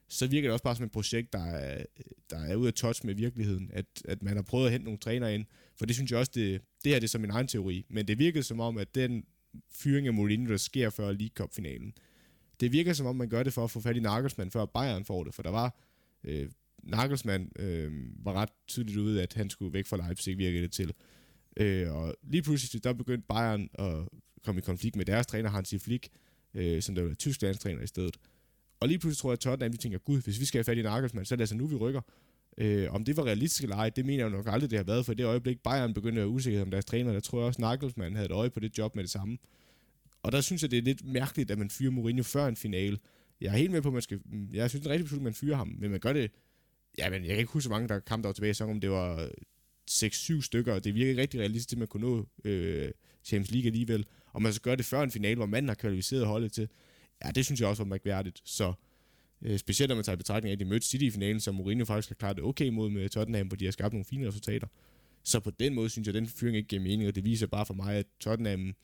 så 0.09 0.27
virker 0.27 0.47
det 0.47 0.53
også 0.53 0.63
bare 0.63 0.75
som 0.75 0.85
et 0.85 0.91
projekt, 0.91 1.33
der 1.33 1.45
er, 1.45 1.85
der 2.29 2.37
er 2.37 2.55
ude 2.55 2.67
af 2.67 2.73
touch 2.73 3.05
med 3.05 3.13
virkeligheden, 3.13 3.69
at, 3.73 3.85
at 4.05 4.23
man 4.23 4.35
har 4.35 4.43
prøvet 4.43 4.65
at 4.65 4.71
hente 4.71 4.85
nogle 4.85 4.99
træner 4.99 5.27
ind. 5.27 5.45
For 5.77 5.85
det 5.85 5.95
synes 5.95 6.11
jeg 6.11 6.19
også, 6.19 6.31
det, 6.35 6.61
det 6.83 6.91
her 6.91 6.99
det 6.99 7.07
er 7.07 7.09
som 7.09 7.21
min 7.21 7.29
egen 7.29 7.47
teori. 7.47 7.85
Men 7.89 8.07
det 8.07 8.19
virkede 8.19 8.43
som 8.43 8.59
om, 8.59 8.77
at 8.77 8.95
den 8.95 9.23
fyring 9.71 10.07
af 10.07 10.13
Mourinho, 10.13 10.51
der 10.51 10.57
sker 10.57 10.89
før 10.89 11.11
League 11.11 11.33
Cup-finalen, 11.35 11.93
det 12.59 12.71
virker 12.71 12.93
som 12.93 13.05
om, 13.05 13.15
man 13.15 13.29
gør 13.29 13.43
det 13.43 13.53
for 13.53 13.63
at 13.63 13.71
få 13.71 13.81
fat 13.81 13.97
i 13.97 13.99
Nagelsmann, 13.99 14.51
før 14.51 14.65
Bayern 14.65 15.05
får 15.05 15.23
det. 15.23 15.33
For 15.33 15.43
der 15.43 15.49
var 15.49 15.79
øh, 16.23 16.49
Nagelsmann 16.83 17.51
øh, 17.59 17.91
var 18.25 18.33
ret 18.33 18.49
tydeligt 18.67 18.97
ude, 18.97 19.21
at 19.21 19.33
han 19.33 19.49
skulle 19.49 19.73
væk 19.73 19.85
fra 19.85 19.97
Leipzig, 19.97 20.37
virkede 20.37 20.63
det 20.63 20.71
til. 20.71 20.93
Øh, 21.57 21.93
og 21.93 22.15
lige 22.23 22.43
pludselig, 22.43 22.83
der 22.83 22.93
begyndte 22.93 23.27
Bayern 23.27 23.69
at 23.73 23.95
komme 24.43 24.59
i 24.59 24.61
konflikt 24.61 24.95
med 24.95 25.05
deres 25.05 25.27
træner, 25.27 25.49
Hansi 25.49 25.77
Flick, 25.77 26.07
øh, 26.53 26.81
som 26.81 26.95
der 26.95 27.03
var 27.03 27.13
tysk 27.13 27.41
landstræner 27.41 27.81
i 27.81 27.87
stedet. 27.87 28.17
Og 28.79 28.87
lige 28.87 28.99
pludselig 28.99 29.17
tror 29.17 29.29
jeg, 29.29 29.33
at 29.33 29.39
Tottenham 29.39 29.71
de 29.71 29.77
tænker, 29.77 29.97
gud, 29.97 30.21
hvis 30.21 30.39
vi 30.39 30.45
skal 30.45 30.57
have 30.57 30.63
fat 30.63 30.77
i 30.77 30.81
Nagelsmann, 30.81 31.25
så 31.25 31.35
er 31.35 31.37
det 31.37 31.41
altså 31.41 31.55
nu, 31.55 31.67
vi 31.67 31.75
rykker. 31.75 32.01
Øh, 32.57 32.93
om 32.93 33.05
det 33.05 33.17
var 33.17 33.23
realistisk 33.23 33.63
eller 33.63 33.75
ej, 33.75 33.89
det 33.89 34.05
mener 34.05 34.23
jeg 34.23 34.29
nok 34.29 34.47
aldrig, 34.47 34.69
det 34.69 34.79
har 34.79 34.83
været, 34.83 35.05
for 35.05 35.11
i 35.11 35.15
det 35.15 35.25
øjeblik, 35.25 35.63
Bayern 35.63 35.93
begyndte 35.93 36.21
at 36.21 36.25
være 36.25 36.33
usikkerhed 36.33 36.65
om 36.65 36.71
deres 36.71 36.85
træner, 36.85 37.13
der 37.13 37.19
tror 37.19 37.39
jeg 37.39 37.47
også, 37.47 37.61
Nagelsmann 37.61 38.15
havde 38.15 38.25
et 38.25 38.31
øje 38.31 38.49
på 38.49 38.59
det 38.59 38.77
job 38.77 38.95
med 38.95 39.03
det 39.03 39.11
samme. 39.11 39.37
Og 40.25 40.31
der 40.31 40.41
synes 40.41 40.61
jeg, 40.61 40.71
det 40.71 40.77
er 40.77 40.81
lidt 40.81 41.05
mærkeligt, 41.05 41.51
at 41.51 41.57
man 41.57 41.69
fyrer 41.69 41.91
Mourinho 41.91 42.23
før 42.23 42.47
en 42.47 42.55
finale. 42.55 42.97
Jeg 43.41 43.53
er 43.53 43.57
helt 43.57 43.71
med 43.71 43.81
på, 43.81 43.87
at 43.89 43.93
man 43.93 44.01
skal... 44.01 44.19
Jeg 44.53 44.69
synes, 44.69 44.83
det 44.83 44.89
er 44.89 44.93
rigtig 44.93 45.05
beslutning, 45.05 45.27
at 45.27 45.31
man 45.31 45.33
fyrer 45.33 45.55
ham, 45.55 45.75
men 45.79 45.91
man 45.91 45.99
gør 45.99 46.13
det 46.13 46.31
ja, 46.97 47.09
men 47.09 47.21
jeg 47.21 47.29
kan 47.29 47.39
ikke 47.39 47.51
huske, 47.51 47.63
så 47.63 47.69
mange 47.69 47.87
der 47.87 47.99
kamp, 47.99 48.23
der 48.23 48.27
var 48.27 48.33
tilbage 48.33 48.51
i 48.51 48.53
sæsonen, 48.53 48.75
om 48.75 48.81
det 48.81 48.91
var 48.91 49.29
6-7 49.91 50.41
stykker, 50.41 50.73
og 50.73 50.83
det 50.83 50.95
virker 50.95 51.09
ikke 51.09 51.21
rigtig 51.21 51.39
realistisk, 51.39 51.73
at 51.73 51.77
man 51.77 51.87
kunne 51.87 52.07
nå 52.07 52.27
øh, 52.43 52.91
Champions 53.23 53.51
League 53.51 53.67
alligevel. 53.67 54.05
Og 54.33 54.41
man 54.41 54.53
så 54.53 54.61
gør 54.61 54.75
det 54.75 54.85
før 54.85 55.01
en 55.01 55.11
finale, 55.11 55.35
hvor 55.35 55.45
manden 55.45 55.69
har 55.69 55.75
kvalificeret 55.75 56.25
holdet 56.25 56.51
til. 56.51 56.69
Ja, 57.25 57.31
det 57.31 57.45
synes 57.45 57.61
jeg 57.61 57.69
også 57.69 57.83
var 57.83 57.89
mærkværdigt. 57.89 58.41
Så 58.45 58.73
øh, 59.41 59.57
specielt 59.57 59.89
når 59.89 59.95
man 59.95 60.03
tager 60.03 60.15
i 60.15 60.17
betragtning 60.17 60.49
af, 60.49 60.55
at 60.55 60.59
de 60.59 60.65
mødte 60.65 60.85
City 60.85 61.03
i 61.03 61.11
finalen, 61.11 61.39
som 61.39 61.55
Mourinho 61.55 61.85
faktisk 61.85 62.09
har 62.09 62.15
klaret 62.15 62.35
det 62.35 62.45
okay 62.45 62.69
mod 62.69 62.89
med 62.89 63.09
Tottenham, 63.09 63.47
hvor 63.47 63.57
de 63.57 63.65
har 63.65 63.71
skabt 63.71 63.93
nogle 63.93 64.05
fine 64.05 64.27
resultater. 64.27 64.67
Så 65.23 65.39
på 65.39 65.51
den 65.51 65.73
måde 65.73 65.89
synes 65.89 66.07
jeg, 66.07 66.15
at 66.15 66.21
den 66.21 66.29
fyring 66.29 66.57
ikke 66.57 66.67
giver 66.67 66.81
mening, 66.81 67.07
og 67.07 67.15
det 67.15 67.25
viser 67.25 67.47
bare 67.47 67.65
for 67.65 67.73
mig, 67.73 67.95
at 67.95 68.05
Tottenham 68.19 68.75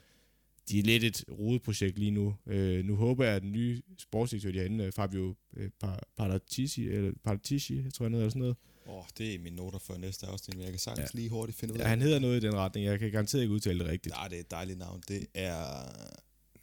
de 0.71 0.79
er 0.79 0.83
lidt 0.83 1.03
et 1.03 1.23
rodeprojekt 1.39 1.99
lige 1.99 2.11
nu. 2.11 2.35
Øh, 2.47 2.85
nu 2.85 2.95
håber 2.95 3.25
jeg, 3.25 3.35
at 3.35 3.41
den 3.41 3.51
nye 3.51 3.81
sportsdirektør 3.97 4.51
derinde, 4.51 4.91
Fabio 4.91 5.35
øh, 5.57 5.69
Paratici, 6.17 6.87
eller 6.87 7.11
Paratici, 7.23 7.83
jeg 7.83 7.93
tror 7.93 8.05
jeg 8.05 8.13
eller 8.13 8.29
sådan 8.29 8.39
noget, 8.39 8.57
Åh, 8.87 8.97
oh, 8.97 9.03
det 9.17 9.35
er 9.35 9.39
mine 9.39 9.55
noter 9.55 9.79
for 9.79 9.97
næste 9.97 10.27
afsnit, 10.27 10.55
men 10.55 10.63
jeg 10.63 10.71
kan 10.71 10.79
sagtens 10.79 11.13
ja. 11.13 11.17
lige 11.19 11.29
hurtigt 11.29 11.57
finde 11.57 11.73
ud 11.73 11.79
af 11.79 11.83
Ja, 11.83 11.89
han 11.89 12.01
hedder 12.01 12.19
noget 12.19 12.43
i 12.43 12.47
den 12.47 12.55
retning. 12.55 12.85
Jeg 12.85 12.99
kan 12.99 13.11
garanteret 13.11 13.41
ikke 13.41 13.53
udtale 13.53 13.79
det 13.79 13.87
rigtigt. 13.87 14.15
Nej, 14.15 14.27
det 14.27 14.35
er 14.35 14.39
et 14.39 14.51
dejligt 14.51 14.79
navn. 14.79 15.01
Det 15.07 15.27
er... 15.33 15.55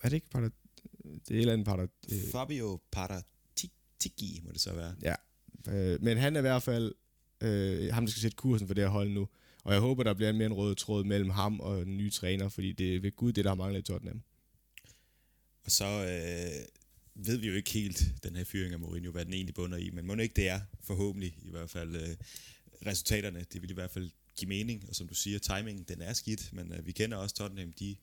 Er 0.02 0.08
det 0.08 0.12
ikke 0.12 0.30
Paratici? 0.30 0.58
Det 1.02 1.30
er 1.30 1.34
et 1.34 1.40
eller 1.40 1.52
andet 1.52 1.66
Paratici. 1.66 2.26
Øh... 2.26 2.32
Fabio 2.32 2.80
Paratici, 2.92 4.40
må 4.44 4.52
det 4.52 4.60
så 4.60 4.74
være. 4.74 4.94
Ja, 5.02 5.14
øh, 5.68 6.02
men 6.02 6.18
han 6.18 6.36
er 6.36 6.40
i 6.40 6.42
hvert 6.42 6.62
fald 6.62 6.94
øh, 7.40 7.94
ham, 7.94 8.06
der 8.06 8.10
skal 8.10 8.20
sætte 8.20 8.36
kursen 8.36 8.66
for 8.66 8.74
det 8.74 8.84
her 8.84 8.90
hold 8.90 9.10
nu. 9.10 9.28
Og 9.68 9.74
jeg 9.74 9.80
håber, 9.80 10.02
der 10.02 10.14
bliver 10.14 10.32
mere 10.32 10.46
en 10.46 10.52
rød 10.52 10.74
tråd 10.74 11.04
mellem 11.04 11.30
ham 11.30 11.60
og 11.60 11.86
den 11.86 11.96
nye 11.96 12.10
træner, 12.10 12.48
fordi 12.48 12.72
det 12.72 12.96
er 12.96 13.00
ved 13.00 13.16
Gud 13.16 13.32
det, 13.32 13.44
der 13.44 13.50
har 13.50 13.54
manglet 13.54 13.80
i 13.80 13.82
Tottenham. 13.82 14.22
Og 15.64 15.70
så 15.70 15.84
øh, 15.84 16.66
ved 17.26 17.36
vi 17.36 17.48
jo 17.48 17.54
ikke 17.54 17.70
helt, 17.70 18.04
den 18.22 18.36
her 18.36 18.44
fyring 18.44 18.72
af 18.72 18.80
Mourinho, 18.80 19.12
hvad 19.12 19.24
den 19.24 19.34
egentlig 19.34 19.54
bunder 19.54 19.78
i, 19.78 19.90
men 19.90 20.06
må 20.06 20.14
ikke 20.14 20.34
det 20.34 20.48
er, 20.48 20.60
forhåbentlig 20.82 21.34
i 21.42 21.50
hvert 21.50 21.70
fald, 21.70 21.96
øh, 21.96 22.16
resultaterne, 22.86 23.44
det 23.52 23.62
vil 23.62 23.70
i 23.70 23.74
hvert 23.74 23.90
fald 23.90 24.10
give 24.36 24.48
mening, 24.48 24.84
og 24.88 24.94
som 24.94 25.08
du 25.08 25.14
siger, 25.14 25.38
timingen, 25.38 25.84
den 25.88 26.02
er 26.02 26.12
skidt, 26.12 26.52
men 26.52 26.72
øh, 26.72 26.86
vi 26.86 26.92
kender 26.92 27.16
også 27.16 27.34
Tottenham, 27.34 27.72
de, 27.72 27.96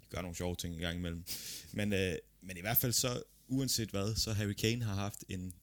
de 0.00 0.06
gør 0.10 0.20
nogle 0.20 0.36
sjove 0.36 0.56
ting 0.56 0.74
en 0.74 0.80
gang 0.80 0.98
imellem. 0.98 1.24
Men, 1.72 1.92
øh, 1.92 2.14
men 2.42 2.56
i 2.56 2.60
hvert 2.60 2.76
fald 2.76 2.92
så, 2.92 3.22
uanset 3.48 3.90
hvad, 3.90 4.14
så 4.14 4.32
Harry 4.32 4.52
Kane 4.52 4.84
har 4.84 4.94
haft 4.94 5.24
en 5.28 5.54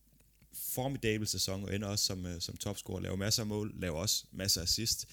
formidabel 0.53 1.27
sæson, 1.27 1.63
og 1.63 1.75
ender 1.75 1.87
også 1.87 2.05
som, 2.05 2.25
øh, 2.25 2.41
som 2.41 2.57
topscorer, 2.57 2.99
laver 2.99 3.15
masser 3.15 3.43
af 3.43 3.47
mål, 3.47 3.73
laver 3.79 3.99
også 3.99 4.25
masser 4.31 4.61
af 4.61 4.65
assist, 4.65 5.07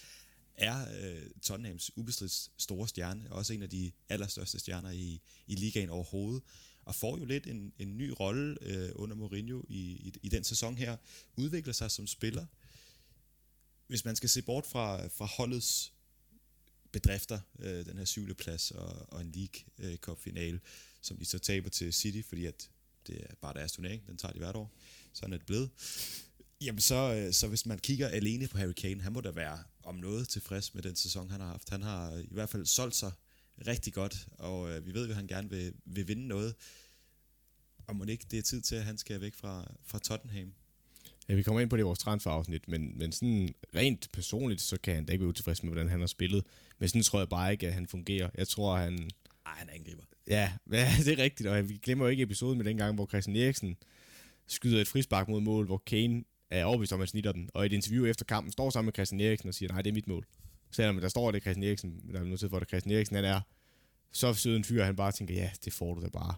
er 0.55 0.87
øh, 1.01 1.31
Tottenhams 1.43 1.91
ubestridt 1.97 2.51
store 2.57 2.89
stjerne, 2.89 3.33
også 3.33 3.53
en 3.53 3.63
af 3.63 3.71
de 3.71 3.93
allerstørste 4.09 4.59
stjerner 4.59 4.91
i, 4.91 5.21
i 5.47 5.55
ligaen 5.55 5.91
overhovedet, 5.91 6.43
og 6.85 6.95
får 6.95 7.19
jo 7.19 7.25
lidt 7.25 7.47
en, 7.47 7.73
en 7.79 7.99
ny 7.99 8.15
rolle 8.21 8.57
øh, 8.63 8.91
under 8.95 9.17
Mourinho 9.17 9.63
i, 9.69 9.81
i, 9.81 10.13
i 10.23 10.29
den 10.29 10.45
sæson 10.45 10.79
her, 10.79 10.97
udvikler 11.37 11.73
sig 11.73 11.91
som 11.91 12.07
spiller. 12.07 12.47
Hvis 13.87 14.05
man 14.05 14.17
skal 14.17 14.29
se 14.29 14.43
bort 14.43 14.67
fra, 14.67 15.07
fra 15.07 15.27
holdets 15.27 15.93
bedrifter, 16.93 17.41
øh, 17.59 17.87
den 17.87 17.99
her 17.99 18.05
syvende 18.05 18.35
plads 18.35 18.71
og, 18.71 19.13
og 19.13 19.21
en 19.21 19.33
League 19.33 19.61
øh, 19.79 19.97
Cup 19.97 20.19
finale, 20.19 20.61
som 21.01 21.17
de 21.17 21.25
så 21.25 21.39
taber 21.39 21.71
til 21.71 21.93
City, 21.93 22.29
fordi 22.29 22.47
at 22.47 22.71
det 23.07 23.23
er 23.31 23.35
bare 23.35 23.55
deres 23.55 23.73
turnering, 23.73 24.07
den 24.07 24.17
tager 24.17 24.33
de 24.33 24.39
hvert 24.39 24.57
år. 24.57 24.73
Sådan 25.13 25.33
er 25.33 25.37
det 25.37 25.47
blevet. 25.47 25.71
Jamen 26.61 26.81
så, 26.81 27.15
øh, 27.15 27.33
så 27.33 27.49
hvis 27.49 27.67
man 27.67 27.79
kigger 27.79 28.09
alene 28.09 28.49
på 28.49 28.59
Harry 28.59 28.73
Kane, 28.73 29.03
han 29.03 29.13
må 29.13 29.21
da 29.21 29.31
være 29.31 29.59
om 29.83 29.95
noget 29.95 30.29
tilfreds 30.29 30.75
med 30.75 30.83
den 30.83 30.97
sæson, 30.97 31.31
han 31.31 31.41
har 31.41 31.49
haft. 31.49 31.71
Han 31.71 31.83
har 31.83 32.19
i 32.19 32.29
hvert 32.31 32.49
fald 32.49 32.67
solgt 32.67 32.97
sig 32.97 33.13
rigtig 33.67 33.93
godt, 33.93 34.27
og 34.33 34.71
øh, 34.71 34.87
vi 34.87 34.95
ved 34.95 35.05
jo, 35.05 35.11
at 35.11 35.17
han 35.17 35.27
gerne 35.27 35.51
vil, 35.51 35.73
vil 35.85 36.09
vinde 36.09 36.29
noget. 36.29 36.55
Og 37.87 37.97
må 37.97 38.05
ikke 38.05 38.27
det 38.31 38.39
er 38.39 38.43
tid 38.43 38.61
til, 38.61 38.75
at 38.75 38.85
han 38.85 38.99
skal 38.99 39.21
væk 39.21 39.35
fra, 39.35 39.75
fra 39.85 39.99
Tottenham? 39.99 40.53
Ja, 41.29 41.35
vi 41.35 41.43
kommer 41.43 41.61
ind 41.61 41.71
på 41.71 41.77
det 41.77 41.83
i 41.83 41.85
vores 41.85 41.99
transferafsnit, 41.99 42.69
men, 42.69 42.99
men 42.99 43.13
sådan 43.13 43.55
rent 43.75 44.09
personligt, 44.13 44.61
så 44.61 44.77
kan 44.83 44.95
han 44.95 45.05
da 45.05 45.13
ikke 45.13 45.23
være 45.23 45.29
utilfreds 45.29 45.63
med, 45.63 45.73
hvordan 45.73 45.89
han 45.89 46.01
har 46.01 46.07
spillet. 46.07 46.45
Men 46.79 46.89
sådan 46.89 47.03
tror 47.03 47.19
jeg 47.19 47.29
bare 47.29 47.53
ikke, 47.53 47.67
at 47.67 47.75
han 47.75 47.87
fungerer. 47.87 48.31
Jeg 48.35 48.49
tror, 48.49 48.75
at 48.77 48.85
han... 48.85 49.11
Ej, 49.47 49.53
han 49.57 49.69
angriber. 49.69 50.03
Ja, 50.27 50.53
ja, 50.73 50.95
det 50.99 51.19
er 51.19 51.23
rigtigt, 51.23 51.49
og 51.49 51.69
vi 51.69 51.77
glemmer 51.77 52.05
jo 52.05 52.11
ikke 52.11 52.23
episoden 52.23 52.59
med 52.59 52.65
den 52.65 52.77
gang, 52.77 52.95
hvor 52.95 53.07
Christian 53.07 53.37
Eriksen 53.37 53.77
skyder 54.53 54.81
et 54.81 54.89
frispark 54.89 55.29
mod 55.29 55.41
mål, 55.41 55.67
hvor 55.67 55.83
Kane 55.87 56.25
er 56.51 56.65
overbevist 56.65 56.93
om, 56.93 57.01
at 57.01 57.03
han 57.03 57.09
snitter 57.09 57.33
den. 57.33 57.51
Og 57.55 57.65
i 57.65 57.67
et 57.67 57.73
interview 57.73 58.05
efter 58.05 58.25
kampen 58.25 58.53
står 58.53 58.71
sammen 58.71 58.87
med 58.87 58.93
Christian 58.95 59.21
Eriksen 59.21 59.49
og 59.49 59.55
siger, 59.55 59.73
nej, 59.73 59.83
det 59.83 59.91
er 59.91 59.95
mit 59.95 60.09
mål. 60.09 60.27
Selvom 60.71 61.01
der 61.01 61.09
står, 61.09 61.29
at 61.29 61.35
det 61.35 61.41
er 61.41 61.43
Christian 61.43 61.65
Eriksen, 61.65 62.01
der 62.13 62.21
er 62.21 62.25
nødt 62.25 62.41
til 62.41 62.49
for, 62.49 62.57
at 62.57 62.69
Christian 62.69 62.97
Eriksen 62.97 63.17
han 63.17 63.25
er 63.25 63.41
så 64.13 64.35
sød 64.35 64.57
en 64.57 64.65
fyr, 64.65 64.81
at 64.81 64.87
han 64.87 64.97
bare 64.97 65.13
tænker, 65.13 65.35
ja, 65.35 65.51
det 65.65 65.73
får 65.73 65.95
du 65.95 66.03
da 66.03 66.09
bare. 66.09 66.35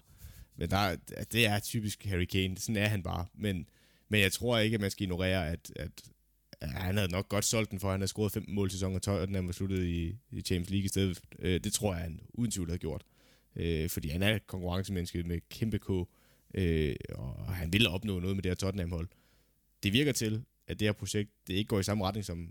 Men 0.57 0.71
der, 0.71 0.97
det 1.33 1.47
er 1.47 1.59
typisk 1.59 2.05
Harry 2.05 2.25
Kane, 2.25 2.59
sådan 2.59 2.77
er 2.77 2.89
han 2.89 3.03
bare. 3.03 3.27
Men, 3.35 3.69
men 4.09 4.21
jeg 4.21 4.33
tror 4.33 4.59
ikke, 4.59 4.75
at 4.75 4.81
man 4.81 4.91
skal 4.91 5.03
ignorere, 5.03 5.49
at, 5.49 5.73
at, 5.77 5.91
at 6.61 6.69
han 6.71 6.97
havde 6.97 7.13
nok 7.13 7.29
godt 7.29 7.45
solgt 7.45 7.71
den, 7.71 7.81
for 7.81 7.91
han 7.91 8.01
har 8.01 8.07
scoret 8.07 8.33
15 8.33 8.55
mål 8.55 8.69
i 8.69 8.71
sæsonen, 8.71 8.97
og 8.97 9.03
Tottenham 9.03 9.47
var 9.47 9.53
sluttet 9.53 9.85
i, 9.85 10.17
i 10.31 10.41
Champions 10.41 10.71
League 10.71 10.85
i 10.85 10.89
stedet. 10.89 11.21
Øh, 11.39 11.61
det 11.61 11.73
tror 11.73 11.95
jeg, 11.95 12.03
han 12.03 12.21
uden 12.35 12.51
tvivl 12.51 12.69
havde 12.69 12.79
gjort. 12.79 13.05
Øh, 13.57 13.91
fordi 13.91 14.09
han 14.09 14.23
er 14.23 14.35
et 14.35 14.47
konkurrencemenneske 14.47 15.23
med 15.23 15.41
kæmpe 15.51 15.79
K, 15.79 15.89
øh, 16.55 16.95
og 17.15 17.55
han 17.55 17.73
vil 17.73 17.89
opnå 17.89 18.19
noget 18.19 18.37
med 18.37 18.43
det 18.43 18.51
her 18.51 18.55
Tottenham-hold. 18.55 19.09
Det 19.83 19.93
virker 19.93 20.13
til, 20.13 20.43
at 20.67 20.81
det 20.81 20.89
her 20.89 20.93
projekt 20.93 21.31
det 21.47 21.55
ikke 21.55 21.69
går 21.69 21.81
i 21.81 21.83
samme 21.83 22.05
retning, 22.05 22.25
som 22.25 22.51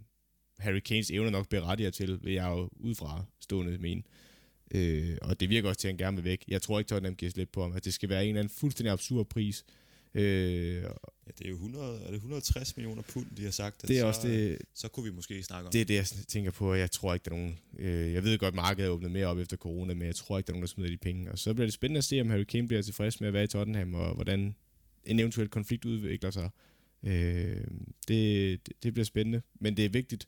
Harry 0.60 0.80
Kanes 0.80 1.12
evner 1.12 1.30
nok 1.30 1.50
berettiger 1.50 1.90
til, 1.90 2.20
vil 2.24 2.34
jeg 2.34 2.50
jo 2.50 2.70
udefra 2.74 3.24
stående 3.40 3.78
mene. 3.78 4.04
Øh, 4.76 5.18
og 5.22 5.40
det 5.40 5.50
virker 5.50 5.70
også 5.70 5.82
til, 5.82 5.88
at 5.88 5.92
han 5.92 5.98
gerne 5.98 6.18
vil 6.18 6.24
væk. 6.24 6.44
Jeg 6.48 6.62
tror 6.62 6.80
ikke, 6.80 6.90
Tottenham 6.90 7.16
giver 7.16 7.32
slip 7.32 7.50
på 7.54 7.62
ham. 7.62 7.72
At 7.72 7.86
det 7.86 7.94
skal 7.94 8.10
være 8.10 8.24
en 8.24 8.30
eller 8.30 8.40
anden 8.40 8.54
fuldstændig 8.58 8.92
absurd 8.92 9.26
pris. 9.26 9.66
Øh, 9.68 9.72
ja, 10.16 11.32
det 11.38 11.46
er 11.46 11.50
jo 11.50 11.56
100, 11.56 12.02
er 12.02 12.08
det 12.08 12.16
160 12.16 12.78
millioner 12.78 13.02
pund, 13.02 13.26
de 13.38 13.44
har 13.44 13.52
sagt. 13.52 13.82
Det 13.82 13.98
er 13.98 14.02
så, 14.02 14.08
også 14.08 14.28
det, 14.28 14.58
så 14.74 14.88
kunne 14.88 15.04
vi 15.04 15.16
måske 15.16 15.44
snakke 15.44 15.68
om 15.68 15.72
det. 15.72 15.82
er 15.82 15.86
det, 15.86 15.96
jeg 15.96 16.06
tænker 16.28 16.52
på. 16.52 16.74
Jeg 16.74 16.92
tror 16.92 17.14
ikke, 17.14 17.24
der 17.24 17.32
er 17.32 17.36
nogen... 17.36 17.60
Øh, 17.80 18.14
jeg 18.14 18.24
ved 18.24 18.38
godt, 18.38 18.56
markedet 18.56 18.88
er 18.88 18.92
åbnet 18.92 19.12
mere 19.12 19.28
op 19.28 19.38
efter 19.38 19.58
corona, 19.58 19.94
men 19.94 20.08
jeg 20.08 20.16
tror 20.16 20.38
ikke, 20.38 20.48
der 20.48 20.52
er 20.52 20.56
nogen, 20.56 20.64
der 20.64 20.68
smider 20.68 20.90
de 20.90 20.98
penge. 20.98 21.32
Og 21.32 21.40
så 21.40 21.54
bliver 21.54 21.66
det 21.66 21.74
spændende 21.74 21.98
at 21.98 22.04
se, 22.04 22.22
om 22.22 22.30
Harry 22.30 22.44
Kane 22.44 22.68
bliver 22.68 22.82
tilfreds 22.82 23.20
med 23.20 23.28
at 23.28 23.34
være 23.34 23.44
i 23.44 23.48
Tottenham, 23.48 23.94
og 23.94 24.16
hvordan 24.16 24.56
en 25.06 25.20
eventuel 25.20 25.48
konflikt 25.48 25.86
udvikler 25.86 26.32
sig. 26.32 26.50
Øh, 27.04 27.68
det, 28.08 28.60
det 28.84 28.94
bliver 28.94 29.06
spændende, 29.06 29.42
men 29.60 29.78
det 29.78 29.86
er 29.86 29.90
vigtigt 29.90 30.28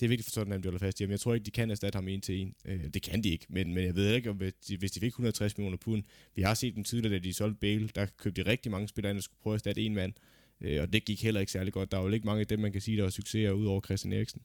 det 0.00 0.06
er 0.06 0.08
vigtigt 0.08 0.24
for 0.24 0.30
Tottenham, 0.34 0.58
at 0.58 0.64
de 0.64 0.68
holder 0.68 0.78
fast 0.78 1.00
i 1.00 1.02
ham. 1.02 1.10
Jeg 1.10 1.20
tror 1.20 1.34
ikke, 1.34 1.44
de 1.44 1.50
kan 1.50 1.70
erstatte 1.70 1.96
ham 1.96 2.08
en 2.08 2.20
til 2.20 2.40
en. 2.40 2.54
Øh, 2.64 2.84
det 2.94 3.02
kan 3.02 3.24
de 3.24 3.28
ikke, 3.28 3.46
men, 3.48 3.74
men 3.74 3.84
jeg 3.84 3.94
ved 3.94 4.14
ikke, 4.14 4.30
om 4.30 4.38
de, 4.68 4.76
hvis 4.76 4.90
de 4.90 5.00
fik 5.00 5.08
160 5.08 5.58
millioner 5.58 5.76
pund. 5.76 6.02
Vi 6.34 6.42
har 6.42 6.54
set 6.54 6.74
dem 6.74 6.84
tidligere, 6.84 7.14
da 7.14 7.18
de 7.18 7.34
solgte 7.34 7.60
Bale, 7.60 7.88
der 7.94 8.06
købte 8.06 8.44
de 8.44 8.50
rigtig 8.50 8.72
mange 8.72 8.88
spillere, 8.88 9.14
der 9.14 9.20
skulle 9.20 9.40
prøve 9.42 9.54
at 9.54 9.56
erstatte 9.56 9.82
en 9.82 9.94
mand. 9.94 10.12
Øh, 10.60 10.82
og 10.82 10.92
det 10.92 11.04
gik 11.04 11.22
heller 11.22 11.40
ikke 11.40 11.52
særlig 11.52 11.72
godt. 11.72 11.90
Der 11.92 11.98
er 11.98 12.02
jo 12.02 12.08
ikke 12.08 12.26
mange 12.26 12.40
af 12.40 12.46
dem, 12.46 12.58
man 12.58 12.72
kan 12.72 12.80
sige, 12.80 12.96
der 12.96 13.02
var 13.02 13.10
succeser 13.10 13.50
ud 13.50 13.66
over 13.66 13.80
Christian 13.80 14.12
Eriksen. 14.12 14.42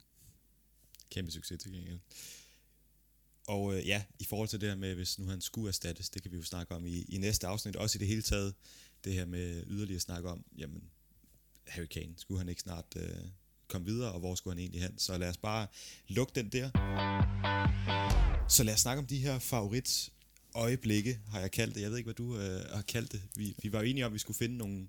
Kæmpe 1.12 1.32
succes 1.32 1.62
til 1.62 1.72
gengæld. 1.72 2.00
Og 3.48 3.78
øh, 3.78 3.88
ja, 3.88 4.04
i 4.20 4.26
forhold 4.26 4.50
til 4.50 4.62
det 4.62 4.70
her 4.70 4.76
med, 4.76 4.96
hvis 4.96 5.20
nu 5.20 5.26
han 5.26 5.42
skulle 5.42 5.68
erstattes, 5.68 6.10
det 6.10 6.22
kan 6.22 6.32
vi 6.32 6.38
jo 6.38 6.44
snakke 6.44 6.76
om 6.76 6.86
i, 6.86 7.06
i 7.10 7.18
næste 7.18 7.48
afsnit, 7.48 7.76
også 7.76 7.98
i 7.98 8.00
det 8.00 8.08
hele 8.08 8.22
taget, 8.22 8.54
det 9.04 9.14
her 9.14 9.26
med 9.26 9.64
yderligere 9.68 10.00
snak 10.00 10.24
om, 10.24 10.46
jamen, 10.58 10.84
Harry 11.68 11.86
Kane, 11.86 12.14
skulle 12.18 12.40
han 12.40 12.50
ikke 12.50 12.62
snart 12.62 12.86
øh, 12.96 13.26
komme 13.74 13.88
videre, 13.88 14.12
og 14.12 14.20
hvor 14.20 14.36
skulle 14.36 14.54
han 14.54 14.60
egentlig 14.60 14.82
hen. 14.82 14.98
Så 14.98 15.18
lad 15.18 15.30
os 15.30 15.38
bare 15.38 15.68
lukke 16.08 16.32
den 16.36 16.50
der. 16.50 16.70
Så 18.50 18.64
lad 18.64 18.74
os 18.74 18.80
snakke 18.80 19.00
om 19.00 19.08
de 19.08 19.18
her 19.18 19.40
favorit 19.40 20.10
øjeblikke, 20.56 21.20
har 21.28 21.40
jeg 21.40 21.52
kaldt 21.52 21.76
det. 21.76 21.82
Jeg 21.82 21.90
ved 21.90 21.98
ikke, 21.98 22.08
hvad 22.08 22.14
du 22.14 22.38
øh, 22.38 22.62
har 22.76 22.82
kaldt 22.82 23.12
det. 23.12 23.22
Vi, 23.36 23.56
vi 23.64 23.72
var 23.72 23.80
jo 23.80 23.86
enige 23.86 24.06
om, 24.06 24.10
at 24.10 24.14
vi 24.14 24.20
skulle 24.20 24.38
finde 24.38 24.58
nogle 24.58 24.88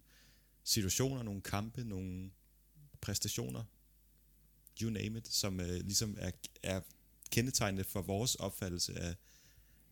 situationer, 0.64 1.22
nogle 1.22 1.40
kampe, 1.40 1.84
nogle 1.84 2.30
præstationer, 3.00 3.64
you 4.82 4.90
name 4.90 5.18
it, 5.18 5.28
som 5.28 5.60
øh, 5.60 5.80
ligesom 5.80 6.16
er, 6.20 6.30
er 6.62 6.80
kendetegnende 7.30 7.84
for 7.84 8.02
vores 8.02 8.34
opfattelse 8.34 8.98
af, 8.98 9.14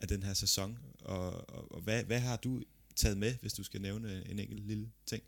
af 0.00 0.08
den 0.08 0.22
her 0.22 0.34
sæson. 0.34 0.78
Og, 1.00 1.50
og, 1.50 1.72
og 1.72 1.80
hvad, 1.80 2.04
hvad 2.04 2.20
har 2.20 2.36
du 2.36 2.62
taget 2.96 3.18
med, 3.18 3.34
hvis 3.40 3.52
du 3.52 3.62
skal 3.62 3.80
nævne 3.80 4.30
en 4.30 4.38
enkelt 4.38 4.66
lille 4.66 4.90
ting? 5.06 5.22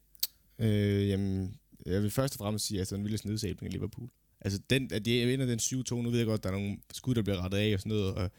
Øh, 0.59 1.09
jamen, 1.09 1.59
jeg 1.87 2.03
vil 2.03 2.11
først 2.11 2.35
og 2.35 2.39
fremmest 2.39 2.67
sige, 2.67 2.79
at 2.79 2.83
Aston 2.83 3.05
Villas 3.05 3.25
nedsabling 3.25 3.65
af 3.67 3.73
Liverpool. 3.73 4.09
Altså, 4.41 4.61
den, 4.71 4.93
at 4.93 5.05
de 5.05 5.27
vinder 5.27 5.47
den 5.47 5.59
7-2, 5.59 5.95
nu 5.95 6.11
ved 6.11 6.19
jeg 6.19 6.27
godt, 6.27 6.39
at 6.39 6.45
der 6.45 6.49
er 6.51 6.53
nogle 6.53 6.77
skud, 6.93 7.15
der 7.15 7.23
bliver 7.23 7.45
rettet 7.45 7.59
af 7.59 7.75
og 7.75 7.81
sådan 7.81 7.91
noget, 7.91 8.15
og 8.15 8.31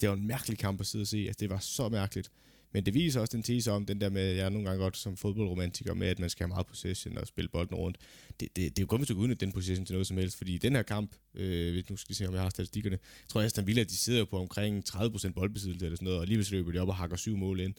det 0.00 0.08
var 0.08 0.14
en 0.14 0.26
mærkelig 0.26 0.58
kamp 0.58 0.80
at 0.80 0.86
sidde 0.86 1.02
og 1.02 1.06
se. 1.06 1.18
Altså, 1.18 1.40
det 1.40 1.50
var 1.50 1.58
så 1.58 1.88
mærkeligt. 1.88 2.30
Men 2.74 2.86
det 2.86 2.94
viser 2.94 3.20
også 3.20 3.36
den 3.36 3.42
tese 3.42 3.72
om, 3.72 3.86
den 3.86 4.00
der 4.00 4.08
med, 4.10 4.32
jeg 4.32 4.44
er 4.44 4.48
nogle 4.48 4.68
gange 4.68 4.82
godt 4.82 4.96
som 4.96 5.16
fodboldromantiker 5.16 5.94
med, 5.94 6.08
at 6.08 6.18
man 6.18 6.30
skal 6.30 6.44
have 6.44 6.48
meget 6.48 6.66
possession 6.66 7.18
og 7.18 7.26
spille 7.26 7.48
bolden 7.48 7.76
rundt. 7.76 7.98
Det, 8.40 8.56
det, 8.56 8.56
det 8.56 8.78
er 8.78 8.82
jo 8.82 8.86
kun, 8.86 8.98
hvis 8.98 9.08
du 9.08 9.14
kan 9.14 9.22
udnytte 9.22 9.46
den 9.46 9.52
possession 9.52 9.86
til 9.86 9.92
noget 9.92 10.06
som 10.06 10.16
helst, 10.16 10.36
fordi 10.36 10.54
i 10.54 10.58
den 10.58 10.74
her 10.74 10.82
kamp, 10.82 11.16
øh, 11.34 11.72
hvis 11.72 11.90
nu 11.90 11.96
skal 11.96 12.16
se, 12.16 12.28
om 12.28 12.34
jeg 12.34 12.42
har 12.42 12.50
statistikkerne, 12.50 12.98
tror 13.28 13.40
jeg, 13.40 13.44
at 13.44 13.46
Aston 13.46 13.66
Villa, 13.66 13.82
de 13.82 13.96
sidder 13.96 14.24
på 14.24 14.38
omkring 14.38 14.84
30% 14.88 15.32
boldbesiddelse 15.32 15.86
eller 15.86 15.96
sådan 15.96 16.06
noget, 16.06 16.20
og 16.20 16.26
lige 16.26 16.50
løber 16.50 16.72
de 16.72 16.78
op 16.78 16.88
og 16.88 16.96
hakker 16.96 17.16
syv 17.16 17.36
mål 17.36 17.60
ind. 17.60 17.74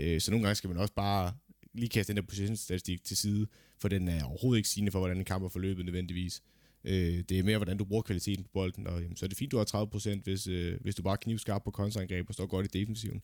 Øh, 0.00 0.20
så 0.20 0.30
nogle 0.30 0.44
gange 0.44 0.54
skal 0.54 0.68
man 0.68 0.78
også 0.78 0.94
bare 0.94 1.32
lige 1.74 1.88
kaste 1.88 2.12
den 2.12 2.16
der 2.16 2.22
possession-statistik 2.22 3.04
til 3.04 3.16
side, 3.16 3.46
for 3.78 3.88
den 3.88 4.08
er 4.08 4.24
overhovedet 4.24 4.58
ikke 4.58 4.68
sigende 4.68 4.92
for, 4.92 4.98
hvordan 4.98 5.16
en 5.16 5.24
kamp 5.24 5.44
er 5.44 5.48
forløbet 5.48 5.84
nødvendigvis. 5.84 6.42
Øh, 6.84 7.24
det 7.28 7.38
er 7.38 7.42
mere, 7.42 7.58
hvordan 7.58 7.76
du 7.76 7.84
bruger 7.84 8.02
kvaliteten 8.02 8.44
på 8.44 8.50
bolden, 8.52 8.86
og 8.86 9.02
jamen, 9.02 9.16
så 9.16 9.26
er 9.26 9.28
det 9.28 9.38
fint, 9.38 9.52
du 9.52 9.56
har 9.56 9.86
30%, 10.16 10.20
hvis, 10.24 10.46
øh, 10.46 10.80
hvis 10.80 10.94
du 10.94 11.02
bare 11.02 11.16
knivskarp 11.16 11.64
på 11.64 11.70
kontraangreb 11.70 12.28
og 12.28 12.34
står 12.34 12.46
godt 12.46 12.74
i 12.74 12.78
defensiven. 12.80 13.22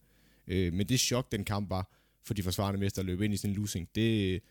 Øh, 0.48 0.72
men 0.72 0.88
det 0.88 1.00
chok, 1.00 1.32
den 1.32 1.44
kamp 1.44 1.70
var, 1.70 1.90
for 2.26 2.34
de 2.34 2.42
forsvarende 2.42 2.80
mester 2.80 3.02
at 3.02 3.06
løbe 3.06 3.24
ind 3.24 3.34
i 3.34 3.36
sådan 3.36 3.50
en 3.50 3.56
losing, 3.56 3.88
det, 3.94 4.42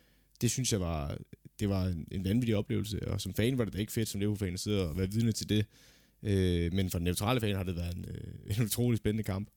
det 0.42 0.52
synes 0.52 0.72
jeg 0.72 0.80
var, 0.80 1.18
det 1.60 1.70
var 1.70 1.86
en, 1.86 2.08
en 2.12 2.24
vanvittig 2.24 2.56
oplevelse, 2.56 3.08
og 3.08 3.22
som 3.22 3.34
fan 3.34 3.58
var 3.58 3.66
det 3.66 3.74
da 3.74 3.80
ikke 3.80 3.92
fedt 3.92 4.10
som 4.10 4.20
Liverpool-fan 4.20 4.54
at 4.54 4.60
sidde 4.60 4.90
og 4.90 4.98
være 4.98 5.12
vidne 5.12 5.32
til 5.32 5.50
det. 5.50 5.66
Øh, 6.24 6.74
men 6.74 6.90
for 6.90 6.98
den 6.98 7.06
neutrale 7.06 7.40
fan 7.40 7.56
har 7.56 7.64
det 7.64 7.76
været 7.76 7.96
en, 7.96 8.06
øh, 8.08 8.58
en 8.58 8.64
utrolig 8.64 8.98
spændende 8.98 9.24
kamp. 9.24 9.50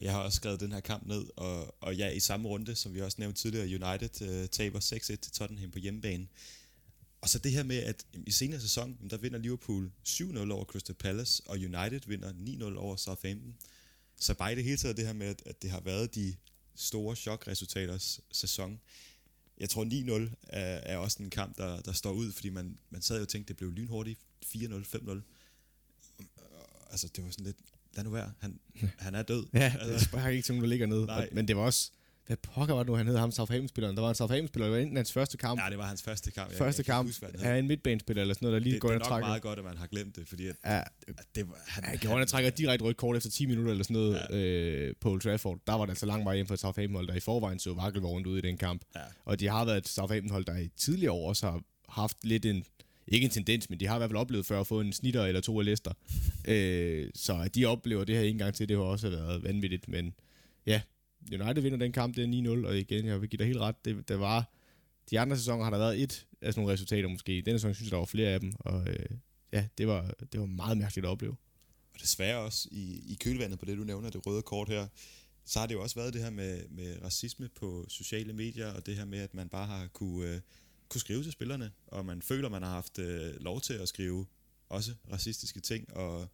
Jeg 0.00 0.12
har 0.12 0.20
også 0.20 0.36
skrevet 0.36 0.60
den 0.60 0.72
her 0.72 0.80
kamp 0.80 1.06
ned, 1.06 1.24
og, 1.36 1.82
og 1.82 1.96
ja, 1.96 2.08
i 2.08 2.20
samme 2.20 2.48
runde, 2.48 2.74
som 2.74 2.94
vi 2.94 3.00
også 3.00 3.16
nævnte 3.20 3.40
tidligere, 3.40 3.64
United 3.64 4.22
øh, 4.22 4.48
taber 4.48 4.80
6-1 4.80 4.98
til 4.98 5.32
Tottenham 5.32 5.70
på 5.70 5.78
hjemmebane. 5.78 6.28
Og 7.20 7.28
så 7.28 7.38
det 7.38 7.52
her 7.52 7.62
med, 7.62 7.76
at 7.76 8.06
i 8.12 8.30
senere 8.30 8.60
sæson, 8.60 8.98
der 9.10 9.16
vinder 9.16 9.38
Liverpool 9.38 9.90
7-0 10.08 10.50
over 10.50 10.64
Crystal 10.64 10.94
Palace, 10.94 11.42
og 11.46 11.54
United 11.54 12.00
vinder 12.06 12.32
9-0 12.72 12.78
over 12.78 12.96
Southampton. 12.96 13.56
Så 14.16 14.34
bare 14.34 14.52
i 14.52 14.56
det 14.56 14.64
hele 14.64 14.76
taget 14.76 14.96
det 14.96 15.06
her 15.06 15.12
med, 15.12 15.34
at 15.46 15.62
det 15.62 15.70
har 15.70 15.80
været 15.80 16.14
de 16.14 16.36
store 16.74 17.16
chokresultaters 17.16 18.20
sæson. 18.32 18.80
Jeg 19.58 19.70
tror 19.70 19.84
9-0 20.28 20.34
er, 20.48 20.60
er 20.60 20.96
også 20.96 21.22
en 21.22 21.30
kamp, 21.30 21.58
der, 21.58 21.80
der 21.80 21.92
står 21.92 22.12
ud, 22.12 22.32
fordi 22.32 22.48
man, 22.48 22.78
man 22.90 23.02
sad 23.02 23.16
jo 23.16 23.22
og 23.22 23.28
tænkte, 23.28 23.48
det 23.48 23.56
blev 23.56 23.72
lynhurtigt 23.72 24.20
4-0, 24.44 24.56
5-0. 24.96 25.20
Altså, 26.90 27.08
det 27.16 27.24
var 27.24 27.30
sådan 27.30 27.46
lidt, 27.46 27.56
lad 27.96 28.04
nu 28.04 28.10
være, 28.10 28.32
han, 28.40 28.60
han 28.98 29.14
er 29.14 29.22
død. 29.22 29.46
Ja, 29.54 29.72
altså, 29.80 29.92
det 29.92 30.00
spørger 30.00 30.28
ikke 30.28 30.42
til, 30.42 30.60
du 30.60 30.66
ligger 30.66 30.86
ned. 30.86 31.06
Nej. 31.06 31.28
Men 31.32 31.48
det 31.48 31.56
var 31.56 31.62
også, 31.62 31.90
hvad 32.26 32.36
pokker 32.36 32.74
var 32.74 32.82
det 32.82 32.90
nu, 32.90 32.94
han 32.94 33.06
hed 33.06 33.16
ham 33.16 33.32
Southampton-spilleren? 33.32 33.96
Der 33.96 34.02
var 34.02 34.08
en 34.08 34.14
Southampton-spiller, 34.14 34.66
det 34.66 34.72
var 34.72 34.78
enten 34.82 34.96
hans 34.96 35.12
første 35.12 35.36
kamp, 35.36 35.60
ja, 35.60 35.70
det 35.70 35.78
var 35.78 35.84
hans 35.84 36.02
første 36.02 36.30
kamp. 36.30 36.50
Jeg, 36.50 36.58
første 36.58 36.82
kamp, 36.82 37.08
huske, 37.08 37.26
han 37.38 37.52
er 37.52 37.56
en 37.56 37.66
midtbanespiller 37.66 38.20
eller 38.20 38.34
sådan 38.34 38.46
noget, 38.46 38.60
der 38.60 38.64
lige 38.64 38.72
det, 38.72 38.80
går 38.80 38.88
det 38.88 38.94
ind 38.94 39.02
er 39.02 39.04
og 39.04 39.10
nok 39.10 39.14
trækker. 39.14 39.28
meget 39.28 39.42
godt, 39.42 39.58
at 39.58 39.64
man 39.64 39.76
har 39.76 39.86
glemt 39.86 40.16
det, 40.16 40.28
fordi 40.28 40.46
at, 40.46 40.56
Ja, 40.64 40.78
at 40.78 41.26
det 41.34 41.48
var, 41.48 41.56
han, 41.66 41.84
han 41.84 41.98
gjorde, 41.98 42.18
han 42.18 42.26
trækker 42.26 42.50
direkte 42.50 42.84
rødt 42.84 42.96
kort 42.96 43.16
efter 43.16 43.30
10 43.30 43.46
minutter 43.46 43.70
eller 43.70 43.84
sådan 43.84 43.94
noget 43.94 44.20
ja. 44.30 44.36
øh, 44.36 44.94
på 45.00 45.10
Old 45.10 45.20
Trafford. 45.20 45.58
Der 45.66 45.72
var 45.72 45.84
det 45.84 45.90
altså 45.90 46.06
lang 46.06 46.24
vej 46.24 46.34
hjem 46.34 46.46
for 46.46 46.56
Southampton-hold, 46.56 47.06
der 47.08 47.14
i 47.14 47.20
forvejen 47.20 47.58
så 47.58 47.74
vakkelvognet 47.74 48.26
ud 48.26 48.38
i 48.38 48.40
den 48.40 48.56
kamp. 48.56 48.82
Ja. 48.94 49.00
Og 49.24 49.40
de 49.40 49.48
har 49.48 49.64
været 49.64 49.78
et 49.78 49.88
Southampton-hold, 49.88 50.44
der 50.44 50.56
i 50.56 50.68
tidligere 50.76 51.12
år 51.12 51.28
også 51.28 51.46
har 51.46 51.62
haft 51.88 52.16
lidt 52.24 52.46
en, 52.46 52.64
ikke 53.10 53.24
en 53.24 53.30
tendens, 53.30 53.70
men 53.70 53.80
de 53.80 53.86
har 53.86 53.96
i 53.96 53.98
hvert 53.98 54.10
fald 54.10 54.18
oplevet 54.18 54.46
før 54.46 54.60
at 54.60 54.66
få 54.66 54.80
en 54.80 54.92
snitter 54.92 55.24
eller 55.24 55.40
to 55.40 55.58
af 55.58 55.64
lister. 55.64 55.92
øh, 56.48 57.10
så 57.14 57.40
at 57.40 57.54
de 57.54 57.66
oplever 57.66 58.04
det 58.04 58.16
her 58.16 58.22
en 58.22 58.38
gang 58.38 58.54
til, 58.54 58.68
det 58.68 58.76
har 58.76 58.84
også 58.84 59.10
været 59.10 59.42
vanvittigt. 59.42 59.88
Men 59.88 60.14
ja, 60.66 60.80
United 61.32 61.62
vinder 61.62 61.78
den 61.78 61.92
kamp, 61.92 62.16
det 62.16 62.24
er 62.24 62.62
9-0, 62.62 62.66
og 62.66 62.78
igen, 62.78 63.06
jeg 63.06 63.20
vil 63.20 63.28
give 63.28 63.38
dig 63.38 63.46
helt 63.46 63.58
ret, 63.58 63.84
det, 63.84 64.08
det 64.08 64.20
var, 64.20 64.50
de 65.10 65.20
andre 65.20 65.36
sæsoner 65.36 65.64
har 65.64 65.70
der 65.70 65.78
været 65.78 66.02
et 66.02 66.26
af 66.42 66.52
sådan 66.52 66.60
nogle 66.60 66.72
resultater 66.72 67.08
måske. 67.08 67.42
Denne 67.46 67.58
sæson 67.58 67.74
synes 67.74 67.86
jeg, 67.86 67.92
der 67.92 67.98
var 67.98 68.04
flere 68.04 68.28
af 68.28 68.40
dem, 68.40 68.52
og 68.58 68.88
øh, 68.88 69.06
ja, 69.52 69.66
det 69.78 69.86
var, 69.86 70.14
det 70.32 70.40
var 70.40 70.46
meget 70.46 70.78
mærkeligt 70.78 71.06
at 71.06 71.10
opleve. 71.10 71.36
Og 71.94 72.00
desværre 72.00 72.38
også 72.38 72.68
i, 72.72 73.12
i 73.12 73.18
kølvandet 73.20 73.58
på 73.58 73.64
det, 73.64 73.78
du 73.78 73.84
nævner, 73.84 74.10
det 74.10 74.26
røde 74.26 74.42
kort 74.42 74.68
her, 74.68 74.86
så 75.44 75.58
har 75.58 75.66
det 75.66 75.74
jo 75.74 75.82
også 75.82 75.96
været 75.96 76.14
det 76.14 76.22
her 76.22 76.30
med, 76.30 76.68
med 76.68 77.02
racisme 77.02 77.48
på 77.48 77.84
sociale 77.88 78.32
medier, 78.32 78.66
og 78.66 78.86
det 78.86 78.96
her 78.96 79.04
med, 79.04 79.18
at 79.18 79.34
man 79.34 79.48
bare 79.48 79.66
har 79.66 79.86
kunne, 79.86 80.34
øh, 80.34 80.40
kunne 80.90 81.00
skrive 81.00 81.22
til 81.22 81.32
spillerne, 81.32 81.72
og 81.86 82.04
man 82.06 82.22
føler, 82.22 82.48
man 82.48 82.62
har 82.62 82.70
haft 82.70 82.98
øh, 82.98 83.34
lov 83.40 83.60
til 83.60 83.74
at 83.74 83.88
skrive 83.88 84.26
også 84.68 84.94
racistiske 85.12 85.60
ting, 85.60 85.96
og 85.96 86.28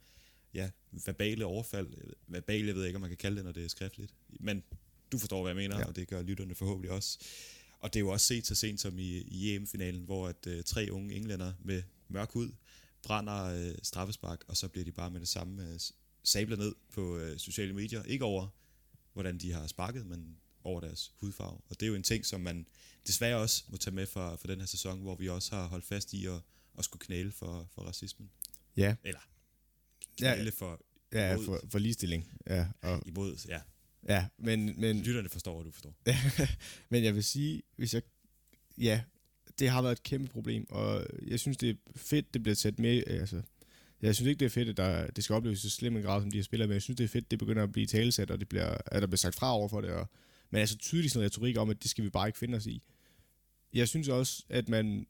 ja, 0.53 0.69
verbale 1.05 1.45
overfald, 1.45 1.87
verbale, 2.27 2.67
jeg 2.67 2.75
ved 2.75 2.85
ikke, 2.85 2.95
om 2.95 3.01
man 3.01 3.09
kan 3.09 3.17
kalde 3.17 3.37
det, 3.37 3.45
når 3.45 3.51
det 3.51 3.65
er 3.65 3.69
skriftligt, 3.69 4.13
men 4.39 4.63
du 5.11 5.17
forstår, 5.17 5.41
hvad 5.41 5.49
jeg 5.49 5.55
mener, 5.55 5.79
ja. 5.79 5.85
og 5.85 5.95
det 5.95 6.07
gør 6.07 6.21
lytterne 6.21 6.55
forhåbentlig 6.55 6.91
også. 6.91 7.19
Og 7.79 7.93
det 7.93 7.99
er 7.99 8.01
jo 8.01 8.09
også 8.09 8.25
set 8.25 8.47
så 8.47 8.55
sent 8.55 8.81
som 8.81 8.99
i, 8.99 9.17
i 9.17 9.55
EM-finalen, 9.55 10.03
hvor 10.03 10.27
at 10.27 10.47
øh, 10.47 10.63
tre 10.63 10.87
unge 10.91 11.15
englænder 11.15 11.53
med 11.63 11.83
mørk 12.07 12.31
hud 12.31 12.51
brænder 13.03 13.43
øh, 13.43 13.75
straffespark, 13.83 14.43
og 14.47 14.57
så 14.57 14.67
bliver 14.67 14.85
de 14.85 14.91
bare 14.91 15.11
med 15.11 15.19
det 15.19 15.27
samme 15.27 15.69
øh, 15.69 15.79
sabler 16.23 16.57
ned 16.57 16.75
på 16.93 17.17
øh, 17.17 17.37
sociale 17.37 17.73
medier. 17.73 18.03
Ikke 18.03 18.25
over, 18.25 18.47
hvordan 19.13 19.37
de 19.37 19.51
har 19.51 19.67
sparket, 19.67 20.05
men 20.05 20.37
over 20.63 20.81
deres 20.81 21.11
hudfarve. 21.19 21.59
Og 21.69 21.79
det 21.79 21.83
er 21.83 21.87
jo 21.87 21.95
en 21.95 22.03
ting, 22.03 22.25
som 22.25 22.41
man 22.41 22.67
desværre 23.07 23.37
også 23.37 23.63
må 23.69 23.77
tage 23.77 23.95
med 23.95 24.05
for, 24.05 24.35
for 24.35 24.47
den 24.47 24.59
her 24.59 24.67
sæson, 24.67 25.01
hvor 25.01 25.15
vi 25.15 25.29
også 25.29 25.55
har 25.55 25.67
holdt 25.67 25.85
fast 25.85 26.13
i 26.13 26.25
at, 26.25 26.39
at 26.77 26.85
skulle 26.85 27.01
knæle 27.05 27.31
for, 27.31 27.69
for 27.73 27.81
racismen. 27.81 28.29
Ja, 28.77 28.95
Eller 29.03 29.19
Ja, 30.21 30.35
knæle 30.35 30.51
for, 30.51 30.81
ja 31.13 31.33
imod, 31.33 31.45
for, 31.45 31.61
for 31.69 31.79
ligestilling. 31.79 32.31
Ja, 32.49 32.67
og, 32.81 33.03
imod, 33.05 33.45
ja. 33.47 33.59
ja 34.07 34.25
men, 34.37 34.81
men, 34.81 35.01
Lytterne 35.01 35.29
forstår, 35.29 35.63
du 35.63 35.71
forstår. 35.71 35.95
men 36.89 37.03
jeg 37.03 37.15
vil 37.15 37.23
sige, 37.23 37.61
hvis 37.75 37.93
jeg... 37.93 38.01
Ja, 38.77 39.01
det 39.59 39.69
har 39.69 39.81
været 39.81 39.91
et 39.91 40.03
kæmpe 40.03 40.27
problem, 40.27 40.65
og 40.69 41.07
jeg 41.27 41.39
synes, 41.39 41.57
det 41.57 41.69
er 41.69 41.73
fedt, 41.95 42.33
det 42.33 42.43
bliver 42.43 42.55
sat 42.55 42.79
med... 42.79 43.03
Altså, 43.07 43.41
jeg 44.01 44.15
synes 44.15 44.29
ikke, 44.29 44.39
det 44.39 44.45
er 44.45 44.49
fedt, 44.49 44.69
at 44.69 44.77
der, 44.77 45.07
det 45.07 45.23
skal 45.23 45.33
opleves 45.33 45.59
så 45.59 45.69
slem 45.69 45.97
en 45.97 46.03
grad, 46.03 46.21
som 46.21 46.31
de 46.31 46.37
her 46.37 46.43
spillere, 46.43 46.67
men 46.67 46.73
jeg 46.73 46.81
synes, 46.81 46.97
det 46.97 47.03
er 47.03 47.07
fedt, 47.07 47.31
det 47.31 47.39
begynder 47.39 47.63
at 47.63 47.71
blive 47.71 47.87
talesat, 47.87 48.31
og 48.31 48.39
det 48.39 48.49
bliver, 48.49 48.77
at 48.85 49.01
der 49.01 49.07
bliver 49.07 49.17
sagt 49.17 49.35
fra 49.35 49.53
over 49.53 49.67
for 49.67 49.81
det. 49.81 49.89
Og, 49.89 50.09
men 50.49 50.59
altså 50.59 50.77
tydeligt 50.77 51.13
sådan 51.13 51.23
en 51.23 51.25
retorik 51.25 51.57
om, 51.57 51.69
at 51.69 51.83
det 51.83 51.91
skal 51.91 52.03
vi 52.03 52.09
bare 52.09 52.27
ikke 52.27 52.39
finde 52.39 52.55
os 52.55 52.65
i. 52.65 52.81
Jeg 53.73 53.87
synes 53.87 54.07
også, 54.07 54.43
at 54.49 54.69
man, 54.69 55.07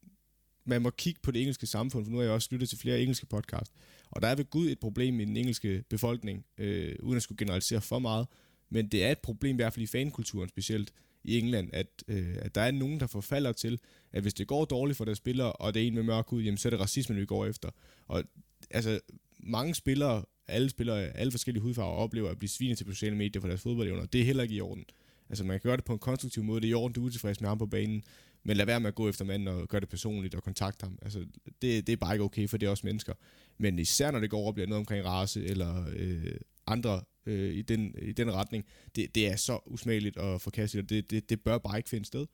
man 0.66 0.82
må 0.82 0.90
kigge 0.90 1.20
på 1.24 1.32
det 1.32 1.42
engelske 1.42 1.68
samfund, 1.68 2.06
for 2.06 2.12
nu 2.12 2.18
har 2.18 2.24
jeg 2.24 2.34
også 2.34 2.50
lyttet 2.52 2.70
til 2.70 2.78
flere 2.78 3.02
engelske 3.02 3.26
podcast, 3.26 3.72
og 4.12 4.22
der 4.22 4.28
er 4.28 4.36
ved 4.36 4.46
Gud 4.50 4.70
et 4.70 4.80
problem 4.80 5.20
i 5.20 5.26
den 5.26 5.38
engelske 5.38 5.84
befolkning, 5.90 6.46
øh, 6.58 6.96
uden 7.00 7.18
at 7.18 7.24
skulle 7.24 7.38
generalisere 7.38 7.82
for 7.82 8.00
meget, 8.00 8.28
men 8.70 8.88
det 8.88 9.04
er 9.04 9.12
et 9.12 9.20
problem, 9.20 9.56
i 9.56 9.62
hvert 9.62 9.74
fald 9.74 9.84
i 9.84 9.88
fankulturen 9.88 10.50
specielt 10.50 10.94
i 11.24 11.40
England, 11.40 11.70
at, 11.74 11.88
øh, 12.08 12.36
at 12.40 12.56
der 12.56 12.62
er 12.62 12.72
nogen, 12.72 13.00
der 13.00 13.08
forfalder 13.08 13.52
til, 13.52 13.80
at 14.12 14.22
hvis 14.22 14.34
det 14.34 14.48
går 14.48 14.66
dårligt 14.66 14.98
for 14.98 15.06
deres 15.06 15.18
spillere, 15.18 15.52
og 15.52 15.74
det 15.74 15.84
er 15.84 15.88
en 15.88 15.96
med 15.96 16.04
mørk 16.04 16.34
ud, 16.34 16.42
jamen 16.42 16.58
så 16.58 16.68
er 16.68 16.70
det 16.70 16.80
racismen, 16.80 17.20
vi 17.20 17.26
går 17.26 17.46
efter. 17.46 17.70
Og 18.08 18.24
altså, 18.72 19.00
mange 19.40 19.76
spillere, 19.76 20.24
alle 20.48 20.70
spillere 20.70 21.04
af 21.04 21.12
alle 21.16 21.32
forskellige 21.32 21.62
hudfarver, 21.62 21.96
oplever 21.96 22.30
at 22.30 22.38
blive 22.38 22.50
svinet 22.50 22.78
til 22.78 22.86
på 22.86 22.92
sociale 22.92 23.16
medier 23.16 23.42
for 23.42 23.48
deres 23.48 23.62
fodboldevner. 23.62 24.06
Det 24.06 24.22
er 24.22 24.26
heller 24.26 24.44
ikke 24.44 24.56
i 24.56 24.62
orden. 24.62 24.86
Altså, 25.30 25.44
man 25.44 25.60
kan 25.60 25.70
gøre 25.70 25.78
det 25.78 25.86
på 25.86 25.94
en 25.94 26.00
konstruktiv 26.00 26.44
måde. 26.44 26.62
Det 26.62 26.68
er 26.68 26.72
i 26.72 26.74
orden, 26.74 26.94
du 26.94 27.02
er 27.02 27.06
utilfreds 27.06 27.42
med 27.42 27.50
ham 27.50 27.58
på 27.58 27.66
banen. 27.66 28.04
Men 28.44 28.58
lad 28.58 28.66
være 28.66 28.80
med 28.80 28.88
at 28.88 28.96
gå 28.96 29.10
efter 29.10 29.26
manden 29.26 29.48
og 29.48 29.68
gøre 29.68 29.82
det 29.82 29.90
personligt 29.90 30.36
og 30.36 30.44
kontakte 30.44 30.84
ham. 30.84 31.00
Altså, 31.02 31.26
det, 31.62 31.88
det 31.88 31.94
er 31.94 31.98
bare 31.98 32.14
ikke 32.14 32.24
okay, 32.24 32.48
for 32.48 32.58
det 32.58 32.66
er 32.66 32.70
også 32.70 32.88
mennesker. 32.88 33.14
Men 33.58 33.80
især 33.80 34.12
når 34.12 34.20
det 34.20 34.30
går 34.30 34.38
over 34.38 34.48
og 34.48 34.54
bliver 34.54 34.68
noget 34.68 34.80
omkring 34.80 35.06
race 35.06 35.46
eller 35.46 35.86
øh, 35.96 36.34
andre 36.68 37.02
øh, 37.26 37.54
i, 37.54 37.62
den, 37.62 37.96
i 38.02 38.12
den 38.12 38.34
retning, 38.34 38.66
det, 38.96 39.16
det 39.16 39.28
er 39.28 39.36
så 39.36 39.60
usmageligt 39.66 40.18
og 40.18 40.42
forkasteligt, 40.42 40.86
og 40.86 40.90
det, 40.90 41.12
det, 41.12 41.30
det 41.30 41.42
bør 41.42 41.58
bare 41.58 41.78
ikke 41.78 41.90
finde 41.90 42.06
sted. 42.06 42.26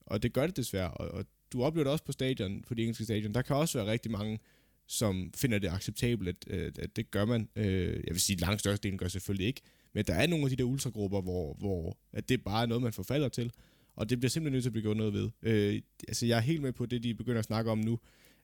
Og 0.00 0.22
det 0.22 0.32
gør 0.32 0.46
det 0.46 0.56
desværre, 0.56 0.90
og, 0.90 1.08
og 1.08 1.24
du 1.52 1.62
oplever 1.62 1.84
det 1.84 1.92
også 1.92 2.04
på 2.04 2.12
stadion, 2.12 2.62
på 2.62 2.74
de 2.74 2.82
engelske 2.82 3.04
stadion. 3.04 3.34
Der 3.34 3.42
kan 3.42 3.56
også 3.56 3.78
være 3.78 3.92
rigtig 3.92 4.10
mange, 4.10 4.38
som 4.86 5.32
finder 5.36 5.58
det 5.58 5.68
acceptabelt, 5.68 6.28
at, 6.28 6.54
at, 6.54 6.78
at 6.78 6.96
det 6.96 7.10
gør 7.10 7.24
man. 7.24 7.48
Øh, 7.56 7.94
jeg 8.04 8.12
vil 8.12 8.20
sige, 8.20 8.34
at 8.34 8.40
langt 8.40 8.60
størstedelen 8.60 8.98
gør 8.98 9.08
selvfølgelig 9.08 9.46
ikke, 9.46 9.60
men 9.98 10.04
der 10.04 10.14
er 10.14 10.26
nogle 10.26 10.44
af 10.44 10.50
de 10.50 10.56
der 10.56 10.64
ultragrupper, 10.64 11.20
hvor, 11.20 11.56
hvor 11.58 11.98
at 12.12 12.28
det 12.28 12.44
bare 12.44 12.62
er 12.62 12.66
noget, 12.66 12.82
man 12.82 12.92
forfalder 12.92 13.28
til, 13.28 13.52
og 13.96 14.10
det 14.10 14.18
bliver 14.20 14.30
simpelthen 14.30 14.52
nødt 14.52 14.62
til 14.62 14.68
at 14.68 14.72
blive 14.72 14.82
gjort 14.82 14.96
noget 14.96 15.12
ved. 15.12 15.30
Øh, 15.42 15.82
altså, 16.08 16.26
jeg 16.26 16.36
er 16.36 16.40
helt 16.40 16.62
med 16.62 16.72
på 16.72 16.86
det, 16.86 17.02
de 17.02 17.14
begynder 17.14 17.38
at 17.38 17.44
snakke 17.44 17.70
om 17.70 17.78
nu, 17.78 17.98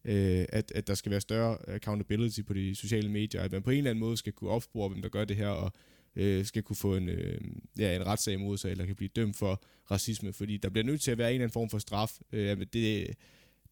øh, 0.05 0.44
at, 0.48 0.72
at 0.74 0.86
der 0.86 0.94
skal 0.94 1.11
være 1.11 1.20
større 1.20 1.68
accountability 1.68 2.40
på 2.42 2.55
de 2.55 2.74
sociale 2.74 3.11
medier, 3.11 3.42
at 3.42 3.52
man 3.52 3.62
på 3.62 3.70
en 3.70 3.78
eller 3.78 3.90
anden 3.90 4.00
måde 4.00 4.16
skal 4.16 4.32
kunne 4.32 4.50
opspore, 4.50 4.88
hvem 4.88 5.02
der 5.02 5.09
gør 5.09 5.24
det 5.24 5.36
her, 5.36 5.48
og 5.48 5.72
øh, 6.16 6.44
skal 6.44 6.62
kunne 6.62 6.76
få 6.76 6.96
en, 6.96 7.09
øh, 7.09 7.40
ja, 7.78 7.96
en 7.96 8.07
retssag 8.07 8.34
imod 8.34 8.59
sig, 8.59 8.70
eller 8.70 8.86
kan 8.86 8.96
blive 8.96 9.11
dømt 9.16 9.36
for 9.36 9.62
racisme, 9.90 10.32
fordi 10.32 10.57
der 10.57 10.68
bliver 10.68 10.84
nødt 10.84 11.00
til 11.00 11.11
at 11.11 11.18
være 11.18 11.28
en 11.28 11.34
eller 11.34 11.44
anden 11.44 11.52
form 11.52 11.70
for 11.70 11.78
straf. 11.78 12.18
Øh, 12.32 12.66
det, 12.72 13.14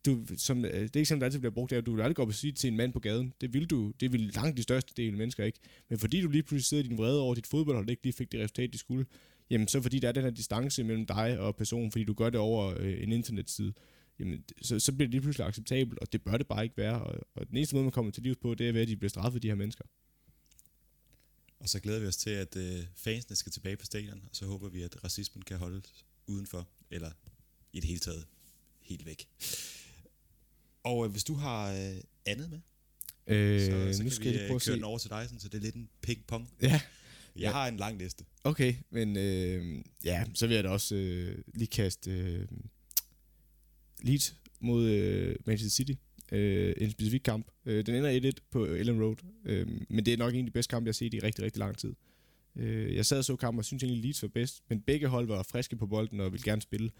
du, 0.06 0.26
som, 0.36 0.64
øh, 0.64 0.72
det 0.72 0.96
eksempel, 0.96 1.20
der 1.20 1.24
altid 1.24 1.38
bliver 1.38 1.52
brugt, 1.52 1.70
det 1.70 1.76
er, 1.76 1.80
at 1.80 1.86
du 1.86 1.94
vil 1.94 2.02
aldrig 2.02 2.16
gå 2.16 2.22
op 2.22 2.28
og 2.28 2.34
sige 2.34 2.52
til 2.52 2.68
en 2.68 2.76
mand 2.76 2.92
på 2.92 3.00
gaden. 3.00 3.32
Det 3.40 3.54
vil 3.54 3.66
du, 3.66 3.92
det 4.00 4.12
vil 4.12 4.20
langt 4.20 4.56
de 4.56 4.62
største 4.62 4.92
del 4.96 5.12
af 5.12 5.18
mennesker 5.18 5.44
ikke. 5.44 5.58
Men 5.88 5.98
fordi 5.98 6.20
du 6.20 6.28
lige 6.28 6.42
pludselig 6.42 6.64
sidder 6.64 6.84
i 6.84 6.86
din 6.86 6.98
vrede 6.98 7.20
over 7.20 7.34
dit 7.34 7.46
fodboldhold, 7.46 7.90
ikke 7.90 8.02
lige 8.02 8.12
fik 8.12 8.32
det 8.32 8.40
resultat, 8.40 8.72
de 8.72 8.78
skulle, 8.78 9.06
jamen 9.50 9.68
så 9.68 9.82
fordi 9.82 9.98
der 9.98 10.08
er 10.08 10.12
den 10.12 10.22
her 10.22 10.30
distance 10.30 10.84
mellem 10.84 11.06
dig 11.06 11.38
og 11.38 11.56
personen, 11.56 11.92
fordi 11.92 12.04
du 12.04 12.14
gør 12.14 12.30
det 12.30 12.40
over 12.40 12.74
øh, 12.78 13.02
en 13.02 13.12
internetside, 13.12 13.72
jamen, 14.18 14.44
så, 14.62 14.78
så 14.78 14.92
bliver 14.92 15.06
det 15.06 15.10
lige 15.10 15.20
pludselig 15.20 15.46
acceptabelt, 15.46 15.98
og 15.98 16.12
det 16.12 16.22
bør 16.22 16.36
det 16.36 16.46
bare 16.46 16.64
ikke 16.64 16.76
være. 16.76 17.02
Og, 17.02 17.20
og 17.34 17.48
den 17.48 17.56
eneste 17.56 17.76
måde, 17.76 17.84
man 17.84 17.92
kommer 17.92 18.12
til 18.12 18.22
livs 18.22 18.36
på, 18.36 18.54
det 18.54 18.68
er 18.68 18.72
ved, 18.72 18.80
at 18.80 18.88
de 18.88 18.96
bliver 18.96 19.10
straffet, 19.10 19.42
de 19.42 19.48
her 19.48 19.54
mennesker. 19.54 19.84
Og 21.60 21.68
så 21.68 21.80
glæder 21.80 22.00
vi 22.00 22.06
os 22.06 22.16
til, 22.16 22.30
at 22.30 22.56
øh, 22.56 22.84
fansene 22.94 23.36
skal 23.36 23.52
tilbage 23.52 23.76
på 23.76 23.84
stadion, 23.84 24.22
og 24.30 24.36
så 24.36 24.46
håber 24.46 24.68
vi, 24.68 24.82
at 24.82 25.04
racismen 25.04 25.42
kan 25.42 25.58
holdes 25.58 26.04
udenfor, 26.26 26.68
eller 26.90 27.10
i 27.72 27.80
det 27.80 27.88
hele 27.88 28.00
taget 28.00 28.26
helt 28.80 29.06
væk. 29.06 29.28
Og 30.84 31.04
øh, 31.04 31.10
hvis 31.10 31.24
du 31.24 31.34
har 31.34 31.72
øh, 31.72 31.96
andet 32.26 32.50
med, 32.50 32.58
Øh, 33.26 33.60
så, 33.60 33.66
så 33.66 34.02
nu 34.02 34.08
kan 34.08 34.10
skal 34.10 34.30
vi 34.32 34.36
jeg 34.36 34.42
øh, 34.42 34.48
prøve 34.48 34.56
at 34.56 34.62
køre 34.66 34.76
den 34.76 34.84
over 34.84 34.98
til 34.98 35.10
dig, 35.10 35.24
sådan, 35.24 35.40
så 35.40 35.48
det 35.48 35.58
er 35.58 35.62
lidt 35.62 35.74
en 35.74 35.88
ping-pong. 36.06 36.48
Ja, 36.62 36.68
Jeg 36.70 36.80
Ja. 37.36 37.50
har 37.52 37.68
en 37.68 37.76
lang 37.76 37.98
liste. 37.98 38.24
okay, 38.44 38.74
men 38.90 39.16
øh, 39.16 39.82
ja, 40.04 40.24
så 40.34 40.46
vil 40.46 40.54
jeg 40.54 40.64
da 40.64 40.68
også 40.68 40.94
øh, 40.94 41.38
lige 41.54 41.66
kaste 41.68 42.10
øh, 42.10 42.46
Leeds 44.02 44.36
mod 44.60 44.88
øh, 44.88 45.36
Manchester 45.46 45.76
City. 45.76 45.92
Øh, 46.32 46.74
en 46.76 46.90
specifik 46.90 47.20
kamp. 47.20 47.46
Øh, 47.66 47.86
den 47.86 47.94
ender 47.94 48.32
1-1 48.32 48.38
på 48.50 48.64
Ellen 48.64 49.02
Road, 49.02 49.16
øh, 49.44 49.66
men 49.90 50.06
det 50.06 50.12
er 50.12 50.16
nok 50.16 50.34
en 50.34 50.38
af 50.40 50.44
de 50.46 50.50
bedste 50.50 50.70
kampe, 50.70 50.86
jeg 50.86 50.92
har 50.92 50.94
set 50.94 51.14
i 51.14 51.18
rigtig, 51.20 51.44
rigtig 51.44 51.58
lang 51.58 51.78
tid. 51.78 51.94
Øh, 52.56 52.94
jeg 52.94 53.06
sad 53.06 53.18
og 53.18 53.24
så 53.24 53.36
kampen 53.36 53.58
og 53.58 53.64
synes 53.64 53.82
egentlig, 53.82 54.02
Leeds 54.04 54.22
var 54.22 54.28
bedst, 54.28 54.62
men 54.68 54.80
begge 54.80 55.06
hold 55.08 55.26
var 55.26 55.42
friske 55.42 55.76
på 55.76 55.86
bolden 55.86 56.20
og 56.20 56.32
ville 56.32 56.44
gerne 56.44 56.62
spille. 56.62 56.90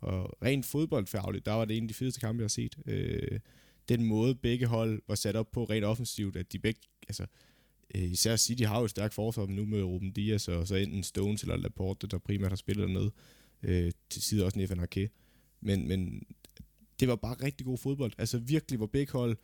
Og 0.00 0.36
rent 0.42 0.66
fodboldfagligt, 0.66 1.46
der 1.46 1.52
var 1.52 1.64
det 1.64 1.76
en 1.76 1.84
af 1.84 1.88
de 1.88 1.94
fedeste 1.94 2.20
kampe, 2.20 2.40
jeg 2.40 2.44
har 2.44 2.48
set. 2.48 2.78
Øh, 2.86 3.40
den 3.88 4.04
måde, 4.04 4.34
begge 4.34 4.66
hold 4.66 5.02
var 5.08 5.14
sat 5.14 5.36
op 5.36 5.50
på 5.52 5.64
rent 5.64 5.84
offensivt, 5.84 6.36
at 6.36 6.52
de 6.52 6.58
begge, 6.58 6.80
altså, 7.08 7.26
øh, 7.94 8.02
især 8.02 8.36
City 8.36 8.62
har 8.62 8.78
jo 8.78 8.84
et 8.84 8.90
stærkt 8.90 9.14
forsvar 9.14 9.46
nu 9.46 9.64
med 9.64 9.82
Ruben 9.82 10.12
Dias, 10.12 10.48
og 10.48 10.68
så 10.68 10.74
enten 10.74 11.02
Stones 11.02 11.42
eller 11.42 11.56
Laporte, 11.56 12.06
der 12.06 12.18
primært 12.18 12.50
har 12.50 12.56
spillet 12.56 12.88
dernede. 12.88 13.10
Øh, 13.62 13.92
til 14.10 14.22
side 14.22 14.44
også 14.44 14.58
Nathan 14.58 14.80
Arke. 14.80 15.10
Men, 15.60 15.88
men 15.88 16.22
det 17.00 17.08
var 17.08 17.16
bare 17.16 17.36
rigtig 17.42 17.66
god 17.66 17.78
fodbold. 17.78 18.12
Altså 18.18 18.38
virkelig, 18.38 18.76
hvor 18.76 18.86
begge 18.86 19.12
hold, 19.12 19.36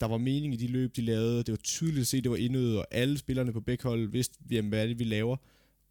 der 0.00 0.06
var 0.06 0.18
mening 0.18 0.54
i 0.54 0.56
de 0.56 0.66
løb, 0.66 0.96
de 0.96 1.00
lavede. 1.00 1.38
Det 1.38 1.52
var 1.52 1.56
tydeligt 1.56 2.00
at 2.00 2.06
se, 2.06 2.22
det 2.22 2.30
var 2.30 2.36
indødet, 2.36 2.78
og 2.78 2.86
alle 2.90 3.18
spillerne 3.18 3.52
på 3.52 3.60
begge 3.60 3.82
hold 3.82 4.08
vidste, 4.08 4.38
jamen, 4.50 4.68
hvad 4.68 4.82
er 4.82 4.86
det, 4.86 4.98
vi 4.98 5.04
laver. 5.04 5.36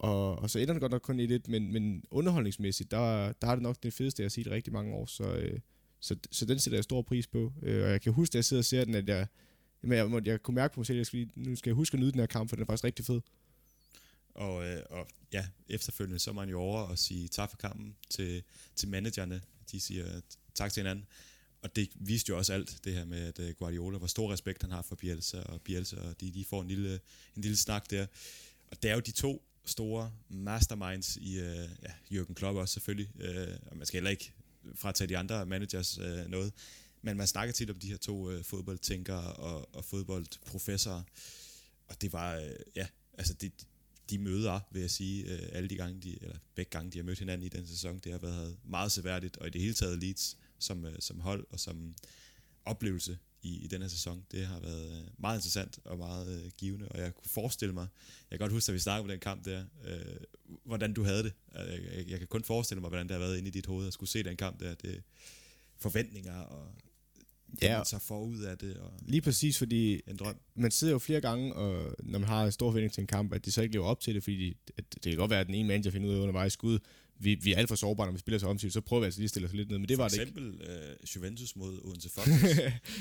Og, 0.01 0.35
og 0.35 0.49
så 0.49 0.59
ender 0.59 0.73
det 0.73 0.81
godt 0.81 0.91
nok 0.91 1.01
kun 1.01 1.19
i 1.19 1.25
lidt, 1.25 1.47
men, 1.47 1.73
men 1.73 2.03
underholdningsmæssigt, 2.11 2.91
der, 2.91 3.31
der 3.31 3.47
har 3.47 3.55
det 3.55 3.61
nok 3.63 3.83
det 3.83 3.93
fedeste, 3.93 4.21
jeg 4.21 4.25
har 4.25 4.29
set 4.29 4.47
i 4.47 4.49
rigtig 4.49 4.73
mange 4.73 4.93
år. 4.93 5.05
Så, 5.05 5.23
øh, 5.23 5.59
så, 5.99 6.15
så 6.31 6.45
den 6.45 6.59
sætter 6.59 6.77
jeg 6.77 6.83
stor 6.83 7.01
pris 7.01 7.27
på. 7.27 7.53
Øh, 7.63 7.83
og 7.83 7.91
jeg 7.91 8.01
kan 8.01 8.13
huske, 8.13 8.31
at 8.31 8.35
jeg 8.35 8.45
sidder 8.45 8.61
og 8.61 8.65
ser 8.65 8.85
den, 8.85 8.95
at 8.95 9.09
jeg, 9.09 9.27
jamen, 9.83 9.97
jeg, 9.97 10.11
jeg, 10.11 10.27
jeg 10.27 10.43
kunne 10.43 10.55
mærke 10.55 10.73
på 10.73 10.79
mig 10.79 10.87
selv, 10.87 10.95
at 10.95 10.97
jeg 10.97 11.05
skal, 11.05 11.29
nu 11.35 11.55
skal 11.55 11.69
jeg 11.69 11.75
huske 11.75 11.95
at 11.95 11.99
nyde 11.99 12.11
den 12.11 12.19
her 12.19 12.27
kamp, 12.27 12.49
for 12.49 12.55
den 12.55 12.63
er 12.63 12.65
faktisk 12.65 12.83
rigtig 12.83 13.05
fed. 13.05 13.21
Og, 14.35 14.67
øh, 14.67 14.81
og 14.89 15.07
ja, 15.33 15.45
efterfølgende 15.69 16.19
så 16.19 16.29
er 16.29 16.33
man 16.33 16.49
jo 16.49 16.59
over 16.59 16.79
og 16.79 16.97
sige 16.97 17.27
tak 17.27 17.49
for 17.49 17.57
kampen 17.57 17.95
til, 18.09 18.43
til 18.75 18.89
managerne. 18.89 19.41
De 19.71 19.79
siger 19.79 20.21
tak 20.55 20.73
til 20.73 20.81
hinanden. 20.81 21.05
Og 21.61 21.75
det 21.75 21.89
viste 21.95 22.29
jo 22.29 22.37
også 22.37 22.53
alt, 22.53 22.79
det 22.83 22.93
her 22.93 23.05
med, 23.05 23.19
at 23.19 23.39
øh, 23.39 23.53
Guardiola, 23.53 23.97
hvor 23.97 24.07
stor 24.07 24.33
respekt 24.33 24.61
han 24.61 24.71
har 24.71 24.81
for 24.81 24.95
Bielsa, 24.95 25.39
og 25.41 25.61
Bielsa, 25.61 25.95
og 25.95 26.21
de, 26.21 26.31
de 26.31 26.45
får 26.45 26.61
en 26.61 26.67
lille, 26.67 26.99
en 27.35 27.41
lille 27.41 27.57
snak 27.57 27.89
der. 27.89 28.05
Og 28.67 28.83
det 28.83 28.91
er 28.91 28.95
jo 28.95 28.99
de 28.99 29.11
to 29.11 29.43
store 29.65 30.11
masterminds 30.29 31.17
i 31.17 31.39
øh, 31.39 31.69
ja, 31.83 31.91
Jürgen 32.11 32.33
Klopp 32.33 32.57
også 32.57 32.73
selvfølgelig. 32.73 33.21
Øh, 33.21 33.57
og 33.65 33.77
man 33.77 33.85
skal 33.85 33.97
heller 33.97 34.11
ikke 34.11 34.33
fratage 34.75 35.07
de 35.07 35.17
andre 35.17 35.45
managers 35.45 35.97
øh, 35.97 36.27
noget. 36.27 36.53
Men 37.01 37.17
man 37.17 37.27
snakker 37.27 37.53
tit 37.53 37.69
om 37.69 37.79
de 37.79 37.89
her 37.89 37.97
to 37.97 38.31
øh, 38.31 38.43
fodboldtænkere 38.43 39.33
og, 39.33 39.75
og 39.75 39.85
fodboldprofessorer. 39.85 41.03
Og 41.87 42.01
det 42.01 42.13
var, 42.13 42.35
øh, 42.35 42.51
ja, 42.75 42.87
altså 43.17 43.33
det, 43.33 43.67
de 44.09 44.17
møder, 44.17 44.59
vil 44.71 44.79
jeg 44.79 44.91
sige, 44.91 45.23
øh, 45.33 45.49
alle 45.51 45.69
de 45.69 45.75
gange, 45.75 46.01
de, 46.01 46.23
eller 46.23 46.37
begge 46.55 46.69
gange, 46.69 46.91
de 46.91 46.97
har 46.97 47.03
mødt 47.03 47.19
hinanden 47.19 47.45
i 47.45 47.49
den 47.49 47.67
sæson, 47.67 47.99
det 47.99 48.11
har 48.11 48.19
været 48.19 48.57
meget 48.63 48.91
seværdigt, 48.91 49.37
og 49.37 49.47
i 49.47 49.49
det 49.49 49.61
hele 49.61 49.73
taget 49.73 49.99
Leeds 49.99 50.37
som, 50.59 50.85
øh, 50.85 50.95
som 50.99 51.19
hold 51.19 51.47
og 51.49 51.59
som 51.59 51.95
oplevelse 52.65 53.17
i, 53.41 53.63
i 53.63 53.67
den 53.67 53.81
her 53.81 53.89
sæson. 53.89 54.25
Det 54.31 54.45
har 54.45 54.59
været 54.59 54.91
øh, 54.91 55.03
meget 55.17 55.37
interessant 55.37 55.79
og 55.85 55.97
meget 55.97 56.43
øh, 56.43 56.51
givende, 56.57 56.87
og 56.87 56.99
jeg 56.99 57.15
kunne 57.15 57.29
forestille 57.29 57.73
mig, 57.73 57.87
jeg 58.31 58.39
kan 58.39 58.43
godt 58.45 58.51
huske, 58.51 58.69
at 58.69 58.73
vi 58.73 58.79
snakkede 58.79 59.01
om 59.01 59.07
den 59.07 59.19
kamp 59.19 59.45
der, 59.45 59.65
øh, 59.85 60.15
hvordan 60.63 60.93
du 60.93 61.03
havde 61.03 61.23
det. 61.23 61.33
Jeg, 61.55 61.79
jeg, 61.97 62.09
jeg 62.09 62.19
kan 62.19 62.27
kun 62.27 62.43
forestille 62.43 62.81
mig, 62.81 62.89
hvordan 62.89 63.07
det 63.07 63.11
har 63.11 63.19
været 63.19 63.37
inde 63.37 63.47
i 63.47 63.51
dit 63.51 63.65
hoved 63.65 63.87
at 63.87 63.93
skulle 63.93 64.09
se 64.09 64.23
den 64.23 64.37
kamp 64.37 64.59
der. 64.59 64.73
Det, 64.73 65.03
forventninger 65.81 66.37
og 66.37 66.67
det, 67.51 67.63
ja, 67.63 67.77
man 67.77 67.85
så 67.85 67.99
forud 67.99 68.39
af 68.39 68.57
det. 68.57 68.77
Og 68.77 68.91
lige 69.01 69.21
præcis, 69.21 69.57
fordi 69.57 70.01
en 70.07 70.17
drøm. 70.17 70.35
man 70.55 70.71
sidder 70.71 70.93
jo 70.93 70.99
flere 70.99 71.21
gange, 71.21 71.53
og 71.53 71.95
når 72.03 72.19
man 72.19 72.27
har 72.27 72.45
en 72.45 72.51
stor 72.51 72.71
forventning 72.71 72.93
til 72.93 73.01
en 73.01 73.07
kamp, 73.07 73.33
at 73.33 73.45
de 73.45 73.51
så 73.51 73.61
ikke 73.61 73.73
lever 73.73 73.85
op 73.85 73.99
til 73.99 74.15
det, 74.15 74.23
fordi 74.23 74.57
at 74.77 74.83
det 74.93 75.03
kan 75.03 75.15
godt 75.15 75.31
være, 75.31 75.39
at 75.39 75.47
den 75.47 75.55
ene 75.55 75.67
manager 75.67 75.91
finder 75.91 76.09
ud 76.09 76.15
af 76.15 76.19
undervejs 76.19 76.53
skud, 76.53 76.79
vi, 77.23 77.35
vi 77.35 77.53
er 77.53 77.57
alt 77.57 77.67
for 77.67 77.75
sårbare, 77.75 78.07
når 78.07 78.13
vi 78.13 78.19
spiller 78.19 78.39
så 78.39 78.47
omsigt, 78.47 78.73
så 78.73 78.81
prøver 78.81 78.99
vi 78.99 79.05
altså 79.05 79.19
lige 79.19 79.25
at 79.25 79.29
stille 79.29 79.47
os 79.47 79.53
lidt 79.53 79.69
ned, 79.69 79.79
men 79.79 79.89
det 79.89 79.95
for 79.95 80.03
var 80.03 80.05
eksempel, 80.05 80.43
det 80.43 80.51
ikke. 80.53 80.65
eksempel 80.65 80.99
uh, 81.01 81.15
Juventus 81.15 81.55
mod 81.55 81.85
Odense 81.85 82.09
Fox. 82.15 82.27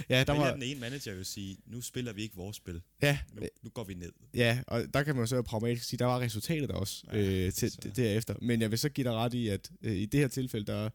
ja, 0.09 0.25
der 0.25 0.33
var... 0.33 0.53
den 0.53 0.63
ene 0.63 0.81
manager 0.81 1.15
vil 1.15 1.25
sige, 1.25 1.57
nu 1.67 1.81
spiller 1.81 2.13
vi 2.13 2.23
ikke 2.23 2.37
vores 2.37 2.57
spil. 2.57 2.81
Ja. 3.03 3.19
Nu, 3.35 3.43
nu 3.63 3.71
går 3.71 3.85
vi 3.85 3.95
ned. 3.95 4.13
Ja, 4.35 4.63
og 4.67 4.85
der 4.95 5.03
kan 5.03 5.17
man 5.17 5.27
så 5.27 5.43
pragmatisk 5.43 5.85
sige, 5.85 5.99
der 5.99 6.05
var 6.05 6.21
resultatet 6.21 6.69
der 6.69 6.75
også 6.75 7.05
ja, 7.13 7.47
øh, 7.47 7.53
til, 7.53 7.71
så. 7.71 7.79
derefter. 7.97 8.35
Men 8.43 8.61
jeg 8.61 8.71
vil 8.71 8.79
så 8.79 8.89
give 8.89 9.05
dig 9.05 9.13
ret 9.13 9.35
i, 9.35 9.49
at 9.49 9.71
øh, 9.83 9.97
i 9.97 10.07
det 10.07 10.21
her 10.21 10.29
tilfælde, 10.29 10.67
der 10.67 10.91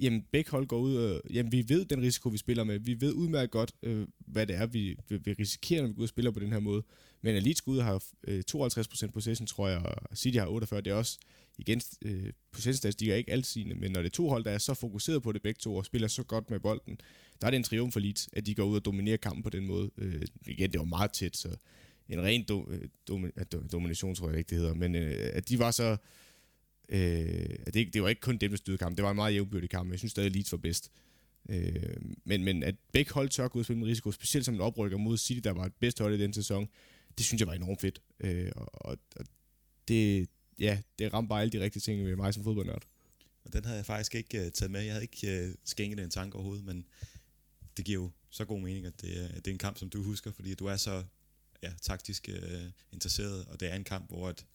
jamen 0.00 0.22
begge 0.32 0.50
hold 0.50 0.66
går 0.66 0.78
ud, 0.78 0.96
og 0.96 1.22
jamen 1.30 1.52
vi 1.52 1.64
ved 1.68 1.84
den 1.84 2.02
risiko, 2.02 2.28
vi 2.28 2.38
spiller 2.38 2.64
med. 2.64 2.78
Vi 2.78 3.00
ved 3.00 3.12
udmærket 3.12 3.50
godt, 3.50 3.72
øh, 3.82 4.06
hvad 4.18 4.46
det 4.46 4.56
er, 4.56 4.66
vi, 4.66 4.96
vi, 5.08 5.16
vi 5.24 5.32
risikerer, 5.32 5.82
når 5.82 5.88
vi 5.88 5.94
går 5.94 6.00
ud 6.00 6.04
og 6.04 6.08
spiller 6.08 6.30
på 6.30 6.40
den 6.40 6.52
her 6.52 6.60
måde. 6.60 6.82
Men 7.22 7.34
Elite 7.36 7.58
Skud 7.58 7.80
har 7.80 8.04
øh, 8.26 8.42
52% 8.54 9.10
possession, 9.12 9.46
tror 9.46 9.68
jeg, 9.68 9.78
og 9.78 10.16
City 10.16 10.38
har 10.38 10.46
48. 10.46 10.80
Det 10.80 10.90
er 10.90 10.94
også, 10.94 11.18
igen, 11.60 11.80
øh, 12.04 12.32
possession 12.52 12.92
er 13.10 13.14
ikke 13.14 13.32
altsigende, 13.32 13.74
men 13.74 13.92
når 13.92 14.00
det 14.00 14.08
er 14.08 14.14
to 14.14 14.28
hold, 14.28 14.44
der 14.44 14.50
er 14.50 14.58
så 14.58 14.74
fokuseret 14.74 15.22
på 15.22 15.32
det 15.32 15.42
begge 15.42 15.58
to, 15.58 15.76
og 15.76 15.84
spiller 15.84 16.08
så 16.08 16.22
godt 16.22 16.50
med 16.50 16.60
bolden, 16.60 17.00
der 17.40 17.46
er 17.46 17.50
det 17.50 17.56
en 17.56 17.64
triumf 17.64 17.92
for 17.92 18.00
Leeds, 18.00 18.28
at 18.32 18.46
de 18.46 18.54
går 18.54 18.64
ud 18.64 18.76
og 18.76 18.84
dominerer 18.84 19.16
kampen 19.16 19.42
på 19.42 19.50
den 19.50 19.66
måde. 19.66 19.90
Øh, 19.98 20.22
igen, 20.46 20.72
det 20.72 20.78
var 20.78 20.84
meget 20.84 21.12
tæt, 21.12 21.36
så 21.36 21.48
en 22.08 22.22
ren 22.22 22.44
do, 22.44 22.70
øh, 22.70 22.88
do, 23.52 23.60
domination, 23.72 24.14
tror 24.14 24.28
jeg 24.28 24.38
ikke, 24.38 24.50
det 24.50 24.58
hedder, 24.58 24.74
men 24.74 24.94
øh, 24.94 25.30
at 25.32 25.48
de 25.48 25.58
var 25.58 25.70
så 25.70 25.96
Øh, 26.90 27.56
det, 27.74 27.94
det 27.94 28.02
var 28.02 28.08
ikke 28.08 28.20
kun 28.20 28.36
dem, 28.36 28.50
der 28.50 28.56
styrede 28.56 28.78
kampen. 28.78 28.96
Det 28.96 29.02
var 29.02 29.10
en 29.10 29.16
meget 29.16 29.34
jævnbyrdig 29.34 29.70
kamp, 29.70 29.86
men 29.86 29.92
jeg 29.92 29.98
synes 29.98 30.12
stadig, 30.12 30.26
at 30.26 30.32
Leeds 30.32 30.52
var 30.52 30.58
bedst. 30.58 30.90
Øh, 31.50 31.96
men, 32.24 32.44
men 32.44 32.62
at 32.62 32.74
begge 32.92 33.12
hold 33.12 33.28
tør 33.28 33.48
gå 33.48 33.58
ud 33.58 33.60
og 33.60 33.64
spille 33.64 33.80
med 33.80 33.88
risiko, 33.88 34.12
specielt 34.12 34.46
som 34.46 34.54
en 34.54 34.60
oprykker 34.60 34.98
mod 34.98 35.18
City, 35.18 35.40
der 35.44 35.50
var 35.50 35.64
et 35.64 35.72
bedste 35.80 36.02
hold 36.02 36.14
i 36.14 36.22
den 36.22 36.32
sæson, 36.32 36.68
det 37.18 37.26
synes 37.26 37.40
jeg 37.40 37.48
var 37.48 37.54
enormt 37.54 37.80
fedt. 37.80 38.02
Øh, 38.20 38.52
og, 38.56 38.98
og 39.10 39.24
det, 39.88 40.28
ja, 40.60 40.80
det 40.98 41.12
ramte 41.12 41.28
bare 41.28 41.40
alle 41.40 41.52
de 41.52 41.60
rigtige 41.60 41.80
ting 41.80 42.04
ved 42.04 42.16
mig 42.16 42.34
som 42.34 42.44
fodboldnørd. 42.44 42.86
Og 43.44 43.52
den 43.52 43.64
havde 43.64 43.76
jeg 43.76 43.86
faktisk 43.86 44.14
ikke 44.14 44.46
uh, 44.46 44.52
taget 44.52 44.70
med. 44.70 44.80
Jeg 44.80 44.92
havde 44.92 45.04
ikke 45.04 45.48
uh, 45.48 45.54
skænket 45.64 46.04
en 46.04 46.10
tanke 46.10 46.34
overhovedet, 46.34 46.64
men 46.64 46.86
det 47.76 47.84
giver 47.84 48.02
jo 48.02 48.10
så 48.30 48.44
god 48.44 48.60
mening, 48.60 48.86
at 48.86 49.00
det, 49.00 49.14
at 49.14 49.44
det 49.44 49.46
er 49.46 49.54
en 49.54 49.58
kamp, 49.58 49.78
som 49.78 49.90
du 49.90 50.02
husker, 50.02 50.32
fordi 50.32 50.54
du 50.54 50.66
er 50.66 50.76
så 50.76 51.04
ja, 51.62 51.72
taktisk 51.82 52.28
uh, 52.32 52.62
interesseret, 52.92 53.44
og 53.44 53.60
det 53.60 53.70
er 53.70 53.74
en 53.74 53.84
kamp, 53.84 54.08
hvor 54.08 54.28
at, 54.28 54.46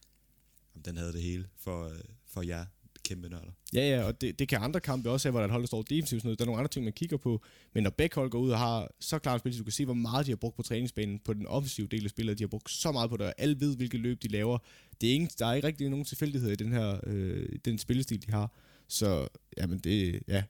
den 0.86 0.98
havde 0.98 1.14
det 1.14 1.22
hele 1.22 1.48
for, 1.58 1.92
for 2.26 2.42
jer 2.42 2.66
kæmpe 3.06 3.30
nørder. 3.30 3.52
Ja, 3.74 3.90
ja, 3.90 4.04
og 4.04 4.22
det, 4.22 4.40
det 4.40 4.48
kan 4.48 4.60
andre 4.62 4.80
kampe 4.80 5.10
også 5.10 5.28
have, 5.28 5.32
hvor 5.32 5.42
der 5.42 5.48
hold, 5.52 5.62
der 5.62 5.68
står 5.68 5.82
defensivt. 5.82 6.24
Der 6.24 6.36
er 6.40 6.46
nogle 6.46 6.60
andre 6.60 6.70
ting, 6.70 6.84
man 6.84 6.94
kigger 6.94 7.18
på. 7.18 7.42
Men 7.74 7.84
når 7.84 7.90
begge 7.90 8.16
hold 8.16 8.30
går 8.30 8.40
ud 8.40 8.50
og 8.50 8.60
har 8.60 8.92
så 9.00 9.20
klart 9.20 9.40
spil, 9.40 9.54
så 9.54 9.58
du 9.58 9.64
kan 9.64 9.72
se, 9.72 9.86
hvor 9.86 9.94
meget 9.94 10.26
de 10.26 10.32
har 10.32 10.36
brugt 10.36 10.56
på 10.56 10.64
træningsbanen 10.64 11.20
på 11.20 11.34
den 11.34 11.48
offensive 11.48 11.88
del 11.88 12.04
af 12.04 12.10
spillet. 12.10 12.40
De 12.40 12.44
har 12.44 12.48
brugt 12.48 12.70
så 12.70 12.92
meget 12.92 13.10
på 13.10 13.18
det, 13.18 13.26
og 13.26 13.34
alle 13.38 13.60
ved, 13.60 13.76
hvilke 13.76 13.98
løb 13.98 14.24
de 14.24 14.28
laver. 14.28 14.58
Det 15.02 15.10
er 15.10 15.14
ingen, 15.14 15.30
der 15.40 15.46
er 15.46 15.54
ikke 15.54 15.68
rigtig 15.68 15.90
nogen 15.90 16.06
tilfældighed 16.06 16.52
i 16.52 16.56
den 16.56 16.72
her 16.72 17.00
øh, 17.08 17.50
den 17.66 17.78
spillestil, 17.78 18.26
de 18.28 18.32
har. 18.32 18.52
Så 18.88 19.28
jamen 19.58 19.80
det, 19.80 20.24
ja, 20.28 20.44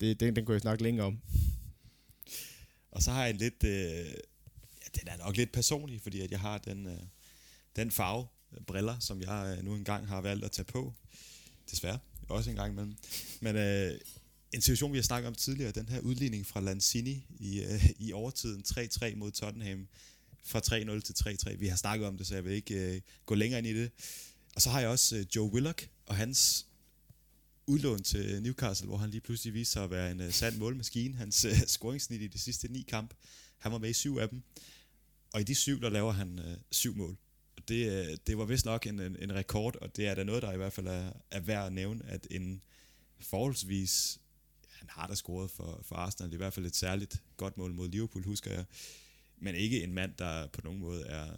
det, 0.00 0.20
den, 0.20 0.36
den 0.36 0.44
kunne 0.44 0.54
jeg 0.54 0.60
snakke 0.60 0.82
længere 0.82 1.06
om. 1.06 1.18
Og 2.90 3.02
så 3.02 3.10
har 3.10 3.22
jeg 3.22 3.30
en 3.30 3.36
lidt, 3.36 3.64
øh, 3.64 3.70
ja, 4.80 5.00
den 5.00 5.08
er 5.08 5.24
nok 5.24 5.36
lidt 5.36 5.52
personlig, 5.52 6.00
fordi 6.00 6.20
at 6.20 6.30
jeg 6.30 6.40
har 6.40 6.58
den, 6.58 6.86
øh, 6.86 6.98
den 7.76 7.90
farve, 7.90 8.26
briller, 8.66 8.98
som 8.98 9.20
jeg 9.20 9.56
øh, 9.58 9.64
nu 9.64 9.74
engang 9.74 10.08
har 10.08 10.20
valgt 10.20 10.44
at 10.44 10.50
tage 10.50 10.64
på. 10.64 10.94
Desværre, 11.72 11.98
også 12.28 12.50
en 12.50 12.56
gang 12.56 12.72
imellem. 12.72 12.94
Men 13.40 13.56
øh, 13.56 14.00
en 14.52 14.62
situation, 14.62 14.92
vi 14.92 14.98
har 14.98 15.02
snakket 15.02 15.28
om 15.28 15.34
tidligere, 15.34 15.70
den 15.70 15.88
her 15.88 16.00
udligning 16.00 16.46
fra 16.46 16.60
Lanzini 16.60 17.26
i, 17.38 17.62
øh, 17.62 17.90
i 17.98 18.12
overtiden 18.12 18.64
3-3 18.68 19.14
mod 19.16 19.30
Tottenham, 19.30 19.88
fra 20.44 20.58
3-0 20.58 21.00
til 21.00 21.12
3-3. 21.52 21.56
Vi 21.56 21.66
har 21.66 21.76
snakket 21.76 22.08
om 22.08 22.16
det, 22.16 22.26
så 22.26 22.34
jeg 22.34 22.44
vil 22.44 22.52
ikke 22.52 22.94
øh, 22.94 23.00
gå 23.26 23.34
længere 23.34 23.58
ind 23.58 23.66
i 23.66 23.74
det. 23.74 23.90
Og 24.54 24.62
så 24.62 24.70
har 24.70 24.80
jeg 24.80 24.88
også 24.88 25.16
øh, 25.16 25.26
Joe 25.36 25.52
Willock 25.52 25.88
og 26.06 26.16
hans 26.16 26.66
udlån 27.66 28.02
til 28.02 28.42
Newcastle, 28.42 28.86
hvor 28.86 28.96
han 28.96 29.10
lige 29.10 29.20
pludselig 29.20 29.54
viser 29.54 29.72
sig 29.72 29.84
at 29.84 29.90
være 29.90 30.10
en 30.10 30.20
øh, 30.20 30.32
sand 30.32 30.56
målmaskine. 30.56 31.16
Hans 31.16 31.44
øh, 31.44 31.58
scoringsnit 31.66 32.22
i 32.22 32.26
de 32.26 32.38
sidste 32.38 32.72
ni 32.72 32.82
kamp, 32.82 33.14
han 33.58 33.72
var 33.72 33.78
med 33.78 33.90
i 33.90 33.92
syv 33.92 34.16
af 34.16 34.28
dem. 34.28 34.42
Og 35.32 35.40
i 35.40 35.44
de 35.44 35.54
syv, 35.54 35.80
der 35.80 35.90
laver 35.90 36.12
han 36.12 36.38
øh, 36.38 36.56
syv 36.70 36.96
mål 36.96 37.16
det, 37.68 38.10
øh, 38.10 38.16
det 38.26 38.38
var 38.38 38.44
vist 38.44 38.66
nok 38.66 38.86
en, 38.86 39.00
en, 39.00 39.16
en 39.16 39.34
rekord, 39.34 39.76
og 39.76 39.96
det 39.96 40.06
er 40.08 40.14
da 40.14 40.24
noget, 40.24 40.42
der 40.42 40.52
i 40.52 40.56
hvert 40.56 40.72
fald 40.72 40.86
er, 40.86 41.12
er 41.30 41.40
værd 41.40 41.66
at 41.66 41.72
nævne, 41.72 42.04
at 42.06 42.26
en 42.30 42.62
forholdsvis, 43.20 44.20
han 44.68 44.88
har 44.90 45.06
da 45.06 45.14
scoret 45.14 45.50
for, 45.50 45.80
for 45.82 45.96
Arsenal, 45.96 46.32
i 46.32 46.36
hvert 46.36 46.52
fald 46.52 46.66
et 46.66 46.76
særligt 46.76 47.22
godt 47.36 47.58
mål 47.58 47.74
mod 47.74 47.88
Liverpool, 47.88 48.24
husker 48.24 48.52
jeg, 48.52 48.64
men 49.38 49.54
ikke 49.54 49.82
en 49.82 49.92
mand, 49.92 50.14
der 50.18 50.46
på 50.46 50.60
nogen 50.64 50.80
måde 50.80 51.06
er 51.06 51.36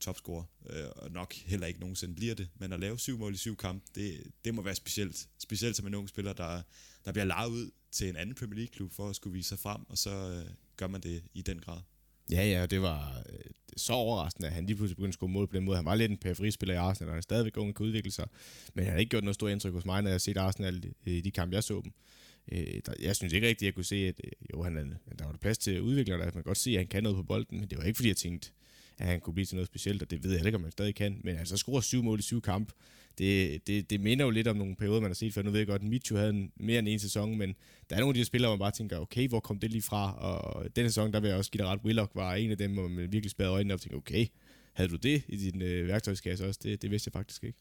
topscorer, 0.00 0.44
øh, 0.70 0.88
og 0.96 1.10
nok 1.10 1.34
heller 1.34 1.66
ikke 1.66 1.80
nogensinde 1.80 2.14
bliver 2.14 2.34
det, 2.34 2.48
men 2.58 2.72
at 2.72 2.80
lave 2.80 2.98
syv 2.98 3.18
mål 3.18 3.34
i 3.34 3.36
syv 3.36 3.56
kampe, 3.56 3.86
det, 3.94 4.32
det 4.44 4.54
må 4.54 4.62
være 4.62 4.74
specielt, 4.74 5.28
specielt 5.38 5.76
som 5.76 5.86
en 5.86 5.94
ung 5.94 6.08
spiller, 6.08 6.32
der, 6.32 6.62
der 7.04 7.12
bliver 7.12 7.24
lavet 7.24 7.50
ud 7.50 7.70
til 7.90 8.08
en 8.08 8.16
anden 8.16 8.34
Premier 8.34 8.56
League-klub 8.56 8.92
for 8.92 9.08
at 9.08 9.16
skulle 9.16 9.32
vise 9.32 9.48
sig 9.48 9.58
frem, 9.58 9.80
og 9.88 9.98
så 9.98 10.10
øh, 10.10 10.50
gør 10.76 10.86
man 10.86 11.00
det 11.00 11.22
i 11.34 11.42
den 11.42 11.60
grad. 11.60 11.80
Ja, 12.30 12.44
ja, 12.44 12.66
det 12.66 12.82
var 12.82 13.22
øh, 13.32 13.38
så 13.76 13.92
overraskende, 13.92 14.48
at 14.48 14.54
han 14.54 14.66
lige 14.66 14.76
pludselig 14.76 14.96
begyndte 14.96 15.10
at 15.10 15.14
score 15.14 15.28
mål 15.28 15.46
på 15.46 15.56
den 15.56 15.64
måde. 15.64 15.76
Han 15.76 15.84
var 15.84 15.94
lidt 15.94 16.10
en 16.10 16.18
periferispiller 16.18 16.74
i 16.74 16.78
Arsenal, 16.78 17.08
og 17.08 17.12
han 17.12 17.18
er 17.18 17.22
stadigvæk 17.22 17.56
ung 17.56 17.74
kan 17.74 17.86
udvikle 17.86 18.10
sig. 18.10 18.28
Men 18.74 18.84
han 18.84 18.92
har 18.92 19.00
ikke 19.00 19.10
gjort 19.10 19.24
noget 19.24 19.34
stort 19.34 19.50
indtryk 19.50 19.72
hos 19.72 19.84
mig, 19.84 20.02
når 20.02 20.08
jeg 20.08 20.14
har 20.14 20.18
set 20.18 20.36
Arsenal 20.36 20.84
øh, 21.06 21.12
i 21.12 21.20
de 21.20 21.30
kampe, 21.30 21.54
jeg 21.54 21.64
så 21.64 21.80
dem. 21.84 21.92
Øh, 22.52 22.80
jeg 23.00 23.16
synes 23.16 23.32
ikke 23.32 23.46
rigtigt, 23.46 23.62
at 23.62 23.66
jeg 23.66 23.74
kunne 23.74 23.84
se, 23.84 23.96
at 23.96 24.20
jo, 24.52 24.62
han, 24.62 24.74
der 25.18 25.24
var 25.24 25.32
der 25.32 25.38
plads 25.38 25.58
til 25.58 25.70
at 25.70 25.80
udvikle, 25.80 26.14
der. 26.14 26.24
Man 26.24 26.32
kan 26.32 26.42
godt 26.42 26.58
se, 26.58 26.70
at 26.70 26.76
han 26.76 26.86
kan 26.86 27.02
noget 27.02 27.16
på 27.16 27.22
bolden, 27.22 27.60
men 27.60 27.68
det 27.68 27.78
var 27.78 27.84
ikke, 27.84 27.96
fordi 27.96 28.08
jeg 28.08 28.16
tænkte, 28.16 28.50
at 29.00 29.06
han 29.06 29.20
kunne 29.20 29.34
blive 29.34 29.46
til 29.46 29.56
noget 29.56 29.66
specielt, 29.66 30.02
og 30.02 30.10
det 30.10 30.24
ved 30.24 30.32
jeg 30.32 30.46
ikke, 30.46 30.56
om 30.56 30.62
han 30.62 30.72
stadig 30.72 30.94
kan. 30.94 31.20
Men 31.24 31.36
altså, 31.36 31.56
scorer 31.56 31.80
syv 31.80 32.02
mål 32.02 32.18
i 32.18 32.22
syv 32.22 32.40
kampe, 32.40 32.72
det, 33.18 33.66
det, 33.66 33.90
det 33.90 34.00
minder 34.00 34.24
jo 34.24 34.30
lidt 34.30 34.48
om 34.48 34.56
nogle 34.56 34.76
perioder, 34.76 35.00
man 35.00 35.10
har 35.10 35.14
set 35.14 35.34
før. 35.34 35.42
Nu 35.42 35.50
ved 35.50 35.60
jeg 35.60 35.66
godt, 35.66 35.82
at 35.82 35.88
Michu 35.88 36.16
havde 36.16 36.30
en, 36.30 36.52
mere 36.56 36.78
end 36.78 36.88
en 36.88 36.98
sæson, 36.98 37.38
men 37.38 37.54
der 37.90 37.96
er 37.96 38.00
nogle 38.00 38.10
af 38.10 38.14
de 38.14 38.24
spillere, 38.24 38.48
hvor 38.48 38.56
man 38.56 38.60
bare 38.60 38.70
tænker, 38.70 38.98
okay, 38.98 39.28
hvor 39.28 39.40
kom 39.40 39.58
det 39.58 39.70
lige 39.70 39.82
fra? 39.82 40.14
Og 40.18 40.76
den 40.76 40.86
sæson, 40.86 41.12
der 41.12 41.20
vil 41.20 41.28
jeg 41.28 41.36
også 41.36 41.50
give 41.50 41.62
dig 41.62 41.66
ret, 41.66 41.80
Willock 41.84 42.14
var 42.14 42.34
en 42.34 42.50
af 42.50 42.58
dem, 42.58 42.72
hvor 42.72 42.88
man 42.88 43.12
virkelig 43.12 43.30
spærrede 43.30 43.52
øjnene 43.52 43.74
op 43.74 43.78
og 43.78 43.80
tænkte, 43.80 43.96
okay, 43.96 44.26
havde 44.72 44.90
du 44.90 44.96
det 44.96 45.22
i 45.28 45.36
din 45.36 45.62
øh, 45.62 45.88
værktøjskasse 45.88 46.46
også? 46.46 46.60
Det, 46.62 46.82
det 46.82 46.90
vidste 46.90 47.08
jeg 47.08 47.12
faktisk 47.12 47.44
ikke. 47.44 47.58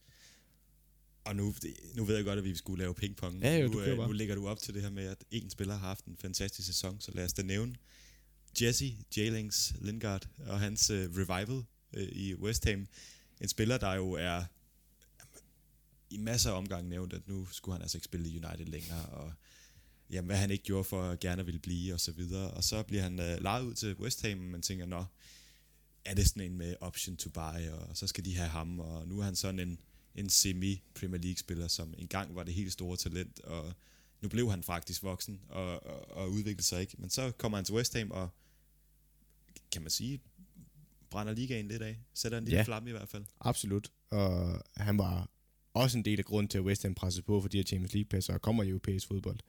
Og 1.24 1.36
nu, 1.36 1.54
nu 1.96 2.06
ved 2.06 2.16
jeg 2.16 2.26
godt, 2.26 2.40
at 2.40 2.46
vi 2.46 2.56
skulle 2.56 2.84
lave 2.84 2.94
pingpong. 2.94 3.42
Ja, 3.42 3.58
jo, 3.58 3.68
nu, 3.68 3.82
øh, 3.82 3.98
nu 3.98 4.12
lægger 4.12 4.36
du 4.36 4.48
op 4.48 4.60
til 4.60 4.74
det 4.74 4.82
her 4.82 4.90
med, 4.90 5.06
at 5.06 5.24
en 5.32 5.50
spiller 5.50 5.74
har 5.74 5.88
haft 5.88 6.06
en 6.06 6.18
fantastisk 6.18 6.68
sæson, 6.68 6.98
så 7.00 7.12
lad 7.16 7.26
os 7.26 7.34
da 7.34 7.42
nævne 7.42 7.76
Jesse 8.62 8.98
Jalings 9.18 9.74
Lingard 9.82 10.30
og 10.48 10.60
hans 10.60 10.90
øh, 10.90 11.10
revival 11.18 11.64
øh, 11.94 12.10
i 12.12 12.36
West 12.36 12.66
Ham. 12.66 12.88
En 13.42 13.48
spiller, 13.48 13.78
der 13.78 13.94
jo 13.94 14.12
er 14.12 14.44
i 16.10 16.18
masser 16.18 16.52
af 16.52 16.58
omgange 16.58 16.90
nævnt, 16.90 17.14
at 17.14 17.28
nu 17.28 17.48
skulle 17.52 17.76
han 17.76 17.82
altså 17.82 17.98
ikke 17.98 18.06
spille 18.06 18.30
i 18.30 18.38
United 18.46 18.66
længere, 18.66 19.06
og 19.06 19.34
jamen, 20.10 20.26
hvad 20.26 20.38
han 20.38 20.52
ikke 20.52 20.64
gjorde 20.64 20.84
for 20.84 21.04
at 21.04 21.20
gerne 21.20 21.46
ville 21.46 21.60
blive, 21.60 21.94
og 21.94 22.00
så 22.00 22.12
videre. 22.12 22.52
Og 22.52 22.64
så 22.64 22.84
bliver 22.84 23.04
han 23.04 23.20
øh, 23.20 23.42
lejet 23.42 23.64
ud 23.64 23.74
til 23.74 23.96
West 23.96 24.22
Ham, 24.22 24.38
man 24.38 24.62
tænker, 24.62 24.86
nå, 24.86 25.06
er 26.06 26.14
det 26.14 26.28
sådan 26.28 26.44
en 26.44 26.58
med 26.58 26.76
option 26.82 27.18
to 27.18 27.30
buy, 27.30 27.70
og 27.70 27.98
så 27.98 28.08
skal 28.08 28.26
de 28.26 28.36
have 28.36 28.50
ham, 28.50 28.80
og 28.80 29.08
nu 29.08 29.20
er 29.20 29.24
han 29.24 29.36
sådan 29.36 29.60
en, 29.60 29.80
en 30.16 30.30
semi-Premier 30.30 31.18
League-spiller, 31.18 31.68
som 31.68 31.94
engang 31.98 32.36
var 32.36 32.44
det 32.44 32.54
helt 32.54 32.74
store 32.74 32.98
talent, 32.98 33.40
og 33.40 33.74
nu 34.22 34.30
blev 34.30 34.50
han 34.50 34.64
faktisk 34.64 35.04
voksen 35.04 35.42
og, 35.50 35.86
og, 35.86 36.12
og 36.12 36.32
udviklede 36.32 36.64
sig 36.64 36.82
ikke. 36.82 36.96
Men 36.98 37.10
så 37.10 37.32
kommer 37.32 37.58
han 37.58 37.66
til 37.66 37.76
West 37.76 37.98
Ham 37.98 38.12
og, 38.12 38.30
kan 39.72 39.82
man 39.82 39.92
sige, 39.92 40.22
brænder 41.10 41.34
ligaen 41.34 41.68
lidt 41.68 41.82
af. 41.82 42.00
Sætter 42.14 42.38
en 42.38 42.46
lille 42.46 42.58
ja, 42.58 42.64
flamme 42.64 42.90
i 42.90 42.92
hvert 42.92 43.10
fald. 43.10 43.26
Absolut. 43.40 43.92
Og 44.10 44.62
han 44.78 44.98
var 44.98 45.30
også 45.74 45.98
en 45.98 46.06
del 46.06 46.20
af 46.20 46.26
grunden 46.26 46.48
til, 46.50 46.58
at 46.58 46.64
West 46.64 46.84
Ham 46.84 46.96
pressede 46.96 47.26
på 47.26 47.42
for 47.42 47.50
de 47.50 47.58
her 47.58 47.64
Champions 47.64 47.94
League-passer 47.94 48.34
og 48.34 48.42
kommer 48.42 48.64
i 48.64 48.70
europæisk 48.70 49.08
fodbold. 49.08 49.40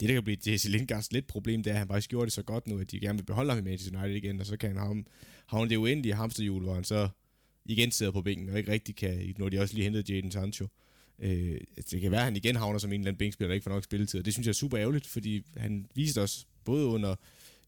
Det, 0.00 0.08
der 0.08 0.14
kan 0.14 0.24
blive 0.24 0.38
Jesse 0.46 0.70
Lindgaards 0.70 1.12
lidt 1.12 1.26
problem, 1.26 1.62
det 1.62 1.70
er, 1.70 1.74
at 1.74 1.78
han 1.78 1.88
faktisk 1.88 2.10
gjorde 2.10 2.24
det 2.24 2.32
så 2.32 2.42
godt 2.42 2.66
nu, 2.66 2.78
at 2.78 2.90
de 2.90 3.00
gerne 3.00 3.18
vil 3.18 3.24
beholde 3.24 3.50
ham 3.50 3.58
i 3.58 3.62
Manchester 3.62 3.98
United 3.98 4.16
igen, 4.16 4.40
og 4.40 4.46
så 4.46 4.56
kan 4.56 4.76
han 4.76 5.04
havne, 5.46 5.70
det 5.70 5.76
uendelige 5.76 6.14
hamsterhjul, 6.14 6.62
hvor 6.62 6.74
han 6.74 6.84
så 6.84 7.08
igen 7.64 7.90
sidder 7.90 8.12
på 8.12 8.22
bænken 8.22 8.48
og 8.48 8.58
ikke 8.58 8.72
rigtig 8.72 8.96
kan, 8.96 9.34
når 9.38 9.48
de 9.48 9.60
også 9.60 9.74
lige 9.74 9.84
hentede 9.84 10.14
Jadon 10.14 10.30
Sancho. 10.30 10.64
Øh, 10.64 10.70
Øh, 11.18 11.60
altså, 11.76 11.90
det 11.90 12.00
kan 12.00 12.10
være, 12.10 12.20
at 12.20 12.24
han 12.24 12.36
igen 12.36 12.56
havner 12.56 12.78
som 12.78 12.92
en 12.92 13.00
eller 13.00 13.08
anden 13.08 13.18
bænkspiller, 13.18 13.48
der 13.48 13.54
ikke 13.54 13.64
får 13.64 13.70
nok 13.70 13.84
spilletid, 13.84 14.20
og 14.20 14.24
det 14.24 14.32
synes 14.32 14.46
jeg 14.46 14.50
er 14.50 14.54
super 14.54 14.80
ærgerligt, 14.80 15.06
fordi 15.06 15.42
han 15.56 15.86
viste 15.94 16.22
os 16.22 16.46
både 16.64 16.86
under 16.86 17.14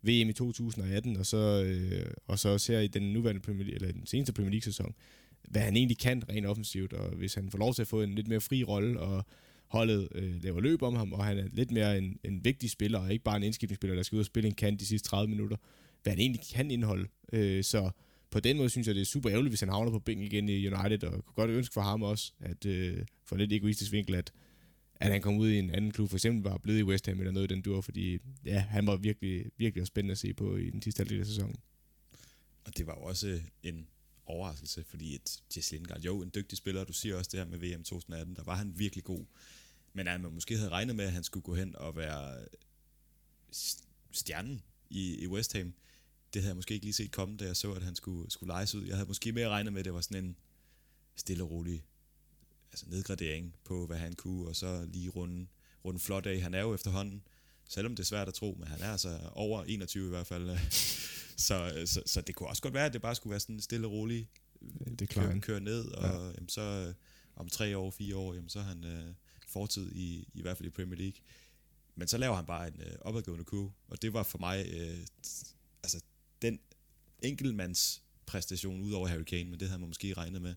VM 0.03 0.29
i 0.29 0.33
2018, 0.33 1.17
og 1.17 1.27
så, 1.27 1.63
øh, 1.65 2.11
og 2.27 2.39
så 2.39 2.49
også 2.49 2.73
her 2.73 2.81
i 2.81 2.87
den 2.87 3.13
nuværende 3.13 3.41
Premier 3.41 3.65
League, 3.65 3.75
eller 3.75 3.93
den 3.93 4.07
seneste 4.07 4.33
Premier 4.33 4.51
League-sæson, 4.51 4.95
hvad 5.49 5.63
han 5.63 5.77
egentlig 5.77 5.99
kan 5.99 6.23
rent 6.29 6.47
offensivt, 6.47 6.93
og 6.93 7.17
hvis 7.17 7.35
han 7.35 7.51
får 7.51 7.59
lov 7.59 7.75
til 7.75 7.83
at 7.83 7.89
få 7.89 8.03
en 8.03 8.15
lidt 8.15 8.29
mere 8.29 8.41
fri 8.41 8.65
rolle, 8.65 9.01
og 9.01 9.25
holdet 9.67 10.09
øh, 10.15 10.43
laver 10.43 10.61
løb 10.61 10.83
om 10.83 10.97
ham, 10.97 11.13
og 11.13 11.25
han 11.25 11.39
er 11.39 11.45
lidt 11.53 11.71
mere 11.71 11.99
en, 11.99 12.19
en 12.25 12.45
vigtig 12.45 12.71
spiller, 12.71 12.99
og 12.99 13.13
ikke 13.13 13.25
bare 13.25 13.37
en 13.37 13.43
indskiftningsspiller, 13.43 13.95
der 13.95 14.03
skal 14.03 14.17
ud 14.17 14.21
og 14.21 14.27
spille 14.27 14.49
en 14.49 14.55
kant 14.55 14.81
de 14.81 14.87
sidste 14.87 15.09
30 15.09 15.31
minutter, 15.31 15.57
hvad 16.03 16.13
han 16.13 16.21
egentlig 16.21 16.43
kan 16.55 16.71
indeholde. 16.71 17.09
Øh, 17.33 17.65
så 17.65 17.91
på 18.31 18.41
den 18.41 18.57
måde 18.57 18.71
synes 18.71 18.87
jeg, 18.87 18.95
det 18.95 19.01
er 19.01 19.05
super 19.07 19.31
ærgerligt, 19.31 19.51
hvis 19.51 19.61
han 19.61 19.69
havner 19.69 19.91
på 19.91 19.99
bænken 19.99 20.27
igen 20.27 20.49
i 20.49 20.67
United, 20.67 21.05
og 21.05 21.25
kunne 21.25 21.35
godt 21.35 21.51
ønske 21.51 21.73
for 21.73 21.81
ham 21.81 22.03
også, 22.03 22.33
at 22.41 22.67
øh, 22.67 23.07
for 23.25 23.37
en 23.37 23.41
lidt 23.41 23.53
egoistisk 23.53 23.93
vinkel, 23.93 24.15
at, 24.15 24.33
at 24.95 25.13
han 25.13 25.23
kom 25.23 25.37
ud 25.37 25.49
i 25.49 25.59
en 25.59 25.71
anden 25.71 25.91
klub, 25.91 26.09
for 26.09 26.17
eksempel 26.17 26.51
var 26.51 26.59
blevet 26.59 26.79
i 26.79 26.83
West 26.83 27.07
Ham 27.07 27.19
eller 27.19 27.33
noget 27.33 27.51
i 27.51 27.55
den 27.55 27.63
dur, 27.63 27.81
fordi 27.81 28.19
ja, 28.45 28.59
han 28.59 28.87
var 28.87 28.97
virkelig, 28.97 29.47
virkelig 29.57 29.87
spændende 29.87 30.13
at 30.13 30.19
se 30.19 30.35
på 30.35 30.57
i 30.57 30.71
den 30.71 30.83
sidste 30.83 31.01
halvdel 31.01 31.21
af 31.21 31.27
sæsonen. 31.27 31.57
Og 32.65 32.77
det 32.77 32.87
var 32.87 32.93
også 32.93 33.29
øh, 33.29 33.41
en 33.63 33.87
overraskelse, 34.27 34.85
fordi 34.85 35.15
et 35.15 35.43
Jesse 35.57 35.73
Lindgaard, 35.73 36.01
jo, 36.01 36.23
en 36.23 36.31
dygtig 36.35 36.59
spiller, 36.59 36.85
du 36.85 36.93
siger 36.93 37.17
også 37.17 37.31
det 37.33 37.41
her 37.41 37.47
med 37.47 37.59
VM 37.59 37.83
2018, 37.83 38.37
der 38.37 38.45
var 38.45 38.55
han 38.55 38.79
virkelig 38.79 39.05
god. 39.05 39.25
Men 39.93 40.09
at 40.09 40.21
man 40.21 40.33
måske 40.33 40.57
havde 40.57 40.71
regnet 40.71 40.97
med, 40.97 41.05
at 41.05 41.13
han 41.13 41.25
skulle 41.25 41.45
gå 41.45 41.55
hen 41.55 41.77
og 41.77 41.97
være 41.97 42.45
stjernen 44.13 44.63
i, 44.91 45.23
i 45.23 45.27
West 45.27 45.53
Ham, 45.57 45.75
det 46.35 46.43
havde 46.43 46.49
jeg 46.49 46.57
måske 46.57 46.75
ikke 46.75 46.87
lige 46.87 46.95
set 46.95 47.13
komme, 47.13 47.37
da 47.37 47.45
jeg 47.45 47.57
så, 47.57 47.73
at 47.73 47.83
han 47.83 47.95
skulle, 47.95 48.31
skulle 48.31 48.49
lejes 48.49 48.75
ud. 48.75 48.85
Jeg 48.85 48.97
havde 48.97 49.09
måske 49.09 49.33
mere 49.33 49.49
regnet 49.49 49.73
med, 49.73 49.81
at 49.81 49.85
det 49.85 49.95
var 49.95 50.01
sådan 50.01 50.25
en 50.25 50.37
stille 51.17 51.45
og 51.45 51.51
rolig 51.51 51.85
altså 52.71 52.87
nedgradering 52.89 53.55
på, 53.65 53.87
hvad 53.87 53.99
han 53.99 54.13
kunne, 54.13 54.49
og 54.49 54.57
så 54.57 54.87
lige 54.93 55.09
runde, 55.09 55.47
runde 55.85 56.01
flot 56.01 56.27
af. 56.27 56.41
Han 56.41 56.55
er 56.55 56.61
jo 56.61 56.75
efterhånden, 56.75 57.23
selvom 57.69 57.97
det 57.97 58.03
er 58.03 58.07
svært 58.07 58.29
at 58.29 58.35
tro, 58.35 58.57
men 58.59 58.69
han 58.69 58.81
er 58.81 58.93
altså 58.93 59.19
over 59.33 59.65
21 59.65 60.07
i 60.07 60.09
hvert 60.09 60.27
fald. 60.27 60.59
så, 61.47 61.83
så, 61.87 62.03
så 62.07 62.21
det 62.21 62.35
kunne 62.35 62.49
også 62.49 62.63
godt 62.63 62.75
være, 62.75 62.87
at 62.87 62.93
det 62.93 63.03
bare 63.03 63.15
skulle 63.15 63.31
være 63.31 63.41
sådan 63.41 63.61
stille 63.61 63.87
og 63.87 63.93
rolig 63.93 64.29
det 64.99 65.03
er 65.03 65.07
køre, 65.07 65.41
køre 65.41 65.61
ned, 65.61 65.85
og 65.85 66.09
ja. 66.09 66.25
jamen, 66.25 66.49
så 66.49 66.61
øh, 66.61 66.95
om 67.37 67.49
tre 67.49 67.79
år, 67.79 67.91
fire 67.91 68.17
år, 68.17 68.35
jamen, 68.35 68.49
så 68.49 68.59
er 68.59 68.63
han 68.63 68.85
øh, 68.85 69.15
fortid 69.47 69.93
i, 69.93 70.29
i 70.35 70.43
hvert 70.43 70.57
fald 70.57 70.67
i 70.67 70.71
Premier 70.71 70.99
League. 70.99 71.21
Men 71.95 72.09
så 72.09 72.19
laver 72.19 72.35
han 72.35 72.47
bare 72.47 72.69
en 72.69 72.81
øh, 72.81 72.93
opadgående 73.01 73.45
kurve, 73.45 73.73
og 73.89 74.03
det 74.03 74.13
var 74.13 74.23
for 74.23 74.39
mig 74.39 74.67
øh, 74.73 75.07
altså 75.83 76.01
den 76.43 76.59
enkeltmands 77.23 78.03
præstation 78.27 78.81
ud 78.81 78.93
over 78.93 79.09
Harry 79.09 79.23
Kane, 79.23 79.51
men 79.51 79.61
det 79.61 79.69
havde 79.69 79.81
man 79.81 79.89
måske 79.89 80.15
regnet 80.15 80.43
med, 80.43 80.55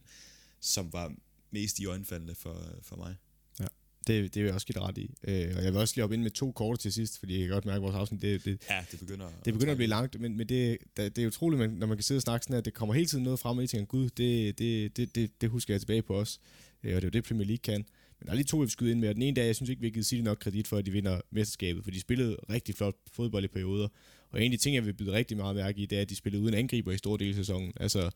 som 0.59 0.93
var 0.93 1.13
mest 1.51 1.79
i 1.79 1.85
øjenfaldende 1.85 2.35
for, 2.35 2.65
for 2.81 2.95
mig. 2.95 3.15
Ja, 3.59 3.65
det, 4.07 4.33
det 4.33 4.41
vil 4.41 4.45
jeg 4.45 4.53
også 4.53 4.67
give 4.67 4.79
ret 4.79 4.97
i. 4.97 5.15
Øh, 5.23 5.57
og 5.57 5.63
jeg 5.63 5.73
vil 5.73 5.81
også 5.81 5.93
lige 5.95 6.03
op 6.03 6.11
ind 6.11 6.21
med 6.21 6.31
to 6.31 6.51
kort 6.51 6.79
til 6.79 6.93
sidst, 6.93 7.19
fordi 7.19 7.33
jeg 7.33 7.47
kan 7.47 7.53
godt 7.53 7.65
mærke, 7.65 7.75
at 7.75 7.81
vores 7.81 7.95
afsnit, 7.95 8.21
det, 8.21 8.45
det, 8.45 8.61
ja, 8.69 8.85
det 8.91 8.99
begynder, 8.99 9.29
det 9.45 9.53
begynder 9.53 9.71
at, 9.71 9.71
at 9.71 9.77
blive 9.77 9.87
langt, 9.87 10.21
men, 10.21 10.37
men 10.37 10.49
det, 10.49 10.77
det, 10.97 11.17
er 11.17 11.27
utroligt, 11.27 11.79
når 11.79 11.87
man 11.87 11.97
kan 11.97 12.03
sidde 12.03 12.17
og 12.17 12.21
snakke 12.21 12.43
sådan 12.43 12.57
at 12.57 12.65
det 12.65 12.73
kommer 12.73 12.95
hele 12.95 13.07
tiden 13.07 13.23
noget 13.23 13.39
frem, 13.39 13.57
og 13.57 13.63
I 13.63 13.67
tænker, 13.67 13.85
gud, 13.85 14.09
det, 14.09 14.59
det, 14.59 14.97
det, 14.97 15.15
det, 15.15 15.41
det 15.41 15.49
husker 15.49 15.73
jeg 15.73 15.81
tilbage 15.81 16.01
på 16.01 16.15
os. 16.15 16.39
Øh, 16.83 16.95
og 16.95 17.01
det 17.01 17.07
er 17.07 17.07
jo 17.07 17.19
det, 17.19 17.23
Premier 17.23 17.47
League 17.47 17.61
kan. 17.61 17.85
Men 18.19 18.25
der 18.25 18.31
er 18.31 18.35
lige 18.35 18.45
to, 18.45 18.57
jeg 18.57 18.61
vil 18.61 18.69
skyde 18.69 18.91
ind 18.91 18.99
med, 18.99 19.09
og 19.09 19.15
den 19.15 19.21
ene 19.21 19.35
dag, 19.35 19.45
jeg 19.45 19.55
synes 19.55 19.69
ikke, 19.69 19.79
vi 19.79 19.87
har 19.87 19.91
givet 19.91 20.05
City 20.05 20.21
nok 20.21 20.37
kredit 20.37 20.67
for, 20.67 20.77
at 20.77 20.85
de 20.85 20.91
vinder 20.91 21.21
mesterskabet, 21.31 21.83
for 21.83 21.91
de 21.91 21.99
spillede 21.99 22.37
rigtig 22.49 22.75
flot 22.75 22.95
fodbold 23.11 23.43
i 23.43 23.47
perioder. 23.47 23.87
Og 24.31 24.39
en 24.39 24.51
af 24.51 24.57
de 24.57 24.63
ting, 24.63 24.75
jeg 24.75 24.85
vil 24.85 24.93
byde 24.93 25.11
rigtig 25.11 25.37
meget 25.37 25.55
mærke 25.55 25.81
i, 25.81 25.85
det 25.85 25.97
er, 25.97 26.01
at 26.01 26.09
de 26.09 26.15
spillede 26.15 26.43
uden 26.43 26.53
angriber 26.53 26.91
i 26.91 26.97
store 26.97 27.17
dele 27.17 27.29
af 27.29 27.35
sæsonen. 27.35 27.73
Altså, 27.79 28.11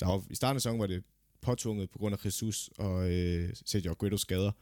der 0.00 0.06
var, 0.06 0.24
i 0.30 0.34
starten 0.34 0.56
af 0.56 0.60
sæsonen 0.60 0.80
var 0.80 0.86
det 0.86 1.02
påtvunget 1.40 1.90
på 1.90 1.98
grund 1.98 2.14
af 2.14 2.24
Jesus 2.24 2.70
og 2.78 3.10
øh, 3.12 3.50
Sergio 3.66 3.90
Aguero 3.90 4.16
skader. 4.16 4.52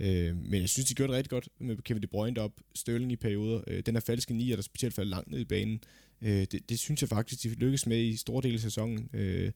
Øh, 0.00 0.36
men 0.36 0.60
jeg 0.60 0.68
synes, 0.68 0.88
de 0.88 0.94
gjorde 0.94 1.12
det 1.12 1.16
rigtig 1.16 1.30
godt 1.30 1.48
med 1.58 1.76
Kevin 1.76 2.02
De 2.02 2.06
Bruyne 2.06 2.40
op, 2.40 2.52
Sterling 2.74 3.12
i 3.12 3.16
perioder. 3.16 3.60
Øh, 3.66 3.82
den 3.86 3.96
er 3.96 4.00
falske 4.00 4.34
nier, 4.34 4.56
der 4.56 4.62
specielt 4.62 4.94
faldt 4.94 5.10
langt 5.10 5.30
ned 5.30 5.38
i 5.38 5.44
banen. 5.44 5.80
Øh, 6.22 6.46
det, 6.52 6.68
det, 6.68 6.78
synes 6.78 7.00
jeg 7.02 7.08
faktisk, 7.08 7.42
de 7.42 7.48
lykkedes 7.48 7.86
med 7.86 7.98
i 7.98 8.16
store 8.16 8.42
dele 8.42 8.54
af 8.54 8.60
sæsonen. 8.60 9.10
Øh, 9.12 9.52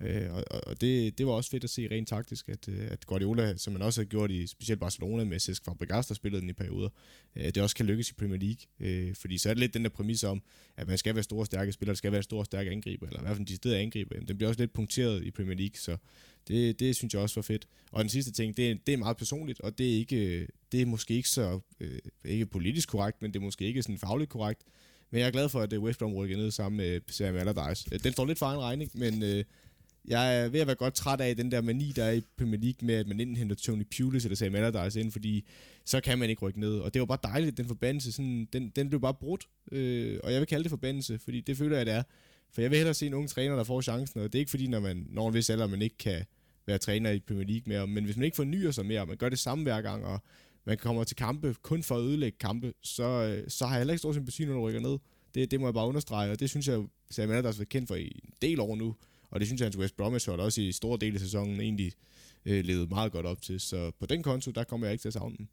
Øh, 0.00 0.32
og 0.34 0.44
og 0.66 0.80
det, 0.80 1.18
det 1.18 1.26
var 1.26 1.32
også 1.32 1.50
fedt 1.50 1.64
at 1.64 1.70
se 1.70 1.88
rent 1.90 2.08
taktisk, 2.08 2.48
at, 2.48 2.68
øh, 2.68 2.90
at 2.90 3.06
Guardiola, 3.06 3.56
som 3.56 3.72
man 3.72 3.82
også 3.82 4.00
har 4.00 4.06
gjort 4.06 4.30
i 4.30 4.46
specielt 4.46 4.80
Barcelona 4.80 5.24
med 5.24 5.40
Cesc 5.40 5.64
Fabregas, 5.64 6.06
der 6.06 6.14
spillede 6.14 6.40
den 6.40 6.50
i 6.50 6.52
perioder, 6.52 6.88
øh, 7.36 7.44
det 7.44 7.58
også 7.58 7.76
kan 7.76 7.86
lykkes 7.86 8.10
i 8.10 8.14
Premier 8.14 8.38
League. 8.38 8.58
Øh, 9.08 9.14
fordi 9.14 9.38
så 9.38 9.50
er 9.50 9.54
det 9.54 9.60
lidt 9.60 9.74
den 9.74 9.82
der 9.84 9.88
præmis 9.90 10.24
om, 10.24 10.42
at 10.76 10.88
man 10.88 10.98
skal 10.98 11.14
være 11.14 11.24
store 11.24 11.46
stærke 11.46 11.72
spillere, 11.72 11.94
der 11.94 11.98
skal 11.98 12.12
være 12.12 12.22
store 12.22 12.44
stærke 12.44 12.70
angriber, 12.70 13.06
eller 13.06 13.20
i 13.20 13.22
hvert 13.22 13.36
fald 13.36 13.46
de 13.46 13.56
steder 13.56 13.78
angriber. 13.78 14.20
Den 14.20 14.36
bliver 14.36 14.48
også 14.48 14.60
lidt 14.60 14.72
punkteret 14.72 15.24
i 15.24 15.30
Premier 15.30 15.56
League, 15.56 15.76
så 15.76 15.96
det, 16.48 16.80
det 16.80 16.96
synes 16.96 17.14
jeg 17.14 17.22
også 17.22 17.34
var 17.34 17.42
fedt. 17.42 17.68
Og 17.92 18.04
den 18.04 18.10
sidste 18.10 18.32
ting, 18.32 18.56
det, 18.56 18.70
er, 18.70 18.74
det 18.86 18.92
er 18.92 18.98
meget 18.98 19.16
personligt, 19.16 19.60
og 19.60 19.78
det 19.78 19.92
er, 19.92 19.96
ikke, 19.96 20.48
det 20.72 20.82
er 20.82 20.86
måske 20.86 21.14
ikke 21.14 21.28
så 21.28 21.60
øh, 21.80 21.98
ikke 22.24 22.46
politisk 22.46 22.88
korrekt, 22.88 23.22
men 23.22 23.32
det 23.32 23.38
er 23.38 23.44
måske 23.44 23.64
ikke 23.64 23.82
sådan 23.82 23.98
fagligt 23.98 24.30
korrekt. 24.30 24.62
Men 25.10 25.20
jeg 25.20 25.26
er 25.26 25.30
glad 25.30 25.48
for, 25.48 25.60
at 25.60 25.72
øh, 25.72 25.82
West 25.82 25.98
Brom 25.98 26.14
rykker 26.14 26.36
ned 26.36 26.50
sammen 26.50 26.76
med 26.76 27.00
Sam 27.08 27.36
Allardyce. 27.36 27.88
Øh, 27.92 28.00
den 28.04 28.12
står 28.12 28.26
lidt 28.26 28.38
for 28.38 28.46
en 28.46 28.60
regning, 28.60 28.90
men 28.94 29.22
øh, 29.22 29.44
jeg 30.08 30.44
er 30.44 30.48
ved 30.48 30.60
at 30.60 30.66
være 30.66 30.76
godt 30.76 30.94
træt 30.94 31.20
af 31.20 31.36
den 31.36 31.52
der 31.52 31.60
mani, 31.60 31.92
der 31.96 32.04
er 32.04 32.12
i 32.12 32.22
Premier 32.36 32.60
League 32.60 32.86
med, 32.86 32.94
at 32.94 33.06
man 33.06 33.20
enten 33.20 33.36
henter 33.36 33.56
Tony 33.56 33.86
Pulis 33.96 34.24
eller 34.24 34.36
Sam 34.36 34.54
Allardyce 34.54 35.00
ind, 35.00 35.12
fordi 35.12 35.48
så 35.84 36.00
kan 36.00 36.18
man 36.18 36.30
ikke 36.30 36.42
rykke 36.42 36.60
ned. 36.60 36.78
Og 36.78 36.94
det 36.94 37.00
var 37.00 37.06
bare 37.06 37.18
dejligt, 37.22 37.56
den 37.56 37.66
forbandelse, 37.66 38.12
sådan, 38.12 38.48
den, 38.52 38.72
den 38.76 38.88
blev 38.88 39.00
bare 39.00 39.14
brudt. 39.14 39.48
Øh, 39.72 40.20
og 40.24 40.32
jeg 40.32 40.40
vil 40.40 40.46
kalde 40.46 40.62
det 40.62 40.70
forbandelse, 40.70 41.18
fordi 41.18 41.40
det 41.40 41.56
føler 41.56 41.76
jeg, 41.76 41.86
det 41.86 41.94
er. 41.94 42.02
For 42.52 42.60
jeg 42.60 42.70
vil 42.70 42.76
hellere 42.76 42.94
se 42.94 43.06
en 43.06 43.14
ung 43.14 43.28
træner, 43.28 43.56
der 43.56 43.64
får 43.64 43.80
chancen, 43.80 44.20
og 44.20 44.32
det 44.32 44.38
er 44.38 44.40
ikke 44.40 44.50
fordi, 44.50 44.66
når 44.66 44.80
man 44.80 45.06
når 45.10 45.28
en 45.28 45.34
vis 45.34 45.50
alder, 45.50 45.66
man 45.66 45.82
ikke 45.82 45.98
kan 45.98 46.24
være 46.66 46.78
træner 46.78 47.10
i 47.10 47.20
Premier 47.20 47.46
League 47.46 47.62
mere, 47.66 47.86
men 47.86 48.04
hvis 48.04 48.16
man 48.16 48.24
ikke 48.24 48.36
fornyer 48.36 48.70
sig 48.70 48.86
mere, 48.86 49.00
og 49.00 49.08
man 49.08 49.16
gør 49.16 49.28
det 49.28 49.38
samme 49.38 49.64
hver 49.64 49.80
gang, 49.80 50.04
og 50.04 50.20
man 50.64 50.78
kommer 50.78 51.04
til 51.04 51.16
kampe 51.16 51.54
kun 51.62 51.82
for 51.82 51.96
at 51.96 52.02
ødelægge 52.02 52.38
kampe, 52.38 52.72
så, 52.82 53.02
øh, 53.02 53.50
så 53.50 53.66
har 53.66 53.74
jeg 53.74 53.80
heller 53.80 53.92
ikke 53.92 53.98
stor 53.98 54.12
sympati, 54.12 54.44
når 54.44 54.54
du 54.54 54.60
rykker 54.60 54.80
ned. 54.80 54.98
Det, 55.34 55.50
det 55.50 55.60
må 55.60 55.66
jeg 55.66 55.74
bare 55.74 55.86
understrege, 55.86 56.30
og 56.30 56.40
det 56.40 56.50
synes 56.50 56.68
jeg, 56.68 56.84
Sam 57.10 57.30
Allardyce 57.30 57.46
har 57.46 57.58
været 57.58 57.68
kendt 57.68 57.88
for 57.88 57.94
i 57.94 58.20
en 58.24 58.32
del 58.42 58.60
år 58.60 58.76
nu, 58.76 58.94
og 59.30 59.40
det 59.40 59.48
synes 59.48 59.60
jeg, 59.60 59.68
at 59.68 59.76
West 59.76 59.96
Bromwich 59.96 60.28
hold 60.28 60.40
også 60.40 60.60
i 60.60 60.72
store 60.72 60.98
dele 61.00 61.14
af 61.14 61.20
sæsonen 61.20 61.60
egentlig 61.60 61.92
øh, 62.44 62.64
levede 62.64 62.86
meget 62.86 63.12
godt 63.12 63.26
op 63.26 63.42
til. 63.42 63.60
Så 63.60 63.90
på 63.90 64.06
den 64.06 64.22
konto, 64.22 64.50
der 64.50 64.64
kommer 64.64 64.86
jeg 64.86 64.92
ikke 64.92 65.02
til 65.02 65.08
at 65.08 65.12
savne 65.12 65.36
den. 65.36 65.48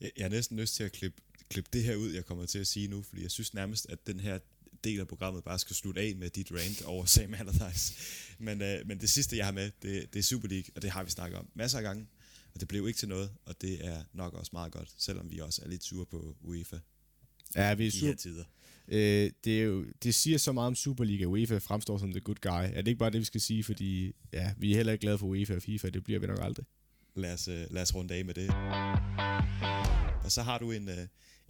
Jeg, 0.00 0.10
jeg 0.16 0.24
har 0.24 0.30
næsten 0.30 0.60
lyst 0.60 0.74
til 0.74 0.84
at 0.84 0.92
klippe, 0.92 1.22
klippe 1.50 1.70
det 1.72 1.84
her 1.84 1.96
ud, 1.96 2.10
jeg 2.10 2.24
kommer 2.24 2.46
til 2.46 2.58
at 2.58 2.66
sige 2.66 2.88
nu, 2.88 3.02
fordi 3.02 3.22
jeg 3.22 3.30
synes 3.30 3.54
nærmest, 3.54 3.86
at 3.88 4.06
den 4.06 4.20
her 4.20 4.38
del 4.84 5.00
af 5.00 5.08
programmet 5.08 5.44
bare 5.44 5.58
skal 5.58 5.76
slutte 5.76 6.00
af 6.00 6.16
med 6.16 6.30
dit 6.30 6.52
rant 6.52 6.82
over 6.82 7.04
Sam 7.14 7.34
Allardyce. 7.34 7.94
Men, 8.38 8.62
øh, 8.62 8.86
men 8.86 9.00
det 9.00 9.10
sidste, 9.10 9.36
jeg 9.36 9.44
har 9.44 9.52
med, 9.52 9.70
det, 9.82 10.12
det 10.12 10.18
er 10.18 10.22
Super 10.22 10.48
League, 10.48 10.70
og 10.76 10.82
det 10.82 10.90
har 10.90 11.04
vi 11.04 11.10
snakket 11.10 11.38
om 11.38 11.48
masser 11.54 11.78
af 11.78 11.84
gange, 11.84 12.06
og 12.54 12.60
det 12.60 12.68
blev 12.68 12.88
ikke 12.88 12.98
til 12.98 13.08
noget, 13.08 13.30
og 13.44 13.60
det 13.60 13.86
er 13.86 14.04
nok 14.12 14.34
også 14.34 14.50
meget 14.52 14.72
godt, 14.72 14.94
selvom 14.98 15.30
vi 15.30 15.38
også 15.38 15.62
er 15.64 15.68
lidt 15.68 15.84
sure 15.84 16.06
på 16.06 16.36
UEFA. 16.40 16.78
Ja, 17.54 17.74
vi 17.74 17.86
er 17.86 17.90
sure. 17.90 18.14
tider. 18.14 18.44
Øh, 18.90 19.30
det, 19.44 19.60
er 19.60 19.64
jo, 19.64 19.84
det 20.02 20.14
siger 20.14 20.38
så 20.38 20.52
meget 20.52 20.66
om 20.66 20.74
Superliga, 20.74 21.24
UEFA 21.24 21.58
fremstår 21.58 21.98
som 21.98 22.10
the 22.10 22.20
good 22.20 22.36
guy. 22.40 22.70
Er 22.72 22.82
det 22.82 22.88
ikke 22.88 22.98
bare 22.98 23.10
det, 23.10 23.20
vi 23.20 23.24
skal 23.24 23.40
sige, 23.40 23.64
fordi 23.64 24.12
ja, 24.32 24.52
vi 24.56 24.72
er 24.72 24.76
heller 24.76 24.92
ikke 24.92 25.02
glade 25.02 25.18
for 25.18 25.26
UEFA 25.26 25.56
og 25.56 25.62
FIFA, 25.62 25.90
det 25.90 26.04
bliver 26.04 26.20
vi 26.20 26.26
nok 26.26 26.38
aldrig. 26.42 26.66
Lad 27.16 27.32
os, 27.32 27.48
uh, 27.48 27.54
lad 27.70 27.82
os 27.82 27.94
runde 27.94 28.14
af 28.14 28.24
med 28.24 28.34
det. 28.34 28.48
Og 30.24 30.32
så 30.32 30.42
har 30.42 30.58
du 30.58 30.72
en, 30.72 30.88
uh, 30.88 30.94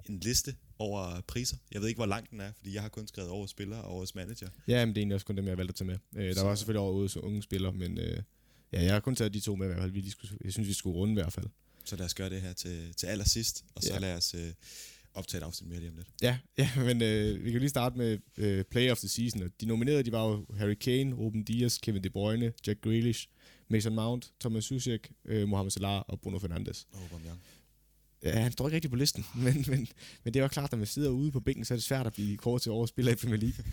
en 0.09 0.21
liste 0.21 0.55
over 0.79 1.21
priser. 1.21 1.57
Jeg 1.73 1.81
ved 1.81 1.89
ikke, 1.89 1.99
hvor 1.99 2.07
lang 2.07 2.31
den 2.31 2.41
er, 2.41 2.53
fordi 2.57 2.75
jeg 2.75 2.83
har 2.83 2.89
kun 2.89 3.07
skrevet 3.07 3.31
over 3.31 3.47
spillere 3.47 3.83
og 3.83 3.97
årets 3.97 4.15
manager. 4.15 4.49
Ja, 4.69 4.87
men 4.87 4.95
det 4.95 5.01
er 5.01 5.03
egentlig 5.03 5.15
også 5.15 5.27
kun 5.27 5.37
dem, 5.37 5.47
jeg 5.47 5.59
valgte 5.59 5.73
at 5.73 5.75
tage 5.75 5.87
med. 5.87 5.99
Øh, 6.17 6.35
der 6.35 6.45
var 6.45 6.55
selvfølgelig 6.55 6.81
over 6.81 6.93
årets 6.93 7.17
unge 7.17 7.43
spillere, 7.43 7.73
men 7.73 7.99
øh, 7.99 8.23
ja, 8.73 8.83
jeg 8.83 8.93
har 8.93 9.01
kun 9.01 9.17
taget 9.17 9.35
de 9.35 9.41
to 9.41 9.57
med 9.57 9.67
i 9.67 9.69
hvert 9.69 9.81
fald. 9.81 9.93
Vi, 9.93 10.11
skulle, 10.11 10.39
jeg 10.45 10.53
synes, 10.53 10.69
vi 10.69 10.73
skulle 10.73 10.97
runde 10.97 11.13
i 11.13 11.15
hvert 11.15 11.33
fald. 11.33 11.47
Så 11.85 11.97
lad 11.97 12.07
os 12.07 12.15
gøre 12.15 12.31
det 12.31 12.43
her 12.43 12.53
til, 12.53 12.95
til 12.95 13.07
allersidst, 13.07 13.65
og 13.75 13.83
så 13.83 13.93
ja. 13.95 13.99
lad 13.99 14.17
os... 14.17 14.35
Uh, 14.35 14.41
optage 15.19 15.41
et 15.41 15.45
afsnit 15.45 15.69
mere 15.69 15.81
lige 15.81 15.91
om 15.91 15.97
lidt. 15.97 16.09
Ja, 16.23 16.39
ja 16.59 16.71
men 16.89 17.03
øh, 17.03 17.45
vi 17.45 17.51
kan 17.51 17.61
lige 17.61 17.71
starte 17.71 17.99
med 17.99 18.19
øh, 18.37 18.65
Play 18.65 18.91
of 18.91 18.99
the 18.99 19.09
Season. 19.09 19.43
Og 19.43 19.51
de 19.61 19.67
nominerede, 19.67 20.03
de 20.03 20.13
var 20.13 20.29
jo 20.29 20.47
Harry 20.57 20.75
Kane, 20.75 21.15
Ruben 21.15 21.45
Dias, 21.45 21.79
Kevin 21.79 22.05
De 22.05 22.11
Bruyne, 22.11 22.53
Jack 22.67 22.81
Grealish, 22.81 23.29
Mason 23.69 23.95
Mount, 23.95 24.33
Thomas 24.41 24.65
Susek, 24.65 25.11
øh, 25.25 25.49
Mohamed 25.49 25.71
Salah 25.71 26.03
og 26.09 26.21
Bruno 26.21 26.39
Fernandes. 26.39 26.87
Og 26.93 27.01
Aubameyang. 27.03 27.41
Ja, 28.23 28.41
han 28.41 28.53
står 28.53 28.69
ikke 28.69 28.75
rigtig 28.75 28.91
på 28.91 28.97
listen, 28.97 29.25
men, 29.45 29.65
men, 29.69 29.89
men 30.25 30.35
det 30.35 30.43
var 30.43 30.49
klart, 30.49 30.73
at 30.73 30.79
man 30.79 30.87
sidder 30.87 31.11
ude 31.11 31.33
på 31.33 31.41
bænken, 31.41 31.65
så 31.65 31.75
er 31.75 31.77
det 31.77 31.85
svært 31.85 32.07
at 32.07 32.13
blive 32.13 32.37
kort 32.37 32.61
til 32.61 32.73
årets 32.73 32.89
spiller 32.89 33.13
i 33.13 33.15
Premier 33.15 33.39
League. 33.39 33.65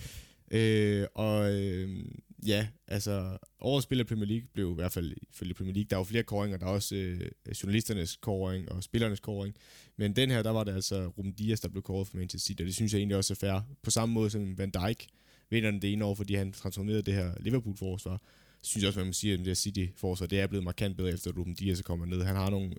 øh, 0.58 1.08
og 1.14 1.54
øh, 1.54 2.06
ja, 2.48 2.68
altså 2.88 3.38
årets 3.60 3.84
spiller 3.84 4.06
Premier 4.06 4.28
League 4.28 4.48
blev 4.54 4.72
i 4.72 4.76
hvert 4.76 4.92
fald 4.92 5.14
ifølge 5.34 5.54
Premier 5.54 5.74
League, 5.74 5.88
der 5.90 5.96
var 5.96 6.04
flere 6.04 6.24
koringer, 6.24 6.58
der 6.58 6.66
er 6.66 6.70
også 6.70 6.96
øh, 6.96 7.30
journalisternes 7.64 8.16
koring 8.16 8.72
og 8.72 8.84
spillernes 8.84 9.20
koring. 9.20 9.56
Men 9.98 10.16
den 10.16 10.32
her, 10.32 10.44
der 10.44 10.50
var 10.50 10.64
det 10.64 10.74
altså 10.74 11.08
Ruben 11.08 11.34
Dias, 11.34 11.60
der 11.60 11.70
blev 11.70 11.84
kåret 11.84 12.08
for 12.08 12.18
Manchester 12.18 12.48
City, 12.48 12.62
og 12.62 12.66
det 12.66 12.76
synes 12.76 12.94
jeg 12.94 13.00
egentlig 13.00 13.18
også 13.18 13.34
er 13.34 13.36
fair. 13.36 13.62
På 13.84 13.92
samme 13.92 14.14
måde 14.14 14.30
som 14.30 14.58
Van 14.58 14.70
Dijk 14.70 15.08
vinder 15.50 15.72
den 15.72 15.82
det 15.82 15.94
ene 15.94 16.06
år, 16.06 16.16
fordi 16.16 16.36
han 16.36 16.52
transformerede 16.52 17.02
det 17.02 17.14
her 17.14 17.34
Liverpool-forsvar. 17.40 18.22
Synes 18.62 18.84
jeg 18.84 18.88
også, 18.88 19.00
man 19.00 19.08
må 19.08 19.14
sige, 19.14 19.34
at 19.34 19.40
det 19.40 19.48
her 19.48 19.54
City-forsvar, 19.54 20.28
det 20.28 20.40
er 20.40 20.48
blevet 20.48 20.64
markant 20.64 20.98
bedre 20.98 21.12
efter, 21.12 21.32
at 21.32 21.38
Ruben 21.38 21.54
Dias 21.54 21.80
er 21.80 21.84
kommet 21.84 22.08
ned. 22.08 22.24
Han 22.24 22.36
har 22.36 22.50
nogle 22.50 22.74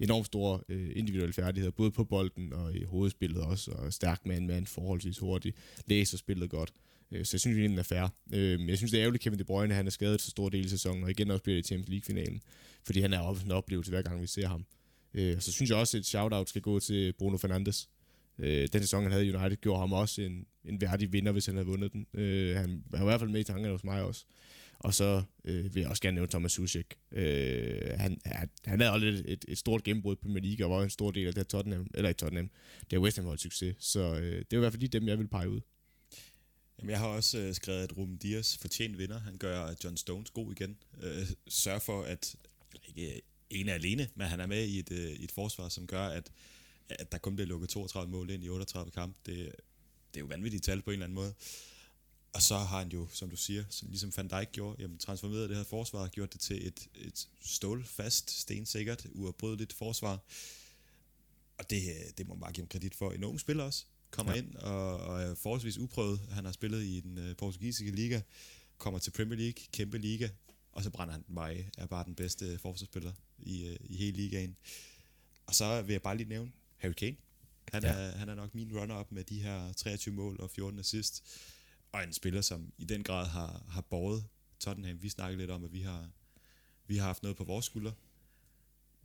enormt 0.00 0.26
store 0.26 0.60
øh, 0.68 0.90
individuelle 0.94 1.32
færdigheder, 1.32 1.70
både 1.70 1.90
på 1.90 2.04
bolden 2.04 2.52
og 2.52 2.76
i 2.76 2.84
hovedspillet 2.84 3.42
også, 3.42 3.70
og 3.70 3.92
stærk 3.92 4.26
man-man, 4.26 4.66
forholdsvis 4.66 5.18
hurtigt, 5.18 5.56
læser 5.86 6.18
spillet 6.18 6.50
godt. 6.50 6.72
Øh, 7.12 7.24
så 7.24 7.34
jeg 7.34 7.40
synes, 7.40 7.56
det 7.56 7.78
er 7.78 7.82
fair. 7.82 8.08
Øh, 8.32 8.60
men 8.60 8.68
jeg 8.68 8.76
synes, 8.76 8.90
det 8.90 8.98
er 8.98 9.02
ærgerligt, 9.02 9.24
Kevin 9.24 9.38
De 9.38 9.44
Bruyne, 9.44 9.74
han 9.74 9.86
er 9.86 9.90
skadet 9.90 10.20
så 10.20 10.30
stor 10.30 10.48
del 10.48 10.64
af 10.64 10.70
sæsonen, 10.70 11.04
og 11.04 11.10
igen 11.10 11.30
også 11.30 11.42
bliver 11.42 11.56
det 11.56 11.64
i 11.64 11.68
Champions 11.68 11.88
League-finalen, 11.88 12.42
fordi 12.84 13.00
han 13.00 13.12
er 13.12 13.18
også 13.20 13.44
en 13.44 13.50
oplevelse, 13.50 13.90
hver 13.90 14.02
gang 14.02 14.22
vi 14.22 14.26
ser 14.26 14.48
ham. 14.48 14.64
Øh, 15.14 15.40
så 15.40 15.52
synes 15.52 15.70
jeg 15.70 15.78
også, 15.78 15.96
at 15.96 16.00
et 16.00 16.06
shout-out 16.06 16.48
skal 16.48 16.62
gå 16.62 16.80
til 16.80 17.12
Bruno 17.12 17.36
Fernandes. 17.36 17.88
Øh, 18.38 18.68
den 18.72 18.80
sæson, 18.80 19.02
han 19.02 19.12
havde 19.12 19.26
i 19.26 19.34
United, 19.34 19.56
gjorde 19.56 19.80
ham 19.80 19.92
også 19.92 20.22
en, 20.22 20.46
en 20.64 20.80
værdig 20.80 21.12
vinder, 21.12 21.32
hvis 21.32 21.46
han 21.46 21.54
havde 21.54 21.66
vundet 21.66 21.92
den. 21.92 22.06
Øh, 22.14 22.56
han 22.56 22.84
var 22.90 23.00
i 23.00 23.04
hvert 23.04 23.20
fald 23.20 23.30
med 23.30 23.40
i 23.40 23.44
tankerne 23.44 23.72
hos 23.72 23.84
mig 23.84 24.02
også. 24.02 24.24
Og 24.78 24.94
så 24.94 25.22
øh, 25.44 25.74
vil 25.74 25.80
jeg 25.80 25.90
også 25.90 26.02
gerne 26.02 26.14
nævne 26.14 26.28
Thomas 26.28 26.52
Suchek. 26.52 26.86
Øh, 27.12 27.80
han, 27.96 28.20
han, 28.24 28.50
han 28.64 28.80
havde 28.80 28.92
aldrig 28.92 29.22
et, 29.26 29.44
et, 29.48 29.58
stort 29.58 29.82
gennembrud 29.82 30.16
på 30.16 30.22
Premier 30.22 30.42
League, 30.42 30.66
og 30.66 30.70
var 30.70 30.82
en 30.82 30.90
stor 30.90 31.10
del 31.10 31.26
af 31.26 31.34
det 31.34 31.38
her 31.38 31.44
Tottenham, 31.44 31.90
eller 31.94 32.10
i 32.10 32.14
Tottenham, 32.14 32.50
det 32.90 32.96
er 32.96 33.00
West 33.00 33.16
Ham 33.16 33.26
holdt 33.26 33.40
succes. 33.40 33.76
Så 33.78 34.00
øh, 34.00 34.38
det 34.38 34.52
er 34.52 34.56
i 34.56 34.58
hvert 34.58 34.72
fald 34.72 34.80
lige 34.80 34.98
dem, 34.98 35.08
jeg 35.08 35.18
vil 35.18 35.28
pege 35.28 35.48
ud. 35.48 35.60
Jamen, 36.80 36.90
jeg 36.90 36.98
har 36.98 37.06
også 37.06 37.38
øh, 37.38 37.54
skrevet, 37.54 37.82
at 37.82 37.96
Ruben 37.96 38.16
Dias 38.16 38.56
fortjent 38.56 38.98
vinder. 38.98 39.18
Han 39.18 39.38
gør 39.38 39.66
øh, 39.66 39.76
John 39.84 39.96
Stones 39.96 40.30
god 40.30 40.52
igen. 40.52 40.76
Øh, 41.02 41.26
sørger 41.48 41.78
for, 41.78 42.02
at 42.02 42.36
ikke 42.88 43.14
øh, 43.14 43.20
ene 43.50 43.72
alene, 43.72 44.08
men 44.14 44.26
han 44.26 44.40
er 44.40 44.46
med 44.46 44.64
i 44.64 44.78
et, 44.78 44.92
øh, 44.92 45.10
et 45.10 45.32
forsvar, 45.32 45.68
som 45.68 45.86
gør, 45.86 46.06
at, 46.08 46.32
at 46.88 47.12
der 47.12 47.18
kun 47.18 47.34
bliver 47.36 47.48
lukket 47.48 47.68
32 47.68 48.10
mål 48.10 48.30
ind 48.30 48.44
i 48.44 48.48
38 48.48 48.90
kampe. 48.90 49.18
Det, 49.26 49.36
det 50.14 50.16
er 50.16 50.20
jo 50.20 50.26
vanvittigt 50.26 50.64
tal 50.64 50.82
på 50.82 50.90
en 50.90 50.92
eller 50.92 51.04
anden 51.04 51.14
måde. 51.14 51.34
Og 52.32 52.42
så 52.42 52.56
har 52.56 52.78
han 52.78 52.88
jo, 52.88 53.08
som 53.12 53.30
du 53.30 53.36
siger, 53.36 53.64
som 53.70 53.88
ligesom 53.88 54.12
Van 54.16 54.28
Dijk 54.28 54.52
gjorde, 54.52 54.82
jamen, 54.82 54.98
transformeret 54.98 55.48
det 55.48 55.56
her 55.56 55.64
forsvar 55.64 56.00
og 56.00 56.10
gjort 56.10 56.32
det 56.32 56.40
til 56.40 56.66
et, 56.66 56.88
et 56.94 57.28
stålfast, 57.40 58.30
stensikkert, 58.30 59.06
uafbrydeligt 59.12 59.72
forsvar. 59.72 60.18
Og 61.58 61.70
det, 61.70 61.76
øh, 61.76 62.12
det 62.18 62.28
må 62.28 62.34
man 62.34 62.40
bare 62.40 62.52
give 62.52 62.62
ham 62.62 62.68
kredit 62.68 62.94
for. 62.94 63.12
En 63.12 63.24
ung 63.24 63.40
spiller 63.40 63.64
også, 63.64 63.84
kommer 64.10 64.32
ja. 64.32 64.38
ind 64.38 64.54
og, 64.54 64.96
og 64.96 65.22
er 65.22 65.34
forholdsvis 65.34 65.78
uprøvet. 65.78 66.20
Han 66.30 66.44
har 66.44 66.52
spillet 66.52 66.82
i 66.82 67.00
den 67.00 67.18
uh, 67.18 67.36
portugisiske 67.36 67.90
liga, 67.90 68.20
kommer 68.78 68.98
til 68.98 69.10
Premier 69.10 69.38
League, 69.38 69.62
kæmpe 69.72 69.98
liga, 69.98 70.28
og 70.72 70.82
så 70.82 70.90
brænder 70.90 71.12
han 71.12 71.24
den 71.26 71.34
bare 71.34 71.50
af, 71.50 71.70
er 71.78 71.86
bare 71.86 72.04
den 72.04 72.14
bedste 72.14 72.58
forsvarsspiller 72.58 73.12
i, 73.38 73.68
uh, 73.68 73.90
i 73.90 73.96
hele 73.96 74.16
ligaen. 74.16 74.56
Og 75.46 75.54
så 75.54 75.82
vil 75.82 75.92
jeg 75.92 76.02
bare 76.02 76.16
lige 76.16 76.28
nævne 76.28 76.52
Harry 76.76 76.92
Kane. 76.92 77.16
Han, 77.72 77.82
ja. 77.82 77.88
er, 77.88 78.16
han 78.16 78.28
er 78.28 78.34
nok 78.34 78.54
min 78.54 78.78
runner-up 78.78 79.12
med 79.12 79.24
de 79.24 79.42
her 79.42 79.72
23 79.72 80.14
mål 80.14 80.40
og 80.40 80.50
14 80.50 80.78
assist 80.78 81.24
og 81.92 82.04
en 82.04 82.12
spiller, 82.12 82.40
som 82.40 82.72
i 82.78 82.84
den 82.84 83.02
grad 83.02 83.26
har, 83.26 83.64
har 83.68 83.80
båret 83.80 84.24
Tottenham. 84.60 85.02
Vi 85.02 85.08
snakkede 85.08 85.38
lidt 85.38 85.50
om, 85.50 85.64
at 85.64 85.72
vi 85.72 85.80
har, 85.80 86.08
vi 86.86 86.96
har 86.96 87.06
haft 87.06 87.22
noget 87.22 87.36
på 87.36 87.44
vores 87.44 87.64
skulder, 87.64 87.92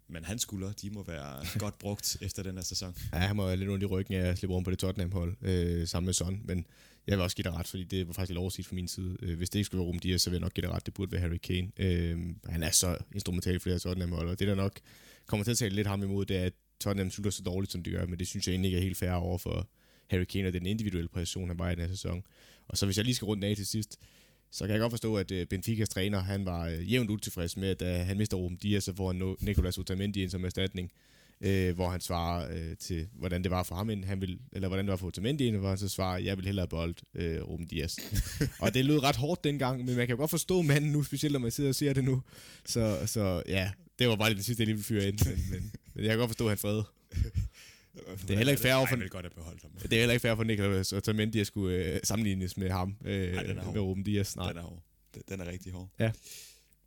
men 0.07 0.23
hans 0.23 0.41
skulder, 0.41 0.71
de 0.71 0.89
må 0.89 1.03
være 1.03 1.45
godt 1.63 1.77
brugt 1.79 2.17
efter 2.21 2.43
den 2.43 2.55
her 2.55 2.63
sæson. 2.63 2.95
Ja, 3.13 3.17
han 3.17 3.35
må 3.35 3.45
være 3.45 3.57
lidt 3.57 3.69
ondt 3.69 3.83
i 3.83 3.85
ryggen 3.85 4.15
af 4.15 4.27
at 4.27 4.37
slippe 4.37 4.53
rundt 4.53 4.65
på 4.65 4.71
det 4.71 4.79
Tottenham-hold 4.79 5.35
øh, 5.41 5.87
sammen 5.87 6.05
med 6.05 6.13
Son, 6.13 6.41
men 6.43 6.65
jeg 7.07 7.17
vil 7.17 7.23
også 7.23 7.35
give 7.35 7.43
dig 7.43 7.53
ret, 7.53 7.67
fordi 7.67 7.83
det 7.83 8.07
var 8.07 8.13
faktisk 8.13 8.29
lidt 8.29 8.39
oversigt 8.39 8.67
fra 8.67 8.75
min 8.75 8.87
side. 8.87 9.17
Øh, 9.21 9.37
hvis 9.37 9.49
det 9.49 9.59
ikke 9.59 9.65
skulle 9.65 9.79
være 9.79 9.87
Ruben 9.87 9.99
Dias, 9.99 10.21
så 10.21 10.29
vil 10.29 10.37
jeg 10.37 10.41
nok 10.41 10.53
give 10.53 10.67
dig 10.67 10.75
ret, 10.75 10.85
det 10.85 10.93
burde 10.93 11.11
være 11.11 11.21
Harry 11.21 11.37
Kane. 11.37 11.71
Øh, 11.77 12.19
han 12.49 12.63
er 12.63 12.71
så 12.71 12.97
instrumental 13.13 13.59
for 13.59 13.69
det 13.69 13.73
her 13.73 13.79
Tottenham-hold, 13.79 14.29
og 14.29 14.39
det 14.39 14.47
der 14.47 14.55
nok 14.55 14.79
kommer 15.25 15.43
til 15.43 15.51
at 15.51 15.57
tale 15.57 15.75
lidt 15.75 15.87
ham 15.87 16.03
imod, 16.03 16.25
det 16.25 16.37
er, 16.37 16.43
at 16.43 16.53
Tottenham 16.79 17.11
slutter 17.11 17.31
så 17.31 17.43
dårligt, 17.43 17.71
som 17.71 17.83
de 17.83 17.91
gør, 17.91 18.05
men 18.05 18.19
det 18.19 18.27
synes 18.27 18.47
jeg 18.47 18.53
egentlig 18.53 18.69
ikke 18.69 18.77
er 18.77 18.83
helt 18.83 18.97
fair 18.97 19.11
over 19.11 19.37
for 19.37 19.69
Harry 20.07 20.23
Kane 20.23 20.47
og 20.47 20.53
den 20.53 20.65
individuelle 20.65 21.09
præstation, 21.09 21.47
han 21.47 21.59
var 21.59 21.69
i 21.69 21.75
den 21.75 21.81
her 21.81 21.87
sæson. 21.87 22.23
Og 22.67 22.77
så 22.77 22.85
hvis 22.85 22.97
jeg 22.97 23.05
lige 23.05 23.15
skal 23.15 23.25
runde 23.25 23.47
af 23.47 23.55
til 23.55 23.65
sidst, 23.65 23.99
så 24.55 24.65
kan 24.65 24.73
jeg 24.73 24.79
godt 24.79 24.91
forstå, 24.91 25.15
at 25.15 25.31
øh, 25.31 25.47
Benficas 25.47 25.89
træner, 25.89 26.19
han 26.19 26.45
var 26.45 26.67
øh, 26.67 26.91
jævnt 26.91 27.09
utilfreds 27.09 27.57
med, 27.57 27.69
at 27.69 27.79
da 27.79 28.03
han 28.03 28.17
mister 28.17 28.37
Ruben 28.37 28.57
Dias, 28.57 28.83
så 28.83 28.93
får 28.95 29.07
han 29.07 29.35
Nicolas 29.41 29.77
Otamendi 29.77 30.23
ind 30.23 30.31
som 30.31 30.45
erstatning, 30.45 30.91
øh, 31.41 31.75
hvor 31.75 31.89
han 31.89 32.01
svarer 32.01 32.51
øh, 32.55 32.77
til, 32.77 33.07
hvordan 33.13 33.43
det 33.43 33.51
var 33.51 33.63
for 33.63 33.75
ham, 33.75 34.03
han 34.03 34.21
vil, 34.21 34.39
eller 34.51 34.67
hvordan 34.67 34.85
det 34.85 34.91
var 34.91 34.97
for 34.97 35.07
Otamendi 35.07 35.49
hvor 35.49 35.69
han 35.69 35.77
så 35.77 35.89
svarer, 35.89 36.17
jeg 36.17 36.37
vil 36.37 36.45
hellere 36.45 36.67
bold 36.67 36.95
øh, 37.15 37.41
Ruben 37.41 37.67
Dias. 37.67 37.99
og 38.61 38.73
det 38.73 38.85
lød 38.85 39.03
ret 39.03 39.15
hårdt 39.15 39.43
dengang, 39.43 39.85
men 39.85 39.95
man 39.95 40.07
kan 40.07 40.17
godt 40.17 40.29
forstå 40.29 40.61
manden 40.61 40.91
nu, 40.91 41.03
specielt 41.03 41.33
når 41.33 41.39
man 41.39 41.51
sidder 41.51 41.69
og 41.69 41.75
ser 41.75 41.93
det 41.93 42.03
nu. 42.03 42.21
Så, 42.65 42.99
så 43.05 43.43
ja, 43.47 43.71
det 43.99 44.07
var 44.07 44.15
bare 44.15 44.33
det 44.33 44.45
sidste, 44.45 44.61
jeg 44.61 44.67
lige 44.67 44.75
ville 44.75 44.85
fyre 44.85 45.07
ind, 45.07 45.19
men, 45.25 45.45
men, 45.51 45.71
men 45.93 46.05
jeg 46.05 46.11
kan 46.11 46.19
godt 46.19 46.29
forstå, 46.29 46.45
at 46.45 46.51
han 46.51 46.57
fred. 46.57 46.83
Det 48.21 48.31
er 48.31 48.37
heller 48.37 48.51
ikke 48.51 48.61
fair 48.61 48.85
for... 48.89 49.09
godt 49.09 49.25
at 49.25 49.33
beholde 49.33 49.59
ham. 49.61 49.71
Det 49.81 49.93
er 49.93 49.99
heller 49.99 50.13
ikke 50.13 50.21
fair 50.21 50.35
for 50.35 50.43
Nicolas 50.43 50.93
Otamendi 50.93 51.39
at 51.39 51.47
skulle 51.47 51.75
øh, 51.75 51.99
sammenlignes 52.03 52.57
med 52.57 52.69
ham. 52.69 52.95
Øh, 53.05 53.33
Ej, 53.33 53.43
den 53.43 53.57
er 53.57 53.71
med 53.71 53.81
Ruben 53.81 54.03
Dias. 54.03 54.35
Nej. 54.35 54.47
Den 54.47 54.57
er 54.57 54.61
hård. 54.61 54.83
Den 55.29 55.41
er 55.41 55.47
rigtig 55.47 55.71
hård. 55.71 55.89
Ja. 55.99 56.11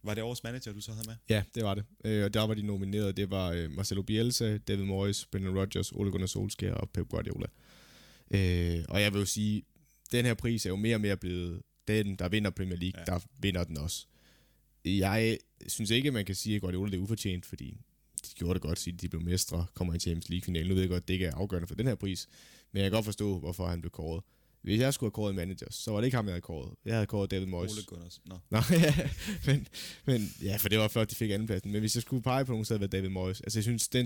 Var 0.02 0.14
det 0.14 0.22
årets 0.22 0.44
manager, 0.44 0.72
du 0.72 0.80
så 0.80 0.92
havde 0.92 1.08
med? 1.08 1.16
Ja, 1.28 1.42
det 1.54 1.64
var 1.64 1.74
det. 1.74 1.84
Øh, 2.04 2.24
og 2.24 2.34
der 2.34 2.42
var 2.46 2.54
de 2.54 2.62
nomineret. 2.62 3.16
Det 3.16 3.30
var 3.30 3.50
øh, 3.50 3.70
Marcelo 3.70 4.02
Bielsa, 4.02 4.56
David 4.56 4.84
Moyes, 4.84 5.26
Brendan 5.26 5.58
Rodgers, 5.58 5.92
Ole 5.92 6.10
Gunnar 6.10 6.26
Solskjaer 6.26 6.74
og 6.74 6.90
Pep 6.90 7.08
Guardiola. 7.08 7.46
Øh, 8.30 8.84
og 8.88 9.02
jeg 9.02 9.12
vil 9.12 9.18
jo 9.18 9.24
sige, 9.24 9.62
den 10.12 10.24
her 10.24 10.34
pris 10.34 10.66
er 10.66 10.70
jo 10.70 10.76
mere 10.76 10.96
og 10.96 11.00
mere 11.00 11.16
blevet 11.16 11.62
den, 11.88 12.16
der 12.16 12.28
vinder 12.28 12.50
Premier 12.50 12.76
League, 12.76 13.00
ja. 13.00 13.12
der 13.12 13.20
vinder 13.38 13.64
den 13.64 13.78
også. 13.78 14.06
Jeg 14.84 15.38
synes 15.68 15.90
ikke, 15.90 16.10
man 16.10 16.24
kan 16.24 16.34
sige, 16.34 16.56
at 16.56 16.62
Guardiola 16.62 16.96
er 16.96 17.00
ufortjent, 17.00 17.46
fordi 17.46 17.80
de 18.20 18.34
gjorde 18.34 18.54
det 18.54 18.62
godt, 18.62 18.78
siden 18.78 18.98
de 18.98 19.08
blev 19.08 19.22
mestre, 19.22 19.66
kommer 19.74 19.94
i 19.94 19.98
Champions 19.98 20.28
League-finalen. 20.28 20.68
Nu 20.68 20.74
ved 20.74 20.82
jeg 20.82 20.90
godt, 20.90 21.02
at 21.02 21.08
det 21.08 21.14
ikke 21.14 21.26
er 21.26 21.34
afgørende 21.34 21.68
for 21.68 21.74
den 21.74 21.86
her 21.86 21.94
pris, 21.94 22.28
men 22.72 22.82
jeg 22.82 22.90
kan 22.90 22.96
godt 22.96 23.04
forstå, 23.04 23.38
hvorfor 23.38 23.66
han 23.66 23.80
blev 23.80 23.90
kåret. 23.90 24.22
Hvis 24.62 24.80
jeg 24.80 24.94
skulle 24.94 25.08
have 25.08 25.12
kåret 25.12 25.34
manager, 25.34 25.66
så 25.70 25.90
var 25.90 26.00
det 26.00 26.04
ikke 26.04 26.16
ham, 26.16 26.26
jeg 26.26 26.32
havde 26.32 26.40
kåret. 26.40 26.74
Jeg 26.84 26.94
havde 26.94 27.06
kåret 27.06 27.30
David 27.30 27.46
Moyes. 27.46 27.72
Ole 27.72 27.82
Gunners. 27.86 28.20
No. 28.28 28.36
Nå, 28.50 28.58
ja, 28.70 28.94
men, 29.46 29.66
men, 30.04 30.32
ja, 30.42 30.56
for 30.56 30.68
det 30.68 30.78
var 30.78 30.88
før, 30.88 31.04
de 31.04 31.14
fik 31.14 31.30
andenpladsen. 31.30 31.72
Men 31.72 31.80
hvis 31.80 31.94
jeg 31.94 32.02
skulle 32.02 32.22
pege 32.22 32.44
på 32.44 32.52
nogen, 32.52 32.64
så 32.64 32.74
havde 32.74 32.82
det 32.82 32.92
været 32.92 33.02
David 33.02 33.12
Moyes. 33.12 33.40
Altså, 33.40 33.58
jeg 33.58 33.64
synes, 33.64 33.88
den 33.88 34.02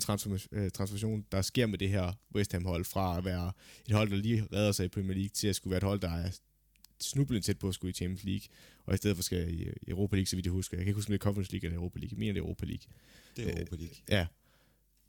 øh, 0.53 0.71
transformation, 0.71 1.25
der 1.33 1.43
sker 1.43 1.67
med 1.67 1.79
det 1.79 1.89
her 1.89 2.13
West 2.35 2.53
Ham-hold, 2.53 2.85
fra 2.85 3.19
at 3.19 3.25
være 3.25 3.53
et 3.89 3.95
hold, 3.95 4.11
der 4.11 4.17
lige 4.17 4.47
redder 4.53 4.73
sig 4.73 4.85
i 4.85 4.89
Premier 4.89 5.15
League, 5.15 5.29
til 5.29 5.49
at 5.49 5.57
skulle 5.57 5.71
være 5.71 5.79
et 5.79 5.85
hold, 5.85 6.01
der 6.01 6.11
er 6.11 6.31
snublende 7.01 7.47
tæt 7.47 7.59
på 7.59 7.69
at 7.69 7.75
skulle 7.75 7.91
i 7.91 7.95
Champions 7.95 8.25
League, 8.25 8.47
og 8.87 8.95
i 8.95 8.97
stedet 8.97 9.17
for 9.17 9.23
skal 9.23 9.55
i 9.55 9.69
Europa 9.89 10.17
League, 10.17 10.27
så 10.27 10.37
vidt 10.37 10.47
jeg 10.47 10.53
husker. 10.53 10.77
Jeg 10.77 10.85
kan 10.85 10.91
ikke 10.91 10.99
huske, 10.99 11.11
om 11.11 11.13
det 11.13 11.21
er 11.21 11.25
Conference 11.25 11.53
League 11.53 11.67
eller 11.67 11.79
Europa 11.79 11.99
League. 11.99 12.13
Jeg 12.13 12.19
mener, 12.19 12.33
det 12.33 12.41
er 12.41 12.45
Europa 12.45 12.67
League. 12.67 12.87
Det 13.37 13.49
er 13.49 13.53
Europa 13.57 13.77
League. 13.77 13.97
Øh, 14.09 14.13
ja, 14.13 14.27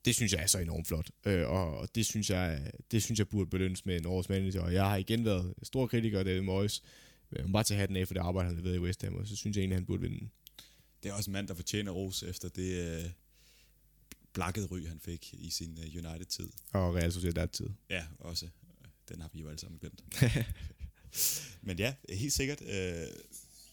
det 0.06 0.16
synes 0.16 0.34
jeg 0.34 0.44
er 0.44 0.48
så 0.48 0.60
enormt 0.60 0.88
flot. 0.88 1.10
Øh, 1.26 1.50
og 1.50 1.96
det 1.96 2.06
synes, 2.06 2.30
jeg, 2.30 2.72
det 2.92 3.04
synes 3.04 3.20
jeg 3.20 3.28
burde 3.28 3.50
belønnes 3.50 3.86
med 3.86 3.96
en 4.00 4.06
års 4.06 4.30
manager. 4.30 4.62
Og 4.62 4.74
jeg 4.74 4.90
har 4.90 4.96
igen 4.96 5.26
været 5.26 5.54
stor 5.64 5.88
kritiker 5.88 6.20
af 6.20 6.26
David 6.26 6.42
Moyes. 6.42 6.84
Jeg 7.32 7.46
må 7.46 7.52
bare 7.52 7.64
tage 7.64 7.80
hatten 7.80 7.98
af 7.98 8.08
for 8.08 8.14
det 8.14 8.22
arbejde, 8.22 8.56
han 8.56 8.64
været 8.64 8.76
i 8.76 8.80
West 8.80 9.02
Ham, 9.02 9.16
og 9.16 9.28
så 9.28 9.36
synes 9.36 9.58
jeg 9.58 9.62
egentlig, 9.62 9.78
han 9.78 9.86
burde 9.86 10.02
vinde 10.02 10.30
Det 11.04 11.10
er 11.10 11.14
også 11.14 11.30
en 11.30 11.34
mand, 11.34 11.48
der 11.48 11.54
fortjener 11.54 11.92
ros 11.92 12.24
efter 12.24 12.50
det 12.50 13.04
øh, 13.04 13.10
blakkede 14.34 14.66
ry, 14.66 14.88
han 14.88 15.00
fik 15.00 15.34
i 15.34 15.50
sin 15.50 15.78
øh, 15.78 16.06
United-tid. 16.06 16.50
Og 16.74 16.96
Real 16.96 17.12
Sociedad-tid. 17.12 17.70
Ja, 17.90 18.06
også. 18.20 18.48
Den 19.10 19.22
har 19.22 19.30
vi 19.34 19.40
jo 19.40 19.48
alle 19.48 19.60
sammen 19.60 19.80
glemt. 19.80 20.04
Men 21.68 21.80
ja, 21.80 21.94
helt 22.10 22.34
sikkert. 22.34 22.62
Øh, 22.62 23.08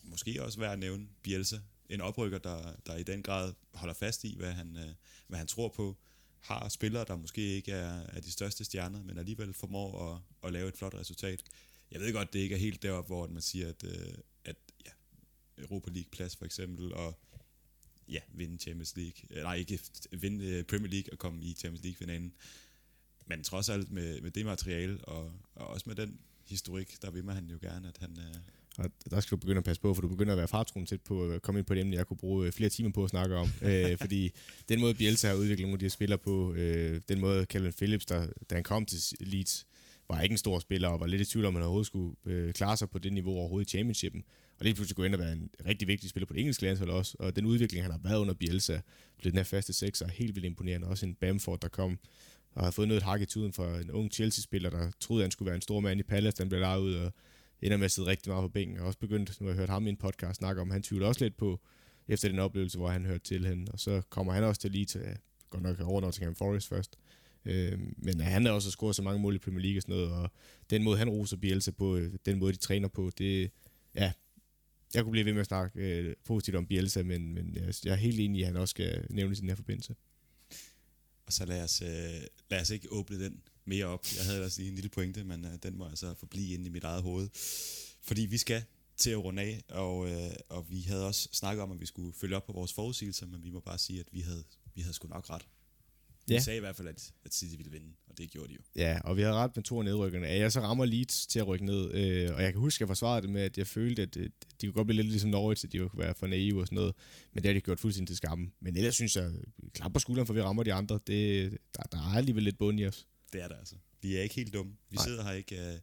måske 0.02 0.43
også 0.43 0.59
værd 0.59 0.72
at 0.72 0.78
nævne 0.78 1.06
Bielsa. 1.22 1.56
En 1.90 2.00
oprykker, 2.00 2.38
der, 2.38 2.74
der 2.86 2.96
i 2.96 3.02
den 3.02 3.22
grad 3.22 3.52
holder 3.74 3.94
fast 3.94 4.24
i, 4.24 4.34
hvad 4.36 4.52
han, 4.52 4.76
øh, 4.76 4.94
hvad 5.26 5.38
han 5.38 5.46
tror 5.46 5.68
på 5.68 5.96
har 6.40 6.68
spillere, 6.68 7.04
der 7.04 7.16
måske 7.16 7.40
ikke 7.40 7.72
er, 7.72 8.00
er 8.00 8.20
de 8.20 8.32
største 8.32 8.64
stjerner, 8.64 9.02
men 9.02 9.18
alligevel 9.18 9.52
formår 9.52 10.12
at, 10.12 10.20
at 10.44 10.52
lave 10.52 10.68
et 10.68 10.76
flot 10.76 10.94
resultat. 10.94 11.42
Jeg 11.90 12.00
ved 12.00 12.12
godt, 12.12 12.32
det 12.32 12.38
ikke 12.38 12.54
er 12.54 12.58
helt 12.58 12.82
deroppe, 12.82 13.06
hvor 13.06 13.26
man 13.26 13.42
siger, 13.42 13.68
at, 13.68 13.84
øh, 13.84 14.14
at 14.44 14.56
ja, 14.86 14.90
Europa 15.58 15.90
League 15.90 16.10
plads 16.10 16.36
for 16.36 16.44
eksempel, 16.44 16.94
og 16.94 17.18
ja, 18.08 18.20
vinde 18.32 18.58
Champions 18.58 18.96
League, 18.96 19.22
øh, 19.30 19.42
nej 19.42 19.54
ikke 19.54 19.80
vinde 20.10 20.44
øh, 20.44 20.64
Premier 20.64 20.90
League 20.90 21.12
og 21.12 21.18
komme 21.18 21.42
i 21.44 21.54
Champions 21.54 21.82
League-finalen. 21.84 22.32
Men 23.26 23.44
trods 23.44 23.68
alt 23.68 23.90
med, 23.90 24.20
med 24.20 24.30
det 24.30 24.46
materiale, 24.46 25.04
og, 25.04 25.32
og 25.54 25.66
også 25.66 25.88
med 25.88 25.96
den 25.96 26.20
historik, 26.44 27.02
der 27.02 27.10
vil 27.10 27.24
man 27.24 27.34
han 27.34 27.46
jo 27.46 27.58
gerne, 27.62 27.88
at 27.88 27.98
han, 27.98 28.18
øh, 28.18 28.34
og 28.78 28.90
der 29.10 29.20
skal 29.20 29.30
du 29.30 29.40
begynde 29.40 29.59
at 29.59 29.64
passe 29.64 29.82
på, 29.82 29.94
for 29.94 30.02
du 30.02 30.09
begynder 30.09 30.32
at 30.32 30.38
være 30.38 30.48
fartroen 30.48 30.86
tæt 30.86 31.01
på 31.01 31.24
at 31.24 31.42
komme 31.42 31.59
ind 31.59 31.66
på 31.66 31.74
det 31.74 31.80
emne, 31.80 31.97
jeg 31.97 32.06
kunne 32.06 32.16
bruge 32.16 32.47
øh, 32.47 32.52
flere 32.52 32.70
timer 32.70 32.90
på 32.90 33.05
at 33.05 33.10
snakke 33.10 33.36
om. 33.36 33.48
øh, 33.62 33.98
fordi 33.98 34.30
den 34.68 34.80
måde, 34.80 34.94
Bielsa 34.94 35.28
har 35.28 35.34
udviklet 35.34 35.60
nogle 35.60 35.74
af 35.74 35.78
de 35.78 35.84
her 35.84 35.90
spillere 35.90 36.18
på, 36.18 36.55
øh, 36.55 37.01
den 37.09 37.20
måde, 37.20 37.44
Calvin 37.44 37.72
Phillips, 37.72 38.06
der, 38.06 38.26
da 38.51 38.55
han 38.55 38.64
kom 38.64 38.86
til 38.86 39.01
Leeds, 39.20 39.66
var 40.09 40.20
ikke 40.20 40.32
en 40.32 40.38
stor 40.38 40.59
spiller, 40.59 40.88
og 40.88 41.01
var 41.01 41.06
lidt 41.06 41.22
i 41.22 41.24
tvivl 41.24 41.47
om, 41.47 41.55
han 41.55 41.62
overhovedet 41.62 41.86
skulle 41.86 42.16
øh, 42.26 42.52
klare 42.52 42.76
sig 42.76 42.90
på 42.90 42.98
det 42.98 43.12
niveau 43.12 43.34
overhovedet 43.34 43.66
i 43.66 43.70
championshipen. 43.70 44.24
Og 44.59 44.64
lige 44.64 44.74
pludselig 44.74 44.97
gå 44.97 45.05
ind 45.05 45.14
og 45.14 45.20
være 45.20 45.32
en 45.32 45.51
rigtig 45.66 45.88
vigtig 45.88 46.10
spiller 46.10 46.26
på 46.26 46.32
det 46.32 46.40
engelske 46.40 46.62
landshold 46.62 46.90
også. 46.90 47.16
Og 47.18 47.36
den 47.36 47.47
udvikling, 47.47 47.84
han 47.84 47.92
har 47.92 48.01
været 48.02 48.18
under 48.18 48.34
Bielsa, 48.34 48.78
blev 49.18 49.32
den 49.32 49.38
her 49.38 49.44
faste 49.44 49.72
sekser, 49.72 50.06
er 50.06 50.10
helt 50.10 50.34
vildt 50.34 50.47
imponerende. 50.47 50.86
Også 50.86 51.06
en 51.06 51.14
Bamford, 51.14 51.60
der 51.60 51.68
kom 51.68 51.98
og 52.55 52.64
har 52.64 52.70
fået 52.70 52.88
noget 52.88 53.02
hak 53.02 53.20
i 53.20 53.26
tuden 53.26 53.52
for 53.52 53.76
en 53.76 53.90
ung 53.90 54.12
Chelsea-spiller, 54.12 54.70
der 54.70 54.90
troede, 55.01 55.22
han 55.22 55.30
skulle 55.30 55.47
være 55.47 55.55
en 55.55 55.62
stor 55.62 55.80
mand 55.80 56.01
i 56.01 56.02
Palace, 56.02 56.36
den 56.36 56.48
blev 56.48 56.60
lavet 56.60 56.82
ud 56.82 56.94
og 56.94 57.12
ender 57.62 57.76
med 57.76 57.84
at 57.84 57.90
sidde 57.90 58.08
rigtig 58.08 58.30
meget 58.30 58.42
på 58.42 58.48
bænken. 58.48 58.78
Og 58.78 58.86
også 58.86 58.98
begyndt, 58.98 59.40
nu 59.40 59.46
har 59.46 59.52
jeg 59.52 59.58
hørt 59.58 59.68
ham 59.68 59.86
i 59.86 59.90
en 59.90 59.96
podcast 59.96 60.38
snakke 60.38 60.60
om, 60.60 60.70
han 60.70 60.82
tvivler 60.82 61.06
også 61.06 61.24
lidt 61.24 61.36
på, 61.36 61.60
efter 62.08 62.28
den 62.28 62.38
oplevelse, 62.38 62.78
hvor 62.78 62.88
han 62.88 63.06
hørte 63.06 63.24
til 63.24 63.46
hende. 63.46 63.72
Og 63.72 63.80
så 63.80 64.02
kommer 64.08 64.32
han 64.32 64.44
også 64.44 64.60
til 64.60 64.70
lige 64.70 64.84
til, 64.84 65.02
godt 65.50 65.62
nok 65.62 65.80
over 65.80 66.00
Nottingham 66.00 66.34
Forest 66.34 66.68
først. 66.68 66.98
Øh, 67.44 67.78
men 67.96 68.20
han 68.20 68.44
har 68.44 68.52
også 68.52 68.70
scoret 68.70 68.96
så 68.96 69.02
mange 69.02 69.22
mål 69.22 69.34
i 69.34 69.38
Premier 69.38 69.62
League 69.62 69.78
og 69.78 69.82
sådan 69.82 69.94
noget, 69.94 70.12
og 70.12 70.30
den 70.70 70.82
måde, 70.82 70.98
han 70.98 71.08
roser 71.08 71.36
Bielsa 71.36 71.70
på, 71.70 71.96
øh, 71.96 72.12
den 72.26 72.38
måde, 72.38 72.52
de 72.52 72.58
træner 72.58 72.88
på, 72.88 73.10
det, 73.18 73.50
ja, 73.94 74.12
jeg 74.94 75.02
kunne 75.02 75.10
blive 75.10 75.24
ved 75.24 75.32
med 75.32 75.40
at 75.40 75.46
snakke 75.46 75.80
øh, 75.80 76.14
positivt 76.24 76.56
om 76.56 76.66
Bielsa, 76.66 77.02
men, 77.02 77.34
men 77.34 77.54
jeg, 77.54 77.74
jeg 77.84 77.92
er 77.92 77.96
helt 77.96 78.20
enig 78.20 78.38
i, 78.38 78.42
at 78.42 78.46
han 78.46 78.56
også 78.56 78.70
skal 78.70 79.06
nævnes 79.10 79.38
i 79.38 79.40
den 79.40 79.48
her 79.48 79.56
forbindelse. 79.56 79.94
Og 81.26 81.32
så 81.32 81.44
lad 81.44 81.64
os, 81.64 81.82
øh, 81.82 81.88
lad 82.50 82.60
os 82.60 82.70
ikke 82.70 82.92
åbne 82.92 83.24
den 83.24 83.40
mere 83.64 83.84
op. 83.86 84.06
Jeg 84.16 84.24
havde 84.24 84.36
ellers 84.36 84.58
lige 84.58 84.68
en 84.68 84.74
lille 84.74 84.90
pointe, 84.90 85.24
men 85.24 85.44
øh, 85.44 85.50
den 85.62 85.78
må 85.78 85.88
altså 85.88 86.14
forblive 86.14 86.54
inde 86.54 86.66
i 86.66 86.68
mit 86.68 86.84
eget 86.84 87.02
hoved. 87.02 87.28
Fordi 88.02 88.22
vi 88.26 88.38
skal 88.38 88.62
til 88.96 89.10
at 89.10 89.24
runde 89.24 89.42
af, 89.42 89.62
og, 89.68 90.10
øh, 90.10 90.30
og 90.48 90.70
vi 90.70 90.80
havde 90.80 91.06
også 91.06 91.28
snakket 91.32 91.62
om, 91.62 91.72
at 91.72 91.80
vi 91.80 91.86
skulle 91.86 92.12
følge 92.20 92.36
op 92.36 92.46
på 92.46 92.52
vores 92.52 92.72
forudsigelser, 92.72 93.26
men 93.26 93.44
vi 93.44 93.50
må 93.50 93.60
bare 93.60 93.78
sige, 93.78 94.00
at 94.00 94.06
vi 94.12 94.20
havde, 94.20 94.44
vi 94.74 94.80
havde 94.80 94.94
sgu 94.94 95.08
nok 95.08 95.30
ret. 95.30 95.46
Vi 96.26 96.34
Ja. 96.34 96.40
sagde 96.40 96.56
i 96.56 96.60
hvert 96.60 96.76
fald, 96.76 96.88
at, 96.88 97.12
at 97.24 97.34
City 97.34 97.56
ville 97.56 97.72
vinde, 97.72 97.86
og 98.08 98.18
det 98.18 98.30
gjorde 98.30 98.48
de 98.48 98.54
jo. 98.54 98.60
Ja, 98.76 99.00
og 99.04 99.16
vi 99.16 99.22
har 99.22 99.32
ret 99.34 99.56
med 99.56 99.64
to 99.64 99.78
af 99.78 99.84
nedrykkerne. 99.84 100.26
At 100.26 100.40
jeg 100.40 100.52
så 100.52 100.60
rammer 100.60 100.84
Leeds 100.84 101.26
til 101.26 101.38
at 101.38 101.46
rykke 101.46 101.64
ned, 101.66 101.94
øh, 101.94 102.34
og 102.34 102.42
jeg 102.42 102.52
kan 102.52 102.60
huske, 102.60 102.76
at 102.76 102.80
jeg 102.80 102.88
forsvarede 102.88 103.22
det 103.22 103.30
med, 103.30 103.42
at 103.42 103.58
jeg 103.58 103.66
følte, 103.66 104.02
at 104.02 104.16
øh, 104.16 104.30
de 104.60 104.66
kunne 104.66 104.72
godt 104.72 104.86
blive 104.86 104.96
lidt 104.96 105.08
ligesom 105.10 105.30
Norwich, 105.30 105.64
at 105.64 105.72
de 105.72 105.78
kunne 105.78 105.90
være 105.98 106.14
for 106.14 106.26
naive 106.26 106.60
og 106.60 106.66
sådan 106.66 106.76
noget. 106.76 106.94
Men 107.32 107.42
det 107.42 107.48
har 107.48 107.54
de 107.54 107.60
gjort 107.60 107.80
fuldstændig 107.80 108.08
til 108.08 108.16
skamme. 108.16 108.50
Men 108.60 108.76
ellers 108.76 108.94
synes 108.94 109.16
jeg, 109.16 109.32
klap 109.74 109.92
på 109.92 109.98
skulderen, 109.98 110.26
for 110.26 110.34
vi 110.34 110.42
rammer 110.42 110.62
de 110.62 110.72
andre. 110.72 111.00
Det, 111.06 111.50
der, 111.76 111.82
der 111.82 111.98
er 111.98 112.16
alligevel 112.16 112.42
lidt 112.42 112.58
bund 112.58 112.80
i 112.80 112.86
os. 112.86 113.06
Det 113.32 113.43
er 113.43 113.48
det 113.48 113.57
altså. 113.59 113.74
Vi 114.02 114.16
er 114.16 114.23
ikke 114.23 114.35
helt 114.35 114.52
dumme. 114.52 114.77
Vi 114.90 114.97
Nej. 114.97 115.05
sidder 115.05 115.24
her 115.24 115.32
ikke 115.32 115.73
øh, 115.73 115.78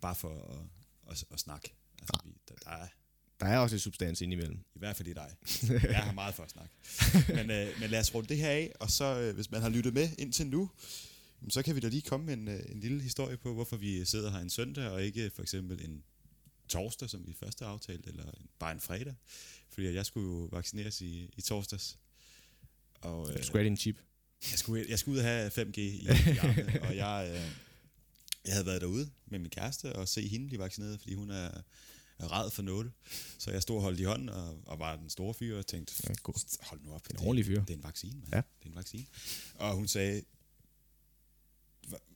bare 0.00 0.14
for 0.14 0.60
at, 1.08 1.12
at, 1.12 1.24
at 1.30 1.40
snakke. 1.40 1.72
Altså, 2.00 2.20
vi, 2.24 2.30
der, 2.48 2.54
der 2.64 2.70
er 2.70 2.86
Der 3.40 3.46
er 3.46 3.58
også 3.58 3.74
lidt 3.74 3.82
substans 3.82 4.20
indimellem. 4.20 4.58
i 4.74 4.78
hvert 4.78 4.96
fald 4.96 5.08
i 5.08 5.12
dig. 5.12 5.36
Jeg 5.82 6.02
har 6.02 6.12
meget 6.12 6.34
for 6.34 6.42
at 6.42 6.50
snakke. 6.50 6.74
Men, 7.42 7.50
øh, 7.50 7.80
men 7.80 7.90
lad 7.90 8.00
os 8.00 8.14
runde 8.14 8.28
det 8.28 8.36
her 8.38 8.50
af, 8.50 8.72
og 8.80 8.90
så 8.90 9.04
øh, 9.20 9.34
hvis 9.34 9.50
man 9.50 9.62
har 9.62 9.68
lyttet 9.68 9.94
med 9.94 10.08
indtil 10.18 10.46
nu, 10.46 10.70
så 11.48 11.62
kan 11.62 11.74
vi 11.74 11.80
da 11.80 11.88
lige 11.88 12.02
komme 12.02 12.26
med 12.26 12.34
en, 12.34 12.48
øh, 12.48 12.60
en 12.68 12.80
lille 12.80 13.02
historie 13.02 13.36
på, 13.36 13.54
hvorfor 13.54 13.76
vi 13.76 14.04
sidder 14.04 14.30
her 14.30 14.38
en 14.38 14.50
søndag, 14.50 14.88
og 14.90 15.02
ikke 15.04 15.30
for 15.30 15.42
eksempel 15.42 15.84
en 15.84 16.02
torsdag, 16.68 17.10
som 17.10 17.26
vi 17.26 17.32
først 17.34 17.60
har 17.60 17.66
aftalt, 17.66 18.06
eller 18.06 18.24
en, 18.24 18.46
bare 18.58 18.72
en 18.72 18.80
fredag. 18.80 19.14
Fordi 19.68 19.94
jeg 19.94 20.06
skulle 20.06 20.26
jo 20.28 20.48
vaccineres 20.52 21.00
i, 21.00 21.30
i 21.36 21.40
torsdags. 21.40 21.98
Og, 23.00 23.30
øh, 23.32 23.38
Du 23.38 23.42
skulle 23.42 23.62
have 23.62 23.68
din 23.68 23.76
chip. 23.76 23.96
Jeg 24.50 24.58
skulle, 24.58 24.86
jeg 24.88 24.98
skulle 24.98 25.12
ud 25.14 25.18
og 25.18 25.24
have 25.24 25.50
5G 25.50 25.78
i, 25.78 25.82
i 26.34 26.36
armene, 26.38 26.82
og 26.82 26.96
jeg, 26.96 27.28
øh, 27.30 27.50
jeg 28.44 28.52
havde 28.54 28.66
været 28.66 28.80
derude 28.80 29.10
med 29.26 29.38
min 29.38 29.50
kæreste 29.50 29.92
og 29.96 30.08
se 30.08 30.28
hende 30.28 30.46
blive 30.46 30.58
vaccineret, 30.62 31.00
fordi 31.00 31.14
hun 31.14 31.30
er, 31.30 31.50
ræd 32.20 32.50
for 32.50 32.62
nåle. 32.62 32.92
Så 33.38 33.50
jeg 33.50 33.62
stod 33.62 33.76
og 33.76 33.82
holdt 33.82 34.00
i 34.00 34.02
hånden 34.02 34.28
og, 34.28 34.58
og 34.66 34.78
var 34.78 34.96
den 34.96 35.10
store 35.10 35.34
fyr 35.34 35.58
og 35.58 35.66
tænkte, 35.66 35.94
Ja, 36.08 36.14
god. 36.22 36.64
hold 36.64 36.80
nu 36.80 36.92
op. 36.92 37.06
En 37.10 37.16
ordentlig 37.18 37.46
fyr. 37.46 37.60
Det 37.64 37.70
er 37.70 37.76
en 37.76 37.82
vaccine, 37.84 38.12
mand. 38.20 38.34
Ja. 38.34 38.36
Det 38.36 38.64
er 38.66 38.68
en 38.70 38.74
vaccine. 38.76 39.06
Og 39.54 39.74
hun 39.74 39.88
sagde, 39.88 40.22
"Hva- 41.86 42.12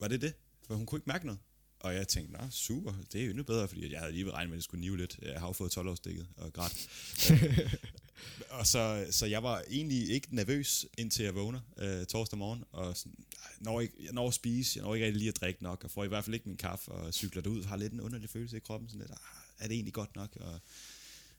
var 0.00 0.08
det 0.08 0.20
det? 0.22 0.34
For 0.66 0.74
hun 0.74 0.86
kunne 0.86 0.98
ikke 0.98 1.08
mærke 1.10 1.26
noget. 1.26 1.40
Og 1.80 1.94
jeg 1.94 2.08
tænkte, 2.08 2.32
nå, 2.32 2.50
super, 2.50 2.92
det 3.12 3.20
er 3.20 3.24
jo 3.24 3.30
endnu 3.30 3.44
bedre, 3.44 3.68
fordi 3.68 3.92
jeg 3.92 4.00
havde 4.00 4.12
lige 4.12 4.30
regnet 4.30 4.48
med, 4.50 4.56
at 4.56 4.58
det 4.58 4.64
skulle 4.64 4.80
nive 4.80 4.96
lidt. 4.96 5.18
Jeg 5.22 5.40
har 5.40 5.46
jo 5.46 5.52
fået 5.52 5.72
12 5.72 5.88
årsdækket 5.88 6.26
og 6.36 6.52
grædt. 6.52 6.88
Og 8.50 8.66
så, 8.66 9.06
så 9.10 9.26
jeg 9.26 9.42
var 9.42 9.62
egentlig 9.70 10.10
ikke 10.10 10.34
nervøs, 10.34 10.86
indtil 10.98 11.24
jeg 11.24 11.34
vågner 11.34 11.60
øh, 11.78 12.06
torsdag 12.06 12.38
morgen, 12.38 12.64
og 12.72 12.96
sådan, 12.96 13.14
jeg 13.32 13.38
når, 13.60 13.80
ikke, 13.80 13.94
jeg 14.04 14.12
når 14.12 14.28
at 14.28 14.34
spise, 14.34 14.78
jeg 14.78 14.84
når 14.84 14.94
ikke 14.94 15.06
rigtig 15.06 15.18
lige 15.18 15.28
at 15.28 15.36
drikke 15.36 15.62
nok, 15.62 15.84
og 15.84 15.90
får 15.90 16.04
i 16.04 16.08
hvert 16.08 16.24
fald 16.24 16.34
ikke 16.34 16.48
min 16.48 16.56
kaffe, 16.56 16.92
og 16.92 17.14
cykler 17.14 17.42
derud, 17.42 17.64
har 17.64 17.76
lidt 17.76 17.92
en 17.92 18.00
underlig 18.00 18.30
følelse 18.30 18.56
i 18.56 18.60
kroppen, 18.60 18.88
sådan 18.88 19.00
lidt, 19.00 19.10
"Ah, 19.10 19.18
er 19.58 19.68
det 19.68 19.74
egentlig 19.74 19.94
godt 19.94 20.16
nok? 20.16 20.36
Og 20.40 20.60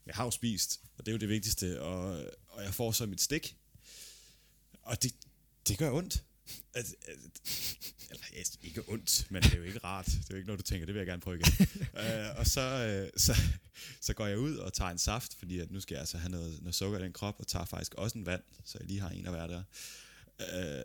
jeg 0.06 0.16
har 0.16 0.24
jo 0.24 0.32
spist, 0.32 0.80
og 0.98 1.06
det 1.06 1.12
er 1.12 1.14
jo 1.16 1.20
det 1.20 1.30
vigtigste, 1.30 1.82
og, 1.82 2.26
og 2.48 2.64
jeg 2.64 2.74
får 2.74 2.92
så 2.92 3.06
mit 3.06 3.22
stik, 3.22 3.56
og 4.82 5.04
det, 5.04 5.14
det 5.68 5.78
gør 5.78 5.92
ondt. 5.92 6.24
At, 6.74 6.86
at, 7.08 7.18
eller 8.10 8.26
ja, 8.34 8.44
ikke 8.64 8.90
ondt, 8.90 9.32
men 9.32 9.44
det 9.44 9.54
er 9.54 9.58
jo 9.58 9.64
ikke 9.64 9.80
rart. 9.80 10.06
Det 10.06 10.16
er 10.16 10.28
jo 10.32 10.36
ikke 10.36 10.48
noget, 10.48 10.60
du 10.60 10.64
tænker, 10.64 10.86
det 10.86 10.96
vil 10.96 11.00
jeg 11.00 11.08
gerne 11.08 11.22
prøve 11.22 11.40
igen. 11.40 11.68
uh, 11.82 12.38
og 12.40 12.48
så, 12.48 12.64
uh, 13.04 13.20
så, 13.22 13.36
så 14.02 14.14
går 14.14 14.26
jeg 14.26 14.40
ud 14.40 14.56
og 14.56 14.74
tager 14.74 14.92
en 14.92 14.98
saft, 14.98 15.36
fordi 15.40 15.60
at 15.60 15.72
nu 15.72 15.80
skal 15.80 15.96
jeg 15.96 16.00
altså 16.00 16.18
have 16.18 16.32
noget, 16.32 16.62
noget 16.62 16.76
sukker 16.76 17.00
i 17.00 17.04
den 17.04 17.14
krop, 17.14 17.36
og 17.40 17.48
tager 17.48 17.66
faktisk 17.66 17.94
også 17.96 18.18
en 18.18 18.26
vand, 18.26 18.44
så 18.66 18.78
jeg 18.80 18.88
lige 18.88 19.00
har 19.00 19.10
en 19.10 19.28
at 19.28 19.34
være 19.34 19.48
der. 19.48 19.64
Uh, 20.40 20.82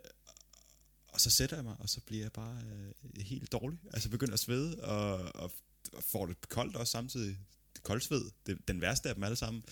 og 1.07 1.21
så 1.21 1.29
sætter 1.29 1.57
jeg 1.57 1.63
mig, 1.63 1.75
og 1.79 1.89
så 1.89 2.01
bliver 2.01 2.23
jeg 2.23 2.31
bare 2.31 2.61
uh, 3.03 3.21
helt 3.23 3.51
dårlig. 3.51 3.79
Altså 3.93 4.09
begynder 4.09 4.33
at 4.33 4.39
svede, 4.39 4.83
og, 4.83 5.35
og, 5.35 5.51
og 5.93 6.03
får 6.03 6.25
det 6.25 6.49
koldt 6.49 6.75
også 6.75 6.91
samtidig. 6.91 7.37
Det 7.75 7.83
koldt 7.83 8.03
sved, 8.03 8.31
det, 8.45 8.67
den 8.67 8.81
værste 8.81 9.09
af 9.09 9.15
dem 9.15 9.23
alle 9.23 9.35
sammen 9.35 9.63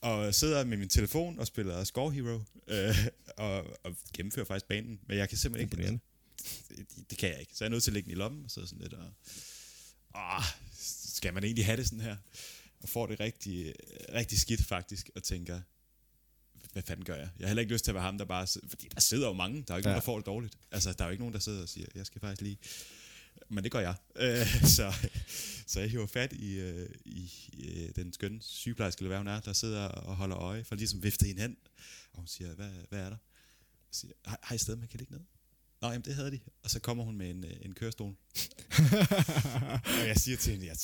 og 0.00 0.34
sidder 0.34 0.64
med 0.64 0.76
min 0.76 0.88
telefon 0.88 1.38
og 1.38 1.46
spiller 1.46 1.84
Score 1.84 2.12
Hero, 2.12 2.42
øh, 2.66 2.96
og, 3.36 3.66
og 3.84 3.96
gennemfører 4.14 4.46
faktisk 4.46 4.66
banen, 4.66 5.00
men 5.06 5.18
jeg 5.18 5.28
kan 5.28 5.38
simpelthen 5.38 5.66
ikke... 5.66 5.74
Imponerende. 5.74 6.00
Det, 6.68 7.10
det 7.10 7.18
kan 7.18 7.28
jeg 7.30 7.40
ikke. 7.40 7.52
Så 7.54 7.64
jeg 7.64 7.68
er 7.68 7.70
nødt 7.70 7.82
til 7.82 7.90
at 7.90 7.94
lægge 7.94 8.06
den 8.06 8.16
i 8.16 8.20
lommen, 8.20 8.44
og 8.44 8.50
så 8.50 8.66
sådan 8.66 8.78
lidt, 8.78 8.92
og, 8.92 9.12
ah, 10.14 10.44
skal 11.14 11.34
man 11.34 11.44
egentlig 11.44 11.66
have 11.66 11.76
det 11.76 11.86
sådan 11.86 12.00
her? 12.00 12.16
Og 12.80 12.88
får 12.88 13.06
det 13.06 13.20
rigtig, 13.20 13.74
rigtig 14.14 14.40
skidt 14.40 14.64
faktisk, 14.64 15.10
og 15.14 15.22
tænker, 15.22 15.60
hvad 16.72 16.82
fanden 16.82 17.04
gør 17.04 17.14
jeg? 17.14 17.28
Jeg 17.38 17.44
har 17.44 17.48
heller 17.48 17.60
ikke 17.60 17.72
lyst 17.72 17.84
til 17.84 17.90
at 17.90 17.94
være 17.94 18.04
ham, 18.04 18.18
der 18.18 18.24
bare... 18.24 18.46
Fordi 18.68 18.88
der 18.94 19.00
sidder 19.00 19.26
jo 19.26 19.32
mange, 19.32 19.64
der 19.68 19.74
er 19.74 19.76
jo 19.76 19.78
ikke 19.78 19.88
ja. 19.88 19.92
nogen, 19.92 20.00
der 20.00 20.04
får 20.04 20.16
det 20.16 20.26
dårligt. 20.26 20.58
Altså, 20.70 20.92
der 20.92 21.04
er 21.04 21.08
jo 21.08 21.10
ikke 21.10 21.22
nogen, 21.22 21.34
der 21.34 21.40
sidder 21.40 21.62
og 21.62 21.68
siger, 21.68 21.86
jeg 21.94 22.06
skal 22.06 22.20
faktisk 22.20 22.42
lige... 22.42 22.58
Men 23.48 23.64
det 23.64 23.72
gør 23.72 23.80
jeg. 23.80 23.94
Øh, 24.16 24.46
så, 24.76 24.92
så 25.66 25.80
jeg 25.80 25.90
hiver 25.90 26.06
fat 26.06 26.32
i, 26.32 26.60
øh, 26.60 26.90
i 27.04 27.30
øh, 27.58 27.90
den 27.96 28.12
skønne 28.12 28.42
sygeplejerske, 28.42 29.00
eller 29.00 29.08
hvad 29.08 29.18
hun 29.18 29.28
er, 29.28 29.40
der 29.40 29.52
sidder 29.52 29.88
og 29.88 30.16
holder 30.16 30.38
øje, 30.38 30.64
for 30.64 30.74
ligesom 30.74 31.02
vifte 31.02 31.26
hende 31.26 31.42
hen. 31.42 31.56
Og 32.12 32.18
hun 32.18 32.26
siger, 32.26 32.54
hvad, 32.54 32.70
hvad 32.88 32.98
er 32.98 33.08
der? 33.08 33.16
Jeg 33.90 33.92
siger, 33.92 34.12
har, 34.24 34.38
har 34.42 34.54
I 34.54 34.58
sted, 34.58 34.76
man 34.76 34.88
kan 34.88 34.98
ligge 34.98 35.12
ned? 35.12 35.22
Nå, 35.80 35.88
jamen 35.88 36.04
det 36.04 36.14
havde 36.14 36.30
de. 36.30 36.40
Og 36.62 36.70
så 36.70 36.80
kommer 36.80 37.04
hun 37.04 37.16
med 37.16 37.30
en, 37.30 37.44
øh, 37.44 37.56
en 37.62 37.74
kørestol. 37.74 38.16
og 40.00 40.06
jeg 40.06 40.16
siger 40.16 40.36
til 40.36 40.52
hende, 40.52 40.66
jeg, 40.66 40.76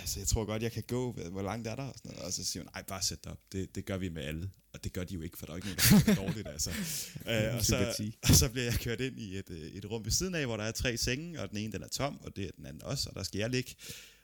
altså, 0.00 0.20
jeg 0.20 0.26
tror 0.28 0.44
godt, 0.44 0.62
jeg 0.62 0.72
kan 0.72 0.82
gå. 0.82 1.12
Hvor 1.12 1.42
langt 1.42 1.68
er 1.68 1.76
der? 1.76 1.82
Og, 1.82 1.94
sådan 1.96 2.10
noget. 2.10 2.24
og 2.26 2.32
så 2.32 2.44
siger 2.44 2.62
hun, 2.62 2.70
nej, 2.74 2.82
bare 2.82 3.02
sæt 3.02 3.24
dig 3.24 3.32
op. 3.32 3.38
Det, 3.52 3.74
det 3.74 3.84
gør 3.84 3.96
vi 3.96 4.08
med 4.08 4.22
alle. 4.22 4.50
Og 4.72 4.84
det 4.84 4.92
gør 4.92 5.04
de 5.04 5.14
jo 5.14 5.20
ikke, 5.20 5.38
for 5.38 5.46
der 5.46 5.52
er 5.52 5.56
jo 5.56 5.62
ikke 5.70 5.82
nogen, 5.90 6.04
der 6.06 6.14
det 6.14 6.16
dårligt. 6.26 6.48
Altså. 6.48 6.70
øh, 7.30 7.54
og, 7.56 7.64
så, 7.64 7.94
og 8.22 8.34
så 8.34 8.48
bliver 8.48 8.64
jeg 8.64 8.74
kørt 8.74 9.00
ind 9.00 9.18
i 9.18 9.36
et, 9.38 9.50
øh, 9.50 9.60
et 9.60 9.90
rum 9.90 10.04
ved 10.04 10.12
siden 10.12 10.34
af, 10.34 10.46
hvor 10.46 10.56
der 10.56 10.64
er 10.64 10.72
tre 10.72 10.96
senge, 10.96 11.40
og 11.40 11.50
den 11.50 11.58
ene 11.58 11.72
den 11.72 11.82
er 11.82 11.88
tom, 11.88 12.20
og 12.20 12.36
det 12.36 12.44
er 12.44 12.50
den 12.56 12.66
anden 12.66 12.82
også, 12.82 13.08
og 13.08 13.14
der 13.14 13.22
skal 13.22 13.38
jeg 13.38 13.50
ligge. 13.50 13.74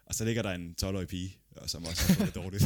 Og 0.07 0.15
så 0.15 0.25
ligger 0.25 0.43
der 0.43 0.51
en 0.51 0.75
12-årig 0.83 1.09
pige, 1.09 1.37
og 1.51 1.71
som 1.71 1.85
også 1.85 2.03
har 2.07 2.15
fået 2.15 2.27
det 2.27 2.35
dårligt. 2.35 2.65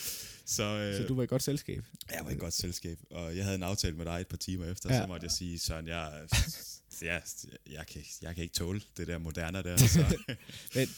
så, 0.56 0.62
øh, 0.62 0.96
Så 0.96 1.06
du 1.08 1.14
var 1.14 1.22
i 1.22 1.26
godt 1.26 1.42
selskab. 1.42 1.84
jeg 2.10 2.24
var 2.24 2.30
i 2.30 2.34
godt 2.36 2.54
selskab, 2.54 2.98
og 3.10 3.36
jeg 3.36 3.44
havde 3.44 3.54
en 3.56 3.62
aftale 3.62 3.96
med 3.96 4.04
dig 4.04 4.20
et 4.20 4.26
par 4.26 4.36
timer 4.36 4.66
efter, 4.66 4.94
Ja. 4.94 5.00
så 5.00 5.06
måtte 5.06 5.24
jeg 5.24 5.30
sige, 5.32 5.58
Søren, 5.58 5.86
jeg, 5.88 6.26
jeg, 7.02 7.22
jeg, 7.70 7.86
kan, 7.86 8.02
jeg 8.22 8.34
kan 8.34 8.42
ikke 8.44 8.54
tåle 8.54 8.80
det 8.96 9.06
der 9.06 9.18
moderne 9.18 9.62
der. 9.62 9.76
Så, 9.76 10.18
Men 10.74 10.88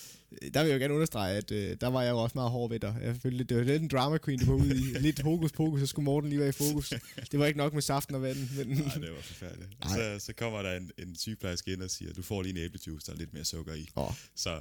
der 0.55 0.62
vil 0.62 0.69
jeg 0.70 0.77
jo 0.78 0.81
gerne 0.82 0.94
understrege, 0.94 1.36
at 1.36 1.51
øh, 1.51 1.77
der 1.81 1.86
var 1.86 2.02
jeg 2.02 2.11
jo 2.11 2.19
også 2.19 2.32
meget 2.35 2.51
hård 2.51 2.70
ved 2.70 2.81
dig. 2.81 2.97
Jeg 3.02 3.16
følte, 3.16 3.36
lidt- 3.39 3.48
det 3.48 3.56
var 3.56 3.62
lidt 3.65 3.82
en 3.82 3.89
drama 3.89 4.19
queen, 4.24 4.39
du 4.39 4.47
var 4.47 4.55
ude 4.65 4.77
i. 4.77 4.81
Lidt 5.06 5.20
hokus 5.23 5.52
pokus, 5.52 5.81
så 5.81 5.86
skulle 5.86 6.05
Morten 6.05 6.31
lige 6.31 6.40
være 6.40 6.48
i 6.48 6.52
fokus. 6.52 6.93
Det 7.32 7.39
var 7.40 7.47
ikke 7.47 7.59
nok 7.59 7.74
med 7.74 7.82
saften 7.82 8.15
og 8.15 8.23
vandet, 8.23 8.48
men 8.56 8.66
nej, 8.69 8.94
det 8.94 9.11
var 9.11 9.20
forfærdeligt. 9.23 9.69
Og 9.81 9.90
Nej. 9.90 10.19
så, 10.19 10.27
så 10.27 10.32
kommer 10.32 10.62
der 10.62 10.77
en, 10.77 10.90
en 10.98 11.16
sygeplejerske 11.16 11.73
ind 11.73 11.82
og 11.82 11.90
siger, 11.90 12.12
du 12.12 12.23
får 12.23 12.43
lige 12.43 12.51
en 12.59 12.65
æblejuice, 12.65 13.06
der 13.06 13.12
er 13.12 13.16
lidt 13.16 13.32
mere 13.35 13.44
sukker 13.44 13.74
i. 13.74 13.89
Åh, 13.97 14.12
Så 14.36 14.61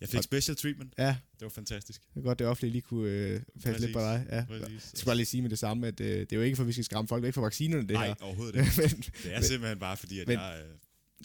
jeg 0.00 0.08
fik 0.08 0.22
special 0.22 0.56
treatment. 0.56 0.92
ja, 0.98 1.16
Det 1.34 1.42
var 1.42 1.48
fantastisk. 1.48 2.00
det 2.14 2.20
er 2.20 2.24
godt, 2.24 2.38
det 2.38 2.46
offentlige 2.46 2.72
lige 2.72 2.82
kunne 2.82 3.10
øh, 3.10 3.40
passe 3.64 3.80
lidt 3.80 3.92
på 3.92 4.00
dig. 4.00 4.26
Ja. 4.32 4.44
Præcis. 4.48 4.68
Jeg 4.72 4.80
skal 4.94 5.06
bare 5.06 5.16
lige 5.16 5.26
sige 5.26 5.42
med 5.42 5.50
det 5.50 5.58
samme, 5.58 5.86
at 5.86 6.00
øh, 6.00 6.20
det 6.20 6.32
er 6.32 6.36
jo 6.36 6.42
ikke 6.42 6.56
for, 6.56 6.62
at 6.62 6.66
vi 6.66 6.72
skal 6.72 6.84
skræmme 6.84 7.08
folk 7.08 7.22
væk 7.22 7.34
fra 7.34 7.40
vaccinerne, 7.40 7.82
det 7.82 7.90
Nej, 7.90 8.06
her. 8.06 8.14
overhovedet 8.20 8.54
ikke. 8.56 8.70
men, 8.80 8.88
Det 9.22 9.34
er 9.34 9.40
simpelthen 9.40 9.78
bare 9.78 9.96
fordi, 9.96 10.18
at 10.20 10.26
men- 10.28 10.38
jeg 10.38 10.62
øh, 10.68 10.74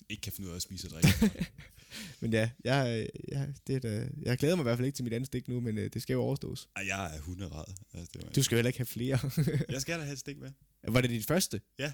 ikke 0.09 0.21
kan 0.21 0.33
finde 0.33 0.47
ud 0.47 0.51
af 0.51 0.55
at 0.55 0.61
spise 0.61 0.87
og 0.87 0.91
drikke. 0.91 1.09
men 2.21 2.33
ja, 2.33 2.49
jeg, 2.63 3.07
jeg, 3.27 3.53
det 3.67 3.85
er 3.85 4.07
jeg 4.21 4.37
glæder 4.37 4.55
mig 4.55 4.61
i 4.61 4.63
hvert 4.63 4.77
fald 4.77 4.85
ikke 4.85 4.95
til 4.95 5.03
mit 5.03 5.13
andet 5.13 5.27
stik 5.27 5.47
nu, 5.47 5.59
men 5.59 5.77
øh, 5.77 5.89
det 5.93 6.01
skal 6.01 6.13
jo 6.13 6.21
overstås. 6.21 6.69
Ej, 6.75 6.83
jeg 6.87 7.15
er 7.15 7.19
hunderad. 7.21 7.73
Altså, 7.93 8.11
det 8.13 8.23
var, 8.23 8.29
Du 8.29 8.43
skal 8.43 8.55
jo 8.55 8.57
heller 8.57 8.69
ikke 8.69 8.79
have 8.79 8.85
flere. 8.85 9.19
Jeg 9.73 9.81
skal 9.81 9.99
da 9.99 10.03
have 10.03 10.13
et 10.13 10.19
stik 10.19 10.37
med. 10.37 10.51
var 10.87 11.01
det 11.01 11.09
dit 11.09 11.25
første? 11.25 11.61
Ja. 11.79 11.93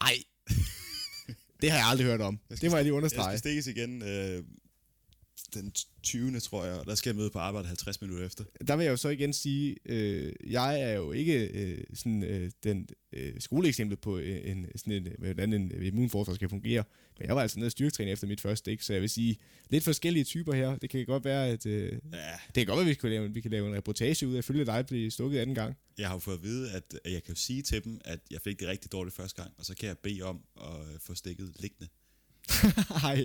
Ej. 0.00 0.16
det 1.62 1.70
har 1.70 1.78
jeg 1.78 1.86
aldrig 1.86 2.06
hørt 2.06 2.20
om. 2.20 2.40
Jeg 2.50 2.60
Det 2.60 2.70
må 2.70 2.76
jeg 2.76 2.84
lige 2.84 2.90
Jeg 2.92 2.96
understrege. 2.96 3.30
skal 3.30 3.38
stikkes 3.38 3.66
igen 3.66 4.02
øh, 4.02 4.44
den 5.54 5.72
20. 6.02 6.40
tror 6.40 6.64
jeg, 6.64 6.74
og 6.74 6.86
der 6.86 6.94
skal 6.94 7.10
jeg 7.10 7.16
møde 7.16 7.30
på 7.30 7.38
arbejde 7.38 7.66
50 7.66 8.00
minutter 8.00 8.26
efter. 8.26 8.44
Der 8.68 8.76
vil 8.76 8.84
jeg 8.84 8.90
jo 8.90 8.96
så 8.96 9.08
igen 9.08 9.32
sige, 9.32 9.76
øh, 9.86 10.32
jeg 10.46 10.80
er 10.82 10.92
jo 10.92 11.12
ikke 11.12 11.46
øh, 11.46 11.84
sådan 11.94 12.22
øh, 12.22 12.50
den 12.64 12.88
øh, 13.12 13.32
skoleeksempel 13.38 13.96
på 13.96 14.18
øh, 14.18 14.50
en, 14.50 14.66
sådan 14.76 14.92
en, 14.92 15.08
hvordan 15.18 15.52
en 15.52 15.72
immunforsvar 15.82 16.34
skal 16.34 16.48
fungere. 16.48 16.84
Men 17.18 17.26
jeg 17.28 17.36
var 17.36 17.42
altså 17.42 17.58
nede 17.58 17.68
og 17.68 17.72
styrketræne 17.72 18.10
efter 18.10 18.26
mit 18.26 18.40
første 18.40 18.58
stik, 18.58 18.82
så 18.82 18.92
jeg 18.92 19.02
vil 19.02 19.10
sige, 19.10 19.36
lidt 19.70 19.84
forskellige 19.84 20.24
typer 20.24 20.52
her. 20.52 20.76
Det 20.76 20.90
kan 20.90 21.06
godt 21.06 21.24
være, 21.24 21.48
at 21.48 21.66
øh, 21.66 21.92
ja. 21.92 21.98
det 22.46 22.54
kan 22.54 22.66
godt 22.66 22.76
være, 22.76 22.84
at 22.84 22.88
vi 22.88 22.94
kan, 22.94 23.10
lave, 23.10 23.34
vi 23.34 23.40
kan 23.40 23.50
lave 23.50 23.68
en 23.68 23.74
reportage 23.76 24.26
ud 24.26 24.34
af 24.34 24.38
at 24.38 24.44
følge 24.44 24.64
dig 24.64 24.86
blive 24.86 25.10
stukket 25.10 25.38
anden 25.38 25.54
gang. 25.54 25.76
Jeg 25.98 26.08
har 26.08 26.14
jo 26.14 26.18
fået 26.18 26.36
at 26.36 26.42
vide, 26.42 26.72
at 26.72 27.12
jeg 27.12 27.22
kan 27.22 27.36
sige 27.36 27.62
til 27.62 27.84
dem, 27.84 28.00
at 28.04 28.20
jeg 28.30 28.40
fik 28.40 28.60
det 28.60 28.68
rigtig 28.68 28.92
dårligt 28.92 29.16
første 29.16 29.42
gang, 29.42 29.54
og 29.58 29.64
så 29.64 29.74
kan 29.74 29.88
jeg 29.88 29.98
bede 29.98 30.22
om 30.22 30.40
at 30.56 31.00
få 31.00 31.14
stikket 31.14 31.52
liggende. 31.60 31.88
Nej, 33.02 33.24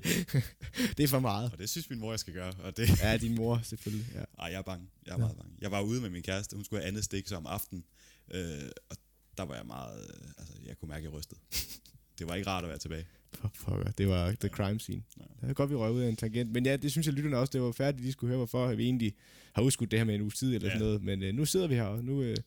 det 0.98 1.04
er 1.04 1.08
for 1.08 1.20
meget. 1.20 1.52
Og 1.52 1.58
det 1.58 1.70
synes 1.70 1.90
min 1.90 2.00
mor, 2.00 2.12
jeg 2.12 2.20
skal 2.20 2.34
gøre. 2.34 2.54
Og 2.64 2.78
det... 2.78 3.02
Ja, 3.02 3.18
din 3.18 3.36
mor 3.36 3.62
selvfølgelig. 3.64 4.08
Ja. 4.14 4.20
Ej, 4.40 4.48
jeg 4.52 4.58
er 4.58 4.62
bange. 4.62 4.88
Jeg 5.06 5.14
er 5.14 5.18
meget 5.18 5.38
bange. 5.38 5.52
Jeg 5.62 5.72
var 5.72 5.82
ude 5.82 6.02
med 6.02 6.10
min 6.10 6.24
kæreste, 6.24 6.56
hun 6.56 6.66
skulle 6.66 6.82
have 6.82 6.88
andet 6.88 7.04
stik 7.04 7.28
som 7.28 7.46
aften. 7.46 7.84
Øh, 8.32 8.42
og 8.90 8.98
der 9.38 9.44
var 9.44 9.56
jeg 9.56 9.66
meget... 9.66 10.00
Øh, 10.00 10.30
altså, 10.38 10.54
jeg 10.66 10.78
kunne 10.78 10.90
mærke, 10.90 11.08
at 11.08 11.12
jeg 11.12 11.14
rystede. 11.14 11.40
det 12.20 12.28
var 12.28 12.36
ikke 12.36 12.50
rart 12.50 12.64
at 12.64 12.70
være 12.70 12.78
tilbage. 12.78 13.06
For 13.54 13.84
det 13.98 14.08
var 14.08 14.36
the 14.40 14.50
crime 14.50 14.80
scene. 14.80 15.04
Ja. 15.20 15.24
Det 15.42 15.50
er 15.50 15.54
godt, 15.54 15.70
vi 15.70 15.76
røg 15.76 15.92
ud 15.92 16.02
af 16.02 16.10
en 16.10 16.16
tangent. 16.16 16.52
Men 16.52 16.66
ja, 16.66 16.76
det 16.76 16.92
synes 16.92 17.08
jeg 17.08 17.14
lytterne 17.14 17.38
også, 17.38 17.52
det 17.52 17.62
var 17.62 17.72
færdigt, 17.72 18.04
de 18.04 18.12
skulle 18.12 18.30
høre, 18.30 18.38
hvorfor 18.38 18.76
vi 18.76 18.84
egentlig 18.84 19.14
har 19.54 19.62
udskudt 19.62 19.92
det 19.92 20.00
her 20.00 20.04
med 20.04 20.16
en 20.16 20.22
uges 20.22 20.36
tid 20.36 20.56
eller 20.56 20.68
ja. 20.68 20.74
sådan 20.74 20.86
noget. 20.86 21.04
Men 21.04 21.24
øh, 21.24 21.34
nu 21.34 21.46
sidder 21.46 21.68
vi 21.68 21.76
her, 21.76 21.84
og 21.84 22.04
nu 22.04 22.22
øh, 22.22 22.38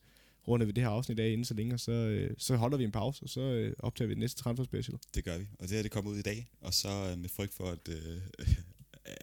runder 0.47 0.65
vi 0.65 0.71
det 0.71 0.83
her 0.83 0.89
afsnit 0.89 1.19
af 1.19 1.29
inden 1.29 1.45
så 1.45 1.53
længe, 1.53 1.73
og 1.73 1.79
så, 1.79 1.91
øh, 1.91 2.35
så 2.37 2.55
holder 2.55 2.77
vi 2.77 2.83
en 2.83 2.91
pause, 2.91 3.23
og 3.23 3.29
så 3.29 3.41
øh, 3.41 3.75
optager 3.79 4.07
vi 4.07 4.13
det 4.13 4.19
næste 4.19 4.41
transfer 4.41 4.63
special. 4.63 4.97
Det 5.15 5.23
gør 5.23 5.37
vi, 5.37 5.47
og 5.59 5.67
det 5.67 5.75
her 5.75 5.81
det 5.81 5.91
kommer 5.91 6.11
ud 6.11 6.17
i 6.17 6.21
dag, 6.21 6.49
og 6.61 6.73
så 6.73 6.89
øh, 7.11 7.17
med 7.17 7.29
frygt 7.29 7.53
for, 7.53 7.71
at, 7.71 7.87
øh, 7.89 8.21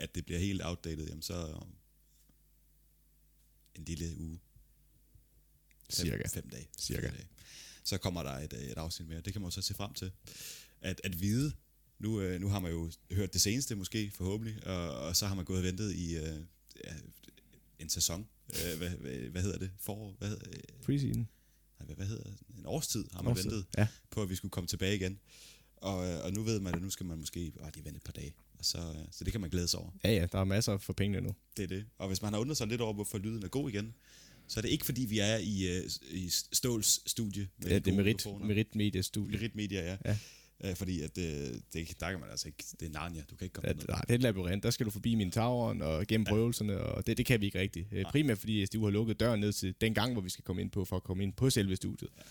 at 0.04 0.14
det 0.14 0.24
bliver 0.24 0.40
helt 0.40 0.62
outdated, 0.64 1.06
jamen 1.06 1.22
så 1.22 1.34
om 1.34 1.74
en 3.74 3.84
lille 3.84 4.18
uge. 4.18 4.38
Fem, 5.90 6.06
Cirka. 6.06 6.28
Fem 6.28 6.48
dage. 6.48 6.68
Cirka. 6.78 7.06
Fem 7.06 7.14
dage. 7.14 7.28
Så 7.84 7.98
kommer 7.98 8.22
der 8.22 8.30
et, 8.30 8.52
et 8.52 8.78
afsnit 8.78 9.08
mere. 9.08 9.20
Det 9.20 9.32
kan 9.32 9.42
man 9.42 9.50
så 9.50 9.62
se 9.62 9.74
frem 9.74 9.94
til. 9.94 10.10
At, 10.80 11.00
at 11.04 11.20
vide, 11.20 11.52
nu, 11.98 12.20
øh, 12.20 12.40
nu 12.40 12.48
har 12.48 12.60
man 12.60 12.72
jo 12.72 12.90
hørt 13.10 13.32
det 13.32 13.40
seneste 13.40 13.74
måske, 13.74 14.10
forhåbentlig, 14.10 14.66
og, 14.66 14.90
og 14.90 15.16
så 15.16 15.26
har 15.26 15.34
man 15.34 15.44
gået 15.44 15.58
og 15.58 15.64
ventet 15.64 15.94
i 15.94 16.16
øh, 16.16 16.40
en 17.78 17.88
sæson 17.88 18.28
øh, 18.50 18.78
hvad, 18.78 18.90
hvad, 18.90 19.12
hvad 19.12 19.42
hedder 19.42 19.58
det? 19.58 19.70
For, 19.78 20.14
hvad 20.18 20.28
hedder, 20.28 20.46
øh, 20.48 20.84
Preseason. 20.84 21.28
Nej, 21.78 21.86
hvad, 21.86 21.96
hvad 21.96 22.06
hedder? 22.06 22.30
En 22.58 22.66
årstid 22.66 23.04
har 23.12 23.22
man 23.22 23.30
årstid. 23.30 23.50
ventet 23.50 23.66
ja. 23.78 23.86
på, 24.10 24.22
at 24.22 24.30
vi 24.30 24.34
skulle 24.34 24.50
komme 24.50 24.68
tilbage 24.68 24.96
igen. 24.96 25.18
Og, 25.76 26.06
øh, 26.06 26.24
og 26.24 26.32
nu 26.32 26.42
ved 26.42 26.60
man, 26.60 26.74
at 26.74 26.82
nu 26.82 26.90
skal 26.90 27.06
man 27.06 27.18
måske 27.18 27.52
bare 27.60 27.70
lige 27.74 27.84
vente 27.84 27.96
et 27.96 28.02
par 28.02 28.12
dage. 28.12 28.34
Og 28.58 28.64
så, 28.64 28.78
øh, 28.78 29.04
så 29.10 29.24
det 29.24 29.32
kan 29.32 29.40
man 29.40 29.50
glæde 29.50 29.68
sig 29.68 29.80
over. 29.80 29.90
Ja, 30.04 30.12
ja, 30.12 30.26
der 30.32 30.38
er 30.38 30.44
masser 30.44 30.78
for 30.78 30.92
pengene 30.92 31.20
nu. 31.20 31.34
Det 31.56 31.62
er 31.62 31.66
det. 31.66 31.84
Og 31.98 32.08
hvis 32.08 32.22
man 32.22 32.32
har 32.32 32.40
undret 32.40 32.56
sig 32.56 32.66
lidt 32.66 32.80
over, 32.80 32.92
hvorfor 32.92 33.18
lyden 33.18 33.42
er 33.42 33.48
god 33.48 33.70
igen, 33.70 33.94
så 34.48 34.60
er 34.60 34.62
det 34.62 34.68
ikke 34.68 34.84
fordi, 34.84 35.04
vi 35.04 35.18
er 35.18 35.36
i, 35.36 35.86
i 36.10 36.28
Ståls 36.52 37.10
studie. 37.10 37.48
Med 37.58 37.68
ja, 37.68 37.78
det 37.78 37.92
er 37.92 37.96
Merit, 37.96 38.26
Merit 38.40 38.74
Media 38.74 39.02
studie. 39.02 39.38
Merit 39.38 39.54
Media, 39.54 39.84
ja. 39.84 39.96
ja. 40.04 40.18
Øh, 40.64 40.74
fordi 40.74 41.02
at 41.02 41.16
det, 41.16 41.60
det, 41.72 42.00
der 42.00 42.10
kan 42.10 42.20
man 42.20 42.30
altså 42.30 42.48
ikke, 42.48 42.64
det 42.80 42.86
er 42.86 42.90
Narnia, 42.90 43.22
du 43.30 43.36
kan 43.36 43.44
ikke 43.44 43.54
komme 43.54 43.68
ja, 43.68 43.74
Nej, 43.88 44.00
det 44.00 44.10
er 44.10 44.14
et 44.14 44.22
labyrint, 44.22 44.62
der 44.62 44.70
skal 44.70 44.86
du 44.86 44.90
forbi 44.90 45.14
min 45.14 45.30
tavern 45.30 45.82
og 45.82 46.06
gennem 46.06 46.26
ja. 46.26 46.32
prøvelserne, 46.32 46.78
og 46.78 47.06
det, 47.06 47.16
det 47.16 47.26
kan 47.26 47.40
vi 47.40 47.46
ikke 47.46 47.60
rigtigt. 47.60 47.92
Nej. 47.92 48.02
Primært 48.10 48.38
fordi 48.38 48.66
SDU 48.66 48.84
har 48.84 48.90
lukket 48.90 49.20
døren 49.20 49.40
ned 49.40 49.52
til 49.52 49.74
den 49.80 49.94
gang, 49.94 50.12
hvor 50.12 50.22
vi 50.22 50.30
skal 50.30 50.44
komme 50.44 50.62
ind 50.62 50.70
på, 50.70 50.84
for 50.84 50.96
at 50.96 51.02
komme 51.02 51.22
ind 51.22 51.32
på 51.32 51.50
selve 51.50 51.76
studiet. 51.76 52.10
Ja. 52.16 52.22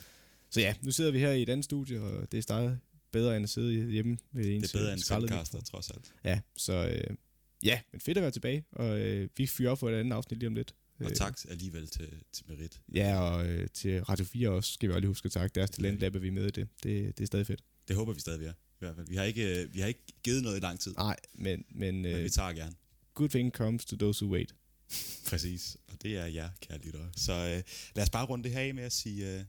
Så 0.49 0.61
ja, 0.61 0.73
nu 0.81 0.91
sidder 0.91 1.11
vi 1.11 1.19
her 1.19 1.31
i 1.31 1.41
et 1.41 1.49
andet 1.49 1.65
studie, 1.65 2.01
og 2.01 2.31
det 2.31 2.37
er 2.37 2.41
stadig 2.41 2.77
bedre 3.11 3.35
end 3.35 3.43
at 3.43 3.49
sidde 3.49 3.91
hjemme 3.91 4.17
ved 4.31 4.45
en 4.45 4.61
Det 4.61 4.73
er 4.73 4.79
bedre 4.79 4.93
end 4.93 5.01
Skraldcaster, 5.01 5.61
trods 5.61 5.89
alt. 5.89 6.13
Ja, 6.23 6.39
så 6.57 6.73
øh, 6.73 7.15
ja, 7.63 7.79
men 7.91 8.01
fedt 8.01 8.17
at 8.17 8.21
være 8.21 8.31
tilbage, 8.31 8.65
og 8.71 8.99
øh, 8.99 9.29
vi 9.37 9.47
fyrer 9.47 9.71
op 9.71 9.79
for 9.79 9.89
et 9.89 9.93
andet 9.93 10.13
afsnit 10.13 10.39
lige 10.39 10.47
om 10.47 10.55
lidt. 10.55 10.75
Og 10.99 11.05
øh, 11.05 11.15
tak 11.15 11.37
alligevel 11.49 11.87
til, 11.87 12.09
til 12.33 12.45
Merit. 12.47 12.81
Ja, 12.93 13.19
og 13.19 13.47
øh, 13.47 13.67
til 13.73 14.03
Radio 14.03 14.25
4 14.25 14.49
også, 14.49 14.73
skal 14.73 14.89
vi 14.89 14.93
også 14.93 14.99
lige 14.99 15.07
huske 15.07 15.25
at 15.25 15.31
takke. 15.31 15.55
Deres 15.55 15.69
talentlab 15.69 16.15
er 16.15 16.19
vi 16.19 16.29
med 16.29 16.43
i 16.43 16.51
det. 16.51 16.67
det. 16.83 17.17
Det 17.17 17.23
er 17.23 17.27
stadig 17.27 17.47
fedt. 17.47 17.61
Det 17.87 17.95
håber 17.95 18.13
vi 18.13 18.19
stadig, 18.19 18.39
vi 18.39 18.45
er. 18.45 18.53
I 18.53 18.79
hvert 18.79 18.95
fald. 18.95 19.07
Vi 19.07 19.15
har 19.15 19.23
ikke, 19.23 19.61
øh, 19.63 19.73
vi 19.73 19.79
har 19.79 19.87
ikke 19.87 20.03
givet 20.23 20.43
noget 20.43 20.57
i 20.57 20.59
lang 20.59 20.79
tid. 20.79 20.93
Nej, 20.93 21.17
men... 21.33 21.65
Men, 21.69 22.01
men 22.01 22.15
øh, 22.15 22.23
vi 22.23 22.29
tager 22.29 22.53
gerne. 22.53 22.75
Good 23.13 23.29
thing 23.29 23.51
comes 23.51 23.85
to 23.85 23.95
those 23.95 24.25
who 24.25 24.33
wait. 24.33 24.55
Præcis, 25.29 25.77
og 25.87 26.01
det 26.01 26.17
er 26.17 26.25
jer, 26.25 26.49
kære 26.61 26.77
lyttere. 26.77 27.09
Så 27.15 27.33
øh, 27.33 27.63
lad 27.95 28.03
os 28.03 28.09
bare 28.09 28.25
runde 28.25 28.43
det 28.43 28.51
her 28.51 28.59
af 28.59 28.73
med 28.73 28.83
at 28.83 28.93
sige 28.93 29.39
øh, 29.39 29.45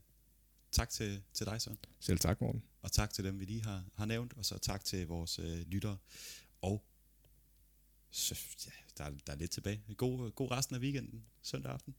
tak 0.71 0.89
til, 0.89 1.21
til 1.33 1.45
dig, 1.45 1.61
Søren. 1.61 1.77
Selv 1.99 2.19
tak, 2.19 2.41
Morten. 2.41 2.63
Og 2.81 2.91
tak 2.91 3.13
til 3.13 3.23
dem, 3.23 3.39
vi 3.39 3.45
lige 3.45 3.63
har, 3.63 3.83
har 3.93 4.05
nævnt, 4.05 4.33
og 4.33 4.45
så 4.45 4.57
tak 4.57 4.85
til 4.85 5.07
vores 5.07 5.39
øh, 5.39 5.59
lyttere. 5.59 5.97
Og 6.61 6.83
så, 8.11 8.35
ja, 8.65 8.71
der, 9.03 9.09
der 9.27 9.33
er 9.33 9.37
lidt 9.37 9.51
tilbage. 9.51 9.81
God, 9.97 10.31
god 10.31 10.51
resten 10.51 10.75
af 10.75 10.79
weekenden, 10.79 11.25
søndag 11.41 11.71
aften. 11.71 11.95